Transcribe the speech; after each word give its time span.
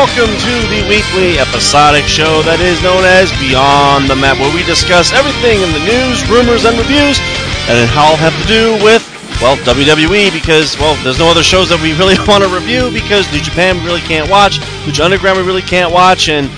welcome 0.00 0.32
to 0.40 0.56
the 0.72 0.80
weekly 0.88 1.36
episodic 1.36 2.08
show 2.08 2.40
that 2.40 2.56
is 2.56 2.80
known 2.80 3.04
as 3.04 3.28
Beyond 3.36 4.08
the 4.08 4.16
Mat, 4.16 4.40
where 4.40 4.48
we 4.48 4.64
discuss 4.64 5.12
everything 5.12 5.60
in 5.60 5.68
the 5.76 5.84
news, 5.84 6.24
rumors, 6.24 6.64
and 6.64 6.72
reviews 6.80 7.20
and 7.68 7.76
that 7.76 7.92
all 7.92 8.16
have 8.16 8.32
to 8.40 8.46
do 8.48 8.80
with, 8.80 9.04
well, 9.44 9.60
WWE, 9.60 10.32
because, 10.32 10.72
well, 10.80 10.96
there's 11.04 11.20
no 11.20 11.28
other 11.28 11.44
shows 11.44 11.68
that 11.68 11.76
we 11.84 11.92
really 12.00 12.16
want 12.24 12.40
to 12.40 12.48
review 12.48 12.88
because 12.88 13.28
New 13.28 13.44
Japan 13.44 13.76
we 13.76 13.92
really 13.92 14.00
can't 14.08 14.24
watch, 14.32 14.56
Lucha 14.88 15.04
Underground 15.04 15.36
we 15.36 15.44
really 15.44 15.60
can't 15.68 15.92
watch, 15.92 16.32
and 16.32 16.48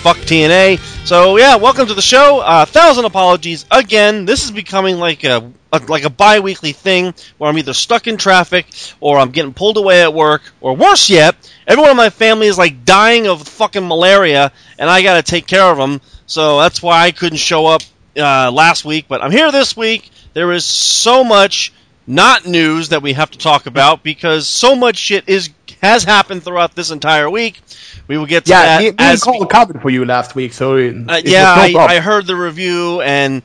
fuck 0.00 0.16
TNA. 0.24 0.80
So 1.04 1.36
yeah, 1.36 1.60
welcome 1.60 1.84
to 1.92 1.94
the 1.94 2.00
show. 2.00 2.40
A 2.40 2.64
uh, 2.64 2.64
thousand 2.64 3.04
apologies 3.04 3.68
again. 3.68 4.24
This 4.24 4.48
is 4.48 4.50
becoming 4.50 4.96
like 4.96 5.28
a, 5.28 5.44
a 5.72 5.80
like 5.88 6.04
a 6.04 6.10
bi-weekly 6.10 6.72
thing 6.72 7.14
where 7.36 7.50
I'm 7.50 7.58
either 7.58 7.74
stuck 7.74 8.06
in 8.06 8.16
traffic 8.16 8.66
or 9.00 9.18
I'm 9.18 9.30
getting 9.30 9.54
pulled 9.54 9.76
away 9.76 10.02
at 10.02 10.14
work, 10.14 10.42
or 10.60 10.74
worse 10.74 11.10
yet, 11.10 11.36
everyone 11.66 11.92
in 11.92 11.96
my 11.96 12.10
family 12.10 12.46
is 12.46 12.58
like 12.58 12.84
dying 12.84 13.26
of 13.26 13.46
fucking 13.46 13.86
malaria, 13.86 14.52
and 14.78 14.88
I 14.88 15.02
got 15.02 15.16
to 15.16 15.30
take 15.30 15.46
care 15.46 15.70
of 15.70 15.76
them. 15.76 16.00
So 16.26 16.58
that's 16.58 16.82
why 16.82 17.04
I 17.04 17.10
couldn't 17.10 17.38
show 17.38 17.66
up 17.66 17.82
uh, 18.16 18.50
last 18.52 18.84
week, 18.84 19.06
but 19.08 19.22
I'm 19.22 19.30
here 19.30 19.52
this 19.52 19.76
week. 19.76 20.10
There 20.34 20.52
is 20.52 20.64
so 20.64 21.24
much 21.24 21.72
not 22.06 22.46
news 22.46 22.88
that 22.88 23.02
we 23.02 23.12
have 23.12 23.30
to 23.30 23.38
talk 23.38 23.66
about 23.66 24.02
because 24.02 24.46
so 24.46 24.74
much 24.74 24.96
shit 24.96 25.28
is 25.28 25.50
has 25.82 26.02
happened 26.02 26.42
throughout 26.42 26.74
this 26.74 26.90
entire 26.90 27.30
week. 27.30 27.60
We 28.08 28.16
will 28.16 28.26
get 28.26 28.46
to 28.46 28.50
yeah, 28.50 28.62
that. 28.62 28.82
Yeah, 28.82 28.90
me, 28.90 29.12
me 29.12 29.18
Cole 29.18 29.46
covered 29.46 29.82
for 29.82 29.90
you 29.90 30.04
last 30.04 30.34
week, 30.34 30.52
so 30.52 30.76
it, 30.76 30.94
uh, 31.08 31.20
yeah, 31.24 31.68
no 31.72 31.78
I, 31.78 31.96
I, 31.96 32.00
heard 32.00 32.26
the 32.26 32.34
review, 32.34 33.02
and 33.02 33.42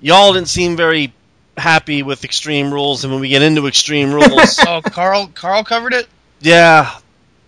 y'all 0.00 0.32
didn't 0.34 0.48
seem 0.48 0.76
very 0.76 1.12
happy 1.56 2.02
with 2.02 2.24
Extreme 2.24 2.72
Rules. 2.72 3.04
And 3.04 3.12
when 3.12 3.20
we 3.20 3.28
get 3.28 3.42
into 3.42 3.66
Extreme 3.66 4.12
Rules, 4.12 4.58
oh, 4.66 4.80
Carl, 4.82 5.30
Carl 5.34 5.64
covered 5.64 5.94
it. 5.94 6.08
Yeah, 6.40 6.98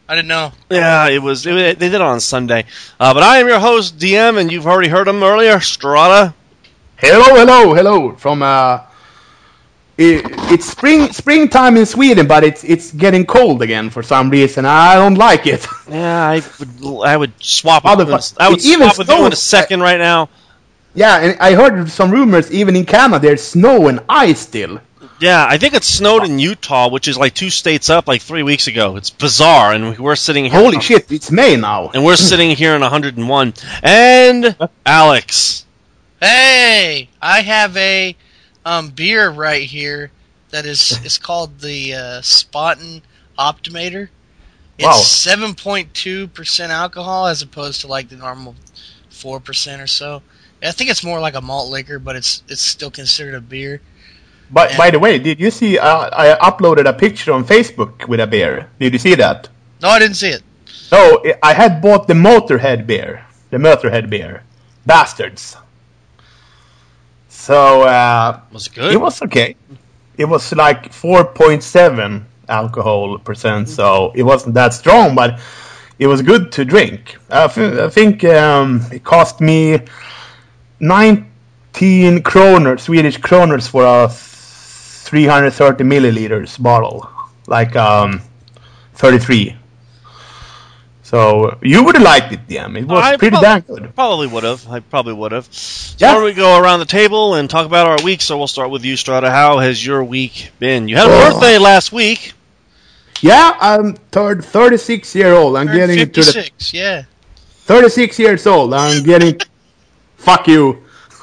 I 0.08 0.14
didn't 0.14 0.28
know. 0.28 0.52
Yeah, 0.70 1.08
it 1.08 1.22
was. 1.22 1.46
It, 1.46 1.78
they 1.78 1.86
did 1.86 1.94
it 1.94 2.00
on 2.00 2.20
Sunday. 2.20 2.66
Uh, 3.00 3.14
but 3.14 3.22
I 3.22 3.38
am 3.38 3.48
your 3.48 3.58
host, 3.58 3.98
DM, 3.98 4.38
and 4.38 4.52
you've 4.52 4.66
already 4.66 4.88
heard 4.88 5.08
him 5.08 5.22
earlier, 5.22 5.60
Strata. 5.60 6.34
Hello, 6.96 7.34
hello, 7.34 7.74
hello 7.74 8.12
from 8.12 8.42
uh, 8.42 8.80
it, 9.96 10.24
it's 10.50 10.66
spring 10.66 11.12
springtime 11.12 11.76
in 11.76 11.86
Sweden, 11.86 12.26
but 12.26 12.44
it's 12.44 12.64
it's 12.64 12.92
getting 12.92 13.24
cold 13.26 13.62
again 13.62 13.90
for 13.90 14.02
some 14.02 14.30
reason. 14.30 14.64
I 14.64 14.94
don't 14.94 15.16
like 15.16 15.46
it. 15.46 15.66
Yeah, 15.88 16.28
I 16.28 16.42
would 16.58 17.04
I 17.04 17.16
would 17.16 17.32
swap. 17.42 17.84
Other, 17.84 18.04
with, 18.04 18.36
I 18.38 18.48
would 18.48 18.64
even 18.64 18.90
swap 18.90 18.98
with 18.98 19.08
you 19.08 19.26
in 19.26 19.32
a 19.32 19.36
second 19.36 19.80
right 19.80 19.98
now. 19.98 20.28
Yeah, 20.94 21.18
and 21.18 21.36
I 21.40 21.54
heard 21.54 21.88
some 21.90 22.10
rumors 22.10 22.52
even 22.52 22.76
in 22.76 22.84
Canada 22.86 23.18
there's 23.18 23.42
snow 23.42 23.88
and 23.88 24.00
ice 24.08 24.40
still. 24.40 24.80
Yeah, 25.20 25.46
I 25.48 25.58
think 25.58 25.74
it 25.74 25.84
snowed 25.84 26.24
in 26.24 26.38
Utah, 26.38 26.88
which 26.88 27.08
is 27.08 27.16
like 27.16 27.34
two 27.34 27.50
states 27.50 27.88
up, 27.88 28.08
like 28.08 28.20
three 28.20 28.42
weeks 28.42 28.66
ago. 28.66 28.96
It's 28.96 29.10
bizarre, 29.10 29.72
and 29.72 29.98
we're 29.98 30.16
sitting 30.16 30.44
here. 30.44 30.60
Holy 30.60 30.80
shit! 30.80 31.10
It's 31.10 31.30
May 31.30 31.56
now, 31.56 31.90
and 31.90 32.04
we're 32.04 32.16
sitting 32.30 32.50
here 32.50 32.74
in 32.74 32.80
101. 32.80 33.54
And 33.82 34.56
Alex, 34.84 35.66
hey, 36.20 37.08
I 37.22 37.40
have 37.40 37.76
a 37.76 38.16
um, 38.64 38.90
beer 38.90 39.30
right 39.30 39.62
here 39.62 40.10
that 40.50 40.66
is 40.66 40.98
is 41.04 41.18
called 41.18 41.60
the 41.60 41.94
uh, 41.94 42.20
Spaten 42.20 43.02
Optimator. 43.38 44.08
It's 44.78 45.06
seven 45.06 45.54
point 45.54 45.94
two 45.94 46.26
percent 46.28 46.72
alcohol 46.72 47.26
as 47.28 47.42
opposed 47.42 47.80
to 47.82 47.86
like 47.86 48.08
the 48.08 48.16
normal 48.16 48.56
four 49.10 49.38
percent 49.38 49.80
or 49.80 49.86
so. 49.86 50.22
I 50.64 50.72
think 50.72 50.90
it's 50.90 51.04
more 51.04 51.20
like 51.20 51.34
a 51.34 51.40
malt 51.40 51.70
liquor, 51.70 51.98
but 51.98 52.16
it's 52.16 52.42
it's 52.48 52.60
still 52.60 52.90
considered 52.90 53.34
a 53.34 53.40
beer. 53.40 53.80
But 54.50 54.70
and 54.70 54.78
by 54.78 54.90
the 54.90 54.98
way, 54.98 55.18
did 55.18 55.40
you 55.40 55.50
see? 55.50 55.78
Uh, 55.78 56.10
I 56.12 56.36
uploaded 56.50 56.86
a 56.88 56.92
picture 56.92 57.32
on 57.32 57.44
Facebook 57.44 58.08
with 58.08 58.20
a 58.20 58.26
beer. 58.26 58.68
Did 58.78 58.92
you 58.92 58.98
see 58.98 59.14
that? 59.16 59.48
No, 59.82 59.88
I 59.88 59.98
didn't 59.98 60.16
see 60.16 60.30
it. 60.30 60.42
No, 60.90 61.22
I 61.42 61.52
had 61.52 61.82
bought 61.82 62.06
the 62.06 62.14
Motorhead 62.14 62.86
beer. 62.86 63.26
The 63.50 63.58
Motorhead 63.58 64.08
beer. 64.08 64.42
Bastards. 64.86 65.56
So 67.28 67.82
uh, 67.82 68.40
was 68.52 68.66
it 68.68 68.74
good? 68.74 68.92
It 68.92 69.00
was 69.00 69.20
okay. 69.22 69.56
It 70.16 70.26
was 70.26 70.52
like 70.52 70.92
4.7 70.92 72.22
alcohol 72.48 73.18
percent, 73.18 73.68
so 73.68 74.12
it 74.14 74.22
wasn't 74.22 74.54
that 74.54 74.72
strong, 74.72 75.14
but 75.14 75.40
it 75.98 76.06
was 76.06 76.22
good 76.22 76.52
to 76.52 76.64
drink. 76.64 77.16
I, 77.30 77.44
I 77.44 77.88
think 77.88 78.24
um, 78.24 78.82
it 78.92 79.04
cost 79.04 79.40
me 79.40 79.80
19 80.80 82.22
kroner, 82.22 82.78
Swedish 82.78 83.18
kroners 83.18 83.68
for 83.68 83.84
a 83.84 84.08
330 84.08 85.84
milliliters 85.84 86.60
bottle, 86.60 87.08
like 87.46 87.76
um, 87.76 88.22
33. 88.94 89.56
So 91.02 91.58
you 91.62 91.84
would 91.84 91.94
have 91.94 92.02
liked 92.02 92.32
it, 92.32 92.48
DM. 92.48 92.78
It 92.78 92.86
was 92.86 93.04
I 93.04 93.16
pretty 93.16 93.36
damn 93.40 93.60
good. 93.60 93.94
Probably 93.94 94.26
would 94.26 94.42
have. 94.42 94.66
I 94.68 94.80
probably 94.80 95.12
would 95.12 95.32
have. 95.32 95.52
So 95.52 95.96
yeah. 96.00 96.14
don't 96.14 96.24
we 96.24 96.32
go 96.32 96.58
around 96.58 96.80
the 96.80 96.86
table 96.86 97.34
and 97.34 97.48
talk 97.48 97.66
about 97.66 97.86
our 97.86 98.02
week? 98.02 98.22
So 98.22 98.38
we'll 98.38 98.48
start 98.48 98.70
with 98.70 98.84
you, 98.84 98.96
Strata. 98.96 99.30
How 99.30 99.58
has 99.58 99.84
your 99.84 100.02
week 100.02 100.50
been? 100.58 100.88
You 100.88 100.96
had 100.96 101.06
a 101.06 101.12
oh. 101.12 101.30
birthday 101.30 101.58
last 101.58 101.92
week. 101.92 102.32
Yeah, 103.20 103.56
I'm 103.60 103.94
third, 103.94 104.44
36 104.44 105.14
year 105.14 105.34
old. 105.34 105.56
I'm 105.56 105.66
getting 105.66 105.98
56, 105.98 106.34
to 106.34 106.72
the 106.72 106.78
yeah. 106.78 107.02
36 107.66 108.18
years 108.18 108.46
old. 108.46 108.74
I'm 108.74 109.04
getting. 109.04 109.38
fuck 110.24 110.48
you. 110.48 110.82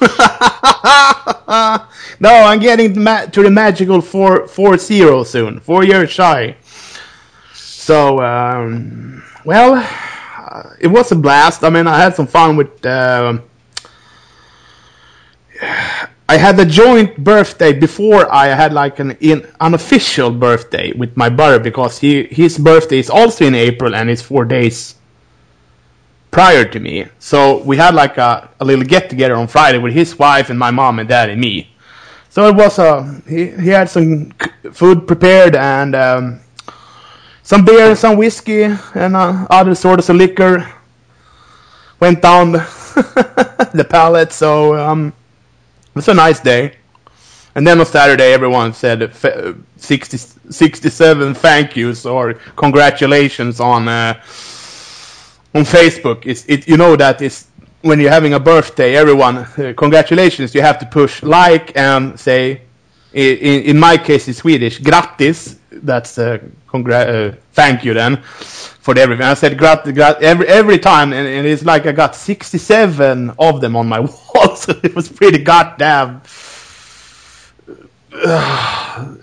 no, 2.20 2.30
I'm 2.30 2.58
getting 2.58 2.94
to 2.94 3.42
the 3.42 3.50
magical 3.50 4.00
four 4.00 4.46
four 4.48 4.78
zero 4.78 5.24
soon. 5.24 5.60
Four 5.60 5.84
years 5.84 6.10
shy. 6.10 6.56
So. 7.52 8.20
Um, 8.20 9.22
well, 9.44 9.74
uh, 10.38 10.70
it 10.80 10.86
was 10.86 11.10
a 11.12 11.16
blast. 11.16 11.64
I 11.64 11.70
mean, 11.70 11.86
I 11.86 11.98
had 11.98 12.14
some 12.14 12.26
fun 12.26 12.56
with. 12.56 12.84
Uh, 12.84 13.38
I 16.28 16.36
had 16.36 16.58
a 16.58 16.64
joint 16.64 17.16
birthday 17.22 17.72
before 17.72 18.32
I 18.32 18.46
had 18.48 18.72
like 18.72 18.98
an 19.00 19.12
in, 19.20 19.46
unofficial 19.60 20.30
birthday 20.30 20.92
with 20.92 21.16
my 21.16 21.28
brother 21.28 21.58
because 21.58 21.98
he 21.98 22.24
his 22.24 22.56
birthday 22.58 22.98
is 22.98 23.10
also 23.10 23.44
in 23.44 23.54
April 23.54 23.94
and 23.94 24.08
it's 24.08 24.22
four 24.22 24.44
days 24.44 24.94
prior 26.32 26.64
to 26.64 26.80
me. 26.80 27.06
So 27.20 27.58
we 27.58 27.76
had 27.76 27.94
like 27.94 28.18
a, 28.18 28.50
a 28.58 28.64
little 28.64 28.84
get 28.84 29.08
together 29.08 29.36
on 29.36 29.46
Friday 29.46 29.78
with 29.78 29.92
his 29.92 30.18
wife 30.18 30.50
and 30.50 30.58
my 30.58 30.72
mom 30.72 30.98
and 30.98 31.08
dad 31.08 31.30
and 31.30 31.40
me. 31.40 31.68
So 32.30 32.48
it 32.48 32.56
was 32.56 32.78
a 32.78 32.88
uh, 32.88 33.20
he, 33.28 33.50
he 33.50 33.68
had 33.68 33.88
some 33.88 34.32
food 34.72 35.06
prepared 35.06 35.54
and 35.54 35.94
um, 35.94 36.40
some 37.42 37.64
beer, 37.64 37.94
some 37.94 38.16
whiskey, 38.16 38.62
and 38.62 39.14
uh, 39.14 39.46
other 39.50 39.74
sorts 39.74 40.08
of 40.08 40.16
liquor. 40.16 40.66
Went 42.00 42.22
down 42.22 42.52
the, 42.52 43.70
the 43.74 43.84
pallet, 43.84 44.32
so 44.32 44.74
um, 44.76 45.08
it 45.08 45.94
was 45.94 46.08
a 46.08 46.14
nice 46.14 46.40
day. 46.40 46.76
And 47.54 47.66
then 47.66 47.78
on 47.78 47.86
Saturday, 47.86 48.32
everyone 48.32 48.72
said 48.72 49.14
60, 49.76 50.16
67 50.16 51.34
thank 51.34 51.76
yous 51.76 52.06
or 52.06 52.34
congratulations 52.56 53.60
on 53.60 53.88
uh, 53.88 54.14
on 55.54 55.62
Facebook. 55.62 56.26
It's 56.26 56.44
it 56.46 56.68
you 56.68 56.76
know 56.76 56.96
that 56.96 57.22
it's 57.22 57.46
when 57.82 58.00
you're 58.00 58.10
having 58.10 58.34
a 58.34 58.40
birthday, 58.40 58.96
everyone 58.96 59.38
uh, 59.38 59.74
congratulations. 59.76 60.54
You 60.54 60.62
have 60.62 60.78
to 60.78 60.86
push 60.86 61.22
like 61.22 61.76
and 61.76 62.18
say 62.18 62.62
in, 63.12 63.62
in 63.62 63.78
my 63.78 63.96
case 63.96 64.28
in 64.28 64.34
Swedish, 64.34 64.80
grattis. 64.80 65.56
That's 65.70 66.18
uh, 66.18 66.38
congra- 66.68 67.32
uh, 67.32 67.36
thank 67.52 67.84
you 67.84 67.94
then 67.94 68.18
for 68.82 68.98
everything. 68.98 69.24
I 69.24 69.34
said 69.34 69.56
grat, 69.56 69.84
grat 69.94 70.22
every 70.22 70.46
every 70.48 70.78
time, 70.78 71.12
and, 71.12 71.26
and, 71.26 71.46
it's 71.46 71.64
like 71.64 71.86
I 71.86 71.92
got 71.92 72.14
67 72.14 73.32
of 73.38 73.60
them 73.60 73.76
on 73.76 73.88
my 73.88 74.00
wall, 74.34 74.56
so 74.56 74.78
it 74.82 74.94
was 74.94 75.08
pretty 75.08 75.38
goddamn. 75.38 76.22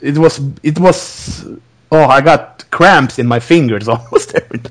It 0.01 0.17
was 0.17 0.41
it 0.63 0.79
was 0.79 1.45
oh 1.91 2.05
I 2.05 2.21
got 2.21 2.65
cramps 2.71 3.19
in 3.19 3.27
my 3.27 3.39
fingers 3.39 3.87
almost 3.93 4.33
every 4.33 4.61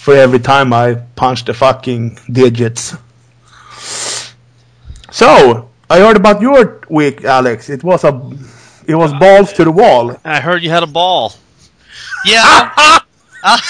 for 0.00 0.14
every 0.14 0.38
time 0.38 0.72
I 0.72 0.94
punched 0.94 1.46
the 1.46 1.54
fucking 1.54 2.18
digits. 2.32 2.96
So 5.10 5.68
I 5.90 5.98
heard 5.98 6.16
about 6.16 6.40
your 6.40 6.80
week, 6.88 7.22
Alex. 7.24 7.68
It 7.68 7.84
was 7.84 8.04
a, 8.04 8.18
it 8.86 8.94
was 8.94 9.12
balls 9.14 9.52
to 9.54 9.64
the 9.64 9.70
wall. 9.70 10.16
I 10.24 10.40
heard 10.40 10.62
you 10.62 10.70
had 10.70 10.82
a 10.82 10.86
ball. 10.86 11.34
Yeah. 12.24 12.42
I'll, 12.42 13.00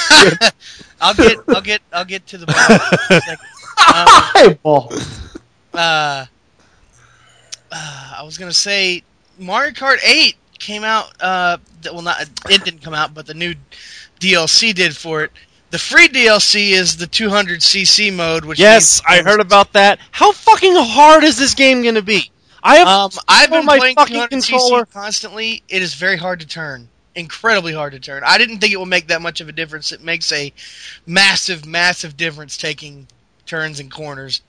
I'll 1.00 1.14
get, 1.14 1.38
I'll 1.48 1.62
get, 1.62 1.82
I'll 1.92 2.04
get 2.04 2.26
to 2.28 2.38
the 2.38 2.46
ball. 2.46 3.36
Um, 3.80 4.58
uh, 4.62 5.06
uh, 5.72 6.26
I 7.72 8.22
was 8.22 8.36
gonna 8.36 8.52
say 8.52 9.02
Mario 9.38 9.72
Kart 9.72 9.96
8 10.04 10.36
came 10.58 10.84
out. 10.84 11.10
Uh, 11.18 11.56
well, 11.86 12.02
not 12.02 12.20
it 12.50 12.62
didn't 12.62 12.82
come 12.82 12.92
out, 12.92 13.14
but 13.14 13.26
the 13.26 13.32
new 13.32 13.54
DLC 14.20 14.74
did 14.74 14.94
for 14.94 15.24
it. 15.24 15.32
The 15.70 15.78
free 15.78 16.08
DLC 16.08 16.70
is 16.70 16.96
the 16.96 17.06
200cc 17.06 18.12
mode, 18.14 18.44
which 18.44 18.58
yes, 18.58 19.00
I 19.08 19.22
heard 19.22 19.40
about 19.40 19.72
that. 19.74 20.00
How 20.10 20.32
fucking 20.32 20.74
hard 20.76 21.22
is 21.22 21.38
this 21.38 21.54
game 21.54 21.82
going 21.82 21.94
to 21.94 22.02
be? 22.02 22.30
I 22.62 22.76
have 22.76 22.88
um, 22.88 23.10
I've 23.28 23.50
been 23.50 23.64
my 23.64 23.78
playing 23.78 23.96
200cc 23.96 24.28
controller. 24.30 24.84
constantly. 24.86 25.62
It 25.68 25.80
is 25.80 25.94
very 25.94 26.16
hard 26.16 26.40
to 26.40 26.46
turn. 26.46 26.88
incredibly 27.14 27.72
hard 27.72 27.92
to 27.92 28.00
turn. 28.00 28.22
I 28.26 28.36
didn't 28.36 28.58
think 28.58 28.72
it 28.72 28.78
would 28.78 28.86
make 28.86 29.06
that 29.08 29.22
much 29.22 29.40
of 29.40 29.48
a 29.48 29.52
difference. 29.52 29.92
It 29.92 30.02
makes 30.02 30.30
a 30.32 30.52
massive, 31.06 31.64
massive 31.66 32.16
difference 32.16 32.56
taking 32.56 33.06
turns 33.46 33.78
and 33.78 33.90
corners. 33.90 34.42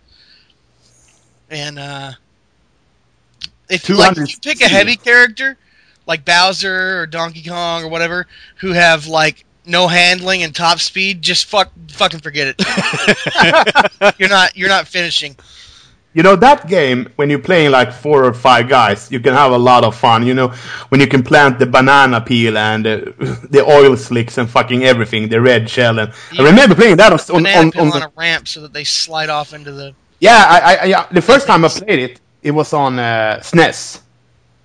And 1.52 1.78
uh, 1.78 2.12
if 3.70 3.88
like 3.90 4.18
if 4.18 4.32
you 4.32 4.40
pick 4.42 4.62
a 4.62 4.68
heavy 4.68 4.96
character 4.96 5.58
like 6.08 6.26
Bowser 6.26 7.02
or 7.02 7.06
Donkey 7.06 7.44
Kong 7.44 7.84
or 7.84 7.90
whatever 7.90 8.28
who 8.58 8.72
have 8.72 9.08
like 9.08 9.46
no 9.66 9.88
handling 9.88 10.44
and 10.44 10.56
top 10.56 10.80
speed, 10.80 11.22
just 11.22 11.46
fuck 11.46 11.72
fucking 11.90 12.19
forget 12.19 12.56
it. 12.58 14.16
you're 14.19 14.30
not 14.30 14.56
you're 14.56 14.69
not 14.69 14.88
finishing. 14.88 15.36
You 16.13 16.24
know 16.24 16.36
that 16.36 16.68
game 16.68 17.10
when 17.16 17.30
you're 17.30 17.40
playing 17.40 17.72
like 17.72 17.94
four 17.94 18.25
or 18.25 18.34
five 18.34 18.68
guys, 18.68 19.10
you 19.12 19.22
can 19.22 19.34
have 19.34 19.54
a 19.54 19.58
lot 19.58 19.86
of 19.86 19.96
fun. 19.96 20.25
You 20.25 20.34
know 20.34 20.50
when 20.90 21.00
you 21.00 21.08
can 21.08 21.24
plant 21.24 21.58
the 21.58 21.66
banana 21.66 22.19
peel 22.19 22.58
and 22.58 22.86
uh, 22.86 22.98
the 23.50 23.63
oil 23.66 23.96
slicks 23.96 24.38
and 24.38 24.50
fucking 24.50 24.84
everything, 24.84 25.30
the 25.30 25.40
red 25.40 25.69
shell. 25.69 26.00
And 26.00 26.12
I 26.38 26.44
remember 26.44 26.75
playing 26.75 26.98
that 26.98 27.13
on 27.13 27.19
on, 27.36 27.48
on, 27.48 27.80
on, 27.80 27.94
on 27.94 28.02
a 28.04 28.12
ramp 28.18 28.48
so 28.48 28.62
that 28.62 28.74
they 28.74 28.84
slide 28.84 29.30
off 29.30 29.54
into 29.54 29.72
the. 29.72 29.94
Yeah, 30.19 30.46
I, 30.48 30.75
I, 30.75 30.86
yeah. 30.86 31.08
The 31.12 31.22
first 31.22 31.48
time 31.48 31.66
I 31.66 31.69
played 31.69 32.00
it, 32.00 32.19
it 32.44 32.52
was 32.52 32.74
on 32.74 33.00
uh, 33.00 33.40
SNES, 33.42 34.02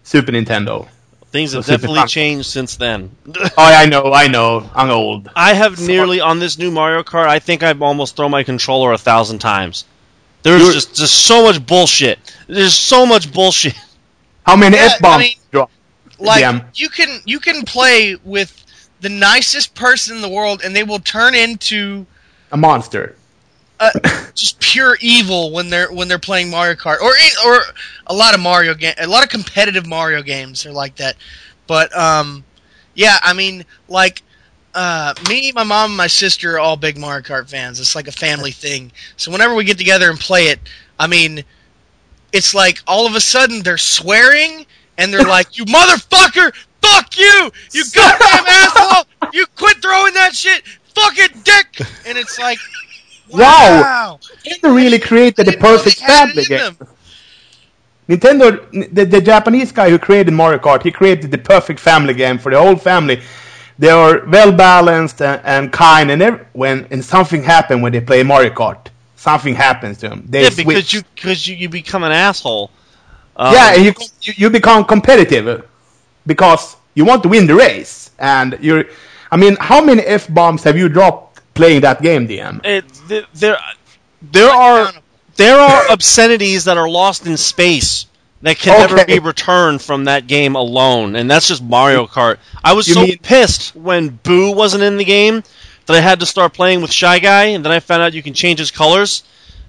Super 0.03 0.33
Nintendo. 0.33 0.89
Things 1.37 1.53
have 1.53 1.67
definitely 1.67 2.07
changed 2.07 2.49
since 2.49 2.77
then. 2.77 3.11
oh, 3.37 3.51
I 3.59 3.85
know, 3.85 4.11
I 4.11 4.27
know. 4.27 4.71
I'm 4.75 4.89
old. 4.89 5.29
I 5.37 5.53
have 5.53 5.79
so, 5.79 5.87
nearly 5.87 6.19
on 6.19 6.39
this 6.39 6.57
new 6.57 6.71
Mario 6.71 7.03
Kart. 7.03 7.29
I 7.29 7.41
think 7.41 7.63
I've 7.63 7.83
almost 7.83 8.17
thrown 8.17 8.31
my 8.31 8.43
controller 8.43 8.93
a 8.93 8.97
thousand 8.97 9.41
times. 9.41 9.85
There's 10.43 10.73
just 10.73 10.95
just 10.95 11.27
so 11.27 11.43
much 11.43 11.67
bullshit. 11.67 12.19
There's 12.47 12.73
so 12.73 13.05
much 13.05 13.31
bullshit. 13.31 13.75
How 14.47 14.57
many 14.57 14.77
yeah, 14.77 14.85
f 14.85 15.01
bombs? 15.03 15.17
I 15.17 15.19
mean, 15.19 15.37
drop? 15.53 15.71
Like 16.19 16.41
Damn. 16.41 16.63
you 16.73 16.89
can 16.89 17.21
you 17.27 17.39
can 17.39 17.67
play 17.67 18.17
with 18.25 18.65
the 19.03 19.11
nicest 19.11 19.75
person 19.75 20.17
in 20.17 20.23
the 20.23 20.31
world, 20.31 20.63
and 20.65 20.75
they 20.75 20.85
will 20.85 21.01
turn 21.01 21.35
into 21.35 22.07
a 22.51 22.57
monster. 22.57 23.15
Uh, 23.79 23.91
just 24.35 24.59
pure 24.61 24.97
evil 25.01 25.53
when 25.53 25.69
they're 25.69 25.93
when 25.93 26.09
they're 26.09 26.19
playing 26.19 26.51
Mario 26.51 26.75
Kart, 26.75 27.01
or 27.01 27.13
or 27.47 27.63
a 28.07 28.15
lot 28.15 28.35
of 28.35 28.41
Mario 28.41 28.75
game, 28.75 28.95
a 28.99 29.07
lot 29.07 29.23
of 29.23 29.29
competitive 29.29 29.87
Mario 29.87 30.23
games 30.23 30.65
are 30.65 30.73
like 30.73 30.97
that. 30.97 31.17
But 31.67 31.95
um, 31.97 32.45
yeah, 32.95 33.19
I 33.23 33.33
mean, 33.33 33.65
like 33.89 34.23
uh, 34.75 35.15
me, 35.29 35.53
my 35.53 35.65
mom, 35.65 35.91
and 35.91 35.97
my 35.97 36.07
sister 36.07 36.55
are 36.55 36.59
all 36.59 36.77
big 36.77 36.99
Mario 36.99 37.23
Kart 37.23 37.49
fans. 37.49 37.81
It's 37.81 37.95
like 37.95 38.09
a 38.09 38.13
family 38.13 38.51
thing. 38.53 38.93
So 39.17 39.31
whenever 39.31 39.55
we 39.55 39.65
get 39.65 39.79
together 39.79 40.11
and 40.11 40.19
play 40.21 40.45
it, 40.45 40.61
I 40.99 41.07
mean, 41.07 41.43
it's 42.33 42.55
like 42.55 42.83
all 42.87 43.07
of 43.07 43.15
a 43.15 43.21
sudden 43.21 43.63
they're 43.63 43.79
swearing 43.79 44.67
and 44.99 45.13
they're 45.13 45.23
like, 45.23 45.57
"You 45.59 45.65
motherfucker! 45.65 46.55
Fuck 46.83 47.19
you! 47.19 47.51
You 47.73 47.85
goddamn 47.95 48.45
asshole! 48.47 49.05
You 49.33 49.47
quit 49.57 49.79
throwing 49.79 50.15
that 50.15 50.35
shit! 50.35 50.63
Fucking 50.95 51.41
dick!" 51.43 51.81
And 52.07 52.19
it's 52.19 52.39
like, 52.39 52.59
wow, 53.31 53.39
wow. 53.39 54.21
Nintendo 54.45 54.75
really 54.75 54.99
created 54.99 55.47
the 55.47 55.57
perfect 55.57 56.01
family 56.01 56.45
game. 56.45 56.77
Nintendo, 58.09 58.95
the, 58.95 59.05
the 59.05 59.21
Japanese 59.21 59.73
guy 59.73 59.91
who 59.91 59.99
created 59.99 60.33
Mario 60.33 60.59
Kart, 60.59 60.83
he 60.83 60.93
created 60.93 61.31
the 61.31 61.39
perfect 61.39 61.81
family 61.81 62.15
game 62.15 62.39
for 62.39 62.53
the 62.53 62.61
whole 62.61 62.77
family 62.77 63.21
they 63.79 63.91
are 63.91 64.25
well 64.27 64.53
balanced 64.53 65.21
and, 65.21 65.41
and 65.45 65.73
kind, 65.73 66.11
and 66.11 66.23
every, 66.23 66.47
when 66.53 66.87
and 66.91 67.05
something 67.05 67.43
happens 67.43 67.83
when 67.83 67.93
they 67.93 68.01
play 68.01 68.23
Mario 68.23 68.51
Kart, 68.51 68.89
something 69.17 69.55
happens 69.55 69.99
to 69.99 70.09
them. 70.09 70.25
They 70.29 70.45
yeah, 70.45 70.51
because 70.57 70.93
you 70.93 71.03
because 71.15 71.47
you, 71.47 71.57
you 71.57 71.69
become 71.69 72.03
an 72.03 72.13
asshole. 72.13 72.71
Um, 73.37 73.53
yeah, 73.53 73.75
and 73.75 73.85
you, 73.85 73.93
you 74.37 74.51
become 74.51 74.85
competitive 74.85 75.69
because 76.27 76.77
you 76.95 77.05
want 77.05 77.23
to 77.25 77.29
win 77.29 77.47
the 77.47 77.55
race, 77.55 78.11
and 78.19 78.57
you're. 78.61 78.85
I 79.31 79.37
mean, 79.37 79.57
how 79.61 79.85
many 79.85 80.03
f 80.03 80.33
bombs 80.33 80.63
have 80.63 80.79
you 80.79 80.89
dropped 80.89 81.26
playing 81.57 81.81
that 81.81 82.03
game, 82.03 82.29
DM? 82.29 82.65
It, 82.65 82.85
there, 83.35 83.57
there 84.23 84.51
are 84.51 84.93
there 85.37 85.59
are 85.59 85.91
obscenities 85.91 86.65
that 86.65 86.77
are 86.77 86.89
lost 86.89 87.27
in 87.27 87.37
space 87.37 88.07
that 88.43 88.59
can 88.59 88.85
okay. 88.85 88.95
never 88.95 89.07
be 89.07 89.19
returned 89.19 89.83
from 89.83 90.05
that 90.05 90.27
game 90.27 90.55
alone, 90.55 91.17
and 91.17 91.31
that's 91.31 91.49
just 91.49 91.63
Mario 91.63 92.07
Kart. 92.07 92.39
I 92.63 92.75
was 92.75 92.89
you 92.89 92.95
so 92.95 93.03
mean- 93.03 93.19
pissed 93.19 93.75
when 93.75 94.09
Boo 94.09 94.53
wasn't 94.53 94.83
in 94.83 94.97
the 94.97 95.05
game 95.05 95.43
that 95.87 95.97
I 95.97 96.01
had 96.01 96.21
to 96.21 96.27
start 96.27 96.53
playing 96.53 96.81
with 96.81 96.93
Shy 96.93 97.19
Guy, 97.19 97.45
and 97.47 97.65
then 97.65 97.73
I 97.73 97.81
found 97.81 98.03
out 98.03 98.15
you 98.15 98.23
can 98.23 98.35
change 98.35 98.59
his 98.59 98.71
colors. 98.71 99.23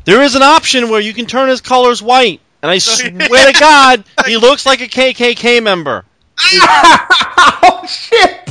There 0.05 0.23
is 0.23 0.35
an 0.35 0.43
option 0.43 0.89
where 0.89 1.01
you 1.01 1.13
can 1.13 1.25
turn 1.25 1.49
his 1.49 1.61
colors 1.61 2.01
white, 2.01 2.39
and 2.61 2.71
I 2.71 2.77
swear 2.79 3.51
to 3.51 3.59
God, 3.59 4.03
he 4.25 4.37
looks 4.37 4.65
like 4.65 4.81
a 4.81 4.87
KKK 4.87 5.61
member. 5.61 6.05
oh 6.43 7.83
shit! 7.87 8.46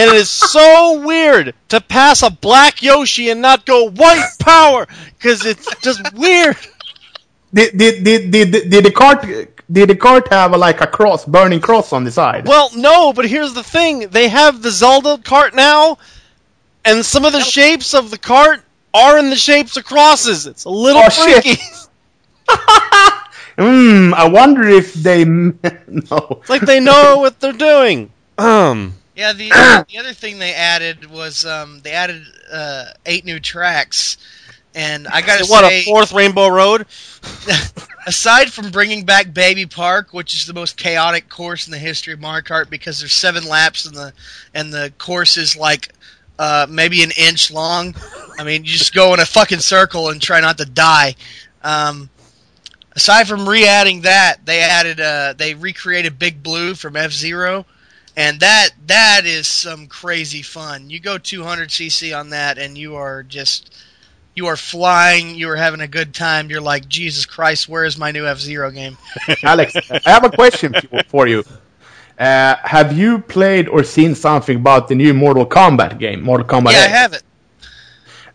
And 0.00 0.12
it 0.12 0.16
is 0.16 0.30
so 0.30 1.04
weird 1.04 1.54
to 1.68 1.78
pass 1.78 2.22
a 2.22 2.30
black 2.30 2.82
Yoshi 2.82 3.28
and 3.28 3.42
not 3.42 3.66
go 3.66 3.90
white 3.90 4.30
power 4.38 4.88
because 5.18 5.44
it's 5.44 5.68
just 5.82 6.14
weird. 6.14 6.56
Did, 7.52 7.76
did, 7.76 8.04
did, 8.04 8.30
did, 8.30 8.70
did 8.70 8.84
the 8.86 8.92
cart 8.92 9.26
did 9.70 9.90
the 9.90 9.94
cart 9.94 10.28
have 10.28 10.54
a, 10.54 10.56
like 10.56 10.80
a 10.80 10.86
cross, 10.86 11.26
burning 11.26 11.60
cross 11.60 11.92
on 11.92 12.04
the 12.04 12.10
side? 12.10 12.46
Well, 12.48 12.70
no, 12.74 13.12
but 13.12 13.28
here's 13.28 13.52
the 13.52 13.62
thing: 13.62 14.08
they 14.08 14.30
have 14.30 14.62
the 14.62 14.70
Zelda 14.70 15.18
cart 15.18 15.54
now, 15.54 15.98
and 16.82 17.04
some 17.04 17.26
of 17.26 17.34
the 17.34 17.42
shapes 17.42 17.92
of 17.92 18.10
the 18.10 18.18
cart 18.18 18.62
are 18.94 19.18
in 19.18 19.28
the 19.28 19.36
shapes 19.36 19.76
of 19.76 19.84
crosses. 19.84 20.46
It's 20.46 20.64
a 20.64 20.70
little 20.70 21.02
oh, 21.04 21.10
freaky. 21.10 21.60
Hmm. 23.58 24.14
I 24.14 24.26
wonder 24.26 24.66
if 24.66 24.94
they 24.94 25.24
know. 25.26 25.58
It's 25.86 26.48
like 26.48 26.62
they 26.62 26.80
know 26.80 27.18
what 27.18 27.38
they're 27.40 27.52
doing. 27.52 28.10
Um. 28.38 28.94
Yeah, 29.16 29.32
the 29.32 29.50
uh, 29.54 29.84
the 29.90 29.98
other 29.98 30.12
thing 30.12 30.38
they 30.38 30.54
added 30.54 31.10
was 31.10 31.44
um, 31.44 31.80
they 31.82 31.92
added 31.92 32.22
uh, 32.52 32.86
eight 33.06 33.24
new 33.24 33.40
tracks, 33.40 34.16
and 34.74 35.06
I 35.08 35.20
gotta 35.22 35.46
what, 35.46 35.68
say, 35.68 35.80
a 35.80 35.84
fourth 35.84 36.12
Rainbow 36.12 36.48
Road. 36.48 36.86
aside 38.06 38.52
from 38.52 38.70
bringing 38.70 39.04
back 39.04 39.32
Baby 39.32 39.66
Park, 39.66 40.12
which 40.12 40.34
is 40.34 40.46
the 40.46 40.54
most 40.54 40.76
chaotic 40.76 41.28
course 41.28 41.66
in 41.66 41.70
the 41.70 41.78
history 41.78 42.12
of 42.12 42.20
Mario 42.20 42.42
Kart 42.42 42.70
because 42.70 42.98
there's 42.98 43.12
seven 43.12 43.44
laps 43.44 43.86
and 43.86 43.94
the 43.94 44.12
and 44.54 44.72
the 44.72 44.92
course 44.98 45.36
is 45.36 45.56
like 45.56 45.92
uh, 46.38 46.66
maybe 46.68 47.02
an 47.02 47.10
inch 47.18 47.50
long. 47.50 47.94
I 48.38 48.44
mean, 48.44 48.64
you 48.64 48.70
just 48.70 48.94
go 48.94 49.12
in 49.14 49.20
a 49.20 49.26
fucking 49.26 49.60
circle 49.60 50.08
and 50.08 50.20
try 50.20 50.40
not 50.40 50.58
to 50.58 50.64
die. 50.64 51.14
Um, 51.62 52.08
aside 52.96 53.28
from 53.28 53.48
re-adding 53.48 54.02
that, 54.02 54.44
they 54.46 54.60
added 54.60 55.00
uh, 55.00 55.34
they 55.36 55.54
recreated 55.54 56.18
Big 56.18 56.42
Blue 56.42 56.74
from 56.74 56.96
F 56.96 57.12
Zero, 57.12 57.66
and 58.16 58.40
that 58.40 58.70
that 58.86 59.22
is 59.24 59.46
some 59.46 59.86
crazy 59.86 60.42
fun. 60.42 60.90
You 60.90 61.00
go 61.00 61.18
200 61.18 61.68
cc 61.68 62.18
on 62.18 62.30
that, 62.30 62.58
and 62.58 62.76
you 62.76 62.96
are 62.96 63.22
just 63.22 63.74
you 64.34 64.46
are 64.46 64.56
flying, 64.56 65.34
you 65.34 65.48
are 65.50 65.56
having 65.56 65.80
a 65.80 65.88
good 65.88 66.14
time. 66.14 66.50
You're 66.50 66.60
like, 66.60 66.88
Jesus 66.88 67.26
Christ, 67.26 67.68
where 67.68 67.84
is 67.84 67.98
my 67.98 68.10
new 68.10 68.26
F 68.26 68.38
Zero 68.38 68.70
game? 68.70 68.96
Alex, 69.42 69.74
I 69.90 70.00
have 70.10 70.24
a 70.24 70.30
question 70.30 70.74
for 71.08 71.26
you. 71.26 71.44
Uh, 72.18 72.56
have 72.62 72.96
you 72.96 73.18
played 73.18 73.68
or 73.68 73.82
seen 73.82 74.14
something 74.14 74.56
about 74.56 74.88
the 74.88 74.94
new 74.94 75.14
Mortal 75.14 75.46
Kombat 75.46 75.98
game, 75.98 76.22
Mortal 76.22 76.46
Kombat? 76.46 76.72
Yeah, 76.72 76.84
8? 76.84 76.84
I 76.84 76.88
have 76.88 77.12
it. 77.14 77.22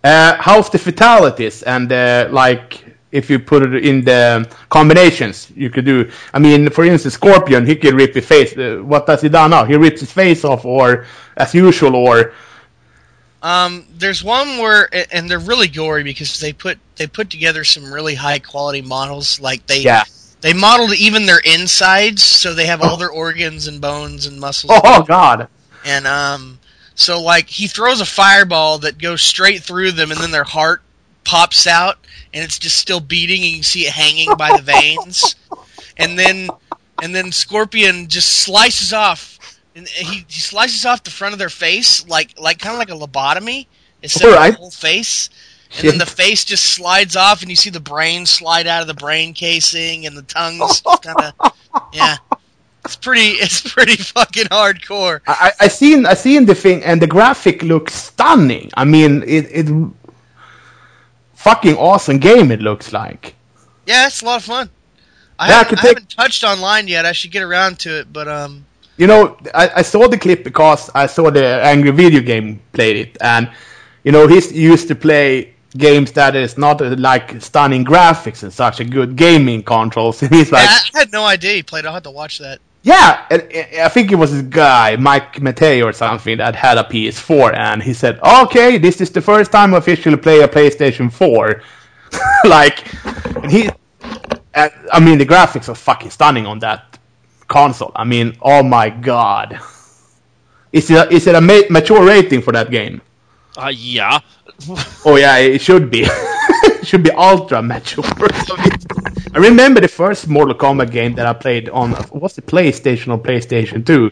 Uh, 0.04 0.36
how's 0.40 0.70
the 0.70 0.80
fatalities 0.80 1.64
and 1.64 1.92
uh, 1.92 2.28
like 2.32 2.95
if 3.16 3.30
you 3.30 3.40
put 3.40 3.64
it 3.64 3.86
in 3.86 4.04
the 4.04 4.48
combinations 4.70 5.52
you 5.56 5.70
could 5.70 5.86
do? 5.86 6.12
I 6.34 6.40
mean, 6.40 6.70
for 6.70 6.84
instance, 6.84 7.16
Scorpion, 7.16 7.66
he 7.66 7.76
can 7.76 7.96
rip 7.96 8.14
his 8.14 8.26
face. 8.26 8.56
Uh, 8.58 8.82
what 8.84 9.08
does 9.08 9.22
he 9.22 9.30
do 9.30 9.48
now? 9.48 9.64
He 9.66 9.76
rips 9.76 10.02
his 10.02 10.12
face 10.12 10.44
off, 10.44 10.66
or 10.66 11.06
as 11.38 11.54
usual, 11.54 11.96
or 11.96 12.34
um, 13.46 13.86
there's 13.92 14.24
one 14.24 14.58
where, 14.58 14.90
and 15.14 15.30
they're 15.30 15.38
really 15.38 15.68
gory 15.68 16.04
because 16.04 16.40
they 16.40 16.52
put 16.52 16.80
they 16.96 17.06
put 17.06 17.30
together 17.30 17.64
some 17.64 17.94
really 17.94 18.16
high 18.16 18.40
quality 18.40 18.82
models. 18.82 19.40
Like 19.40 19.68
they 19.68 19.82
yeah. 19.82 20.04
they 20.42 20.54
modeled 20.54 20.96
even 20.96 21.28
their 21.28 21.42
insides, 21.46 22.24
so 22.24 22.56
they 22.56 22.66
have 22.66 22.82
all 22.82 22.98
their 22.98 23.12
organs 23.12 23.68
and 23.68 23.80
bones 23.80 24.26
and 24.26 24.40
muscles. 24.40 24.74
Oh 24.84 25.04
God! 25.04 25.48
And 25.86 26.08
um, 26.08 26.60
so 26.96 27.22
like 27.22 27.48
he 27.48 27.68
throws 27.68 28.02
a 28.02 28.06
fireball 28.06 28.80
that 28.80 28.98
goes 28.98 29.22
straight 29.22 29.62
through 29.62 29.92
them, 29.92 30.10
and 30.10 30.20
then 30.20 30.32
their 30.32 30.44
heart 30.44 30.82
pops 31.24 31.68
out, 31.68 32.00
and 32.36 32.44
it's 32.44 32.60
just 32.60 32.78
still 32.78 33.00
beating, 33.00 33.44
and 33.44 33.56
you 33.56 33.64
see 33.64 33.88
it 33.88 33.94
hanging 33.94 34.36
by 34.36 34.56
the 34.56 34.62
veins. 34.62 35.36
And 35.98 36.20
then 36.20 36.50
and 37.02 37.16
then 37.16 37.32
Scorpion 37.32 38.08
just 38.08 38.44
slices 38.44 38.94
off 38.94 39.36
and 39.76 39.88
he, 39.88 40.26
he 40.28 40.40
slices 40.40 40.86
off 40.86 41.04
the 41.04 41.12
front 41.12 41.34
of 41.34 41.40
their 41.40 41.50
face 41.50 42.08
like 42.08 42.40
like 42.40 42.60
kind 42.60 42.74
of 42.74 42.80
like 42.80 42.90
a 42.90 43.08
lobotomy 43.08 43.68
instead 44.02 44.34
right. 44.34 44.50
of 44.50 44.56
the 44.56 44.60
whole 44.60 44.72
face. 44.72 45.30
And 45.72 45.80
Shit. 45.82 45.92
then 45.92 45.98
the 45.98 46.06
face 46.06 46.46
just 46.46 46.64
slides 46.64 47.16
off, 47.16 47.42
and 47.42 47.50
you 47.50 47.56
see 47.56 47.72
the 47.72 47.80
brain 47.80 48.26
slide 48.26 48.68
out 48.68 48.82
of 48.82 48.88
the 48.88 48.94
brain 48.94 49.34
casing, 49.34 50.06
and 50.06 50.16
the 50.16 50.22
tongue's 50.22 50.82
kind 51.02 51.34
of 51.40 51.54
yeah. 51.92 52.18
It's 52.86 52.96
pretty. 52.96 53.30
It's 53.44 53.62
pretty 53.62 53.96
fucking 53.96 54.46
hardcore. 54.46 55.22
I, 55.28 55.52
I 55.60 55.68
seen 55.68 56.06
I 56.06 56.14
seen 56.14 56.46
the 56.46 56.54
thing, 56.54 56.84
and 56.84 57.02
the 57.02 57.08
graphic 57.08 57.64
looks 57.64 57.96
stunning. 57.96 58.70
I 58.76 58.86
mean, 58.86 59.24
it 59.24 59.48
it 59.52 59.92
fucking 61.46 61.78
awesome 61.78 62.18
game. 62.18 62.52
It 62.52 62.60
looks 62.60 62.92
like. 62.92 63.36
Yeah, 63.86 64.08
it's 64.08 64.22
a 64.24 64.26
lot 64.26 64.38
of 64.38 64.46
fun. 64.46 64.70
I, 65.38 65.50
yeah, 65.50 65.58
haven't, 65.60 65.80
I, 65.80 65.82
I 65.82 65.88
haven't 65.90 66.10
touched 66.10 66.44
online 66.44 66.88
yet. 66.88 67.06
I 67.06 67.12
should 67.12 67.32
get 67.32 67.44
around 67.44 67.78
to 67.80 68.00
it, 68.00 68.12
but 68.12 68.28
um, 68.28 68.66
you 68.98 69.06
know, 69.06 69.38
I, 69.54 69.70
I 69.76 69.82
saw 69.84 70.08
the 70.08 70.18
clip 70.18 70.44
because 70.44 70.90
I 70.96 71.06
saw 71.06 71.30
the 71.30 71.46
Angry 71.46 71.92
Video 71.92 72.22
Game 72.22 72.62
played 72.74 72.98
it, 72.98 73.18
and 73.22 73.52
you 74.04 74.12
know, 74.12 74.28
he's 74.28 74.52
used 74.52 74.88
to 74.88 74.96
play 74.96 75.54
games 75.78 76.14
that 76.14 76.36
is 76.36 76.58
not 76.58 76.82
uh, 76.82 76.96
like 76.98 77.42
stunning 77.42 77.86
graphics 77.86 78.42
and 78.44 78.52
such 78.52 78.80
a 78.80 78.86
good 78.86 79.16
gaming 79.16 79.62
controls. 79.62 80.22
And 80.24 80.34
he's 80.34 80.52
like, 80.52 80.64
Yeah, 80.64 80.80
I 80.96 81.00
had 81.00 81.12
no 81.12 81.26
idea 81.26 81.54
he 81.54 81.64
played. 81.64 81.86
I'll 81.86 81.94
have 81.94 82.04
to 82.04 82.12
watch 82.12 82.40
that. 82.40 82.60
Yeah, 82.86 83.26
and, 83.32 83.42
and 83.52 83.82
I 83.82 83.90
think 83.90 84.12
it 84.12 84.16
was 84.16 84.32
this 84.32 84.44
guy, 84.44 84.96
Mike 84.96 85.38
Matei 85.38 85.84
or 85.84 85.92
something, 85.92 86.38
that 86.38 86.56
had 86.56 86.78
a 86.78 86.84
PS4, 86.84 87.56
and 87.56 87.82
he 87.82 87.94
said, 87.94 88.20
"Okay, 88.22 88.78
this 88.78 89.02
is 89.02 89.10
the 89.10 89.22
first 89.22 89.52
time 89.52 89.74
I 89.74 89.78
officially 89.78 90.18
play 90.18 90.42
a 90.42 90.48
PlayStation 90.48 91.12
4." 91.12 91.64
like, 92.46 92.86
and 93.38 93.52
he, 93.52 93.72
and, 94.54 94.72
I 94.94 95.00
mean, 95.00 95.18
the 95.18 95.26
graphics 95.26 95.68
are 95.68 95.74
fucking 95.74 96.12
stunning 96.12 96.46
on 96.46 96.60
that 96.60 97.00
console. 97.48 97.92
I 97.96 98.04
mean, 98.04 98.38
oh 98.44 98.62
my 98.62 98.92
god, 98.92 99.60
is 100.72 100.92
it 100.92 100.96
a, 100.96 101.12
is 101.12 101.26
it 101.26 101.34
a 101.34 101.42
ma- 101.42 101.68
mature 101.72 102.06
rating 102.06 102.44
for 102.44 102.52
that 102.52 102.70
game? 102.70 103.02
Uh, 103.58 103.74
yeah. 103.76 104.20
Oh 105.04 105.16
yeah, 105.16 105.38
it 105.38 105.60
should 105.60 105.90
be. 105.90 106.08
it 106.64 106.88
should 106.88 107.04
be 107.04 107.12
ultra 107.12 107.62
mature. 107.62 108.04
I 108.06 109.38
remember 109.40 109.82
the 109.82 109.88
first 109.88 110.28
Mortal 110.28 110.56
Kombat 110.56 110.92
game 110.92 111.16
that 111.16 111.26
I 111.26 111.34
played 111.34 111.70
on 111.70 111.92
what's 112.12 112.36
the 112.36 112.42
PlayStation 112.42 113.10
or 113.12 113.18
PlayStation 113.18 113.86
2. 113.86 114.12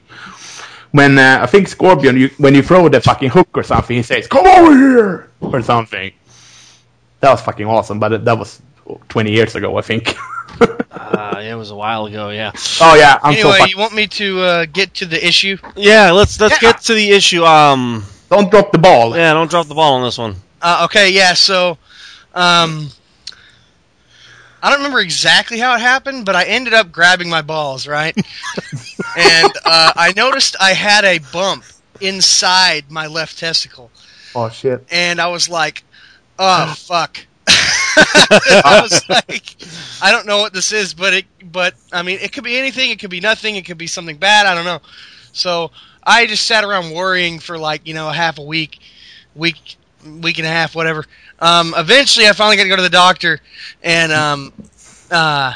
When 0.92 1.18
uh, 1.18 1.40
I 1.42 1.46
think 1.48 1.68
Scorpion, 1.68 2.18
you, 2.18 2.30
when 2.38 2.54
you 2.54 2.62
throw 2.62 2.88
the 2.90 3.02
fucking 3.02 3.30
hook 3.30 3.50
or 3.56 3.64
something, 3.64 3.96
he 3.98 4.04
says 4.04 4.28
"Come 4.28 4.46
over 4.46 4.78
here" 4.78 5.30
or 5.42 5.62
something. 5.64 6.12
That 7.22 7.32
was 7.32 7.42
fucking 7.42 7.66
awesome, 7.66 8.00
but 8.00 8.26
that 8.26 8.38
was 8.38 8.62
20 9.10 9.32
years 9.32 9.56
ago, 9.56 9.78
I 9.78 9.82
think. 9.82 10.16
Uh, 10.92 11.42
it 11.44 11.56
was 11.56 11.72
a 11.72 11.76
while 11.76 12.06
ago. 12.06 12.30
Yeah. 12.30 12.52
oh 12.80 12.96
yeah, 12.96 13.18
I'm 13.24 13.34
anyway, 13.34 13.58
fuck- 13.58 13.70
you 13.72 13.78
want 13.78 13.94
me 13.96 14.08
to 14.08 14.40
uh, 14.40 14.66
get 14.72 14.94
to 14.96 15.06
the 15.06 15.26
issue? 15.26 15.58
Yeah. 15.76 16.12
Let's 16.12 16.40
let's 16.40 16.62
Yeah. 16.62 16.72
get 16.72 16.82
to 16.82 16.94
the 16.94 17.12
issue. 17.12 17.44
Um. 17.44 18.06
Don't 18.30 18.50
drop 18.52 18.72
the 18.72 18.78
ball. 18.78 19.16
Yeah. 19.16 19.34
Don't 19.34 19.50
drop 19.50 19.68
the 19.68 19.74
ball 19.74 19.96
on 19.96 20.04
this 20.04 20.18
one. 20.18 20.36
Uh, 20.62 20.82
okay, 20.86 21.10
yeah. 21.12 21.34
So, 21.34 21.78
um, 22.34 22.90
I 24.62 24.70
don't 24.70 24.80
remember 24.80 25.00
exactly 25.00 25.60
how 25.60 25.76
it 25.76 25.82
happened, 25.82 26.26
but 26.26 26.36
I 26.36 26.46
ended 26.46 26.74
up 26.74 26.92
grabbing 26.92 27.30
my 27.30 27.42
balls, 27.42 27.88
right? 27.88 28.16
and 29.18 29.54
uh, 29.66 29.92
I 29.96 30.14
noticed 30.16 30.56
I 30.62 30.72
had 30.74 31.04
a 31.04 31.20
bump 31.20 31.66
inside 32.00 32.90
my 32.90 33.08
left 33.08 33.38
testicle, 33.38 33.92
Oh 34.36 34.50
shit. 34.50 34.86
and 34.90 35.20
I 35.20 35.28
was 35.28 35.50
like, 35.50 35.84
"Oh 36.40 36.74
fuck." 36.78 37.26
I 37.96 38.80
was 38.82 39.08
like, 39.10 39.56
I 40.02 40.12
don't 40.12 40.26
know 40.26 40.40
what 40.40 40.54
this 40.54 40.72
is, 40.72 40.94
but 40.94 41.14
it, 41.14 41.26
but 41.52 41.76
I 41.92 42.02
mean, 42.02 42.18
it 42.22 42.32
could 42.34 42.44
be 42.44 42.58
anything. 42.58 42.90
It 42.90 43.00
could 43.00 43.10
be 43.12 43.20
nothing. 43.20 43.56
It 43.56 43.66
could 43.66 43.78
be 43.78 43.86
something 43.88 44.18
bad. 44.18 44.48
I 44.48 44.56
don't 44.56 44.66
know. 44.66 44.80
So 45.34 45.72
I 46.04 46.26
just 46.26 46.46
sat 46.48 46.64
around 46.64 46.92
worrying 46.92 47.40
for 47.40 47.58
like 47.60 47.86
you 47.86 47.94
know 47.94 48.10
half 48.10 48.40
a 48.40 48.44
week, 48.44 48.80
week, 49.36 49.76
week 50.22 50.38
and 50.38 50.48
a 50.48 50.50
half, 50.50 50.76
whatever. 50.76 51.06
Um, 51.40 51.74
eventually, 51.78 52.28
I 52.28 52.34
finally 52.34 52.58
got 52.58 52.64
to 52.64 52.70
go 52.70 52.76
to 52.76 52.82
the 52.82 52.90
doctor, 52.90 53.40
and 53.84 54.12
um, 54.12 54.54
uh, 55.12 55.54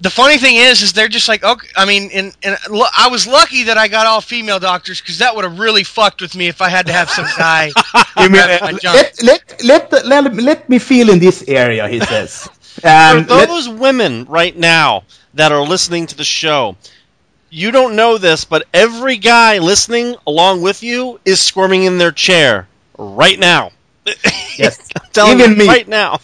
the 0.00 0.10
funny 0.10 0.36
thing 0.36 0.56
is, 0.56 0.82
is 0.82 0.92
they're 0.92 1.08
just 1.08 1.28
like, 1.28 1.44
okay. 1.44 1.68
I 1.76 1.84
mean, 1.84 2.10
and, 2.12 2.36
and 2.42 2.56
lo- 2.68 2.86
I 2.96 3.08
was 3.08 3.26
lucky 3.26 3.62
that 3.64 3.78
I 3.78 3.86
got 3.88 4.06
all 4.06 4.20
female 4.20 4.58
doctors 4.58 5.00
because 5.00 5.18
that 5.18 5.34
would 5.34 5.44
have 5.44 5.58
really 5.60 5.84
fucked 5.84 6.20
with 6.20 6.34
me 6.34 6.48
if 6.48 6.60
I 6.60 6.68
had 6.68 6.86
to 6.86 6.92
have 6.92 7.08
some 7.10 7.26
guy. 7.38 7.70
You 8.18 8.28
mean, 8.28 8.42
grab 8.42 8.60
my 8.60 8.72
uh, 8.72 8.78
junk. 8.78 9.12
let, 9.22 9.22
let, 9.22 9.64
let, 9.64 10.06
let, 10.06 10.34
let 10.34 10.68
me 10.68 10.78
feel 10.78 11.08
in 11.10 11.18
this 11.18 11.44
area, 11.48 11.88
he 11.88 12.00
says. 12.00 12.48
For 12.80 12.86
And 12.88 13.28
let- 13.28 13.48
those 13.48 13.68
women 13.68 14.24
right 14.26 14.56
now 14.56 15.04
that 15.34 15.52
are 15.52 15.62
listening 15.62 16.06
to 16.08 16.16
the 16.16 16.24
show, 16.24 16.76
you 17.50 17.70
don't 17.70 17.96
know 17.96 18.18
this, 18.18 18.44
but 18.44 18.66
every 18.74 19.16
guy 19.16 19.58
listening 19.58 20.16
along 20.26 20.62
with 20.62 20.82
you 20.82 21.20
is 21.24 21.40
squirming 21.40 21.84
in 21.84 21.98
their 21.98 22.12
chair 22.12 22.66
right 22.98 23.38
now. 23.38 23.70
Yes. 24.56 24.88
Telling 25.12 25.40
Even 25.40 25.56
me. 25.58 25.66
right 25.66 25.86
now. 25.88 26.20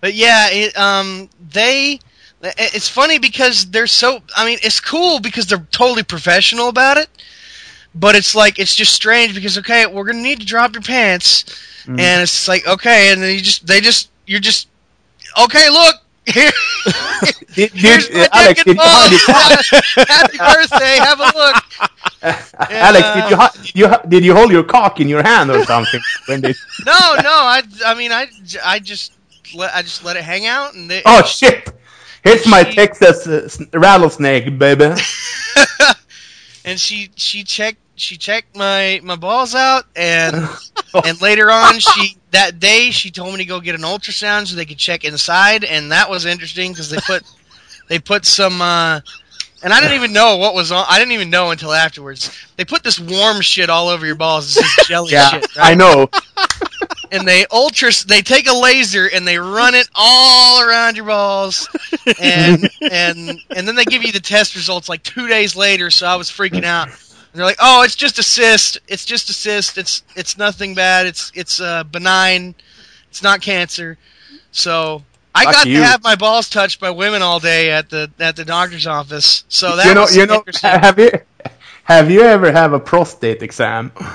But 0.00 0.14
yeah, 0.14 0.48
it, 0.50 0.76
um, 0.76 1.28
they. 1.50 2.00
It's 2.40 2.88
funny 2.88 3.18
because 3.18 3.70
they're 3.70 3.86
so. 3.88 4.20
I 4.36 4.44
mean, 4.46 4.58
it's 4.62 4.80
cool 4.80 5.18
because 5.20 5.46
they're 5.46 5.66
totally 5.72 6.04
professional 6.04 6.68
about 6.68 6.96
it. 6.96 7.08
But 7.94 8.14
it's 8.14 8.34
like 8.34 8.58
it's 8.58 8.76
just 8.76 8.94
strange 8.94 9.34
because 9.34 9.58
okay, 9.58 9.86
we're 9.86 10.04
gonna 10.04 10.22
need 10.22 10.40
to 10.40 10.46
drop 10.46 10.74
your 10.74 10.82
pants, 10.82 11.44
Mm. 11.86 11.98
and 11.98 12.22
it's 12.22 12.46
like 12.46 12.66
okay, 12.66 13.12
and 13.12 13.22
then 13.22 13.34
you 13.34 13.40
just 13.40 13.66
they 13.66 13.80
just 13.80 14.10
you're 14.26 14.40
just 14.40 14.68
okay. 15.42 15.68
Look 15.70 15.96
here. 16.32 16.50
Here's 17.52 18.10
my 18.12 18.28
Alex, 18.32 18.62
did 18.64 18.76
you. 18.76 18.82
Happy 20.04 20.38
birthday! 20.38 20.96
Have 20.98 21.20
a 21.20 21.30
look. 21.34 21.56
Alex, 22.70 23.04
did 23.14 23.30
you, 23.30 23.36
did 23.62 23.74
you 23.74 24.08
did 24.08 24.24
you 24.24 24.34
hold 24.34 24.50
your 24.50 24.64
cock 24.64 25.00
in 25.00 25.08
your 25.08 25.22
hand 25.22 25.50
or 25.50 25.64
something 25.64 26.00
when 26.26 26.40
they? 26.40 26.54
No, 26.86 26.98
no. 27.22 27.30
I, 27.30 27.62
I 27.86 27.94
mean, 27.94 28.12
I, 28.12 28.26
I 28.64 28.78
just, 28.78 29.12
let, 29.54 29.74
I 29.74 29.82
just 29.82 30.04
let 30.04 30.16
it 30.16 30.24
hang 30.24 30.46
out, 30.46 30.74
and 30.74 30.90
they, 30.90 31.02
Oh 31.04 31.22
shit! 31.24 31.70
Here's 32.22 32.46
my 32.46 32.62
Texas 32.62 33.26
uh, 33.26 33.64
rattlesnake, 33.78 34.58
baby. 34.58 34.94
and 36.64 36.78
she 36.78 37.10
she 37.16 37.42
checked 37.44 37.78
she 37.96 38.16
checked 38.16 38.56
my 38.56 39.00
my 39.02 39.16
balls 39.16 39.54
out 39.54 39.84
and 39.96 40.36
and 41.04 41.20
later 41.20 41.50
on 41.50 41.78
she 41.80 42.17
that 42.30 42.60
day 42.60 42.90
she 42.90 43.10
told 43.10 43.32
me 43.32 43.38
to 43.38 43.44
go 43.44 43.60
get 43.60 43.74
an 43.74 43.82
ultrasound 43.82 44.46
so 44.46 44.56
they 44.56 44.64
could 44.64 44.78
check 44.78 45.04
inside 45.04 45.64
and 45.64 45.92
that 45.92 46.08
was 46.10 46.26
interesting 46.26 46.72
because 46.72 46.90
they 46.90 46.98
put 47.06 47.22
they 47.88 47.98
put 47.98 48.24
some 48.24 48.60
uh 48.60 49.00
and 49.62 49.72
I 49.72 49.80
didn't 49.80 49.96
even 49.96 50.12
know 50.12 50.36
what 50.36 50.54
was 50.54 50.70
on. 50.70 50.86
I 50.88 51.00
didn't 51.00 51.10
even 51.12 51.30
know 51.30 51.50
until 51.50 51.72
afterwards. 51.72 52.30
They 52.56 52.64
put 52.64 52.84
this 52.84 53.00
warm 53.00 53.40
shit 53.40 53.68
all 53.68 53.88
over 53.88 54.06
your 54.06 54.14
balls. 54.14 54.54
This 54.54 54.64
is 54.64 54.86
jelly 54.86 55.12
Yeah, 55.12 55.30
shit, 55.30 55.56
right? 55.56 55.72
I 55.72 55.74
know. 55.74 56.08
and 57.12 57.26
they 57.26 57.44
ultra 57.50 57.90
they 58.06 58.22
take 58.22 58.48
a 58.48 58.54
laser 58.54 59.08
and 59.12 59.26
they 59.26 59.38
run 59.38 59.74
it 59.74 59.88
all 59.94 60.62
around 60.62 60.96
your 60.96 61.06
balls 61.06 61.68
and 62.20 62.68
and 62.80 63.40
and 63.50 63.68
then 63.68 63.74
they 63.74 63.84
give 63.84 64.02
you 64.02 64.12
the 64.12 64.20
test 64.20 64.54
results 64.54 64.88
like 64.88 65.02
two 65.02 65.26
days 65.26 65.56
later 65.56 65.90
so 65.90 66.06
i 66.06 66.16
was 66.16 66.30
freaking 66.30 66.64
out 66.64 66.88
they're 67.38 67.46
like 67.46 67.56
oh 67.60 67.82
it's 67.82 67.94
just 67.96 68.18
a 68.18 68.22
cyst 68.22 68.78
it's 68.88 69.04
just 69.04 69.30
a 69.30 69.32
cyst 69.32 69.78
it's 69.78 70.02
it's 70.16 70.36
nothing 70.36 70.74
bad 70.74 71.06
it's 71.06 71.30
it's 71.34 71.60
uh, 71.60 71.84
benign 71.84 72.54
it's 73.10 73.22
not 73.22 73.40
cancer 73.40 73.96
so 74.50 75.02
i 75.34 75.44
Fuck 75.44 75.54
got 75.54 75.66
you. 75.66 75.78
to 75.78 75.84
have 75.84 76.02
my 76.02 76.16
balls 76.16 76.48
touched 76.50 76.80
by 76.80 76.90
women 76.90 77.22
all 77.22 77.38
day 77.40 77.70
at 77.70 77.88
the 77.90 78.10
at 78.18 78.36
the 78.36 78.44
doctor's 78.44 78.86
office 78.86 79.44
so 79.48 79.76
that 79.76 79.86
you 79.86 79.94
know, 79.94 80.08
you 80.08 80.26
know. 80.26 80.42
Have 80.62 80.98
you 80.98 81.10
have 81.84 82.10
you 82.10 82.22
ever 82.22 82.50
have 82.52 82.72
a 82.72 82.80
prostate 82.80 83.42
exam? 83.42 83.92
uh, 83.96 84.08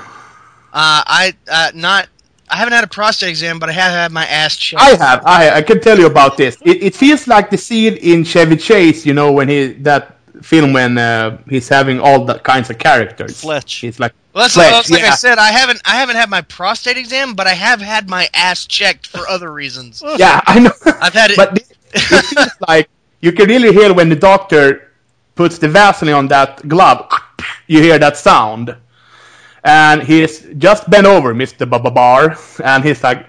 i 0.74 1.34
uh, 1.50 1.72
not 1.74 2.10
i 2.50 2.58
haven't 2.58 2.74
had 2.74 2.84
a 2.84 2.88
prostate 2.88 3.30
exam 3.30 3.58
but 3.60 3.70
i 3.70 3.72
have 3.72 3.92
had 3.92 4.12
my 4.12 4.26
ass 4.26 4.56
checked 4.58 4.82
I 4.82 4.96
have. 4.96 5.26
I 5.26 5.50
I 5.58 5.62
can 5.62 5.80
tell 5.80 5.98
you 5.98 6.08
about 6.08 6.36
this. 6.38 6.58
It, 6.66 6.84
it 6.84 6.96
feels 6.96 7.28
like 7.28 7.50
the 7.50 7.58
scene 7.58 7.96
in 7.98 8.24
Chevy 8.26 8.58
Chase. 8.58 9.06
You 9.06 9.14
know 9.14 9.32
when 9.32 9.48
he 9.48 9.68
that 9.84 10.18
film 10.42 10.74
when 10.74 10.98
uh, 10.98 11.38
he's 11.50 11.70
having 11.70 12.00
all 12.00 12.26
the 12.26 12.40
kinds 12.40 12.70
of 12.70 12.78
characters. 12.78 13.42
Fletch. 13.42 13.76
He's 13.76 14.00
like 14.00 14.14
Well, 14.34 14.44
that's, 14.44 14.56
Fletch, 14.56 14.72
well, 14.72 14.80
that's 14.80 14.92
like 14.92 15.04
I 15.04 15.16
said. 15.16 15.38
I 15.38 15.52
haven't 15.52 15.82
I 15.86 15.96
haven't 15.96 16.16
had 16.16 16.30
my 16.30 16.42
prostate 16.42 16.98
exam, 16.98 17.34
but 17.36 17.48
I 17.48 17.54
have 17.54 17.82
had 17.82 18.10
my 18.10 18.28
ass 18.34 18.66
checked 18.66 19.08
for 19.08 19.28
other 19.28 19.52
reasons. 19.52 20.02
yeah, 20.18 20.42
I 20.46 20.60
know. 20.60 20.72
I've 21.02 21.14
had 21.14 21.32
it. 21.32 21.38
but 21.38 21.58
it, 21.58 21.72
it 21.94 22.00
feels 22.00 22.50
like 22.68 22.90
you 23.22 23.32
can 23.32 23.48
really 23.48 23.72
hear 23.72 23.94
when 23.94 24.10
the 24.10 24.16
doctor 24.16 24.92
puts 25.36 25.58
the 25.58 25.68
Vaseline 25.70 26.14
on 26.14 26.28
that 26.30 26.68
glove. 26.68 27.12
You 27.68 27.82
hear 27.82 27.98
that 28.00 28.18
sound, 28.18 28.76
and 29.64 30.04
he's 30.04 30.42
just 30.58 30.90
bent 30.90 31.08
over, 31.08 31.34
Mister 31.34 31.66
Babar, 31.66 32.38
and 32.64 32.84
he's 32.84 33.04
like, 33.04 33.26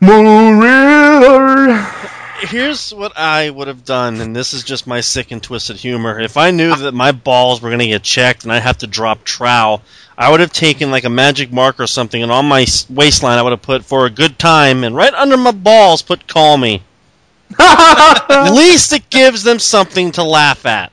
"Moon 0.00 0.58
River." 0.58 2.15
Here's 2.40 2.92
what 2.92 3.16
I 3.16 3.48
would 3.48 3.68
have 3.68 3.84
done, 3.84 4.20
and 4.20 4.36
this 4.36 4.52
is 4.52 4.62
just 4.62 4.86
my 4.86 5.00
sick 5.00 5.30
and 5.30 5.42
twisted 5.42 5.76
humor. 5.76 6.18
If 6.20 6.36
I 6.36 6.50
knew 6.50 6.74
that 6.74 6.92
my 6.92 7.12
balls 7.12 7.62
were 7.62 7.70
going 7.70 7.80
to 7.80 7.86
get 7.86 8.02
checked 8.02 8.42
and 8.42 8.52
I'd 8.52 8.62
have 8.62 8.78
to 8.78 8.86
drop 8.86 9.24
trow, 9.24 9.80
I 10.18 10.30
would 10.30 10.40
have 10.40 10.52
taken 10.52 10.90
like 10.90 11.04
a 11.04 11.10
magic 11.10 11.50
marker 11.50 11.84
or 11.84 11.86
something, 11.86 12.22
and 12.22 12.30
on 12.30 12.46
my 12.46 12.66
waistline 12.90 13.38
I 13.38 13.42
would 13.42 13.52
have 13.52 13.62
put 13.62 13.84
for 13.84 14.06
a 14.06 14.10
good 14.10 14.38
time, 14.38 14.84
and 14.84 14.94
right 14.94 15.14
under 15.14 15.36
my 15.36 15.52
balls 15.52 16.02
put 16.02 16.26
call 16.26 16.58
me. 16.58 16.82
At 17.58 18.50
least 18.50 18.92
it 18.92 19.08
gives 19.08 19.42
them 19.42 19.58
something 19.58 20.12
to 20.12 20.22
laugh 20.22 20.66
at, 20.66 20.92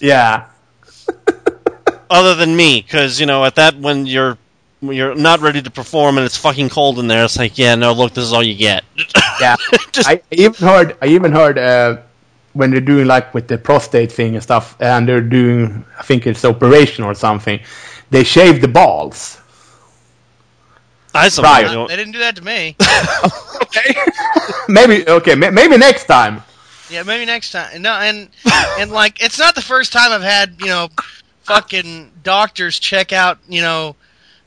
yeah. 0.00 0.46
other 2.10 2.34
than 2.34 2.56
me, 2.56 2.80
because 2.80 3.20
you 3.20 3.26
know 3.26 3.44
at 3.44 3.56
that 3.56 3.76
when 3.76 4.06
you're 4.06 4.38
you're 4.80 5.14
not 5.14 5.40
ready 5.40 5.60
to 5.62 5.70
perform 5.70 6.18
and 6.18 6.24
it's 6.24 6.36
fucking 6.36 6.68
cold 6.68 6.98
in 6.98 7.06
there, 7.08 7.24
it's 7.24 7.36
like 7.38 7.58
yeah, 7.58 7.74
no, 7.74 7.92
look, 7.92 8.14
this 8.14 8.24
is 8.24 8.32
all 8.32 8.42
you 8.42 8.54
get. 8.54 8.84
Yeah, 9.40 9.54
Just- 9.92 10.08
I 10.08 10.20
even 10.32 10.54
heard. 10.66 10.96
I 11.00 11.06
even 11.06 11.30
heard 11.30 11.58
uh, 11.58 11.98
when 12.54 12.72
they're 12.72 12.80
doing 12.80 13.06
like 13.06 13.32
with 13.34 13.46
the 13.46 13.56
prostate 13.56 14.10
thing 14.10 14.34
and 14.34 14.42
stuff, 14.42 14.76
and 14.80 15.08
they're 15.08 15.20
doing. 15.20 15.84
I 15.96 16.02
think 16.02 16.26
it's 16.26 16.44
operation 16.44 17.04
or 17.04 17.14
something. 17.14 17.60
They 18.10 18.24
shave 18.24 18.60
the 18.60 18.66
balls. 18.66 19.40
I 21.14 21.28
suppose. 21.28 21.46
Right. 21.74 21.88
they 21.88 21.96
didn't 21.96 22.12
do 22.12 22.18
that 22.18 22.36
to 22.36 22.44
me. 22.44 22.76
Okay. 23.68 23.94
maybe 24.68 25.06
okay. 25.08 25.34
ma- 25.34 25.50
Maybe 25.50 25.76
next 25.76 26.04
time. 26.06 26.42
Yeah, 26.90 27.02
maybe 27.02 27.26
next 27.26 27.52
time. 27.52 27.82
No, 27.82 27.92
and 27.92 28.28
and 28.78 28.90
like 28.90 29.22
it's 29.22 29.38
not 29.38 29.54
the 29.54 29.60
first 29.62 29.92
time 29.92 30.10
I've 30.10 30.22
had 30.22 30.56
you 30.60 30.66
know 30.66 30.88
fucking 31.42 32.10
doctors 32.22 32.78
check 32.78 33.12
out, 33.12 33.38
you 33.48 33.60
know, 33.60 33.94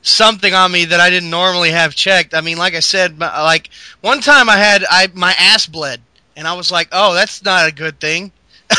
something 0.02 0.52
on 0.52 0.70
me 0.70 0.84
that 0.86 1.00
I 1.00 1.08
didn't 1.10 1.30
normally 1.30 1.70
have 1.70 1.94
checked. 1.94 2.34
I 2.34 2.40
mean, 2.40 2.58
like 2.58 2.74
I 2.74 2.80
said, 2.80 3.18
like 3.18 3.70
one 4.00 4.20
time 4.20 4.48
I 4.48 4.58
had 4.58 4.84
I 4.88 5.08
my 5.14 5.34
ass 5.38 5.66
bled, 5.66 6.00
and 6.36 6.46
I 6.46 6.54
was 6.54 6.70
like, 6.70 6.88
oh, 6.92 7.14
that's 7.14 7.44
not 7.44 7.68
a 7.68 7.72
good 7.72 7.98
thing. 8.00 8.32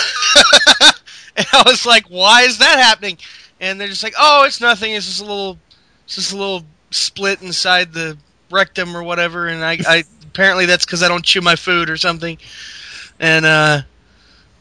and 1.35 1.47
I 1.51 1.63
was 1.65 1.85
like, 1.85 2.07
why 2.07 2.43
is 2.43 2.59
that 2.59 2.79
happening? 2.79 3.17
And 3.59 3.79
they're 3.79 3.87
just 3.87 4.03
like, 4.03 4.15
oh, 4.19 4.43
it's 4.45 4.61
nothing. 4.61 4.93
It's 4.93 5.05
just 5.05 5.21
a 5.21 5.25
little, 5.25 5.57
it's 6.05 6.15
just 6.15 6.33
a 6.33 6.37
little 6.37 6.63
split 6.91 7.41
inside 7.41 7.93
the 7.93 8.17
rectum 8.51 8.95
or 8.95 9.03
whatever. 9.03 9.47
And 9.47 9.63
I, 9.63 9.77
I 9.87 10.03
apparently 10.23 10.65
that's 10.65 10.85
because 10.85 11.03
I 11.03 11.07
don't 11.07 11.23
chew 11.23 11.41
my 11.41 11.55
food 11.55 11.89
or 11.89 11.97
something. 11.97 12.37
And 13.19 13.45
uh, 13.45 13.81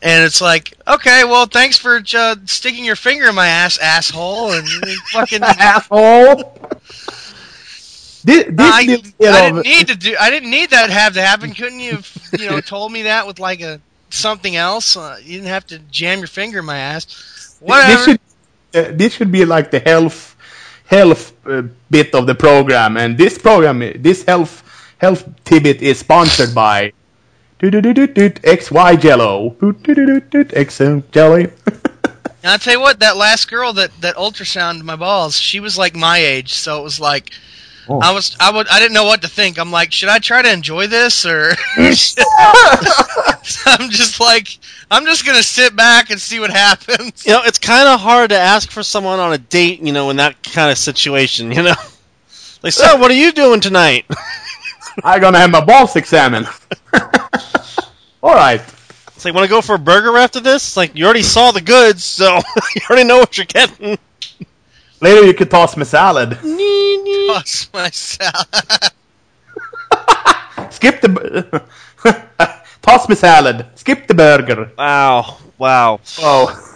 and 0.03 0.25
it's 0.25 0.41
like, 0.41 0.75
okay, 0.87 1.23
well, 1.25 1.47
thanks 1.47 1.77
for 1.77 2.03
uh, 2.15 2.37
sticking 2.47 2.85
your 2.85 2.97
finger 2.97 3.29
in 3.29 3.35
my 3.37 3.47
ass, 3.47 3.79
asshole, 3.79 4.53
and 4.53 4.69
fucking 5.13 5.43
asshole. 5.45 6.59
This, 8.25 8.45
this 8.47 8.55
I, 8.59 8.79
I 8.79 8.87
didn't 8.87 9.65
need 9.65 9.89
to 9.89 9.97
do. 9.97 10.17
I 10.21 10.31
didn't 10.31 10.51
need 10.51 10.71
that 10.71 10.87
to 10.87 10.93
have 10.93 11.15
to 11.15 11.23
happen. 11.23 11.55
Couldn't 11.55 11.79
you, 11.79 11.93
have, 11.93 12.19
you 12.39 12.51
know, 12.51 12.61
told 12.75 12.91
me 12.91 13.03
that 13.03 13.27
with 13.27 13.39
like 13.39 13.61
a 13.61 13.81
something 14.11 14.57
else? 14.57 14.97
Uh, 14.97 15.19
you 15.23 15.35
didn't 15.35 15.49
have 15.49 15.67
to 15.69 15.79
jam 15.91 16.19
your 16.19 16.27
finger 16.27 16.59
in 16.59 16.65
my 16.65 16.79
ass. 16.79 17.57
Whatever. 17.61 17.93
This 17.93 18.05
should, 18.05 18.21
uh, 18.75 18.97
this 18.97 19.13
should 19.15 19.33
be 19.33 19.45
like 19.45 19.71
the 19.71 19.81
health 19.81 20.37
health 20.87 21.33
uh, 21.47 21.63
bit 21.91 22.13
of 22.15 22.27
the 22.27 22.35
program, 22.35 22.97
and 22.97 23.17
this 23.17 23.39
program, 23.39 23.79
this 24.03 24.25
health 24.25 24.63
health 24.99 25.29
tidbit 25.45 25.81
is 25.81 26.01
sponsored 26.01 26.55
by 26.55 26.93
XY 28.43 29.01
Jello. 29.01 29.51
XM 29.51 31.11
Jelly. 31.13 31.45
and 31.65 32.27
I'll 32.45 32.59
tell 32.59 32.75
you 32.75 32.81
what, 32.81 32.99
that 33.01 33.17
last 33.17 33.49
girl 33.49 33.73
that, 33.75 33.93
that 34.01 34.17
ultrasounded 34.17 34.83
my 34.83 34.97
balls, 34.97 35.37
she 35.37 35.61
was 35.61 35.79
like 35.79 35.95
my 35.95 36.19
age, 36.19 36.55
so 36.55 36.81
it 36.81 36.83
was 36.83 36.99
like 36.99 37.31
oh. 37.89 38.01
I 38.01 38.13
was 38.13 38.37
I 38.41 38.51
would 38.51 38.67
I 38.69 38.81
didn't 38.81 38.95
know 38.95 39.05
what 39.05 39.23
to 39.23 39.29
think. 39.29 39.59
I'm 39.59 39.71
like, 39.71 39.93
should 39.93 40.09
I 40.09 40.19
try 40.19 40.43
to 40.43 40.53
enjoy 40.53 40.89
this 40.89 41.25
or 41.25 41.53
I'm 43.67 43.91
just 43.91 44.19
like 44.19 44.59
I'm 44.91 45.07
just 45.07 45.25
gonna 45.25 45.43
sit 45.43 45.77
back 45.77 46.11
and 46.11 46.21
see 46.21 46.41
what 46.41 46.51
happens. 46.51 47.25
You 47.25 47.33
know, 47.33 47.43
it's 47.45 47.59
kind 47.59 47.89
of 47.89 48.01
hard 48.01 48.31
to 48.31 48.37
ask 48.37 48.71
for 48.71 48.83
someone 48.83 49.21
on 49.21 49.33
a 49.33 49.39
date, 49.39 49.81
you 49.81 49.93
know, 49.93 50.11
in 50.11 50.17
that 50.17 50.43
kind 50.43 50.71
of 50.71 50.79
situation. 50.79 51.53
You 51.53 51.63
know, 51.63 51.75
like, 52.63 52.73
so 52.73 52.97
what 52.97 53.11
are 53.11 53.15
you 53.15 53.31
doing 53.31 53.61
tonight? 53.61 54.05
I'm 55.05 55.21
gonna 55.21 55.39
have 55.39 55.51
my 55.51 55.65
balls 55.65 55.97
examined. 55.97 56.47
All 58.23 58.35
right. 58.35 58.61
It's 59.09 59.25
like, 59.25 59.35
want 59.35 59.45
to 59.45 59.51
go 59.51 59.61
for 59.61 59.77
a 59.77 59.79
burger 59.79 60.17
after 60.19 60.41
this? 60.41 60.69
It's 60.69 60.77
like, 60.77 60.97
you 60.97 61.05
already 61.05 61.23
saw 61.23 61.53
the 61.53 61.61
goods, 61.61 62.03
so 62.03 62.37
you 62.75 62.83
already 62.91 63.05
know 63.05 63.19
what 63.19 63.37
you're 63.37 63.47
getting. 63.47 63.97
Later, 65.01 65.25
you 65.25 65.35
could 65.35 65.51
toss 65.51 65.77
my 65.77 65.85
salad. 65.85 66.39
toss 67.29 67.69
my 67.73 67.91
salad. 67.91 68.93
Skip 70.71 71.01
the. 71.01 71.63
toss 72.83 73.09
my 73.09 73.15
salad. 73.15 73.67
Skip 73.75 74.07
the 74.07 74.15
burger. 74.15 74.73
Wow. 74.77 75.39
Wow. 75.59 76.01
Oh. 76.19 76.69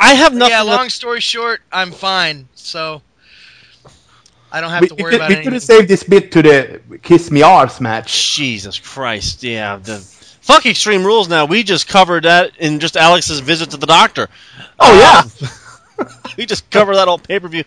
I 0.00 0.14
have 0.14 0.34
nothing. 0.34 0.52
Yeah, 0.52 0.62
long 0.62 0.88
story 0.88 1.20
short, 1.20 1.60
I'm 1.70 1.92
fine, 1.92 2.48
so. 2.54 3.02
I 4.52 4.60
don't 4.60 4.70
have 4.70 4.82
we, 4.82 4.88
to 4.88 4.94
worry 4.96 5.10
we 5.12 5.16
about 5.16 5.30
it. 5.30 5.38
We 5.38 5.44
could 5.44 5.52
have 5.54 5.62
saved 5.62 5.88
this 5.88 6.04
bit 6.04 6.30
to 6.32 6.42
the 6.42 6.80
Kiss 7.02 7.30
Me 7.30 7.40
Arse 7.40 7.80
match. 7.80 8.36
Jesus 8.36 8.78
Christ, 8.78 9.42
yeah. 9.42 9.76
The 9.76 9.98
fuck 10.42 10.66
Extreme 10.66 11.04
Rules 11.04 11.28
now. 11.28 11.46
We 11.46 11.62
just 11.62 11.88
covered 11.88 12.24
that 12.24 12.52
in 12.58 12.78
just 12.78 12.98
Alex's 12.98 13.40
visit 13.40 13.70
to 13.70 13.78
the 13.78 13.86
doctor. 13.86 14.28
Oh, 14.78 14.98
yeah. 14.98 16.06
Um, 16.06 16.08
we 16.36 16.44
just 16.44 16.68
covered 16.70 16.96
that 16.96 17.08
whole 17.08 17.18
pay 17.18 17.40
per 17.40 17.48
view. 17.48 17.64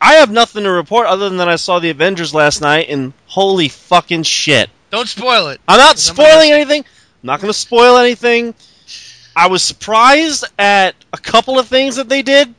I 0.00 0.14
have 0.14 0.32
nothing 0.32 0.64
to 0.64 0.70
report 0.70 1.06
other 1.06 1.28
than 1.28 1.38
that 1.38 1.48
I 1.48 1.56
saw 1.56 1.78
the 1.78 1.90
Avengers 1.90 2.34
last 2.34 2.62
night 2.62 2.88
and 2.88 3.12
holy 3.26 3.68
fucking 3.68 4.22
shit. 4.22 4.70
Don't 4.90 5.08
spoil 5.08 5.48
it. 5.48 5.60
I'm 5.68 5.78
not 5.78 5.98
spoiling 5.98 6.50
I'm 6.50 6.56
anything. 6.56 6.80
I'm 6.80 7.26
not 7.26 7.40
going 7.40 7.52
to 7.52 7.58
spoil 7.58 7.98
anything. 7.98 8.54
I 9.36 9.48
was 9.48 9.62
surprised 9.62 10.44
at 10.58 10.94
a 11.12 11.18
couple 11.18 11.58
of 11.58 11.68
things 11.68 11.96
that 11.96 12.08
they 12.08 12.22
did. 12.22 12.54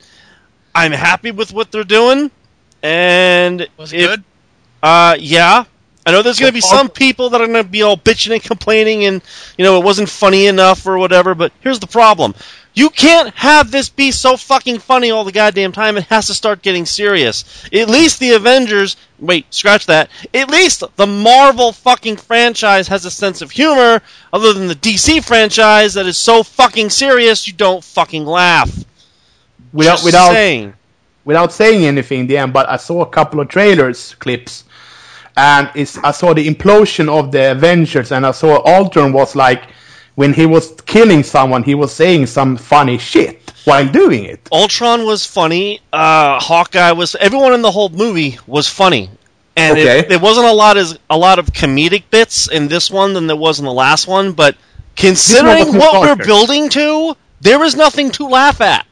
I'm 0.74 0.92
happy 0.92 1.32
with 1.32 1.52
what 1.52 1.72
they're 1.72 1.84
doing. 1.84 2.32
And 2.84 3.68
was 3.78 3.94
it, 3.94 4.02
it 4.02 4.08
good? 4.08 4.24
Uh, 4.84 5.16
yeah. 5.20 5.64
I 6.06 6.12
know 6.12 6.22
there's 6.22 6.38
going 6.38 6.50
to 6.50 6.54
be 6.54 6.60
some 6.60 6.90
people 6.90 7.30
that 7.30 7.40
are 7.40 7.48
going 7.48 7.64
to 7.64 7.70
be 7.70 7.82
all 7.82 7.96
bitching 7.96 8.34
and 8.34 8.44
complaining, 8.44 9.06
and 9.06 9.22
you 9.58 9.64
know 9.64 9.80
it 9.80 9.86
wasn't 9.86 10.10
funny 10.10 10.48
enough 10.48 10.86
or 10.86 10.98
whatever. 10.98 11.34
But 11.34 11.54
here's 11.62 11.80
the 11.80 11.88
problem: 11.88 12.36
you 12.74 12.90
can't 12.90 13.34
have 13.36 13.72
this 13.72 13.88
be 13.88 14.12
so 14.12 14.36
fucking 14.36 14.80
funny 14.80 15.12
all 15.12 15.24
the 15.24 15.32
goddamn 15.32 15.72
time. 15.72 15.96
It 15.96 16.04
has 16.06 16.28
to 16.28 16.34
start 16.34 16.62
getting 16.62 16.86
serious. 16.86 17.46
At 17.72 17.90
least 17.90 18.20
the 18.20 18.34
Avengers. 18.34 18.98
Wait, 19.18 19.46
scratch 19.54 19.86
that. 19.86 20.10
At 20.34 20.50
least 20.50 20.84
the 20.98 21.08
Marvel 21.08 21.72
fucking 21.72 22.18
franchise 22.18 22.90
has 22.90 23.06
a 23.06 23.12
sense 23.12 23.42
of 23.42 23.52
humor, 23.52 24.02
other 24.34 24.52
than 24.52 24.68
the 24.68 24.76
DC 24.76 25.24
franchise 25.24 25.94
that 25.94 26.06
is 26.06 26.18
so 26.18 26.44
fucking 26.44 26.90
serious 26.90 27.48
you 27.48 27.54
don't 27.54 27.84
fucking 27.84 28.26
laugh. 28.26 28.84
Without 29.72 29.94
Just 29.94 30.06
without 30.06 30.32
saying 30.32 30.74
without 31.26 31.52
saying 31.52 31.86
anything, 31.86 32.22
in 32.22 32.28
the 32.28 32.38
end, 32.38 32.54
but 32.54 32.70
I 32.70 32.78
saw 32.78 33.02
a 33.02 33.10
couple 33.10 33.40
of 33.40 33.48
trailers 33.48 34.16
clips, 34.16 34.66
and 35.38 35.70
I 35.76 36.12
saw 36.12 36.34
the 36.34 36.48
implosion 36.48 37.10
of 37.10 37.32
the 37.32 37.52
Avengers, 37.52 38.12
and 38.12 38.26
I 38.26 38.32
saw 38.32 38.62
Ultron 38.66 39.14
was 39.14 39.36
like 39.36 39.64
when 40.16 40.34
he 40.34 40.46
was 40.46 40.80
killing 40.82 41.24
someone, 41.24 41.64
he 41.64 41.76
was 41.76 41.92
saying 41.94 42.28
some 42.28 42.56
funny 42.56 42.98
shit 42.98 43.52
while 43.66 43.88
doing 43.88 44.26
it. 44.26 44.48
Ultron 44.52 45.06
was 45.06 45.26
funny. 45.26 45.80
Uh, 45.92 46.40
Hawkeye 46.40 46.92
was. 46.92 47.16
Everyone 47.16 47.54
in 47.54 47.62
the 47.62 47.72
whole 47.72 47.90
movie 47.90 48.38
was 48.46 48.68
funny, 48.68 49.10
and 49.56 49.78
okay. 49.78 50.00
it, 50.00 50.10
there 50.10 50.20
wasn't 50.20 50.48
a 50.48 50.52
lot 50.52 50.78
as 50.78 50.98
a 51.10 51.18
lot 51.18 51.40
of 51.40 51.48
comedic 51.48 52.04
bits 52.12 52.50
in 52.50 52.68
this 52.68 52.92
one 52.92 53.14
than 53.14 53.28
there 53.28 53.36
was 53.36 53.60
in 53.60 53.66
the 53.66 53.74
last 53.74 54.08
one. 54.08 54.34
But 54.34 54.56
considering 54.96 55.76
what 55.78 56.02
we're 56.02 56.24
building 56.24 56.70
to, 56.70 57.16
there 57.42 57.64
is 57.64 57.76
nothing 57.76 58.12
to 58.12 58.28
laugh 58.28 58.62
at. 58.62 58.86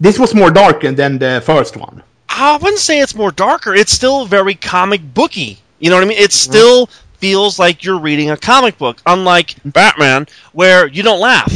This 0.00 0.18
was 0.18 0.34
more 0.34 0.50
dark 0.50 0.80
than 0.82 1.18
the 1.18 1.42
first 1.44 1.76
one. 1.76 2.02
I 2.28 2.56
wouldn't 2.56 2.78
say 2.78 3.00
it's 3.00 3.14
more 3.14 3.32
darker. 3.32 3.74
It's 3.74 3.92
still 3.92 4.26
very 4.26 4.54
comic 4.54 5.02
booky. 5.14 5.58
You 5.80 5.90
know 5.90 5.96
what 5.96 6.04
I 6.04 6.08
mean? 6.08 6.18
It 6.18 6.30
mm-hmm. 6.30 6.50
still 6.50 6.90
feels 7.18 7.58
like 7.58 7.84
you're 7.84 7.98
reading 7.98 8.30
a 8.30 8.36
comic 8.36 8.78
book, 8.78 9.02
unlike 9.06 9.56
Batman, 9.64 10.26
where 10.52 10.86
you 10.86 11.02
don't 11.02 11.20
laugh. 11.20 11.52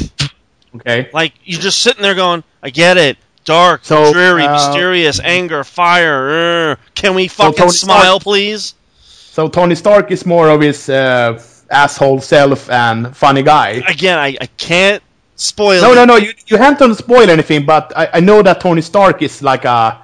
Okay. 0.74 1.08
Like 1.12 1.34
you're 1.44 1.60
just 1.60 1.82
sitting 1.82 2.02
there 2.02 2.14
going, 2.14 2.42
"I 2.62 2.70
get 2.70 2.96
it. 2.96 3.18
Dark, 3.44 3.84
so, 3.84 4.12
dreary, 4.12 4.44
uh, 4.44 4.52
mysterious, 4.52 5.18
anger, 5.20 5.64
fire. 5.64 6.70
Uh, 6.70 6.76
can 6.94 7.14
we 7.14 7.26
fucking 7.26 7.68
so 7.68 7.68
smile, 7.68 8.20
Stark, 8.20 8.22
please?" 8.22 8.74
So 9.02 9.48
Tony 9.48 9.74
Stark 9.74 10.10
is 10.10 10.24
more 10.24 10.48
of 10.48 10.60
his 10.60 10.88
uh, 10.88 11.42
asshole 11.70 12.20
self 12.20 12.70
and 12.70 13.14
funny 13.16 13.42
guy. 13.42 13.82
Again, 13.88 14.18
I, 14.18 14.36
I 14.40 14.46
can't 14.56 15.02
spoil. 15.36 15.80
No, 15.82 15.92
it. 15.92 15.94
no, 15.94 16.04
no. 16.04 16.16
You 16.16 16.32
you 16.46 16.56
haven't 16.56 16.94
spoil 16.94 17.30
anything, 17.30 17.64
but 17.66 17.92
I, 17.96 18.08
I 18.14 18.20
know 18.20 18.42
that 18.42 18.60
Tony 18.60 18.82
Stark 18.82 19.22
is 19.22 19.42
like 19.42 19.64
a. 19.64 20.02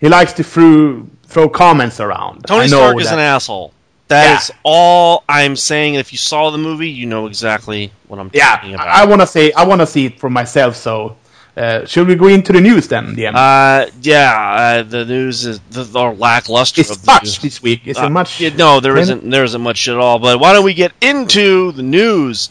He 0.00 0.08
likes 0.08 0.32
to 0.34 0.44
throw 0.44 1.06
throw 1.24 1.48
comments 1.48 2.00
around. 2.00 2.44
Tony 2.46 2.68
Stark 2.68 3.00
is 3.00 3.10
an 3.10 3.18
asshole. 3.18 3.72
That 4.08 4.24
yeah. 4.24 4.38
is 4.38 4.50
all 4.62 5.24
I'm 5.28 5.56
saying. 5.56 5.94
If 5.94 6.12
you 6.12 6.18
saw 6.18 6.50
the 6.50 6.58
movie, 6.58 6.90
you 6.90 7.06
know 7.06 7.26
exactly 7.26 7.92
what 8.08 8.20
I'm 8.20 8.30
yeah, 8.34 8.56
talking 8.56 8.74
about. 8.74 8.88
I 8.88 9.06
want 9.06 9.22
to 9.22 9.26
say 9.26 9.52
I 9.52 9.64
want 9.64 9.80
to 9.80 9.86
see 9.86 10.06
it 10.06 10.20
for 10.20 10.28
myself. 10.28 10.76
So, 10.76 11.16
uh, 11.56 11.86
should 11.86 12.08
we 12.08 12.14
go 12.14 12.26
into 12.26 12.52
the 12.52 12.60
news 12.60 12.88
then? 12.88 13.14
Yeah. 13.16 13.30
Uh, 13.30 13.90
yeah. 14.02 14.52
Uh, 14.54 14.82
the 14.82 15.06
news 15.06 15.46
is 15.46 15.60
the, 15.70 15.84
the 15.84 16.02
lackluster. 16.10 16.82
It's 16.82 17.06
much 17.06 17.40
this 17.40 17.62
week. 17.62 17.86
Is 17.86 17.96
uh, 17.96 18.04
it 18.04 18.10
much? 18.10 18.38
Yeah, 18.38 18.54
no, 18.54 18.80
there 18.80 18.98
isn't. 18.98 19.30
There 19.30 19.44
isn't 19.44 19.62
much 19.62 19.88
at 19.88 19.96
all. 19.96 20.18
But 20.18 20.38
why 20.40 20.52
don't 20.52 20.64
we 20.64 20.74
get 20.74 20.92
into 21.00 21.72
the 21.72 21.82
news 21.82 22.50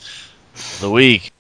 of 0.56 0.77
the 0.82 0.89
week? 0.89 1.32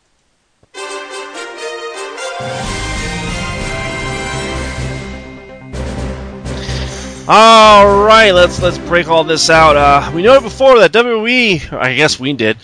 All 7.27 8.03
right, 8.03 8.31
let's 8.31 8.59
let's 8.59 8.79
break 8.79 9.07
all 9.07 9.23
this 9.23 9.51
out. 9.51 9.75
Uh, 9.75 10.11
we 10.13 10.23
know 10.23 10.41
before 10.41 10.79
that 10.79 10.91
WWE, 10.91 11.71
I 11.71 11.93
guess 11.93 12.19
we 12.19 12.33
did, 12.33 12.57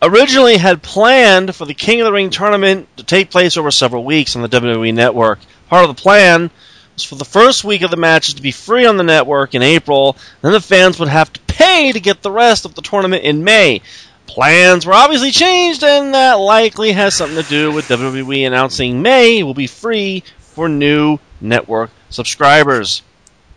originally 0.00 0.56
had 0.56 0.82
planned 0.82 1.54
for 1.54 1.66
the 1.66 1.74
King 1.74 2.00
of 2.00 2.06
the 2.06 2.12
Ring 2.12 2.30
tournament 2.30 2.88
to 2.96 3.02
take 3.02 3.30
place 3.30 3.58
over 3.58 3.70
several 3.70 4.02
weeks 4.02 4.34
on 4.34 4.42
the 4.42 4.48
WWE 4.48 4.94
network. 4.94 5.38
Part 5.68 5.84
of 5.84 5.94
the 5.94 6.00
plan 6.00 6.50
was 6.94 7.04
for 7.04 7.16
the 7.16 7.26
first 7.26 7.62
week 7.62 7.82
of 7.82 7.90
the 7.90 7.98
matches 7.98 8.34
to 8.34 8.42
be 8.42 8.52
free 8.52 8.86
on 8.86 8.96
the 8.96 9.04
network 9.04 9.54
in 9.54 9.60
April, 9.60 10.16
then 10.40 10.52
the 10.52 10.62
fans 10.62 10.98
would 10.98 11.10
have 11.10 11.30
to 11.34 11.40
pay 11.40 11.92
to 11.92 12.00
get 12.00 12.22
the 12.22 12.32
rest 12.32 12.64
of 12.64 12.74
the 12.74 12.82
tournament 12.82 13.22
in 13.24 13.44
May. 13.44 13.82
Plans 14.26 14.86
were 14.86 14.94
obviously 14.94 15.30
changed, 15.30 15.84
and 15.84 16.14
that 16.14 16.34
likely 16.34 16.92
has 16.92 17.14
something 17.14 17.40
to 17.42 17.48
do 17.50 17.70
with 17.70 17.88
WWE 17.88 18.46
announcing 18.46 19.02
May 19.02 19.42
will 19.42 19.54
be 19.54 19.66
free 19.66 20.24
for 20.38 20.70
new 20.70 21.18
network 21.42 21.90
subscribers. 22.08 23.02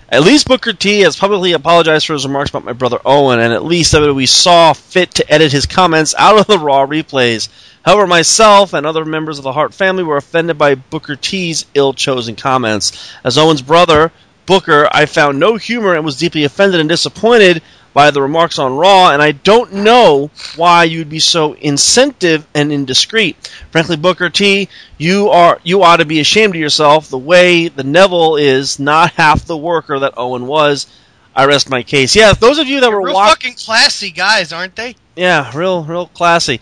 At 0.09 0.25
least 0.25 0.47
Booker 0.47 0.75
T 0.75 1.01
has 1.01 1.17
publicly 1.17 1.53
apologized 1.53 2.07
for 2.07 2.13
his 2.13 2.27
remarks 2.27 2.51
about 2.51 2.67
my 2.67 2.75
brother 2.75 3.01
Owen, 3.05 3.39
and 3.41 3.53
at 3.53 3.65
least 3.65 3.99
we 3.99 4.27
saw 4.27 4.75
fit 4.75 5.13
to 5.15 5.33
edit 5.33 5.53
his 5.53 5.65
comments 5.65 6.15
out 6.19 6.39
of 6.39 6.47
the 6.47 6.59
Raw 6.59 6.87
replays. 6.87 7.49
However, 7.83 8.07
myself 8.07 8.75
and 8.75 8.87
other 8.87 9.07
members 9.07 9.39
of 9.39 9.45
the 9.45 9.53
Hart 9.53 9.73
family 9.73 10.05
were 10.05 10.19
offended 10.19 10.59
by 10.59 10.75
Booker 10.75 11.17
T's 11.17 11.65
ill-chosen 11.75 12.37
comments. 12.37 13.11
As 13.25 13.39
Owen's 13.39 13.63
brother, 13.63 14.13
Booker, 14.45 14.87
I 14.93 15.07
found 15.07 15.41
no 15.41 15.57
humor 15.57 15.95
and 15.95 16.05
was 16.05 16.19
deeply 16.19 16.45
offended 16.45 16.81
and 16.81 16.89
disappointed 16.89 17.63
by 17.95 18.11
the 18.11 18.23
remarks 18.23 18.59
on 18.59 18.77
Raw, 18.77 19.11
and 19.11 19.21
I 19.21 19.33
don't 19.33 19.73
know 19.73 20.31
why 20.57 20.85
you'd 20.85 21.11
be 21.11 21.19
so 21.19 21.53
insensitive 21.55 22.47
and 22.55 22.73
indiscreet. 22.73 23.37
Frankly, 23.71 23.97
Booker 23.97 24.31
T, 24.31 24.69
you 24.99 25.29
are 25.29 25.61
you 25.63 25.83
ought 25.83 25.99
to 25.99 26.05
be 26.07 26.21
ashamed 26.21 26.55
of 26.55 26.61
yourself. 26.61 27.09
The 27.09 27.19
way 27.19 27.69
the 27.69 27.85
Neville 27.85 28.37
is 28.37 28.79
not 28.79 29.13
half 29.13 29.45
the 29.45 29.57
worker 29.57 29.99
that 29.99 30.15
Owen 30.17 30.47
was. 30.47 30.87
I 31.35 31.47
rest 31.47 31.71
my 31.71 31.83
case. 31.83 32.15
Yeah, 32.17 32.33
those 32.35 32.59
of 32.59 32.67
you 32.67 32.81
that 32.81 32.91
were 32.91 33.03
Real 33.03 33.15
watching, 33.15 33.53
fucking 33.53 33.65
classy 33.65 34.11
guys, 34.11 34.53
aren't 34.53 34.77
they? 34.77 34.97
yeah, 35.17 35.51
real 35.57 35.85
real 35.85 36.07
classy. 36.09 36.61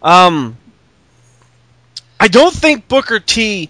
Um, 0.00 0.56
I 2.20 2.28
don't 2.28 2.54
think 2.54 2.86
Booker 2.88 3.18
T 3.20 3.68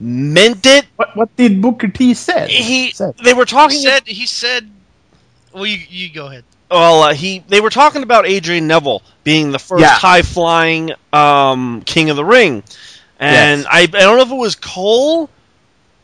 meant 0.00 0.66
it. 0.66 0.86
What 0.96 1.16
what 1.16 1.36
did 1.36 1.60
Booker 1.62 1.88
T 1.88 2.14
say? 2.14 2.48
He 2.48 2.90
said? 2.92 3.14
they 3.22 3.34
were 3.34 3.44
He 3.44 3.50
talking. 3.50 3.78
said. 3.80 4.06
He 4.06 4.26
said. 4.26 4.70
Well, 5.52 5.66
you, 5.66 5.78
you 5.88 6.10
go 6.12 6.26
ahead. 6.28 6.44
Well, 6.70 7.02
uh, 7.02 7.14
he 7.14 7.40
they 7.48 7.60
were 7.60 7.70
talking 7.70 8.02
about 8.02 8.26
Adrian 8.26 8.66
Neville 8.66 9.02
being 9.24 9.52
the 9.52 9.58
first 9.58 9.82
Yeah. 9.82 9.88
high 9.90 10.22
flying 10.22 10.92
um, 11.12 11.82
King 11.84 12.08
of 12.10 12.16
the 12.16 12.24
Ring, 12.24 12.62
and 13.20 13.60
Yes. 13.62 13.66
I 13.70 13.80
I 13.82 13.86
don't 13.86 14.16
know 14.16 14.22
if 14.22 14.30
it 14.30 14.34
was 14.34 14.54
Cole 14.56 15.28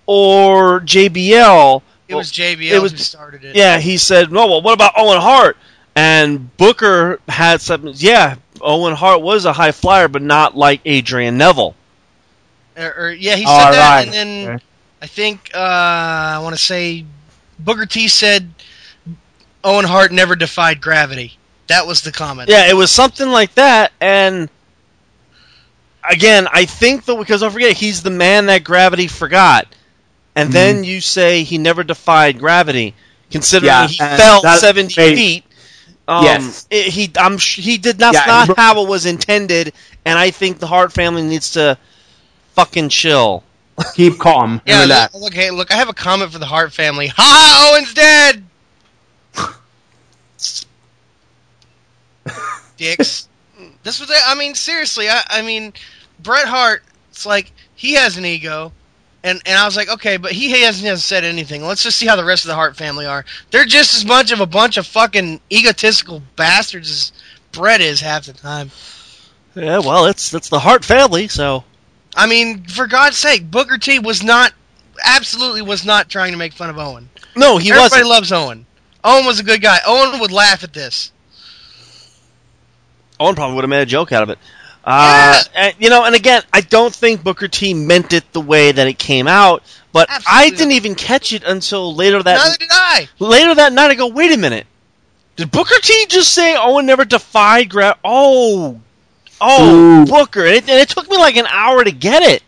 or 0.06 0.80
JBL. 0.80 1.82
It 2.08 2.14
was 2.14 2.30
JBL 2.32 2.72
it 2.72 2.78
was- 2.82 2.92
who 2.92 2.98
started 2.98 3.44
it. 3.44 3.56
Yeah, 3.56 3.78
he 3.78 3.96
said, 3.98 4.30
"No, 4.32 4.46
well, 4.46 4.62
what 4.62 4.72
about 4.74 4.92
Owen 4.96 5.20
Hart?" 5.20 5.56
And 5.96 6.54
Booker 6.56 7.18
had 7.28 7.61
something. 7.61 7.92
Yeah, 7.96 8.37
Owen 8.61 8.94
Hart 8.94 9.20
was 9.20 9.44
a 9.46 9.52
high 9.52 9.72
flyer, 9.72 10.08
but 10.08 10.22
not 10.22 10.56
like 10.56 10.80
Adrian 10.84 11.37
Neville. 11.38 11.74
Or, 12.76 12.94
or- 13.06 13.11
yeah, 13.11 13.37
he 13.37 13.44
said 13.44 13.50
All 13.52 13.72
that, 13.72 13.96
right. 13.96 14.04
and 14.06 14.12
then 14.14 14.48
Okay. 14.54 14.64
I 15.02 15.06
think 15.06 15.50
uh, 15.54 15.58
I 15.58 16.38
want 16.40 16.54
to 16.56 16.61
say 16.62 17.04
Booker 17.58 17.87
T 17.87 18.08
said 18.08 18.50
Owen 19.68 19.85
Hart 19.85 20.12
never 20.12 20.35
defied 20.35 20.81
gravity. 20.81 21.37
That 21.66 21.87
was 21.87 22.00
the 22.00 22.11
comment. 22.12 22.48
Yeah, 22.48 22.68
it 22.68 22.74
was 22.74 22.90
something 22.90 23.28
like 23.28 23.54
that, 23.54 23.92
and 24.00 24.48
again, 26.09 26.48
I 26.52 26.64
think 26.64 27.04
that 27.04 27.16
because 27.18 27.40
don't 27.42 27.50
forget, 27.50 27.76
he's 27.76 28.02
the 28.02 28.11
man 28.11 28.46
that 28.46 28.64
gravity 28.64 29.07
forgot, 29.07 29.66
and 30.35 30.50
then 30.52 30.85
you 30.85 31.00
say 31.00 31.42
he 31.42 31.59
never 31.59 31.85
defied 31.85 32.38
gravity, 32.38 32.94
considering 33.31 33.66
Yeah, 33.72 33.87
he 33.87 33.96
fell 33.98 34.42
seventy 34.59 34.94
made- 35.00 35.16
feet. 35.16 35.44
Um, 36.07 36.24
Yes. 36.24 36.66
it- 36.70 36.87
he 36.90 37.11
I'm 37.18 37.37
he 37.37 37.76
did 37.76 38.00
not 38.00 38.14
Yeah, 38.14 38.24
not 38.26 38.48
and- 38.48 38.57
how 38.57 38.83
it 38.83 38.88
was 38.88 39.04
intended, 39.04 39.74
and 40.07 40.18
I 40.18 40.31
think 40.31 40.59
the 40.59 40.66
Hart 40.66 40.90
family 40.94 41.20
needs 41.22 41.50
to 41.52 41.76
fucking 42.54 42.88
chill. 42.88 43.44
Keep 43.94 44.18
calm 44.18 44.52
and 44.52 44.62
Yeah, 44.66 44.81
relax. 44.81 45.12
look, 45.14 45.22
look, 45.24 45.35
hey, 45.35 45.50
look, 45.50 45.70
I 45.70 45.74
have 45.76 45.88
a 45.90 45.92
comment 45.94 46.33
for 46.33 46.38
the 46.38 46.46
Hart 46.46 46.72
family. 46.72 47.09
Ha 47.09 47.14
ha, 47.22 47.70
Owen's 47.74 47.92
dead! 47.92 48.42
Dicks. 52.76 53.28
This 53.82 54.00
was, 54.00 54.10
I 54.26 54.34
mean, 54.34 54.54
seriously, 54.54 55.08
I, 55.08 55.22
I 55.28 55.42
mean, 55.42 55.72
Bret 56.20 56.46
Hart, 56.46 56.82
it's 57.10 57.26
like, 57.26 57.50
he 57.74 57.94
has 57.94 58.16
an 58.16 58.24
ego, 58.24 58.72
and, 59.24 59.40
and 59.46 59.58
I 59.58 59.64
was 59.64 59.76
like, 59.76 59.88
okay, 59.88 60.16
but 60.16 60.30
he 60.32 60.50
hasn't, 60.62 60.86
hasn't 60.86 61.00
said 61.00 61.24
anything. 61.24 61.64
Let's 61.64 61.82
just 61.82 61.96
see 61.98 62.06
how 62.06 62.16
the 62.16 62.24
rest 62.24 62.44
of 62.44 62.48
the 62.48 62.54
Hart 62.54 62.76
family 62.76 63.06
are. 63.06 63.24
They're 63.50 63.64
just 63.64 63.96
as 63.96 64.04
much 64.04 64.30
of 64.30 64.40
a 64.40 64.46
bunch 64.46 64.76
of 64.76 64.86
fucking 64.86 65.40
egotistical 65.52 66.22
bastards 66.36 66.90
as 66.90 67.12
Bret 67.52 67.80
is 67.80 68.00
half 68.00 68.26
the 68.26 68.32
time. 68.32 68.70
Yeah, 69.54 69.78
well, 69.78 70.06
it's 70.06 70.32
it's 70.34 70.50
the 70.50 70.60
Hart 70.60 70.84
family, 70.84 71.26
so 71.26 71.64
I 72.14 72.26
mean, 72.26 72.62
for 72.64 72.86
God's 72.86 73.16
sake, 73.16 73.50
Booker 73.50 73.78
T 73.78 73.98
was 73.98 74.22
not, 74.22 74.52
absolutely 75.04 75.62
was 75.62 75.84
not 75.84 76.08
trying 76.08 76.30
to 76.32 76.38
make 76.38 76.52
fun 76.52 76.70
of 76.70 76.78
Owen. 76.78 77.08
no, 77.34 77.58
he 77.58 77.70
Everybody 77.70 78.02
wasn't. 78.02 78.08
loves 78.08 78.32
Owen. 78.32 78.66
Owen 79.02 79.26
was 79.26 79.40
a 79.40 79.44
good 79.44 79.62
guy. 79.62 79.78
Owen 79.86 80.20
would 80.20 80.30
laugh 80.32 80.62
at 80.62 80.72
this. 80.72 81.10
Owen 83.20 83.35
probably 83.35 83.54
would 83.57 83.64
have 83.64 83.70
made 83.70 83.83
a 83.83 83.87
joke 83.87 84.12
out 84.12 84.22
of 84.22 84.31
it. 84.31 84.38
Uh, 84.85 85.42
and, 85.54 85.74
you 85.78 85.90
know, 85.90 86.04
and 86.04 86.14
again, 86.14 86.42
I 86.52 86.62
don't 86.62 86.94
think 86.94 87.22
Booker 87.22 87.48
T 87.48 87.74
meant 87.74 88.12
it 88.12 88.33
the 88.33 88.40
way 88.40 88.72
that 88.72 88.87
it 88.87 88.98
came 88.98 89.28
out, 89.28 89.62
but 89.92 90.09
I 90.26 90.48
didn't 90.50 90.72
even 90.72 90.94
catch 90.94 91.33
it 91.33 91.42
until 91.44 91.94
later 91.94 92.22
that 92.22 92.37
Neither 92.38 92.57
did 92.57 92.68
I. 92.70 93.09
later 93.18 93.54
that 93.57 93.72
night. 93.72 93.90
I 93.90 93.94
go, 93.96 94.07
wait 94.07 94.33
a 94.33 94.38
minute, 94.38 94.66
did 95.37 95.50
Booker 95.50 95.74
T 95.83 96.07
just 96.09 96.33
say 96.33 96.57
Owen 96.57 96.87
never 96.87 97.04
defied 97.04 97.68
gra 97.68 97.96
Oh, 98.02 98.81
oh, 99.42 100.02
Ooh. 100.02 100.07
Booker, 100.07 100.46
and 100.46 100.54
it, 100.54 100.68
and 100.68 100.78
it 100.81 100.88
took 100.88 101.11
me 101.11 101.18
like 101.18 101.37
an 101.37 101.46
hour 101.46 101.85
to 101.85 101.92
get 101.92 102.22
it. 102.22 102.42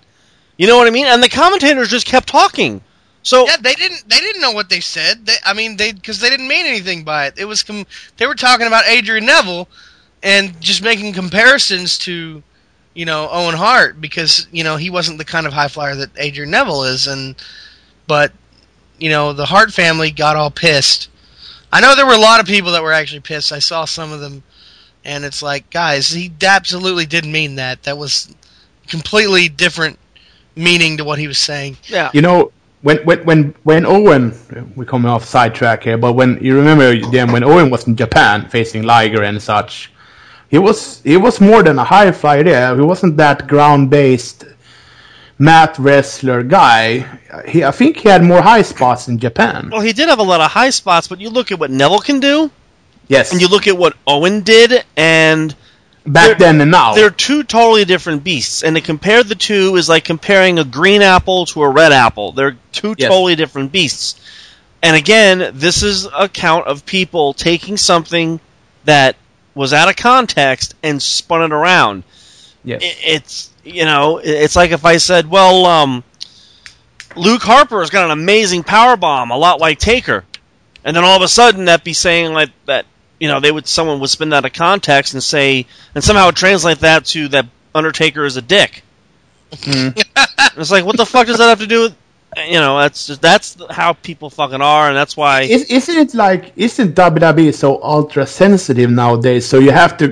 You 0.56 0.66
know 0.66 0.78
what 0.78 0.86
I 0.86 0.90
mean? 0.90 1.06
And 1.06 1.22
the 1.22 1.28
commentators 1.28 1.88
just 1.90 2.06
kept 2.06 2.28
talking. 2.28 2.80
So 3.22 3.44
Yeah, 3.46 3.56
they 3.60 3.74
didn't. 3.74 4.08
They 4.08 4.18
didn't 4.18 4.40
know 4.40 4.52
what 4.52 4.70
they 4.70 4.80
said. 4.80 5.26
They, 5.26 5.34
I 5.44 5.52
mean, 5.52 5.76
they 5.76 5.92
because 5.92 6.20
they 6.20 6.30
didn't 6.30 6.48
mean 6.48 6.64
anything 6.64 7.04
by 7.04 7.26
it. 7.26 7.34
It 7.36 7.44
was 7.44 7.62
com- 7.62 7.86
they 8.16 8.26
were 8.26 8.34
talking 8.34 8.66
about 8.66 8.86
Adrian 8.86 9.26
Neville 9.26 9.68
and 10.22 10.58
just 10.60 10.82
making 10.82 11.12
comparisons 11.12 11.98
to, 11.98 12.42
you 12.94 13.04
know, 13.04 13.28
Owen 13.30 13.54
Hart 13.54 14.00
because 14.00 14.46
you 14.52 14.64
know 14.64 14.76
he 14.76 14.90
wasn't 14.90 15.18
the 15.18 15.24
kind 15.24 15.46
of 15.46 15.52
high 15.52 15.68
flyer 15.68 15.94
that 15.96 16.10
Adrian 16.16 16.50
Neville 16.50 16.84
is, 16.84 17.06
and 17.06 17.34
but 18.06 18.32
you 18.98 19.10
know 19.10 19.32
the 19.32 19.46
Hart 19.46 19.72
family 19.72 20.10
got 20.10 20.36
all 20.36 20.50
pissed. 20.50 21.08
I 21.72 21.80
know 21.80 21.94
there 21.94 22.06
were 22.06 22.14
a 22.14 22.18
lot 22.18 22.40
of 22.40 22.46
people 22.46 22.72
that 22.72 22.82
were 22.82 22.92
actually 22.92 23.20
pissed. 23.20 23.52
I 23.52 23.60
saw 23.60 23.84
some 23.84 24.12
of 24.12 24.20
them, 24.20 24.42
and 25.04 25.24
it's 25.24 25.42
like, 25.42 25.70
guys, 25.70 26.10
he 26.10 26.30
absolutely 26.42 27.06
didn't 27.06 27.30
mean 27.30 27.54
that. 27.56 27.84
That 27.84 27.96
was 27.96 28.34
completely 28.88 29.48
different 29.48 29.98
meaning 30.56 30.96
to 30.96 31.04
what 31.04 31.18
he 31.18 31.28
was 31.28 31.38
saying. 31.38 31.76
yeah, 31.84 32.10
You 32.12 32.22
know, 32.22 32.52
when 32.82 32.98
when 33.04 33.24
when 33.24 33.54
when 33.62 33.86
Owen, 33.86 34.34
we're 34.76 34.84
coming 34.84 35.10
off 35.10 35.24
sidetrack 35.24 35.84
here, 35.84 35.96
but 35.98 36.14
when 36.14 36.42
you 36.42 36.56
remember 36.56 36.98
then 37.10 37.30
when 37.32 37.44
Owen 37.44 37.70
was 37.70 37.86
in 37.86 37.96
Japan 37.96 38.48
facing 38.48 38.82
Liger 38.82 39.22
and 39.22 39.40
such, 39.40 39.92
he 40.50 40.58
was 40.58 41.00
he 41.02 41.16
was 41.16 41.40
more 41.40 41.62
than 41.62 41.78
a 41.78 41.84
high 41.84 42.12
flyer 42.12 42.42
there. 42.44 42.74
He 42.74 42.82
wasn't 42.82 43.16
that 43.16 43.46
ground 43.46 43.88
based 43.90 44.44
mat 45.38 45.78
wrestler 45.78 46.42
guy. 46.42 47.06
He 47.48 47.64
I 47.64 47.70
think 47.70 47.98
he 47.98 48.08
had 48.08 48.22
more 48.22 48.42
high 48.42 48.62
spots 48.62 49.08
in 49.08 49.18
Japan. 49.18 49.70
well, 49.72 49.80
he 49.80 49.92
did 49.92 50.08
have 50.08 50.18
a 50.18 50.22
lot 50.24 50.40
of 50.40 50.50
high 50.50 50.70
spots, 50.70 51.08
but 51.08 51.20
you 51.20 51.30
look 51.30 51.52
at 51.52 51.58
what 51.58 51.70
Neville 51.70 52.00
can 52.00 52.20
do. 52.20 52.50
Yes. 53.08 53.32
and 53.32 53.40
you 53.40 53.48
look 53.48 53.66
at 53.66 53.76
what 53.76 53.96
Owen 54.06 54.42
did, 54.42 54.84
and 54.96 55.52
back 56.06 56.38
then 56.38 56.60
and 56.60 56.70
now. 56.70 56.94
They're 56.94 57.10
two 57.10 57.42
totally 57.42 57.84
different 57.84 58.22
beasts, 58.22 58.62
and 58.62 58.76
to 58.76 58.82
compare 58.82 59.24
the 59.24 59.34
two 59.34 59.74
is 59.76 59.88
like 59.88 60.04
comparing 60.04 60.60
a 60.60 60.64
green 60.64 61.02
apple 61.02 61.46
to 61.46 61.62
a 61.64 61.68
red 61.68 61.90
apple. 61.90 62.30
They're 62.32 62.56
two 62.72 62.94
Yes. 62.96 63.08
totally 63.08 63.34
different 63.34 63.72
beasts. 63.72 64.14
And 64.82 64.96
again, 64.96 65.50
this 65.54 65.82
is 65.82 66.06
a 66.16 66.28
count 66.28 66.66
of 66.68 66.86
people 66.86 67.34
taking 67.34 67.76
something 67.76 68.38
that 68.84 69.16
was 69.54 69.72
out 69.72 69.88
of 69.88 69.96
context 69.96 70.74
and 70.82 71.02
spun 71.02 71.42
it 71.42 71.52
around. 71.52 72.04
yes. 72.64 72.80
It's 72.82 73.50
you 73.64 73.84
know, 73.84 74.20
it's 74.22 74.56
like 74.56 74.70
if 74.70 74.84
I 74.84 74.96
said, 74.96 75.28
well, 75.28 75.66
um, 75.66 76.02
Luke 77.16 77.42
Harper 77.42 77.80
has 77.80 77.90
got 77.90 78.06
an 78.06 78.10
amazing 78.10 78.62
power 78.62 78.96
bomb, 78.96 79.30
a 79.30 79.36
lot 79.36 79.60
like 79.60 79.78
Taker, 79.78 80.24
and 80.84 80.96
then 80.96 81.04
all 81.04 81.16
of 81.16 81.22
a 81.22 81.28
sudden 81.28 81.66
that 81.66 81.84
be 81.84 81.92
saying 81.92 82.32
like 82.32 82.50
that, 82.66 82.86
you 83.18 83.28
know, 83.28 83.40
they 83.40 83.52
would 83.52 83.66
someone 83.66 84.00
would 84.00 84.10
spin 84.10 84.30
that 84.30 84.38
out 84.38 84.44
of 84.46 84.52
context 84.52 85.12
and 85.14 85.22
say, 85.22 85.66
and 85.94 86.02
somehow 86.02 86.30
translate 86.30 86.78
that 86.78 87.04
to 87.06 87.28
that 87.28 87.46
Undertaker 87.74 88.24
is 88.24 88.36
a 88.36 88.42
dick. 88.42 88.82
it's 89.52 90.70
like, 90.70 90.84
what 90.84 90.96
the 90.96 91.06
fuck 91.06 91.26
does 91.26 91.38
that 91.38 91.48
have 91.48 91.60
to 91.60 91.66
do 91.66 91.82
with? 91.82 91.96
You 92.36 92.60
know, 92.60 92.78
that's 92.78 93.06
just, 93.08 93.20
that's 93.22 93.56
how 93.70 93.92
people 93.94 94.30
fucking 94.30 94.62
are, 94.62 94.88
and 94.88 94.96
that's 94.96 95.16
why. 95.16 95.42
Is, 95.42 95.64
isn't 95.64 95.96
it 95.96 96.14
like 96.14 96.52
isn't 96.56 96.94
WWE 96.94 97.52
so 97.52 97.82
ultra 97.82 98.24
sensitive 98.26 98.88
nowadays? 98.90 99.44
So 99.46 99.58
you 99.58 99.72
have 99.72 99.96
to, 99.98 100.06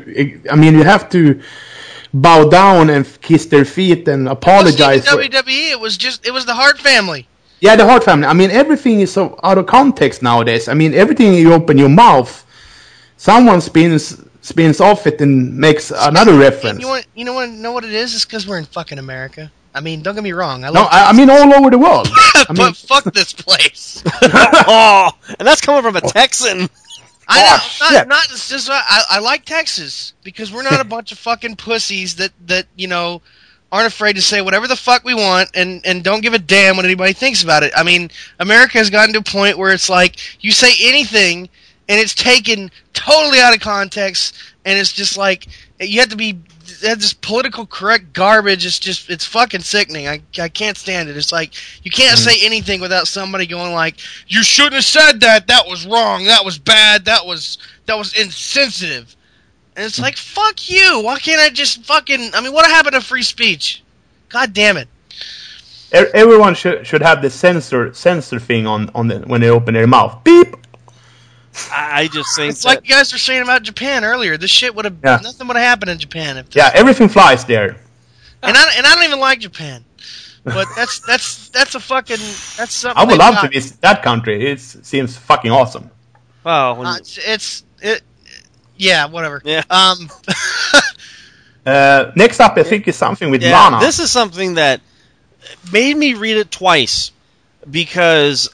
I 0.50 0.57
mean, 0.57 0.74
you 0.74 0.83
have 0.83 1.09
to 1.11 1.40
bow 2.12 2.48
down 2.48 2.90
and 2.90 3.07
kiss 3.20 3.46
their 3.46 3.64
feet 3.64 4.09
and 4.09 4.26
It 4.26 4.33
apologize. 4.33 5.04
wasn't 5.07 5.33
For, 5.35 5.42
WWE. 5.42 5.70
It 5.70 5.81
was 5.81 5.96
just 5.96 6.26
it 6.26 6.33
was 6.33 6.44
the 6.44 6.54
Hart 6.54 6.78
family. 6.81 7.28
yeah, 7.61 7.76
the 7.76 7.87
Hart 7.87 8.02
family. 8.02 8.26
I 8.26 8.33
mean, 8.33 8.50
everything 8.50 9.00
is 9.00 9.12
so 9.12 9.38
out 9.44 9.59
of 9.59 9.66
context 9.66 10.20
nowadays. 10.22 10.68
I 10.68 10.74
mean, 10.74 10.94
everything 10.94 11.35
you 11.35 11.52
open 11.52 11.78
your 11.78 11.88
mouth, 11.88 12.44
someone 13.16 13.61
spins 13.61 14.20
spins 14.40 14.81
off 14.81 15.07
it 15.07 15.20
and 15.20 15.57
makes 15.57 15.92
another 15.94 16.37
reference. 16.37 16.81
You 16.81 16.88
want 16.88 17.07
you 17.14 17.24
know 17.24 17.35
what 17.35 17.48
know 17.50 17.72
what 17.72 17.85
it 17.85 17.92
is? 17.92 18.14
It's 18.14 18.24
because 18.24 18.46
we're 18.46 18.59
in 18.59 18.64
fucking 18.64 18.98
America. 18.98 19.52
I 19.74 19.81
mean, 19.81 20.02
don't 20.02 20.14
get 20.14 20.24
me 20.24 20.33
wrong. 20.33 20.64
I 20.64 20.68
no, 20.68 20.81
love 20.81 20.88
I, 20.90 21.11
I 21.11 21.12
mean 21.12 21.31
all 21.31 21.54
over 21.54 21.70
the 21.70 21.78
world. 21.78 22.09
I 22.35 22.44
but 22.48 22.59
mean, 22.59 22.72
fuck 22.74 23.04
this 23.04 23.33
place. 23.33 24.02
oh, 24.22 25.11
and 25.38 25.46
that's 25.46 25.61
coming 25.61 25.83
from 25.83 25.96
a 25.96 26.00
oh. 26.02 26.09
Texan. 26.09 26.68
I 27.31 27.42
know, 27.42 27.59
Oh, 27.83 27.92
not, 27.92 28.09
not 28.09 28.24
it's 28.31 28.48
just 28.48 28.70
I, 28.70 29.02
I 29.11 29.18
like 29.18 29.44
Texas 29.44 30.14
because 30.24 30.50
we're 30.52 30.62
not 30.62 30.81
a 30.81 30.85
bunch 30.85 31.12
of 31.12 31.18
fucking 31.18 31.57
pussies 31.57 32.16
that 32.16 32.33
that 32.46 32.66
you 32.74 32.88
know 32.88 33.20
aren't 33.70 33.87
afraid 33.87 34.16
to 34.16 34.22
say 34.22 34.40
whatever 34.40 34.66
the 34.66 34.76
fuck 34.76 35.04
we 35.04 35.14
want 35.14 35.50
and 35.54 35.85
and 35.85 36.02
don't 36.02 36.22
give 36.22 36.33
a 36.33 36.38
damn 36.38 36.76
what 36.76 36.87
anybody 36.87 37.12
thinks 37.12 37.42
about 37.42 37.62
it. 37.62 37.72
I 37.76 37.83
mean, 37.83 38.11
America 38.40 38.78
has 38.78 38.88
gotten 38.88 39.12
to 39.12 39.20
a 39.20 39.22
point 39.22 39.59
where 39.59 39.72
it's 39.72 39.90
like 39.90 40.16
you 40.42 40.52
say 40.52 40.72
anything 40.81 41.48
and 41.88 42.00
it's 42.00 42.14
taken 42.14 42.70
totally 42.94 43.40
out 43.40 43.54
of 43.54 43.61
context 43.61 44.35
and 44.64 44.78
it's 44.78 44.92
just 44.92 45.16
like 45.16 45.48
you 45.81 46.00
have 46.00 46.09
to 46.09 46.16
be 46.16 46.33
that 46.33 46.58
this 46.81 47.12
political 47.12 47.67
correct 47.67 48.12
garbage 48.12 48.64
is 48.64 48.79
just 48.79 49.11
it's 49.11 49.25
fucking 49.25 49.61
sickening. 49.61 50.09
I 50.09 50.23
I 50.38 50.49
can't 50.49 50.77
stand 50.77 51.09
it. 51.09 51.17
It's 51.17 51.33
like 51.33 51.55
you 51.85 51.91
can't 51.91 52.19
mm. 52.19 52.25
say 52.25 52.45
anything 52.45 52.81
without 52.81 53.09
somebody 53.09 53.47
going 53.47 53.73
like 53.73 53.97
you 54.27 54.43
shouldn't 54.43 54.75
have 54.75 54.85
said 54.85 55.21
that. 55.21 55.47
That 55.47 55.67
was 55.67 55.87
wrong. 55.87 56.25
That 56.25 56.45
was 56.45 56.59
bad. 56.59 57.05
That 57.05 57.27
was 57.27 57.59
that 57.87 57.97
was 57.97 58.14
insensitive. 58.19 59.14
And 59.77 59.85
it's 59.85 59.99
mm. 59.99 60.03
like 60.03 60.17
fuck 60.17 60.71
you. 60.71 61.03
Why 61.03 61.19
can't 61.19 61.41
I 61.41 61.51
just 61.51 61.85
fucking 61.85 62.31
I 62.35 62.41
mean 62.41 62.53
what 62.53 62.67
happened 62.67 62.95
to 62.95 63.01
free 63.01 63.23
speech? 63.23 63.83
God 64.29 64.53
damn 64.53 64.77
it. 64.77 64.88
everyone 65.93 66.55
should 66.55 66.87
should 66.87 67.03
have 67.03 67.23
the 67.23 67.31
censor 67.31 67.93
censor 67.95 68.38
thing 68.38 68.67
on 68.67 68.91
on 68.95 69.09
the, 69.09 69.19
when 69.21 69.41
they 69.41 69.51
open 69.51 69.75
their 69.75 69.87
mouth. 69.87 70.23
Beep. 70.25 70.57
I 71.73 72.03
I 72.03 72.09
just 72.09 72.35
think 72.37 72.51
It's 72.53 72.62
that, 72.62 72.68
like 72.68 72.88
you 72.88 72.94
guys 72.94 73.12
were 73.12 73.18
saying 73.18 73.42
about 73.42 73.62
Japan 73.62 74.05
earlier. 74.05 74.37
This 74.37 74.51
shit 74.51 74.75
would 74.75 74.85
have 74.85 74.97
Yeah. 75.05 75.21
nothing 75.23 75.47
would 75.49 75.57
have 75.57 75.66
happened 75.66 75.90
in 75.90 75.99
Japan 75.99 76.37
if 76.37 76.55
Yeah, 76.55 76.71
everything 76.75 77.09
flies 77.09 77.44
there. 77.44 77.77
and 78.42 78.57
I 78.57 78.73
and 78.77 78.87
I 78.87 78.94
don't 78.94 79.05
even 79.05 79.21
like 79.21 79.40
Japan. 79.40 79.85
But 80.44 80.66
that's 80.77 81.01
that's 81.07 81.49
that's 81.51 81.75
a 81.75 81.81
fucking 81.81 82.16
that's 82.57 82.75
something 82.75 82.97
I 83.03 83.05
would 83.05 83.18
love 83.18 83.35
got. 83.35 83.42
to 83.42 83.49
visit 83.49 83.81
that 83.81 84.03
country. 84.03 84.47
It 84.53 84.61
seems 84.61 85.16
fucking 85.16 85.51
awesome. 85.51 85.90
well, 86.44 86.87
Uh, 86.87 86.97
it's, 86.99 87.18
it's 87.18 87.64
it 87.83 88.03
yeah, 88.77 89.07
whatever. 89.07 89.42
Yeah. 89.44 89.62
Um 89.71 90.09
Uh, 91.66 92.12
next 92.16 92.40
up, 92.40 92.57
I 92.57 92.62
think 92.62 92.88
is 92.88 92.97
something 92.97 93.31
with 93.31 93.42
Yeah, 93.42 93.53
Lana. 93.68 93.81
this 93.85 93.99
is 93.99 94.11
something 94.11 94.55
that 94.55 94.81
made 95.71 95.94
me 95.99 96.14
read 96.14 96.38
it 96.38 96.51
twice 96.51 97.11
because 97.71 98.49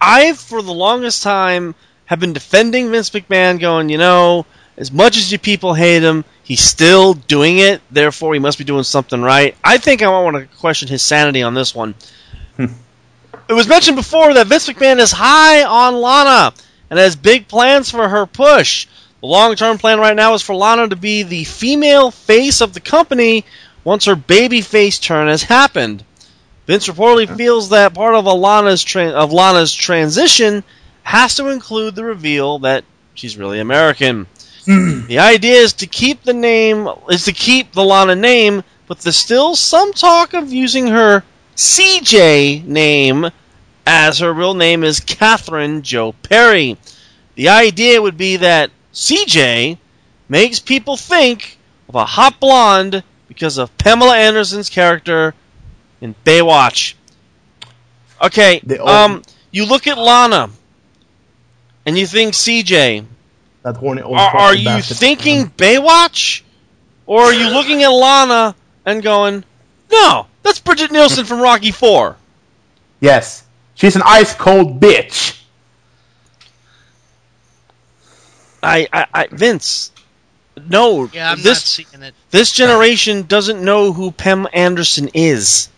I, 0.00 0.32
for 0.32 0.60
the 0.60 0.72
longest 0.72 1.22
time, 1.22 1.76
have 2.08 2.20
been 2.20 2.32
defending 2.32 2.90
Vince 2.90 3.10
McMahon, 3.10 3.60
going, 3.60 3.90
you 3.90 3.98
know, 3.98 4.46
as 4.78 4.90
much 4.90 5.18
as 5.18 5.30
you 5.30 5.38
people 5.38 5.74
hate 5.74 6.02
him, 6.02 6.24
he's 6.42 6.62
still 6.62 7.12
doing 7.12 7.58
it. 7.58 7.82
Therefore, 7.90 8.32
he 8.32 8.40
must 8.40 8.56
be 8.56 8.64
doing 8.64 8.82
something 8.82 9.20
right. 9.20 9.54
I 9.62 9.76
think 9.76 10.00
I 10.00 10.08
want 10.08 10.36
to 10.36 10.56
question 10.56 10.88
his 10.88 11.02
sanity 11.02 11.42
on 11.42 11.52
this 11.52 11.74
one. 11.74 11.94
Hmm. 12.56 12.72
it 13.46 13.52
was 13.52 13.68
mentioned 13.68 13.98
before 13.98 14.32
that 14.32 14.46
Vince 14.46 14.66
McMahon 14.70 14.98
is 15.00 15.12
high 15.12 15.64
on 15.64 16.00
Lana 16.00 16.54
and 16.88 16.98
has 16.98 17.14
big 17.14 17.46
plans 17.46 17.90
for 17.90 18.08
her 18.08 18.24
push. 18.24 18.86
The 19.20 19.26
long 19.26 19.54
term 19.54 19.76
plan 19.76 20.00
right 20.00 20.16
now 20.16 20.32
is 20.32 20.40
for 20.40 20.54
Lana 20.54 20.88
to 20.88 20.96
be 20.96 21.24
the 21.24 21.44
female 21.44 22.10
face 22.10 22.62
of 22.62 22.72
the 22.72 22.80
company 22.80 23.44
once 23.84 24.06
her 24.06 24.16
baby 24.16 24.62
face 24.62 24.98
turn 24.98 25.28
has 25.28 25.42
happened. 25.42 26.04
Vince 26.66 26.88
reportedly 26.88 27.36
feels 27.36 27.68
that 27.68 27.92
part 27.92 28.14
of 28.14 28.24
Lana's 28.24 28.82
tra- 28.82 29.10
of 29.10 29.30
Lana's 29.30 29.74
transition 29.74 30.64
has 31.08 31.36
to 31.36 31.48
include 31.48 31.94
the 31.94 32.04
reveal 32.04 32.58
that 32.58 32.84
she's 33.14 33.38
really 33.38 33.60
American. 33.60 34.26
the 34.66 35.18
idea 35.18 35.54
is 35.54 35.72
to 35.72 35.86
keep 35.86 36.22
the 36.22 36.34
name 36.34 36.86
is 37.08 37.24
to 37.24 37.32
keep 37.32 37.72
the 37.72 37.82
Lana 37.82 38.14
name, 38.14 38.62
but 38.86 38.98
there's 38.98 39.16
still 39.16 39.56
some 39.56 39.94
talk 39.94 40.34
of 40.34 40.52
using 40.52 40.88
her 40.88 41.24
CJ 41.56 42.62
name 42.66 43.30
as 43.86 44.18
her 44.18 44.34
real 44.34 44.52
name 44.52 44.84
is 44.84 45.00
Catherine 45.00 45.80
Joy 45.80 46.12
Perry. 46.12 46.76
The 47.36 47.48
idea 47.48 48.02
would 48.02 48.18
be 48.18 48.36
that 48.36 48.70
CJ 48.92 49.78
makes 50.28 50.60
people 50.60 50.98
think 50.98 51.56
of 51.88 51.94
a 51.94 52.04
hot 52.04 52.38
blonde 52.38 53.02
because 53.28 53.56
of 53.56 53.76
Pamela 53.78 54.14
Anderson's 54.14 54.68
character 54.68 55.32
in 56.02 56.14
Baywatch. 56.26 56.92
Okay, 58.20 58.60
um, 58.84 59.22
you 59.50 59.64
look 59.64 59.86
at 59.86 59.96
Lana 59.96 60.50
and 61.88 61.96
you 61.98 62.06
think 62.06 62.34
CJ. 62.34 63.06
that 63.62 63.76
horny 63.78 64.02
old 64.02 64.16
Are, 64.18 64.36
are 64.36 64.54
you 64.54 64.66
bastard. 64.66 64.98
thinking 64.98 65.46
Baywatch? 65.56 66.42
Or 67.06 67.22
are 67.22 67.32
you 67.32 67.48
looking 67.48 67.82
at 67.82 67.88
Lana 67.88 68.54
and 68.84 69.02
going, 69.02 69.42
no, 69.90 70.26
that's 70.42 70.60
Brigitte 70.60 70.92
Nielsen 70.92 71.24
from 71.24 71.40
Rocky 71.40 71.70
4? 71.72 72.14
Yes, 73.00 73.44
she's 73.74 73.96
an 73.96 74.02
ice 74.04 74.34
cold 74.34 74.78
bitch. 74.78 75.40
I, 78.62 78.86
I, 78.92 79.06
I 79.14 79.26
Vince, 79.30 79.92
no. 80.68 81.08
yeah, 81.12 81.32
I'm 81.32 81.38
this 81.38 81.46
not 81.78 81.86
seeing 81.88 82.02
it. 82.02 82.14
this 82.30 82.52
generation 82.52 83.22
doesn't 83.22 83.64
know 83.64 83.92
who 83.92 84.10
Pam 84.10 84.46
Anderson 84.52 85.08
is. 85.14 85.68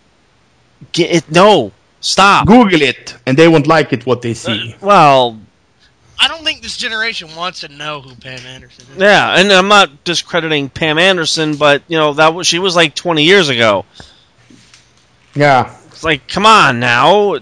Get 0.93 1.11
it? 1.15 1.31
No, 1.31 1.71
stop. 2.01 2.47
Google 2.49 2.83
it, 2.83 3.15
and 3.27 3.37
they 3.37 3.47
won't 3.47 3.67
like 3.69 3.93
it 3.93 4.07
what 4.07 4.23
they 4.23 4.35
see. 4.35 4.73
Uh, 4.73 4.87
well, 4.87 5.39
I 6.23 6.29
don't 6.29 6.45
think 6.45 6.61
this 6.63 6.77
generation 6.77 7.35
wants 7.35 7.61
to 7.61 7.69
know 7.69 8.01
who 8.03 8.15
Pam 8.15 8.45
Anderson 8.47 8.85
is. 8.93 8.99
yeah, 9.01 9.39
and 9.41 9.51
I'm 9.51 9.69
not 9.69 10.05
discrediting 10.05 10.69
Pam 10.69 10.99
Anderson, 10.99 11.57
but 11.57 11.83
you 11.89 11.97
know 11.97 12.13
that 12.15 12.35
was, 12.35 12.47
she 12.47 12.59
was 12.59 12.77
like 12.77 12.95
20 12.95 13.25
years 13.25 13.49
ago. 13.49 13.85
Yeah, 15.35 15.75
It's 15.87 16.05
like, 16.05 16.29
come 16.29 16.45
on 16.45 16.79
now, 16.81 17.37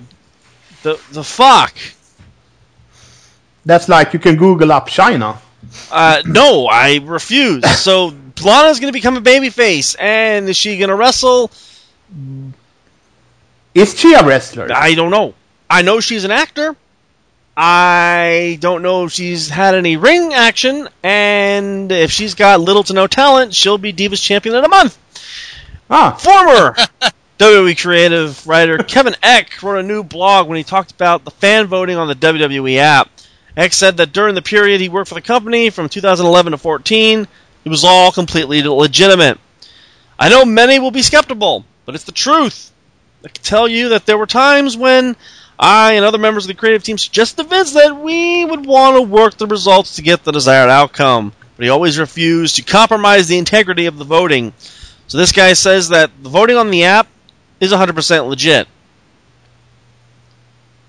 the 0.82 1.00
the 1.10 1.24
fuck. 1.24 1.74
that's 3.66 3.88
like 3.88 4.12
you 4.12 4.18
can 4.18 4.36
Google 4.36 4.70
up 4.72 4.86
China. 4.88 5.38
Uh, 5.90 6.22
no, 6.24 6.66
I 6.66 7.00
refuse. 7.02 7.68
So 7.80 8.14
Lana's 8.42 8.78
gonna 8.78 8.92
become 8.92 9.16
a 9.16 9.20
babyface, 9.20 9.96
and 9.98 10.48
is 10.48 10.56
she 10.56 10.78
gonna 10.78 10.94
wrestle? 10.96 11.50
Is 13.74 13.98
she 13.98 14.14
a 14.14 14.24
wrestler? 14.24 14.68
I 14.72 14.94
don't 14.94 15.10
know. 15.10 15.34
I 15.68 15.82
know 15.82 16.00
she's 16.00 16.24
an 16.24 16.30
actor. 16.30 16.76
I 17.60 18.56
don't 18.60 18.82
know 18.82 19.06
if 19.06 19.12
she's 19.12 19.48
had 19.48 19.74
any 19.74 19.96
ring 19.96 20.32
action, 20.32 20.88
and 21.02 21.90
if 21.90 22.12
she's 22.12 22.34
got 22.34 22.60
little 22.60 22.84
to 22.84 22.92
no 22.92 23.08
talent, 23.08 23.52
she'll 23.52 23.78
be 23.78 23.92
Divas 23.92 24.22
Champion 24.22 24.54
in 24.54 24.64
a 24.64 24.68
month. 24.68 24.96
Ah, 25.90 26.12
Former 26.12 26.76
WWE 27.40 27.76
creative 27.82 28.46
writer 28.46 28.78
Kevin 28.78 29.16
Eck 29.24 29.60
wrote 29.60 29.80
a 29.80 29.82
new 29.82 30.04
blog 30.04 30.46
when 30.46 30.56
he 30.56 30.62
talked 30.62 30.92
about 30.92 31.24
the 31.24 31.32
fan 31.32 31.66
voting 31.66 31.96
on 31.96 32.06
the 32.06 32.14
WWE 32.14 32.76
app. 32.76 33.10
Eck 33.56 33.72
said 33.72 33.96
that 33.96 34.12
during 34.12 34.36
the 34.36 34.42
period 34.42 34.80
he 34.80 34.88
worked 34.88 35.08
for 35.08 35.16
the 35.16 35.20
company 35.20 35.70
from 35.70 35.88
2011 35.88 36.52
to 36.52 36.58
14, 36.58 37.26
it 37.64 37.68
was 37.68 37.82
all 37.82 38.12
completely 38.12 38.62
legitimate. 38.62 39.40
I 40.16 40.28
know 40.28 40.44
many 40.44 40.78
will 40.78 40.92
be 40.92 41.02
skeptical, 41.02 41.64
but 41.86 41.96
it's 41.96 42.04
the 42.04 42.12
truth. 42.12 42.70
I 43.24 43.28
can 43.30 43.42
tell 43.42 43.66
you 43.66 43.88
that 43.88 44.06
there 44.06 44.16
were 44.16 44.26
times 44.26 44.76
when 44.76 45.16
I 45.58 45.94
and 45.94 46.04
other 46.04 46.18
members 46.18 46.44
of 46.44 46.48
the 46.48 46.54
creative 46.54 46.84
team 46.84 46.98
suggested 46.98 47.42
to 47.42 47.48
Vince 47.48 47.72
that 47.72 47.98
we 47.98 48.44
would 48.44 48.64
want 48.64 48.96
to 48.96 49.02
work 49.02 49.36
the 49.36 49.46
results 49.46 49.96
to 49.96 50.02
get 50.02 50.22
the 50.24 50.32
desired 50.32 50.70
outcome. 50.70 51.32
but 51.56 51.64
he 51.64 51.70
always 51.70 51.98
refused 51.98 52.56
to 52.56 52.62
compromise 52.62 53.26
the 53.26 53.38
integrity 53.38 53.86
of 53.86 53.98
the 53.98 54.04
voting. 54.04 54.52
So 55.08 55.18
this 55.18 55.32
guy 55.32 55.54
says 55.54 55.88
that 55.88 56.10
the 56.22 56.28
voting 56.28 56.56
on 56.56 56.70
the 56.70 56.84
app 56.84 57.08
is 57.58 57.72
100% 57.72 58.28
legit. 58.28 58.68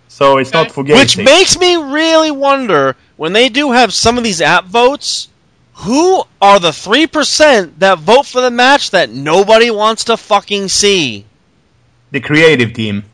So 0.07 0.37
it's 0.37 0.53
not 0.53 0.71
for 0.71 0.83
Which 0.83 1.17
makes 1.17 1.57
me 1.57 1.75
really 1.75 2.29
wonder 2.29 2.95
when 3.15 3.33
they 3.33 3.49
do 3.49 3.71
have 3.71 3.93
some 3.93 4.17
of 4.17 4.23
these 4.23 4.41
app 4.41 4.65
votes, 4.65 5.29
who 5.73 6.23
are 6.41 6.59
the 6.59 6.71
3% 6.71 7.79
that 7.79 7.99
vote 7.99 8.25
for 8.25 8.41
the 8.41 8.51
match 8.51 8.91
that 8.91 9.09
nobody 9.09 9.71
wants 9.71 10.03
to 10.05 10.17
fucking 10.17 10.67
see? 10.67 11.25
The 12.11 12.19
creative 12.19 12.73
team. 12.73 13.05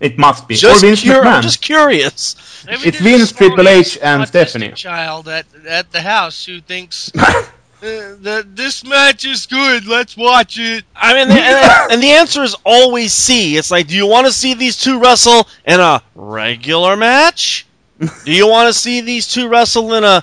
It 0.00 0.18
must 0.18 0.46
be. 0.46 0.54
Just, 0.56 0.82
cur- 1.04 1.22
I'm 1.24 1.42
just 1.42 1.62
curious. 1.62 2.36
Maybe 2.66 2.88
It's 2.88 3.00
Vince, 3.00 3.32
Triple 3.32 3.68
H, 3.68 3.98
and 4.02 4.26
Stephanie. 4.28 4.72
child 4.72 5.28
at 5.28 5.46
at 5.66 5.90
the 5.92 6.02
house 6.02 6.44
who 6.44 6.60
thinks 6.60 7.10
uh, 7.18 7.42
that 7.80 8.44
this 8.54 8.84
match 8.84 9.24
is 9.24 9.46
good. 9.46 9.86
Let's 9.86 10.16
watch 10.16 10.58
it. 10.58 10.84
I 10.94 11.14
mean, 11.14 11.30
and, 11.30 11.92
and 11.92 12.02
the 12.02 12.10
answer 12.10 12.42
is 12.42 12.54
always 12.64 13.12
C. 13.12 13.56
It's 13.56 13.70
like, 13.70 13.86
do 13.88 13.96
you 13.96 14.06
want 14.06 14.26
to 14.26 14.32
see 14.32 14.52
these 14.54 14.76
two 14.76 14.98
wrestle 15.00 15.48
in 15.64 15.80
a 15.80 16.02
regular 16.14 16.96
match? 16.96 17.66
do 17.98 18.32
you 18.32 18.46
want 18.46 18.68
to 18.72 18.78
see 18.78 19.00
these 19.00 19.26
two 19.26 19.48
wrestle 19.48 19.94
in 19.94 20.04
a 20.04 20.22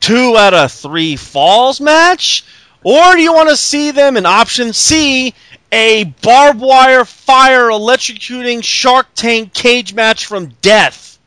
two 0.00 0.36
out 0.36 0.54
of 0.54 0.72
three 0.72 1.14
falls 1.14 1.80
match? 1.80 2.44
Or 2.84 3.12
do 3.14 3.20
you 3.22 3.32
want 3.32 3.48
to 3.50 3.56
see 3.56 3.92
them 3.92 4.16
in 4.16 4.26
option 4.26 4.72
C, 4.72 5.32
a 5.72 6.04
barbed 6.22 6.60
wire 6.60 7.04
fire 7.04 7.68
electrocuting 7.70 8.62
shark 8.62 9.06
tank 9.14 9.52
cage 9.54 9.94
match 9.94 10.26
from 10.26 10.48
death? 10.60 11.18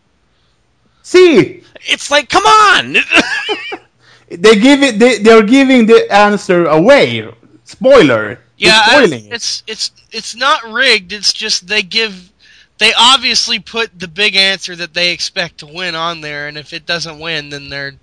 See, 1.04 1.64
It's 1.88 2.10
like, 2.10 2.30
come 2.30 2.46
on! 2.46 2.94
they 4.30 4.56
give 4.60 4.82
it. 4.84 4.98
They, 5.00 5.20
they're 5.20 5.44
giving 5.44 5.86
the 5.86 6.08
answer 6.12 6.66
away. 6.66 7.28
Spoiler. 7.64 8.40
Yeah, 8.58 8.70
They're 8.72 9.02
I- 9.02 9.06
spoiling 9.06 9.32
it's 9.32 9.64
it's 9.68 9.92
it's 10.12 10.36
not 10.36 10.64
rigged. 10.72 11.12
It's 11.14 11.34
just 11.34 11.68
they 11.68 11.82
give. 11.82 12.32
They 12.78 12.92
obviously 12.98 13.60
put 13.60 13.98
the 14.00 14.08
big 14.08 14.36
answer 14.36 14.76
that 14.76 14.94
they 14.94 15.12
expect 15.12 15.60
to 15.60 15.66
win 15.66 15.96
on 15.96 16.22
there, 16.22 16.48
and 16.48 16.58
if 16.58 16.74
it 16.74 16.86
doesn't 16.86 17.20
win, 17.20 17.50
then 17.50 17.70
they're 17.70 17.94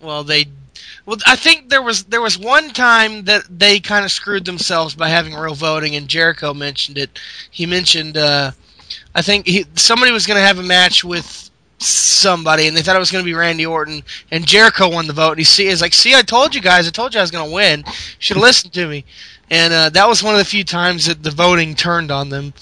well, 0.00 0.24
they. 0.24 0.46
Well, 1.04 1.16
I 1.26 1.34
think 1.34 1.68
there 1.68 1.82
was 1.82 2.04
there 2.04 2.20
was 2.20 2.38
one 2.38 2.70
time 2.70 3.24
that 3.24 3.42
they 3.50 3.80
kind 3.80 4.04
of 4.04 4.12
screwed 4.12 4.44
themselves 4.44 4.94
by 4.94 5.08
having 5.08 5.34
real 5.34 5.54
voting, 5.54 5.96
and 5.96 6.06
Jericho 6.06 6.54
mentioned 6.54 6.96
it. 6.96 7.18
He 7.50 7.66
mentioned, 7.66 8.16
uh, 8.16 8.52
I 9.14 9.22
think 9.22 9.46
he, 9.46 9.66
somebody 9.74 10.12
was 10.12 10.26
going 10.26 10.38
to 10.38 10.46
have 10.46 10.58
a 10.58 10.62
match 10.62 11.02
with 11.02 11.50
somebody, 11.78 12.68
and 12.68 12.76
they 12.76 12.82
thought 12.82 12.94
it 12.94 13.00
was 13.00 13.10
going 13.10 13.24
to 13.24 13.28
be 13.28 13.34
Randy 13.34 13.66
Orton, 13.66 14.04
and 14.30 14.46
Jericho 14.46 14.88
won 14.88 15.08
the 15.08 15.12
vote. 15.12 15.32
And 15.32 15.38
he 15.38 15.44
see, 15.44 15.66
he's 15.66 15.80
like, 15.80 15.92
"See, 15.92 16.14
I 16.14 16.22
told 16.22 16.54
you 16.54 16.60
guys. 16.60 16.86
I 16.86 16.90
told 16.90 17.14
you 17.14 17.20
I 17.20 17.24
was 17.24 17.32
going 17.32 17.48
to 17.48 17.54
win. 17.54 17.84
Should 18.20 18.36
have 18.36 18.42
listened 18.42 18.72
to 18.74 18.86
me." 18.86 19.04
And 19.50 19.72
uh, 19.72 19.90
that 19.90 20.08
was 20.08 20.22
one 20.22 20.34
of 20.34 20.38
the 20.38 20.44
few 20.44 20.64
times 20.64 21.06
that 21.06 21.22
the 21.22 21.30
voting 21.30 21.74
turned 21.74 22.10
on 22.10 22.28
them. 22.28 22.54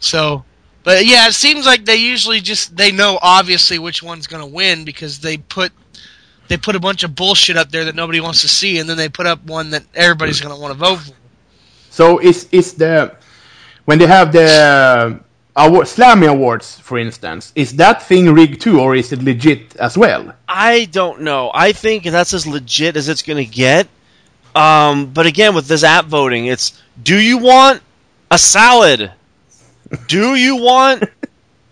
So, 0.00 0.44
but 0.82 1.06
yeah, 1.06 1.28
it 1.28 1.34
seems 1.34 1.66
like 1.66 1.84
they 1.84 1.96
usually 1.96 2.40
just 2.40 2.74
they 2.76 2.90
know 2.90 3.18
obviously 3.20 3.78
which 3.78 4.02
one's 4.02 4.26
going 4.26 4.42
to 4.42 4.52
win 4.52 4.84
because 4.84 5.20
they 5.20 5.36
put 5.36 5.72
they 6.48 6.56
put 6.56 6.76
a 6.76 6.80
bunch 6.80 7.02
of 7.02 7.14
bullshit 7.14 7.56
up 7.56 7.70
there 7.70 7.84
that 7.84 7.94
nobody 7.94 8.20
wants 8.20 8.42
to 8.42 8.48
see, 8.48 8.78
and 8.78 8.88
then 8.88 8.96
they 8.96 9.08
put 9.08 9.26
up 9.26 9.44
one 9.44 9.70
that 9.70 9.84
everybody's 9.94 10.40
going 10.40 10.54
to 10.54 10.60
want 10.60 10.72
to 10.72 10.78
vote 10.78 10.98
for. 10.98 11.12
So 11.90 12.18
it's 12.18 12.44
is 12.52 12.74
the 12.74 13.14
when 13.86 13.98
they 13.98 14.06
have 14.06 14.32
the 14.32 15.20
award, 15.56 15.86
Slammy 15.86 16.28
Awards, 16.28 16.78
for 16.80 16.98
instance, 16.98 17.52
is 17.54 17.76
that 17.76 18.02
thing 18.02 18.32
rigged 18.32 18.60
too, 18.60 18.80
or 18.80 18.94
is 18.94 19.12
it 19.12 19.22
legit 19.22 19.76
as 19.76 19.96
well? 19.96 20.34
I 20.48 20.86
don't 20.86 21.22
know. 21.22 21.50
I 21.54 21.72
think 21.72 22.04
that's 22.04 22.34
as 22.34 22.46
legit 22.46 22.96
as 22.96 23.08
it's 23.08 23.22
going 23.22 23.44
to 23.44 23.50
get. 23.50 23.88
Um, 24.54 25.06
but 25.06 25.26
again, 25.26 25.54
with 25.54 25.66
this 25.66 25.84
app 25.84 26.06
voting, 26.06 26.46
it's 26.46 26.80
do 27.02 27.18
you 27.18 27.38
want 27.38 27.82
a 28.30 28.38
salad? 28.38 29.12
Do 30.08 30.34
you 30.34 30.56
want 30.56 31.04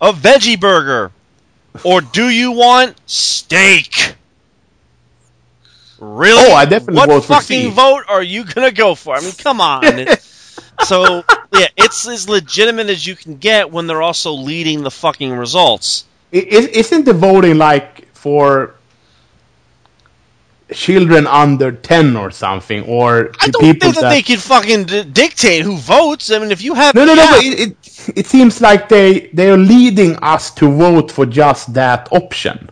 a 0.01 0.11
veggie 0.11 0.59
burger? 0.59 1.11
Or 1.83 2.01
do 2.01 2.29
you 2.29 2.51
want 2.51 2.95
steak? 3.05 4.15
Really? 5.99 6.41
Oh, 6.51 6.53
I 6.53 6.65
definitely 6.65 6.95
what 6.95 7.07
vote 7.07 7.21
for 7.25 7.33
fucking 7.35 7.69
C. 7.69 7.69
vote 7.71 8.03
are 8.09 8.23
you 8.23 8.43
gonna 8.45 8.71
go 8.71 8.95
for? 8.95 9.15
I 9.15 9.21
mean, 9.21 9.31
come 9.33 9.61
on. 9.61 9.83
so 10.85 11.23
yeah, 11.53 11.67
it's 11.77 12.07
as 12.07 12.27
legitimate 12.27 12.89
as 12.89 13.05
you 13.05 13.15
can 13.15 13.37
get 13.37 13.71
when 13.71 13.87
they're 13.87 14.01
also 14.01 14.33
leading 14.33 14.83
the 14.83 14.91
fucking 14.91 15.31
results. 15.31 16.05
I- 16.33 16.37
is- 16.37 16.67
Isn't 16.67 17.05
the 17.05 17.13
voting 17.13 17.57
like 17.57 18.13
for 18.13 18.75
children 20.73 21.27
under 21.27 21.71
ten 21.71 22.15
or 22.17 22.31
something, 22.31 22.83
or 22.83 23.31
I 23.39 23.47
don't 23.47 23.61
people 23.61 23.91
think 23.91 23.99
that, 24.01 24.09
they 24.09 24.21
can 24.21 24.37
fucking 24.37 24.85
d- 24.85 25.03
dictate 25.03 25.61
who 25.63 25.77
votes. 25.77 26.31
I 26.31 26.39
mean, 26.39 26.51
if 26.51 26.61
you 26.61 26.73
have 26.73 26.95
No, 26.95 27.05
no, 27.05 27.13
no. 27.15 27.25
But 27.31 27.43
it, 27.45 27.59
it 27.59 28.09
it 28.15 28.25
seems 28.27 28.61
like 28.61 28.89
they 28.89 29.29
they 29.33 29.49
are 29.49 29.57
leading 29.57 30.15
us 30.17 30.51
to 30.55 30.69
vote 30.71 31.11
for 31.11 31.25
just 31.25 31.73
that 31.75 32.09
option. 32.11 32.69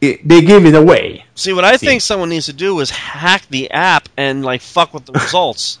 It, 0.00 0.26
they 0.28 0.42
give 0.42 0.66
it 0.66 0.74
away. 0.74 1.24
see 1.34 1.52
what 1.54 1.64
I 1.64 1.76
see. 1.76 1.86
think 1.86 2.02
someone 2.02 2.28
needs 2.28 2.46
to 2.46 2.52
do 2.52 2.80
is 2.80 2.90
hack 2.90 3.46
the 3.48 3.70
app 3.70 4.08
and 4.16 4.44
like 4.44 4.60
fuck 4.60 4.92
with 4.92 5.06
the 5.06 5.12
results. 5.20 5.78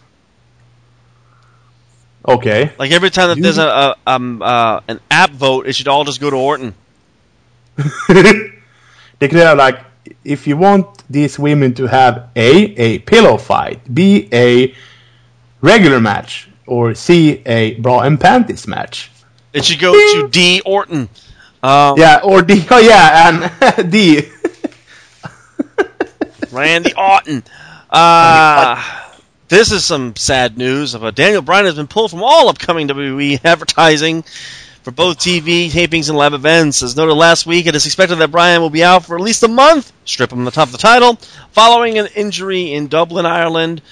Okay. 2.26 2.72
Like 2.78 2.90
every 2.90 3.10
time 3.10 3.28
that 3.28 3.36
You- 3.36 3.42
there's 3.42 3.58
a, 3.58 3.66
a 3.66 3.96
um 4.06 4.42
uh, 4.42 4.80
an 4.88 5.00
app 5.10 5.30
vote, 5.30 5.66
it 5.66 5.74
should 5.74 5.88
all 5.88 6.04
just 6.04 6.20
go 6.20 6.30
to 6.30 6.36
Orton. 6.36 6.74
they 8.08 8.52
could 9.28 9.32
have 9.34 9.58
like 9.58 9.80
if 10.24 10.46
you 10.46 10.56
want 10.56 11.04
these 11.10 11.38
women 11.38 11.74
to 11.74 11.86
have 11.86 12.30
a 12.36 12.48
a 12.86 12.98
pillow 13.00 13.36
fight, 13.36 13.80
b 13.92 14.28
a 14.32 14.74
regular 15.60 16.00
match, 16.00 16.48
or 16.66 16.94
c 16.94 17.42
a 17.46 17.74
bra 17.74 18.00
and 18.00 18.18
panties 18.20 18.66
match. 18.66 19.10
It 19.52 19.64
should 19.64 19.78
go 19.78 19.92
to 19.92 20.28
D 20.28 20.60
Orton. 20.64 21.08
Um, 21.66 21.98
Yeah, 21.98 22.20
or 22.22 22.42
d 22.42 22.64
oh 22.70 22.78
yeah, 22.78 23.28
and 23.28 23.90
d. 23.90 24.22
Randy 26.52 26.92
Orton. 26.94 27.42
Uh, 27.90 28.82
this 29.48 29.72
is 29.72 29.84
some 29.84 30.14
sad 30.14 30.56
news. 30.56 30.94
Of 30.94 31.14
Daniel 31.14 31.42
Bryan 31.42 31.66
has 31.66 31.74
been 31.74 31.88
pulled 31.88 32.10
from 32.12 32.22
all 32.22 32.48
upcoming 32.48 32.86
WWE 32.86 33.44
advertising 33.44 34.24
for 34.82 34.92
both 34.92 35.18
TV 35.18 35.68
tapings 35.68 36.08
and 36.08 36.16
live 36.16 36.34
events. 36.34 36.84
As 36.84 36.96
noted 36.96 37.14
last 37.14 37.46
week, 37.46 37.66
it 37.66 37.74
is 37.74 37.86
expected 37.86 38.18
that 38.18 38.30
Bryan 38.30 38.60
will 38.60 38.70
be 38.70 38.84
out 38.84 39.04
for 39.04 39.16
at 39.16 39.22
least 39.22 39.42
a 39.42 39.48
month, 39.48 39.92
strip 40.04 40.32
him 40.32 40.44
the 40.44 40.52
top 40.52 40.68
of 40.68 40.72
the 40.72 40.78
title, 40.78 41.16
following 41.50 41.98
an 41.98 42.06
injury 42.14 42.72
in 42.72 42.86
Dublin, 42.86 43.26
Ireland. 43.26 43.82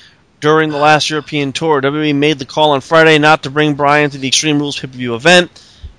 During 0.41 0.71
the 0.71 0.77
last 0.77 1.09
European 1.09 1.53
tour, 1.53 1.81
WWE 1.81 2.15
made 2.15 2.39
the 2.39 2.45
call 2.45 2.73
on 2.73 2.83
Friday 2.83 3.19
not 3.19 3.45
to 3.45 3.51
bring 3.51 3.75
Bryan 3.75 4.11
to 4.11 4.19
the 4.19 4.29
Extreme 4.29 4.59
Rules 4.59 4.79
pay-per-view 4.79 5.15
event. 5.15 5.51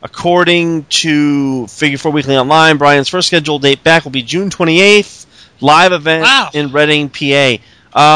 According 0.05 0.83
to 0.85 1.65
Figure 1.65 1.97
4 1.97 2.11
Weekly 2.11 2.37
Online, 2.37 2.77
Bryan's 2.77 3.09
first 3.09 3.27
scheduled 3.27 3.63
date 3.63 3.83
back 3.83 4.03
will 4.03 4.11
be 4.11 4.21
June 4.21 4.51
28th, 4.51 5.25
live 5.61 5.93
event 5.93 6.21
Wow. 6.21 6.51
in 6.53 6.71
Reading, 6.71 7.09
PA. 7.09 7.57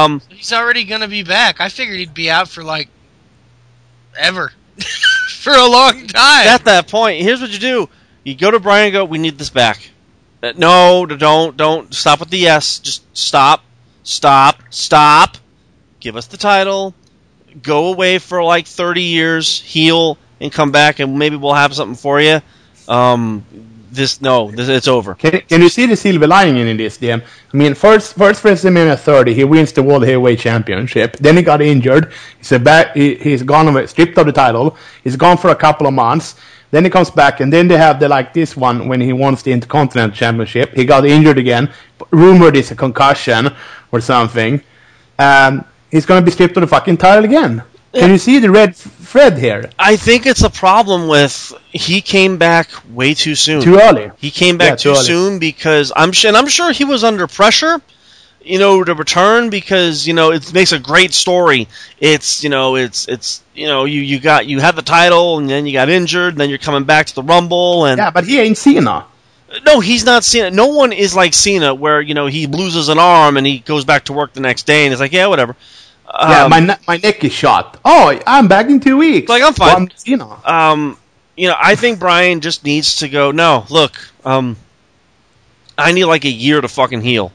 Um, 0.06 0.22
He's 0.30 0.54
already 0.54 0.84
going 0.84 1.02
to 1.02 1.08
be 1.08 1.24
back. 1.24 1.60
I 1.60 1.70
figured 1.70 1.98
he'd 1.98 2.14
be 2.14 2.30
out 2.30 2.48
for 2.48 2.64
like 2.64 2.90
ever, 4.16 4.52
for 5.40 5.52
a 5.54 5.66
long 5.68 6.06
time. 6.06 6.48
at 6.48 6.66
that 6.66 6.88
point, 6.88 7.24
here's 7.24 7.42
what 7.42 7.50
you 7.50 7.58
do: 7.58 7.90
you 8.24 8.36
go 8.36 8.52
to 8.52 8.60
Bryan 8.60 8.86
and 8.88 8.94
go, 8.94 9.06
"We 9.06 9.18
need 9.18 9.40
this 9.40 9.50
back." 9.50 9.90
Uh, 10.44 10.54
no, 10.56 11.08
don't, 11.08 11.58
don't 11.58 11.92
stop 11.92 12.20
with 12.20 12.30
the 12.30 12.38
yes. 12.38 12.78
Just 12.78 13.04
stop, 13.18 13.64
stop, 14.04 14.62
stop. 14.70 15.38
Give 16.00 16.16
us 16.16 16.28
the 16.28 16.38
title. 16.38 16.94
Go 17.64 17.92
away 17.92 18.20
for 18.20 18.44
like 18.44 18.68
30 18.68 19.02
years, 19.02 19.60
heal, 19.60 20.20
and 20.40 20.52
come 20.52 20.72
back, 20.72 21.00
and 21.00 21.18
maybe 21.18 21.36
we'll 21.36 21.54
have 21.54 21.74
something 21.74 21.96
for 21.96 22.22
you. 22.22 22.42
Um, 22.88 23.46
this 23.92 24.22
no, 24.22 24.52
this, 24.52 24.70
it's 24.70 24.88
over. 24.88 25.16
Can, 25.16 25.42
can 25.42 25.62
you 25.62 25.70
see 25.70 25.86
the 25.86 25.96
silver 25.96 26.28
lining 26.28 26.68
in 26.68 26.78
this, 26.78 26.98
DM? 26.98 27.22
I 27.22 27.58
mean, 27.58 27.74
first, 27.74 28.16
first 28.16 28.42
for 28.42 28.52
WrestleMania 28.52 29.00
30, 29.00 29.34
he 29.34 29.44
wins 29.44 29.72
the 29.74 29.84
World 29.84 30.04
Heavyweight 30.04 30.40
Championship. 30.40 31.18
Then 31.18 31.38
he 31.38 31.44
got 31.44 31.62
injured. 31.62 32.14
He's 32.38 32.52
a 32.52 32.60
back. 32.60 32.96
He, 32.96 33.16
he's 33.16 33.44
gone 33.44 33.88
stripped 33.88 34.18
of 34.18 34.26
the 34.26 34.32
title. 34.32 34.78
He's 35.04 35.16
gone 35.16 35.38
for 35.38 35.50
a 35.50 35.56
couple 35.56 35.88
of 35.88 35.94
months. 35.94 36.36
Then 36.72 36.84
he 36.84 36.90
comes 36.92 37.10
back, 37.10 37.40
and 37.40 37.52
then 37.52 37.68
they 37.68 37.78
have 37.78 38.00
the 38.00 38.08
like 38.08 38.34
this 38.34 38.56
one 38.56 38.88
when 38.88 39.02
he 39.02 39.12
wants 39.12 39.42
the 39.42 39.52
Intercontinental 39.52 40.16
Championship. 40.16 40.74
He 40.76 40.86
got 40.86 41.06
injured 41.06 41.40
again. 41.40 41.72
Rumored 42.12 42.56
it's 42.56 42.72
a 42.72 42.76
concussion 42.76 43.50
or 43.92 44.02
something. 44.02 44.62
Um, 45.18 45.66
he's 45.90 46.06
gonna 46.06 46.22
be 46.24 46.32
stripped 46.32 46.56
of 46.58 46.62
the 46.62 46.68
fucking 46.68 46.98
title 46.98 47.26
again. 47.26 47.64
Can 47.94 48.12
you 48.12 48.18
see 48.18 48.40
the 48.40 48.52
red 48.52 48.76
thread 48.76 49.38
here? 49.38 49.70
I 49.80 49.96
think 49.96 50.26
it's 50.26 50.44
a 50.44 50.50
problem 50.50 51.08
with 51.08 51.54
he 51.72 52.02
came 52.02 52.38
back 52.38 52.70
way 52.90 53.14
too 53.14 53.36
soon. 53.36 53.62
Too 53.62 53.80
early. 53.80 54.12
He 54.18 54.30
came 54.30 54.58
back 54.58 54.72
Yeah, 54.72 54.76
too 54.76 54.94
too 54.96 55.02
soon 55.02 55.40
because 55.40 55.92
I'm 55.96 56.12
sure, 56.12 56.30
and 56.30 56.38
I'm 56.38 56.48
sure 56.48 56.72
he 56.72 56.86
was 56.86 57.04
under 57.04 57.26
pressure, 57.26 57.82
you 58.44 58.60
know, 58.60 58.84
to 58.84 58.94
return 58.94 59.50
because 59.50 60.06
you 60.06 60.14
know 60.14 60.32
it 60.32 60.54
makes 60.54 60.72
a 60.72 60.80
great 60.80 61.14
story. 61.14 61.68
It's 62.00 62.44
you 62.44 62.50
know 62.50 62.76
it's 62.76 63.08
it's 63.08 63.42
you 63.56 63.66
know 63.66 63.86
you 63.86 64.02
you 64.02 64.20
got 64.20 64.46
you 64.46 64.60
had 64.60 64.76
the 64.76 64.84
title 64.84 65.40
and 65.40 65.50
then 65.50 65.66
you 65.66 65.74
got 65.74 65.90
injured 65.90 66.34
and 66.34 66.42
then 66.42 66.50
you're 66.50 66.60
coming 66.60 66.84
back 66.84 67.08
to 67.08 67.16
the 67.16 67.24
Rumble 67.24 67.86
and 67.86 67.98
Yeah, 67.98 68.12
but 68.12 68.26
he 68.26 68.40
ain't 68.40 68.58
Cena. 68.58 69.06
No, 69.66 69.80
he's 69.80 70.06
not 70.06 70.24
Cena. 70.24 70.52
No 70.52 70.68
one 70.68 70.94
is 70.94 71.16
like 71.16 71.34
Cena, 71.34 71.74
where 71.74 72.02
you 72.02 72.14
know 72.14 72.28
he 72.28 72.46
loses 72.46 72.90
an 72.90 73.00
arm 73.00 73.36
and 73.36 73.48
he 73.48 73.60
goes 73.60 73.84
back 73.84 74.06
to 74.06 74.14
work 74.14 74.34
the 74.34 74.42
next 74.42 74.68
day 74.68 74.86
and 74.86 74.94
it's 74.94 75.02
like, 75.02 75.12
yeah, 75.12 75.26
whatever. 75.26 75.56
Yeah, 76.12 76.44
Um, 76.46 76.50
my 76.50 76.60
ne- 76.60 76.78
my 76.88 76.98
neck 76.98 77.24
is 77.24 77.32
shot. 77.32 77.80
Oh, 77.86 78.20
I'm 78.26 78.48
back 78.48 78.68
in 78.70 78.80
two 78.80 78.98
weeks. 78.98 79.30
Like, 79.30 79.44
I'm 79.44 79.54
fine. 79.54 79.68
Well, 79.68 79.78
I'm 79.78 79.90
Cena. 79.96 80.46
um, 80.46 80.98
you 81.38 81.48
know, 81.48 81.56
I 81.58 81.76
think 81.76 82.00
Bryan 82.00 82.42
just 82.42 82.64
needs 82.66 82.98
to 82.98 83.10
go. 83.10 83.32
No, 83.32 83.66
look, 83.70 83.94
um, 84.26 84.58
I 85.78 85.92
need 85.92 86.06
like 86.06 86.26
a 86.26 86.30
year 86.32 86.62
to 86.62 86.68
fucking 86.68 87.02
heal. 87.02 87.32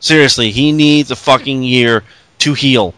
Seriously, 0.00 0.50
he 0.50 0.72
needs 0.72 1.10
a 1.10 1.16
fucking 1.16 1.62
year 1.62 2.02
to 2.38 2.54
heal 2.54 2.94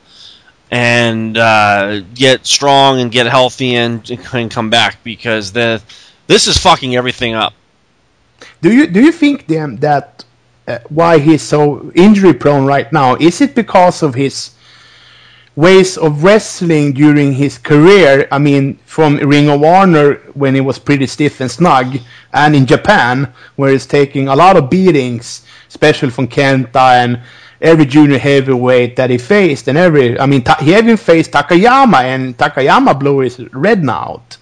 and 0.71 1.37
uh, 1.37 2.01
get 2.15 2.47
strong 2.47 3.01
and 3.01 3.11
get 3.11 3.27
healthy 3.27 3.75
and, 3.77 4.09
and 4.33 4.51
come 4.51 4.71
back 4.71 5.03
because 5.05 5.53
the 5.53 5.83
this 6.27 6.47
is 6.47 6.57
fucking 6.59 6.95
everything 6.97 7.35
up. 7.35 7.53
Do 8.63 8.73
you 8.73 8.87
do 8.87 9.01
you 9.03 9.13
think 9.13 9.47
then 9.47 9.77
that 9.77 10.25
uh, 10.69 10.79
why 10.89 11.19
he's 11.19 11.43
so 11.43 11.91
injury 11.95 12.33
prone 12.35 12.65
right 12.67 12.91
now 12.93 13.17
is 13.17 13.41
it 13.41 13.55
because 13.55 14.03
of 14.03 14.15
his 14.15 14.51
ways 15.57 15.97
of 15.97 16.25
wrestling 16.25 16.93
during 16.93 17.33
his 17.33 17.59
career? 17.59 18.27
I 18.31 18.39
mean, 18.39 18.79
from 18.87 19.17
Ring 19.17 19.49
of 19.49 19.63
Honor 19.63 20.15
when 20.35 20.55
he 20.55 20.61
was 20.61 20.79
pretty 20.79 21.07
stiff 21.07 21.41
and 21.41 21.51
snug, 21.51 21.99
and 22.33 22.57
in 22.57 22.67
Japan 22.67 23.33
where 23.57 23.71
he's 23.71 23.87
taking 23.87 24.29
a 24.29 24.37
lot 24.37 24.57
of 24.57 24.71
beatings, 24.71 25.45
especially 25.69 26.11
from 26.11 26.29
Kenta 26.29 27.05
and 27.05 27.21
every 27.61 27.87
junior 27.87 28.19
heavyweight 28.19 28.97
that 28.97 29.11
he 29.11 29.19
faced, 29.19 29.69
and 29.69 29.79
every 29.79 30.19
I 30.19 30.27
mean 30.27 30.43
ta- 30.43 30.59
he 30.61 30.77
even 30.77 30.97
faced 30.97 31.33
Takayama, 31.33 32.03
and 32.03 32.37
Takayama 32.37 32.99
blew 32.99 33.21
his 33.21 33.39
retina 33.53 33.93
out. 33.93 34.37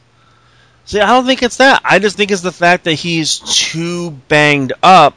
See, 0.84 1.00
I 1.00 1.06
don't 1.06 1.26
think 1.26 1.42
it's 1.42 1.58
that. 1.58 1.80
I 1.84 2.00
just 2.00 2.16
think 2.16 2.30
it's 2.30 2.42
the 2.42 2.52
fact 2.52 2.84
that 2.84 2.94
he's 2.94 3.38
too 3.38 4.10
banged 4.28 4.72
up 4.82 5.14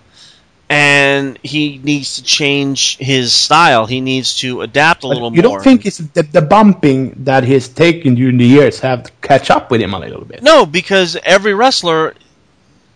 and 0.69 1.37
he 1.43 1.79
needs 1.83 2.15
to 2.15 2.23
change 2.23 2.97
his 2.97 3.33
style. 3.33 3.85
He 3.85 4.01
needs 4.01 4.37
to 4.39 4.61
adapt 4.61 5.03
a 5.03 5.07
little 5.07 5.25
you 5.25 5.29
more. 5.29 5.35
You 5.35 5.41
don't 5.41 5.63
think 5.63 5.85
it's 5.85 5.99
the, 5.99 6.23
the 6.23 6.41
bumping 6.41 7.13
that 7.23 7.43
he's 7.43 7.67
taken 7.67 8.15
during 8.15 8.37
the 8.37 8.45
years 8.45 8.79
have 8.79 9.03
to 9.03 9.11
catch 9.21 9.51
up 9.51 9.69
with 9.69 9.81
him 9.81 9.93
a 9.93 9.99
little 9.99 10.25
bit? 10.25 10.41
No, 10.41 10.65
because 10.65 11.17
every 11.23 11.53
wrestler 11.53 12.15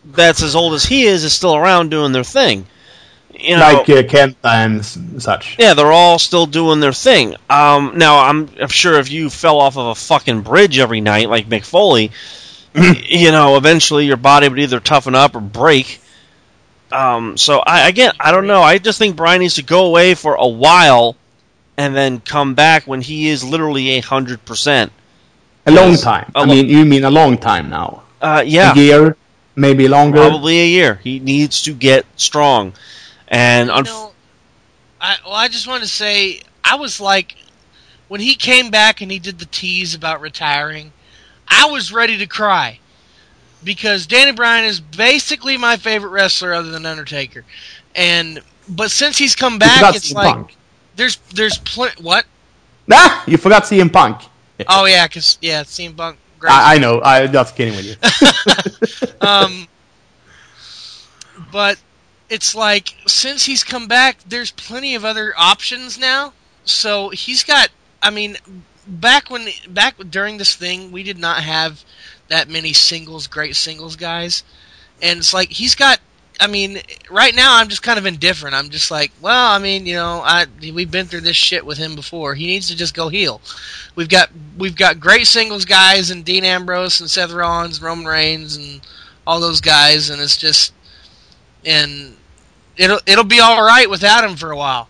that's 0.06 0.42
as 0.42 0.56
old 0.56 0.74
as 0.74 0.86
he 0.86 1.04
is 1.04 1.24
is 1.24 1.34
still 1.34 1.56
around 1.56 1.90
doing 1.90 2.12
their 2.12 2.24
thing. 2.24 2.66
You 3.32 3.56
know, 3.56 3.62
like 3.62 3.90
uh, 3.90 4.04
Kenta 4.04 4.36
and 4.44 5.22
such. 5.22 5.56
yeah, 5.60 5.74
they're 5.74 5.92
all 5.92 6.20
still 6.20 6.46
doing 6.46 6.80
their 6.80 6.92
thing. 6.92 7.36
Um, 7.50 7.94
now, 7.96 8.26
I'm, 8.26 8.50
I'm 8.60 8.70
sure 8.70 9.00
if 9.00 9.12
you 9.12 9.30
fell 9.30 9.60
off 9.60 9.78
of 9.78 9.86
a 9.88 9.96
fucking 9.96 10.42
bridge 10.42 10.78
every 10.80 11.00
night 11.00 11.30
like 11.30 11.48
Mick 11.48 11.64
Foley, 11.64 12.12
you 12.76 13.32
know, 13.32 13.56
eventually 13.56 14.06
your 14.06 14.18
body 14.18 14.50
would 14.50 14.60
either 14.60 14.80
toughen 14.80 15.16
up 15.16 15.36
or 15.36 15.40
break. 15.40 16.02
Um, 16.92 17.38
so 17.38 17.60
I 17.60 17.88
again, 17.88 18.14
I 18.20 18.32
don't 18.32 18.48
know. 18.48 18.62
I 18.62 18.78
just 18.78 18.98
think 19.00 19.16
Bryan 19.16 19.42
needs 19.42 19.56
to 19.56 19.64
go 19.64 19.86
away 19.86 20.16
for 20.16 20.36
a 20.36 20.48
while 20.48 21.16
and 21.78 21.96
then 21.96 22.20
come 22.20 22.56
back 22.56 22.86
when 22.88 23.02
he 23.02 23.28
is 23.30 23.44
literally 23.44 23.92
a 23.92 24.00
hundred 24.02 24.44
percent. 24.46 24.92
A 25.66 25.72
long 25.72 25.96
time. 25.96 26.32
A 26.36 26.40
I 26.40 26.42
lo- 26.42 26.48
mean, 26.56 26.68
you 26.68 26.86
mean 26.86 27.04
a 27.04 27.12
long 27.12 27.38
time 27.38 27.70
now? 27.70 28.04
Uh, 28.22 28.44
yeah, 28.46 28.74
A 28.74 28.76
year, 28.76 29.16
maybe 29.56 29.88
longer. 29.88 30.18
probably 30.20 30.60
a 30.62 30.66
year. 30.66 30.96
He 31.04 31.20
needs 31.20 31.62
to 31.64 31.74
get 31.74 32.06
strong, 32.16 32.74
and 33.28 33.70
You 33.70 33.84
know, 33.84 34.12
I 35.00 35.18
well, 35.26 35.36
I 35.36 35.48
just 35.48 35.68
want 35.68 35.84
to 35.84 35.90
say 35.90 36.42
I 36.64 36.76
was 36.76 37.00
like 37.00 37.36
when 38.08 38.20
he 38.20 38.36
came 38.36 38.72
back 38.72 39.02
and 39.02 39.12
he 39.12 39.20
did 39.20 39.38
the 39.40 39.46
tease 39.46 39.94
about 39.94 40.22
retiring, 40.22 40.92
I 41.48 41.68
was 41.68 41.94
ready 41.94 42.18
to 42.18 42.26
cry 42.26 42.80
because 43.64 44.08
Danny 44.08 44.32
Bryan 44.32 44.66
is 44.66 44.80
basically 44.80 45.58
my 45.58 45.78
favorite 45.78 46.10
wrestler 46.10 46.54
other 46.54 46.72
than 46.72 46.86
Undertaker, 46.86 47.44
and 47.96 48.42
but 48.68 48.92
since 48.92 49.18
he's 49.18 49.36
come 49.36 49.60
back, 49.60 49.96
it's 49.96 50.12
CM 50.12 50.16
like 50.16 50.36
Punk. 50.36 50.56
there's 50.96 51.18
there's 51.34 51.58
pl- 51.60 51.90
what? 52.02 52.26
Ah, 52.92 53.24
you 53.28 53.38
forgot 53.38 53.64
CM 53.64 53.92
Punk. 53.92 54.22
Oh 54.68 54.86
yeah, 54.86 55.08
cause 55.08 55.38
yeah, 55.42 55.64
CM 55.64 55.96
Punk. 55.96 56.18
I, 56.48 56.76
I 56.76 56.78
know. 56.78 57.02
I'm 57.02 57.32
just 57.32 57.56
kidding 57.56 57.76
with 57.76 57.86
you. 57.86 59.18
um, 59.28 59.68
but 61.52 61.78
it's 62.30 62.56
like 62.56 62.96
since 63.08 63.46
he's 63.46 63.64
come 63.64 63.88
back, 63.88 64.18
there's 64.28 64.52
plenty 64.52 64.96
of 64.96 65.04
other 65.04 65.34
options 65.38 65.98
now. 66.00 66.34
So 66.66 67.10
he's 67.10 67.44
got. 67.44 67.70
I 68.02 68.12
mean, 68.12 68.38
back 68.88 69.30
when 69.30 69.50
back 69.70 69.96
during 70.10 70.38
this 70.38 70.56
thing, 70.56 70.92
we 70.92 71.04
did 71.04 71.18
not 71.18 71.44
have 71.44 71.84
that 72.30 72.50
many 72.50 72.74
singles, 72.74 73.28
great 73.28 73.56
singles 73.56 73.96
guys, 73.96 74.44
and 75.02 75.20
it's 75.20 75.34
like 75.34 75.52
he's 75.52 75.76
got. 75.76 76.00
I 76.42 76.48
mean, 76.48 76.80
right 77.10 77.36
now 77.36 77.58
I'm 77.58 77.68
just 77.68 77.84
kind 77.84 78.00
of 78.00 78.06
indifferent. 78.06 78.56
I'm 78.56 78.70
just 78.70 78.90
like, 78.90 79.12
well, 79.20 79.52
I 79.52 79.60
mean, 79.60 79.86
you 79.86 79.96
know, 79.96 80.22
I 80.24 80.46
we've 80.74 80.90
been 80.90 81.08
through 81.08 81.22
this 81.22 81.36
shit 81.36 81.66
with 81.66 81.78
him 81.78 81.96
before. 81.96 82.34
He 82.34 82.48
needs 82.48 82.70
to 82.70 82.78
just 82.78 82.96
go 82.96 83.10
heal. 83.10 83.42
We've 83.96 84.08
got 84.08 84.30
we've 84.58 84.76
got 84.76 85.02
great 85.02 85.28
singles 85.28 85.66
guys 85.66 86.12
and 86.12 86.24
Dean 86.24 86.46
Ambrose 86.46 87.02
and 87.02 87.10
Seth 87.10 87.34
Rollins, 87.34 87.82
Roman 87.82 88.06
Reigns, 88.06 88.56
and 88.56 88.80
all 89.28 89.42
those 89.42 89.60
guys, 89.60 90.10
and 90.10 90.22
it's 90.22 90.38
just 90.38 90.74
and 91.66 92.16
it'll 92.78 93.00
it'll 93.06 93.24
be 93.26 93.40
all 93.40 93.62
right 93.62 93.90
without 93.90 94.24
him 94.24 94.36
for 94.36 94.52
a 94.52 94.58
while. 94.58 94.88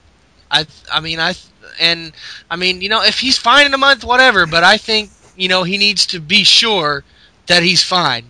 I 0.52 0.68
I 0.92 1.00
mean 1.00 1.20
I 1.20 1.34
and 1.80 2.12
I 2.50 2.56
mean 2.56 2.82
you 2.82 2.90
know 2.90 3.04
if 3.04 3.20
he's 3.20 3.38
fine 3.38 3.66
in 3.66 3.74
a 3.74 3.78
month, 3.78 4.04
whatever. 4.04 4.46
But 4.46 4.64
I 4.64 4.78
think 4.78 5.10
you 5.36 5.48
know 5.50 5.64
he 5.64 5.78
needs 5.78 6.06
to 6.08 6.20
be 6.20 6.44
sure 6.44 7.04
that 7.50 7.62
he's 7.64 7.84
fine. 7.84 8.26